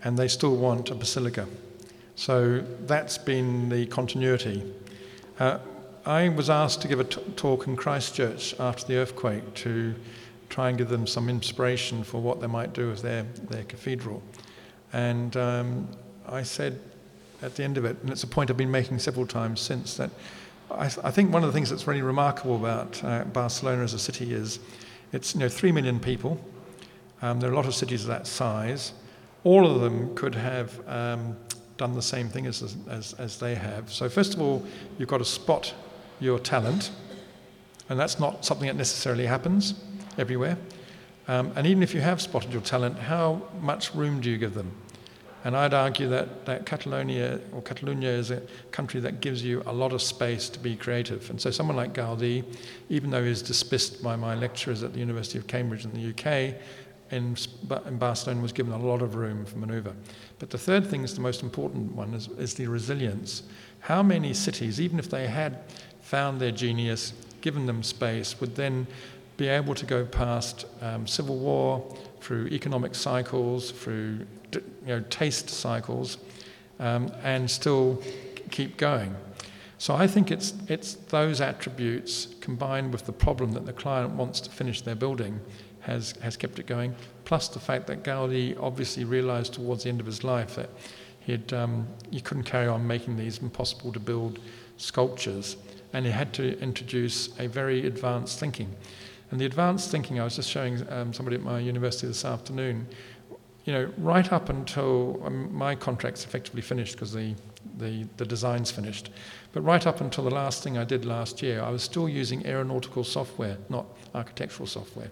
and 0.03 0.17
they 0.17 0.27
still 0.27 0.57
want 0.57 0.91
a 0.91 0.95
basilica. 0.95 1.47
So 2.15 2.61
that's 2.85 3.17
been 3.17 3.69
the 3.69 3.85
continuity. 3.85 4.61
Uh, 5.39 5.59
I 6.05 6.29
was 6.29 6.49
asked 6.49 6.81
to 6.81 6.87
give 6.87 6.99
a 6.99 7.03
t- 7.03 7.21
talk 7.35 7.67
in 7.67 7.75
Christchurch 7.75 8.59
after 8.59 8.87
the 8.87 8.97
earthquake 8.97 9.53
to 9.55 9.93
try 10.49 10.69
and 10.69 10.77
give 10.77 10.89
them 10.89 11.05
some 11.05 11.29
inspiration 11.29 12.03
for 12.03 12.19
what 12.19 12.41
they 12.41 12.47
might 12.47 12.73
do 12.73 12.89
with 12.89 13.03
their, 13.03 13.23
their 13.49 13.63
cathedral. 13.63 14.23
And 14.93 15.37
um, 15.37 15.87
I 16.27 16.41
said 16.41 16.79
at 17.43 17.55
the 17.55 17.63
end 17.63 17.77
of 17.77 17.85
it, 17.85 17.97
and 18.01 18.09
it's 18.09 18.23
a 18.23 18.27
point 18.27 18.49
I've 18.49 18.57
been 18.57 18.71
making 18.71 18.97
several 18.99 19.27
times 19.27 19.61
since, 19.61 19.95
that 19.97 20.09
I, 20.71 20.87
th- 20.87 21.05
I 21.05 21.11
think 21.11 21.31
one 21.31 21.43
of 21.43 21.47
the 21.47 21.53
things 21.53 21.69
that's 21.69 21.85
really 21.85 22.01
remarkable 22.01 22.55
about 22.55 23.03
uh, 23.03 23.23
Barcelona 23.25 23.83
as 23.83 23.93
a 23.93 23.99
city 23.99 24.33
is 24.33 24.59
it's 25.13 25.35
you 25.35 25.39
know, 25.39 25.49
three 25.49 25.71
million 25.71 25.99
people. 25.99 26.43
Um, 27.21 27.39
there 27.39 27.49
are 27.49 27.53
a 27.53 27.55
lot 27.55 27.67
of 27.67 27.75
cities 27.75 28.01
of 28.01 28.07
that 28.07 28.25
size. 28.25 28.93
All 29.43 29.69
of 29.69 29.81
them 29.81 30.15
could 30.15 30.33
have 30.33 30.87
um, 30.89 31.37
done 31.77 31.93
the 31.93 32.01
same 32.01 32.27
thing 32.27 32.47
as, 32.47 32.75
as, 32.89 33.13
as 33.13 33.37
they 33.39 33.53
have. 33.53 33.91
So, 33.91 34.09
first 34.09 34.33
of 34.33 34.41
all, 34.41 34.65
you've 34.97 35.09
got 35.09 35.21
a 35.21 35.25
spot 35.25 35.73
your 36.21 36.39
talent, 36.39 36.91
and 37.89 37.99
that's 37.99 38.19
not 38.19 38.45
something 38.45 38.67
that 38.67 38.77
necessarily 38.77 39.25
happens 39.25 39.73
everywhere. 40.17 40.57
Um, 41.27 41.51
and 41.55 41.67
even 41.67 41.83
if 41.83 41.93
you 41.93 42.01
have 42.01 42.21
spotted 42.21 42.53
your 42.53 42.61
talent, 42.61 42.97
how 42.97 43.41
much 43.59 43.93
room 43.93 44.21
do 44.21 44.29
you 44.29 44.37
give 44.37 44.53
them? 44.53 44.71
And 45.43 45.57
I'd 45.57 45.73
argue 45.73 46.07
that, 46.09 46.45
that 46.45 46.65
Catalonia 46.65 47.39
or 47.51 47.61
Catalonia 47.63 48.09
is 48.09 48.29
a 48.29 48.41
country 48.71 48.99
that 48.99 49.21
gives 49.21 49.43
you 49.43 49.63
a 49.65 49.73
lot 49.73 49.91
of 49.91 50.01
space 50.01 50.49
to 50.49 50.59
be 50.59 50.75
creative. 50.75 51.29
And 51.31 51.41
so 51.41 51.49
someone 51.49 51.75
like 51.75 51.93
Gaudi, 51.93 52.43
even 52.89 53.09
though 53.09 53.23
he's 53.23 53.41
dismissed 53.41 54.03
by 54.03 54.15
my 54.15 54.35
lecturers 54.35 54.83
at 54.83 54.93
the 54.93 54.99
University 54.99 55.39
of 55.39 55.47
Cambridge 55.47 55.83
in 55.83 55.93
the 55.93 56.09
UK, 56.11 56.55
in, 57.09 57.35
in 57.85 57.97
Barcelona 57.97 58.41
was 58.41 58.51
given 58.51 58.71
a 58.71 58.77
lot 58.77 59.01
of 59.01 59.15
room 59.15 59.45
for 59.45 59.57
manoeuvre. 59.57 59.95
But 60.37 60.49
the 60.49 60.57
third 60.57 60.85
thing 60.85 61.03
is 61.03 61.15
the 61.15 61.21
most 61.21 61.43
important 61.43 61.91
one 61.93 62.13
is, 62.13 62.27
is 62.37 62.53
the 62.53 62.67
resilience. 62.67 63.43
How 63.79 64.03
many 64.03 64.33
cities, 64.33 64.79
even 64.79 64.99
if 64.99 65.09
they 65.09 65.27
had 65.27 65.63
found 66.11 66.41
their 66.41 66.51
genius, 66.51 67.13
given 67.39 67.65
them 67.65 67.81
space, 67.81 68.41
would 68.41 68.53
then 68.57 68.85
be 69.37 69.47
able 69.47 69.73
to 69.73 69.85
go 69.85 70.03
past 70.03 70.65
um, 70.81 71.07
civil 71.07 71.37
war, 71.37 71.97
through 72.19 72.47
economic 72.47 72.93
cycles, 72.93 73.71
through 73.71 74.27
you 74.53 74.61
know, 74.87 74.99
taste 75.09 75.49
cycles, 75.49 76.17
um, 76.81 77.09
and 77.23 77.49
still 77.49 78.03
keep 78.49 78.75
going. 78.75 79.15
So 79.77 79.95
I 79.95 80.05
think 80.05 80.31
it's, 80.31 80.53
it's 80.67 80.95
those 80.95 81.39
attributes 81.39 82.27
combined 82.41 82.91
with 82.91 83.05
the 83.05 83.13
problem 83.13 83.53
that 83.53 83.65
the 83.65 83.71
client 83.71 84.11
wants 84.11 84.41
to 84.41 84.49
finish 84.49 84.81
their 84.81 84.95
building 84.95 85.39
has, 85.79 86.11
has 86.21 86.35
kept 86.35 86.59
it 86.59 86.67
going, 86.67 86.93
plus 87.23 87.47
the 87.47 87.59
fact 87.59 87.87
that 87.87 88.03
Gaudi 88.03 88.61
obviously 88.61 89.05
realized 89.05 89.53
towards 89.53 89.83
the 89.83 89.89
end 89.89 90.01
of 90.01 90.07
his 90.07 90.25
life 90.25 90.55
that 90.55 90.69
he'd, 91.21 91.53
um, 91.53 91.87
he 92.11 92.19
couldn't 92.19 92.43
carry 92.43 92.67
on 92.67 92.85
making 92.85 93.15
these 93.15 93.37
impossible 93.37 93.93
to 93.93 93.99
build 93.99 94.39
sculptures, 94.75 95.55
and 95.93 96.05
he 96.05 96.11
had 96.11 96.33
to 96.33 96.59
introduce 96.59 97.29
a 97.39 97.47
very 97.47 97.85
advanced 97.85 98.39
thinking. 98.39 98.75
And 99.31 99.39
the 99.39 99.45
advanced 99.45 99.91
thinking, 99.91 100.19
I 100.19 100.23
was 100.23 100.35
just 100.35 100.49
showing 100.49 100.85
um, 100.91 101.13
somebody 101.13 101.37
at 101.37 101.43
my 101.43 101.59
university 101.59 102.07
this 102.07 102.25
afternoon, 102.25 102.87
you 103.65 103.73
know, 103.73 103.89
right 103.97 104.31
up 104.31 104.49
until 104.49 105.21
um, 105.25 105.53
my 105.53 105.75
contract's 105.75 106.25
effectively 106.25 106.61
finished 106.61 106.93
because 106.93 107.13
the, 107.13 107.35
the, 107.77 108.05
the 108.17 108.25
design's 108.25 108.71
finished. 108.71 109.09
But 109.53 109.61
right 109.61 109.85
up 109.85 110.01
until 110.01 110.23
the 110.23 110.31
last 110.31 110.63
thing 110.63 110.77
I 110.77 110.83
did 110.83 111.05
last 111.05 111.41
year, 111.41 111.61
I 111.61 111.69
was 111.69 111.83
still 111.83 112.09
using 112.09 112.45
aeronautical 112.45 113.03
software, 113.03 113.57
not 113.69 113.85
architectural 114.13 114.67
software. 114.67 115.11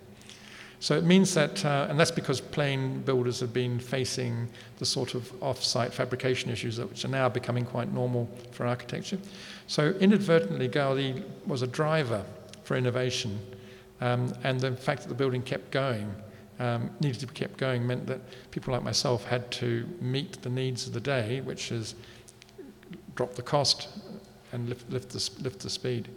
So 0.82 0.98
it 0.98 1.04
means 1.04 1.34
that, 1.34 1.64
uh, 1.66 1.88
and 1.90 2.00
that's 2.00 2.12
because 2.12 2.40
plane 2.40 3.02
builders 3.02 3.42
have 3.42 3.52
been 3.52 3.80
facing 3.80 4.48
the 4.78 4.86
sort 4.86 5.14
of 5.14 5.32
off 5.44 5.62
site 5.62 5.94
fabrication 5.94 6.50
issues 6.50 6.80
which 6.80 7.04
are 7.04 7.10
now 7.10 7.28
becoming 7.28 7.66
quite 7.66 7.94
normal 7.94 8.30
for 8.52 8.66
architecture. 8.66 9.18
So 9.70 9.90
inadvertently, 10.00 10.68
Gaudi 10.68 11.24
was 11.46 11.62
a 11.62 11.68
driver 11.68 12.26
for 12.64 12.76
innovation, 12.76 13.40
um, 14.02 14.34
and 14.44 14.60
the 14.60 14.76
fact 14.76 15.04
that 15.04 15.10
the 15.10 15.14
building 15.14 15.44
kept 15.44 15.70
going. 15.70 16.12
Um, 16.58 16.90
needed 17.00 17.20
to 17.20 17.28
be 17.28 17.36
kept 17.36 17.58
going 17.58 17.86
meant 17.86 18.08
that 18.08 18.20
people 18.50 18.74
like 18.74 18.82
myself 18.82 19.26
had 19.26 19.50
to 19.52 19.88
meet 20.02 20.42
the 20.42 20.50
needs 20.50 20.88
of 20.88 20.94
the 20.94 21.00
day, 21.00 21.42
which 21.42 21.72
is 21.72 21.94
drop 23.16 23.36
the 23.36 23.44
cost, 23.44 23.90
and 24.54 24.68
lift, 24.68 24.90
lift, 24.90 25.12
the, 25.12 25.30
lift 25.44 25.60
the 25.60 25.70
speed. 25.70 26.10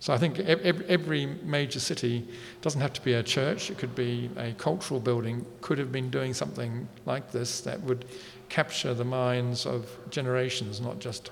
So 0.00 0.12
I 0.12 0.18
think 0.18 0.38
every 0.38 1.26
major 1.44 1.80
city 1.80 2.28
doesn't 2.60 2.80
have 2.82 2.92
to 2.92 3.00
be 3.00 3.14
a 3.14 3.22
church, 3.22 3.70
it 3.70 3.78
could 3.78 3.94
be 3.94 4.28
a 4.36 4.52
cultural 4.52 5.00
building, 5.00 5.46
could 5.62 5.78
have 5.78 5.92
been 5.92 6.10
doing 6.10 6.34
something 6.34 6.86
like 7.06 7.32
this 7.32 7.62
that 7.62 7.80
would 7.80 8.04
capture 8.50 8.92
the 8.92 9.04
minds 9.04 9.64
of 9.64 9.88
generations, 10.10 10.78
not 10.82 10.98
just 10.98 11.30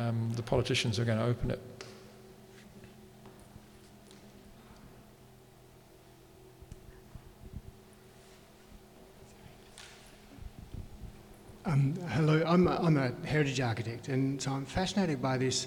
um, 0.00 0.32
the 0.34 0.42
politicians 0.42 0.98
are 0.98 1.04
going 1.04 1.18
to 1.18 1.24
open 1.24 1.50
it. 1.50 1.60
Um, 11.66 11.94
hello, 12.08 12.42
I'm 12.46 12.66
a, 12.66 12.76
I'm 12.76 12.96
a 12.96 13.12
heritage 13.26 13.60
architect, 13.60 14.08
and 14.08 14.40
so 14.40 14.52
I'm 14.52 14.64
fascinated 14.64 15.20
by 15.20 15.36
this 15.36 15.66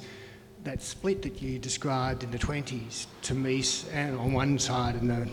that 0.64 0.81
split 0.81 1.22
that 1.22 1.41
you 1.41 1.60
described 1.60 2.23
in 2.23 2.31
the 2.31 2.38
20s 2.38 3.07
to 3.23 3.34
Mies 3.34 3.85
and 3.93 4.18
on 4.18 4.31
one 4.31 4.57
side 4.57 4.95
and 4.95 5.10
the 5.10 5.30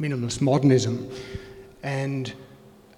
minimalist 0.00 0.40
modernism, 0.40 1.10
and 1.82 2.34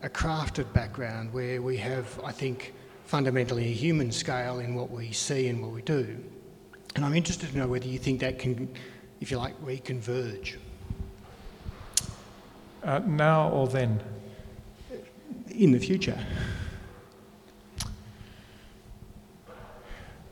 a 0.03 0.09
crafted 0.09 0.71
background 0.73 1.33
where 1.33 1.63
we 1.63 1.77
have, 1.77 2.21
I 2.25 2.33
think, 2.33 2.75
fundamentally 3.07 3.65
a 3.65 3.75
human 3.75 4.11
scale 4.11 4.59
in 4.59 4.75
what 4.75 4.91
we 4.91 5.13
see 5.13 5.49
and 5.49 5.61
what 5.61 5.73
we 5.73 5.83
do. 5.83 6.19
And 6.95 7.05
I'm 7.05 7.15
interested 7.15 7.51
to 7.51 7.59
know 7.59 7.67
whether 7.67 7.87
you 7.87 7.99
think 7.99 8.21
that 8.21 8.39
can, 8.39 8.69
if 9.21 9.31
you 9.31 9.39
like, 9.39 9.59
reconverge. 9.63 10.57
Uh, 12.83 13.01
now 13.07 13.49
or 13.51 13.69
then? 13.69 14.01
In 15.51 15.73
the 15.73 15.79
future. 15.79 16.19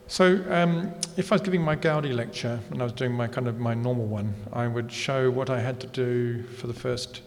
So, 0.07 0.43
um, 0.49 0.93
if 1.15 1.31
I 1.31 1.35
was 1.35 1.41
giving 1.41 1.61
my 1.61 1.77
Gaudi 1.77 2.13
lecture 2.13 2.59
and 2.69 2.81
I 2.81 2.83
was 2.83 2.91
doing 2.91 3.13
my 3.13 3.27
kind 3.27 3.47
of 3.47 3.59
my 3.59 3.73
normal 3.73 4.05
one, 4.05 4.35
I 4.51 4.67
would 4.67 4.91
show 4.91 5.31
what 5.31 5.49
I 5.49 5.61
had 5.61 5.79
to 5.79 5.87
do 5.87 6.43
for 6.43 6.67
the 6.67 6.73
first 6.73 7.21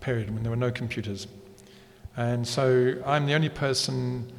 period 0.00 0.34
when 0.34 0.42
there 0.42 0.50
were 0.50 0.56
no 0.56 0.72
computers. 0.72 1.28
And 2.16 2.46
so, 2.46 3.00
I'm 3.06 3.26
the 3.26 3.34
only 3.34 3.50
person 3.50 4.32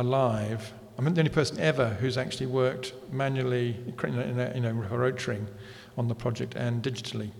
alive. 0.00 0.72
I'm 0.98 1.04
the 1.14 1.20
only 1.20 1.30
person 1.30 1.58
ever 1.60 1.90
who's 2.00 2.18
actually 2.18 2.46
worked 2.46 2.92
manually, 3.12 3.76
in 4.04 4.40
a, 4.40 4.52
you 4.54 4.60
know, 4.60 4.72
rotring 4.72 5.46
on 5.96 6.08
the 6.08 6.14
project 6.14 6.54
and 6.56 6.82
digitally. 6.82 7.30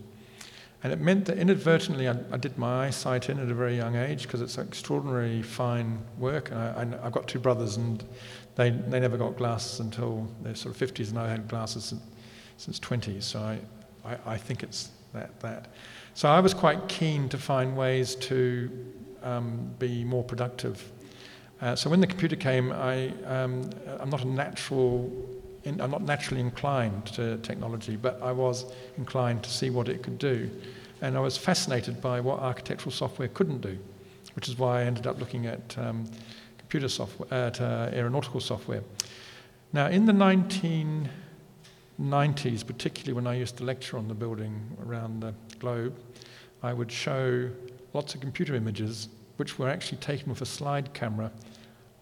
And 0.82 0.92
it 0.92 1.00
meant 1.00 1.26
that 1.26 1.36
inadvertently 1.36 2.08
I, 2.08 2.16
I 2.32 2.38
did 2.38 2.56
my 2.56 2.86
eyesight 2.86 3.28
in 3.28 3.38
at 3.38 3.50
a 3.50 3.54
very 3.54 3.76
young 3.76 3.96
age 3.96 4.22
because 4.22 4.40
it's 4.40 4.56
extraordinarily 4.56 5.42
fine 5.42 6.00
work. 6.18 6.50
And 6.52 6.94
I, 6.94 7.02
have 7.02 7.12
got 7.12 7.28
two 7.28 7.38
brothers, 7.38 7.76
and 7.76 8.02
they, 8.56 8.70
they 8.70 8.98
never 8.98 9.18
got 9.18 9.36
glasses 9.36 9.80
until 9.80 10.26
their 10.42 10.54
sort 10.54 10.74
of 10.74 10.94
50s, 10.94 11.10
and 11.10 11.18
I 11.18 11.28
had 11.28 11.48
glasses 11.48 11.84
since, 11.84 12.02
since 12.56 12.80
20s. 12.80 13.24
So 13.24 13.40
I, 13.40 13.58
I, 14.04 14.16
I, 14.26 14.36
think 14.38 14.62
it's 14.62 14.90
that, 15.12 15.38
that. 15.40 15.68
So 16.14 16.30
I 16.30 16.40
was 16.40 16.54
quite 16.54 16.88
keen 16.88 17.28
to 17.28 17.36
find 17.36 17.76
ways 17.76 18.14
to 18.16 18.70
um, 19.22 19.70
be 19.78 20.02
more 20.04 20.24
productive. 20.24 20.90
Uh, 21.60 21.76
so 21.76 21.90
when 21.90 22.00
the 22.00 22.06
computer 22.06 22.36
came, 22.36 22.72
I, 22.72 23.12
um, 23.26 23.68
I'm 23.98 24.08
not 24.08 24.24
a 24.24 24.28
natural, 24.28 25.12
in, 25.64 25.80
I'm 25.80 25.90
not 25.90 26.02
naturally 26.02 26.40
inclined 26.40 27.04
to 27.06 27.36
technology, 27.38 27.96
but 27.96 28.20
I 28.22 28.32
was 28.32 28.72
inclined 28.96 29.42
to 29.42 29.50
see 29.50 29.68
what 29.68 29.88
it 29.88 30.02
could 30.02 30.18
do. 30.18 30.50
And 31.02 31.16
I 31.16 31.20
was 31.20 31.36
fascinated 31.36 32.00
by 32.00 32.20
what 32.20 32.40
architectural 32.40 32.92
software 32.92 33.28
couldn't 33.28 33.60
do, 33.60 33.78
which 34.34 34.48
is 34.48 34.58
why 34.58 34.80
I 34.80 34.84
ended 34.84 35.06
up 35.06 35.20
looking 35.20 35.46
at 35.46 35.76
um, 35.76 36.10
computer 36.58 36.88
software, 36.88 37.32
at 37.32 37.60
uh, 37.60 37.90
aeronautical 37.92 38.40
software. 38.40 38.82
Now, 39.74 39.88
in 39.88 40.06
the 40.06 40.12
1990s, 40.12 42.66
particularly 42.66 43.12
when 43.12 43.26
I 43.26 43.34
used 43.34 43.58
to 43.58 43.64
lecture 43.64 43.98
on 43.98 44.08
the 44.08 44.14
building 44.14 44.58
around 44.86 45.20
the 45.20 45.34
globe, 45.58 45.94
I 46.62 46.72
would 46.72 46.90
show 46.90 47.50
lots 47.92 48.14
of 48.14 48.20
computer 48.20 48.54
images 48.54 49.08
which 49.36 49.58
were 49.58 49.68
actually 49.68 49.98
taken 49.98 50.28
with 50.28 50.42
a 50.42 50.46
slide 50.46 50.92
camera 50.92 51.30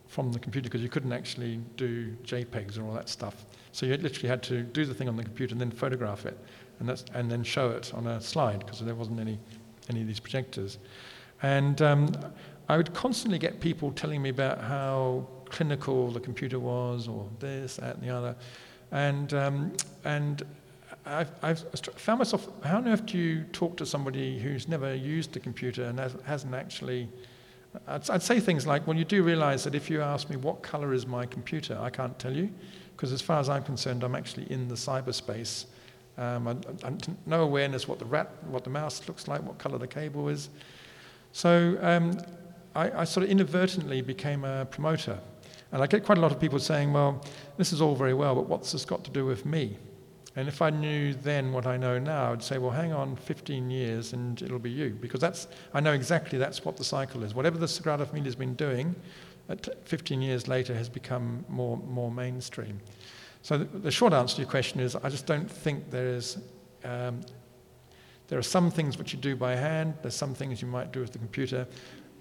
from 0.09 0.32
the 0.32 0.39
computer 0.39 0.68
because 0.68 0.82
you 0.82 0.89
couldn't 0.89 1.12
actually 1.12 1.60
do 1.76 2.10
JPEGs 2.24 2.76
and 2.76 2.86
all 2.86 2.94
that 2.94 3.09
stuff. 3.09 3.44
So 3.72 3.86
you 3.86 3.97
literally 3.97 4.28
had 4.28 4.43
to 4.44 4.62
do 4.62 4.85
the 4.85 4.94
thing 4.94 5.09
on 5.09 5.16
the 5.16 5.22
computer 5.22 5.52
and 5.52 5.60
then 5.60 5.70
photograph 5.70 6.26
it 6.26 6.36
and, 6.80 6.89
that's, 6.89 7.05
and 7.14 7.30
then 7.30 7.44
show 7.44 7.70
it 7.70 7.93
on 7.94 8.06
a 8.06 8.20
slide 8.20 8.60
because 8.60 8.80
there 8.80 8.94
wasn't 8.94 9.20
any, 9.20 9.39
any 9.90 10.01
of 10.01 10.06
these 10.06 10.18
projectors. 10.18 10.78
And 11.43 11.80
um, 11.82 12.10
I 12.68 12.76
would 12.76 12.93
constantly 12.94 13.39
get 13.39 13.60
people 13.60 13.93
telling 13.93 14.22
me 14.22 14.30
about 14.30 14.60
how 14.60 15.26
clinical 15.44 16.10
the 16.10 16.20
computer 16.20 16.59
was, 16.59 17.09
or 17.09 17.28
this, 17.39 17.76
that, 17.76 17.97
and 17.97 18.05
the 18.05 18.10
other. 18.10 18.36
And, 18.90 19.32
um, 19.35 19.72
and 20.05 20.43
I've, 21.06 21.30
I've, 21.43 21.60
found 21.97 22.18
myself, 22.18 22.48
how 22.64 22.78
on 22.78 22.89
earth 22.89 23.06
do 23.06 23.18
you 23.18 23.44
talk 23.52 23.76
to 23.78 23.86
somebody 23.86 24.39
who's 24.39 24.68
never 24.68 24.94
used 24.94 25.36
a 25.36 25.40
computer 25.40 25.85
and 25.85 25.98
has, 25.98 26.16
hasn't 26.24 26.55
actually. 26.55 27.09
I'd, 27.86 28.09
I'd, 28.10 28.22
say 28.22 28.40
things 28.40 28.66
like, 28.66 28.86
well, 28.86 28.96
you 28.96 29.05
do 29.05 29.22
realize 29.22 29.64
that 29.64 29.74
if 29.74 29.88
you 29.90 30.02
ask 30.02 30.28
me 30.28 30.36
what 30.36 30.62
color 30.62 30.92
is 30.92 31.06
my 31.06 31.26
computer, 31.26 31.78
I 31.80 31.90
can't 31.90 32.18
tell 32.18 32.34
you, 32.34 32.50
because 32.96 33.12
as 33.12 33.22
far 33.22 33.40
as 33.40 33.48
I'm 33.48 33.62
concerned, 33.62 34.02
I'm 34.02 34.14
actually 34.14 34.50
in 34.50 34.68
the 34.68 34.74
cyberspace. 34.74 35.66
Um, 36.16 36.48
I, 36.48 36.52
I, 36.86 36.92
no 37.26 37.42
awareness 37.42 37.86
what 37.86 37.98
the 37.98 38.05
rat, 38.05 38.30
what 38.46 38.64
the 38.64 38.70
mouse 38.70 39.06
looks 39.06 39.28
like, 39.28 39.42
what 39.42 39.59
color 39.59 39.78
the 39.78 39.86
cable 39.86 40.28
is. 40.28 40.48
So 41.32 41.78
um, 41.80 42.18
I, 42.74 43.02
I 43.02 43.05
sort 43.05 43.24
of 43.24 43.30
inadvertently 43.30 44.02
became 44.02 44.44
a 44.44 44.64
promoter. 44.64 45.18
And 45.70 45.82
I 45.82 45.86
get 45.86 46.05
quite 46.05 46.18
a 46.18 46.20
lot 46.20 46.32
of 46.32 46.40
people 46.40 46.59
saying, 46.59 46.92
well, 46.92 47.22
this 47.56 47.72
is 47.72 47.80
all 47.80 47.94
very 47.94 48.14
well, 48.14 48.34
but 48.34 48.48
what's 48.48 48.72
this 48.72 48.84
got 48.84 49.05
to 49.05 49.10
do 49.10 49.26
with 49.26 49.44
me? 49.44 49.76
And 50.36 50.46
if 50.46 50.62
I 50.62 50.70
knew 50.70 51.14
then 51.14 51.52
what 51.52 51.66
I 51.66 51.76
know 51.76 51.98
now, 51.98 52.32
I'd 52.32 52.42
say, 52.42 52.59
well, 52.59 52.70
hang 52.70 52.92
on 52.92 53.16
15 53.16 53.70
years 53.70 54.12
and 54.12 54.40
it'll 54.40 54.59
be 54.59 54.70
you. 54.70 54.90
Because 54.90 55.20
that's, 55.20 55.48
I 55.74 55.80
know 55.80 55.92
exactly 55.92 56.38
that's 56.38 56.64
what 56.64 56.76
the 56.76 56.84
cycle 56.84 57.24
is. 57.24 57.34
Whatever 57.34 57.59
the 57.59 57.66
Sagrada 57.66 58.06
Familia 58.06 58.28
has 58.28 58.36
been 58.36 58.55
doing, 58.55 58.94
15 59.84 60.22
years 60.22 60.46
later 60.46 60.74
has 60.74 60.88
become 60.88 61.44
more, 61.48 61.78
more 61.78 62.10
mainstream. 62.10 62.80
So 63.42 63.59
the, 63.59 63.64
the 63.78 63.90
short 63.90 64.12
answer 64.12 64.36
to 64.36 64.42
your 64.42 64.50
question 64.50 64.80
is 64.80 64.94
I 64.96 65.09
just 65.09 65.26
don't 65.26 65.50
think 65.50 65.90
there 65.90 66.09
is. 66.09 66.38
Um, 66.84 67.22
there 68.28 68.38
are 68.38 68.42
some 68.42 68.70
things 68.70 68.98
which 68.98 69.14
you 69.14 69.18
do 69.18 69.34
by 69.34 69.56
hand, 69.56 69.94
there's 70.02 70.14
some 70.14 70.34
things 70.34 70.60
you 70.60 70.68
might 70.68 70.92
do 70.92 71.00
with 71.00 71.12
the 71.12 71.18
computer, 71.18 71.66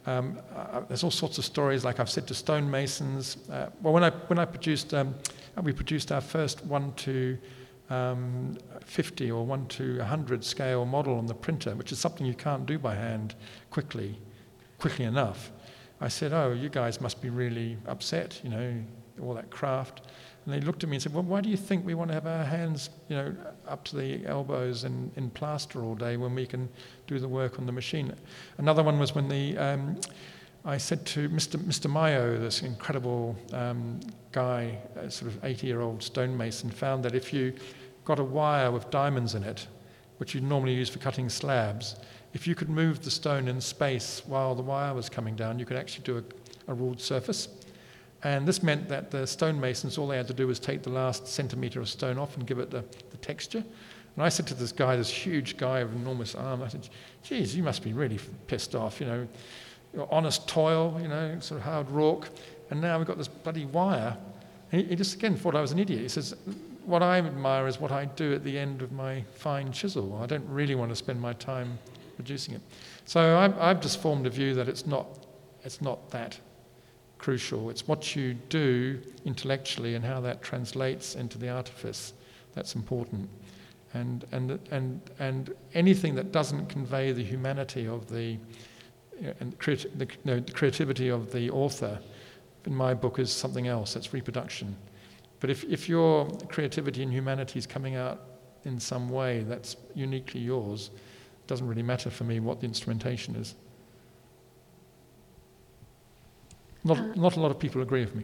um, 0.08 0.40
uh, 0.56 0.80
there's 0.88 1.04
all 1.04 1.12
sorts 1.12 1.38
of 1.38 1.44
stories, 1.44 1.84
like 1.84 2.00
I've 2.00 2.10
said 2.10 2.28
to 2.28 2.34
stonemasons. 2.34 3.50
Uh, 3.50 3.70
well, 3.82 3.94
when 3.94 4.06
I, 4.06 4.10
when 4.10 4.40
I 4.40 4.46
produced, 4.46 4.94
um, 4.94 5.14
we 5.62 5.74
produced 5.74 6.14
our 6.14 6.22
first 6.22 6.66
1 6.66 6.94
to 6.94 7.38
um, 7.90 8.58
50 8.86 9.32
or 9.32 9.46
1 9.46 9.68
to 9.68 9.98
100 9.98 10.44
scale 10.44 10.86
model 10.86 11.18
on 11.18 11.26
the 11.26 11.34
printer, 11.34 11.76
which 11.76 11.92
is 11.92 12.00
something 12.00 12.26
you 12.26 12.34
can't 12.34 12.66
do 12.66 12.78
by 12.78 12.96
hand 12.96 13.36
quickly, 13.70 14.20
quickly 14.78 15.06
enough. 15.06 15.52
I 16.00 16.08
said, 16.10 16.34
oh, 16.34 16.52
you 16.52 16.70
guys 16.70 17.02
must 17.02 17.22
be 17.22 17.30
really 17.30 17.78
upset, 17.88 18.40
you 18.44 18.50
know, 18.50 18.74
all 19.22 19.34
that 19.34 19.50
craft. 19.50 20.02
And 20.48 20.54
they 20.54 20.62
looked 20.62 20.84
at 20.84 20.90
me 20.90 20.96
and 20.96 21.04
said, 21.04 21.14
Well, 21.14 21.24
why 21.24 21.42
do 21.42 21.50
you 21.50 21.58
think 21.58 21.86
we 21.86 21.94
want 21.94 22.10
to 22.10 22.14
have 22.14 22.26
our 22.26 22.46
hands, 22.46 22.90
you 23.10 23.18
know, 23.18 23.36
up 23.68 23.84
to 23.86 23.98
the 23.98 24.26
elbows 24.26 24.86
in, 24.86 25.12
in 25.18 25.30
plaster 25.30 25.84
all 25.84 25.94
day 25.94 26.16
when 26.16 26.34
we 26.34 26.46
can 26.46 26.70
do 27.06 27.20
the 27.20 27.28
work 27.28 27.60
on 27.60 27.66
the 27.66 27.72
machine? 27.74 28.14
Another 28.58 28.82
one 28.82 28.98
was 28.98 29.14
when 29.14 29.28
the 29.28 29.58
um, 29.58 30.00
I 30.68 30.76
said 30.76 31.06
to 31.06 31.30
Mr. 31.30 31.58
Mr. 31.58 31.90
Mayo, 31.90 32.38
this 32.38 32.62
incredible 32.62 33.38
um, 33.54 34.02
guy, 34.34 34.78
sort 35.08 35.32
of 35.32 35.46
80 35.46 35.66
year 35.66 35.80
old 35.80 36.04
stonemason, 36.04 36.70
found 36.70 37.06
that 37.06 37.16
if 37.16 37.32
you 37.32 37.54
got 38.04 38.20
a 38.20 38.24
wire 38.24 38.70
with 38.70 38.90
diamonds 38.90 39.34
in 39.34 39.44
it, 39.44 39.66
which 40.18 40.36
you 40.36 40.42
normally 40.42 40.74
use 40.74 40.90
for 40.90 41.00
cutting 41.00 41.30
slabs, 41.30 41.96
if 42.34 42.46
you 42.46 42.54
could 42.54 42.68
move 42.68 43.02
the 43.02 43.10
stone 43.10 43.48
in 43.48 43.62
space 43.62 44.24
while 44.26 44.56
the 44.56 44.62
wire 44.62 44.94
was 44.94 45.08
coming 45.08 45.38
down, 45.38 45.58
you 45.58 45.66
could 45.66 45.78
actually 45.78 46.04
do 46.04 46.18
a, 46.18 46.72
a 46.72 46.74
ruled 46.74 47.00
surface. 47.00 47.48
And 48.24 48.46
this 48.46 48.62
meant 48.62 48.90
that 48.90 49.10
the 49.10 49.26
stonemasons, 49.26 49.98
all 49.98 50.08
they 50.08 50.18
had 50.18 50.28
to 50.28 50.34
do 50.34 50.48
was 50.48 50.60
take 50.60 50.84
the 50.84 50.90
last 50.90 51.30
centimetre 51.30 51.80
of 51.80 51.88
stone 51.88 52.18
off 52.18 52.36
and 52.36 52.46
give 52.46 52.60
it 52.60 52.72
the, 52.72 52.84
the 53.12 53.18
texture. 53.18 53.64
And 54.18 54.26
I 54.26 54.28
said 54.28 54.46
to 54.48 54.54
this 54.54 54.74
guy, 54.74 54.98
this 54.98 55.10
huge 55.10 55.56
guy 55.56 55.80
of 55.80 55.94
enormous 55.94 56.36
arm, 56.36 56.62
I 56.62 56.68
said, 56.68 56.90
geez, 57.24 57.56
you 57.56 57.64
must 57.64 57.84
be 57.84 57.94
really 57.94 58.20
pissed 58.48 58.76
off, 58.76 59.00
you 59.00 59.08
know, 59.08 59.28
honest 60.10 60.48
toil, 60.48 60.98
you 61.02 61.08
know, 61.08 61.40
sort 61.40 61.60
of 61.60 61.66
hard 61.66 61.90
rock, 61.90 62.30
and 62.70 62.82
now 62.82 62.98
we've 62.98 63.08
got 63.08 63.18
this 63.18 63.28
bloody 63.28 63.66
wire. 63.66 64.18
He, 64.72 64.84
he, 64.84 64.96
just 64.96 65.16
again 65.16 65.36
thought 65.36 65.56
I 65.56 65.62
was 65.62 65.72
an 65.72 65.80
idiot. 65.80 66.02
He 66.02 66.10
says, 66.10 66.36
what 66.86 67.04
I 67.04 67.18
admire 67.18 67.68
is 67.68 67.80
what 67.80 67.92
I 67.92 68.06
do 68.06 68.34
at 68.34 68.44
the 68.44 68.58
end 68.58 68.82
of 68.82 68.92
my 68.92 69.22
fine 69.36 69.72
chisel. 69.72 70.20
I 70.22 70.26
don't 70.26 70.48
really 70.48 70.76
want 70.76 70.90
to 70.90 70.96
spend 70.96 71.20
my 71.20 71.34
time 71.34 71.78
producing 72.16 72.56
it. 72.56 72.62
So 73.06 73.38
I've, 73.38 73.58
I've 73.60 73.82
just 73.82 74.02
formed 74.02 74.26
a 74.26 74.30
view 74.30 74.54
that 74.56 74.70
it's 74.70 74.86
not, 74.86 75.06
it's 75.64 75.82
not 75.82 76.10
that 76.12 76.40
crucial. 77.18 77.70
It's 77.70 77.88
what 77.88 78.16
you 78.16 78.36
do 78.50 79.02
intellectually 79.26 79.96
and 79.96 80.04
how 80.04 80.22
that 80.22 80.42
translates 80.42 81.16
into 81.16 81.38
the 81.38 81.50
artifice 81.50 82.14
that's 82.54 82.76
important. 82.76 83.30
And, 83.94 84.26
and, 84.32 84.60
and, 84.72 85.02
and 85.20 85.54
anything 85.74 86.16
that 86.16 86.32
doesn't 86.32 86.68
convey 86.68 87.12
the 87.12 87.24
humanity 87.24 87.88
of 87.88 88.10
the, 88.10 88.38
and 89.40 89.58
creati- 89.60 89.98
the, 89.98 90.08
no, 90.24 90.40
the 90.40 90.52
creativity 90.52 91.10
of 91.10 91.32
the 91.32 91.50
author, 91.50 92.00
in 92.66 92.76
my 92.76 92.94
book, 92.94 93.20
is 93.20 93.32
something 93.32 93.68
else. 93.68 93.94
That's 93.94 94.14
reproduction. 94.14 94.76
But 95.40 95.50
if, 95.50 95.64
if 95.66 95.88
your 95.88 96.28
creativity 96.50 97.04
and 97.04 97.12
humanity 97.12 97.60
is 97.60 97.68
coming 97.68 97.96
out 97.96 98.22
in 98.66 98.80
some 98.80 99.10
way 99.10 99.44
that's 99.44 99.78
uniquely 99.94 100.42
yours, 100.42 100.90
it 100.94 101.48
doesn't 101.48 101.68
really 101.68 101.84
matter 101.84 102.10
for 102.10 102.24
me 102.24 102.40
what 102.40 102.60
the 102.60 102.66
instrumentation 102.66 103.36
is. 103.36 103.56
Not, 106.84 106.98
uh, 106.98 107.06
not 107.16 107.36
a 107.36 107.40
lot 107.40 107.52
of 107.52 107.60
people 107.60 107.82
agree 107.82 108.02
with 108.02 108.16
me. 108.16 108.24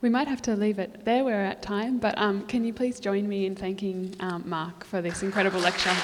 We 0.00 0.08
might 0.08 0.26
have 0.26 0.42
to 0.42 0.56
leave 0.56 0.78
it 0.80 1.04
there. 1.04 1.24
We're 1.24 1.44
at 1.44 1.62
time, 1.62 1.98
but 1.98 2.18
um, 2.18 2.44
can 2.46 2.64
you 2.64 2.72
please 2.72 2.98
join 2.98 3.28
me 3.28 3.46
in 3.46 3.54
thanking 3.54 4.16
um, 4.18 4.42
Mark 4.46 4.84
for 4.84 5.00
this 5.00 5.22
incredible 5.22 5.60
lecture? 5.60 5.94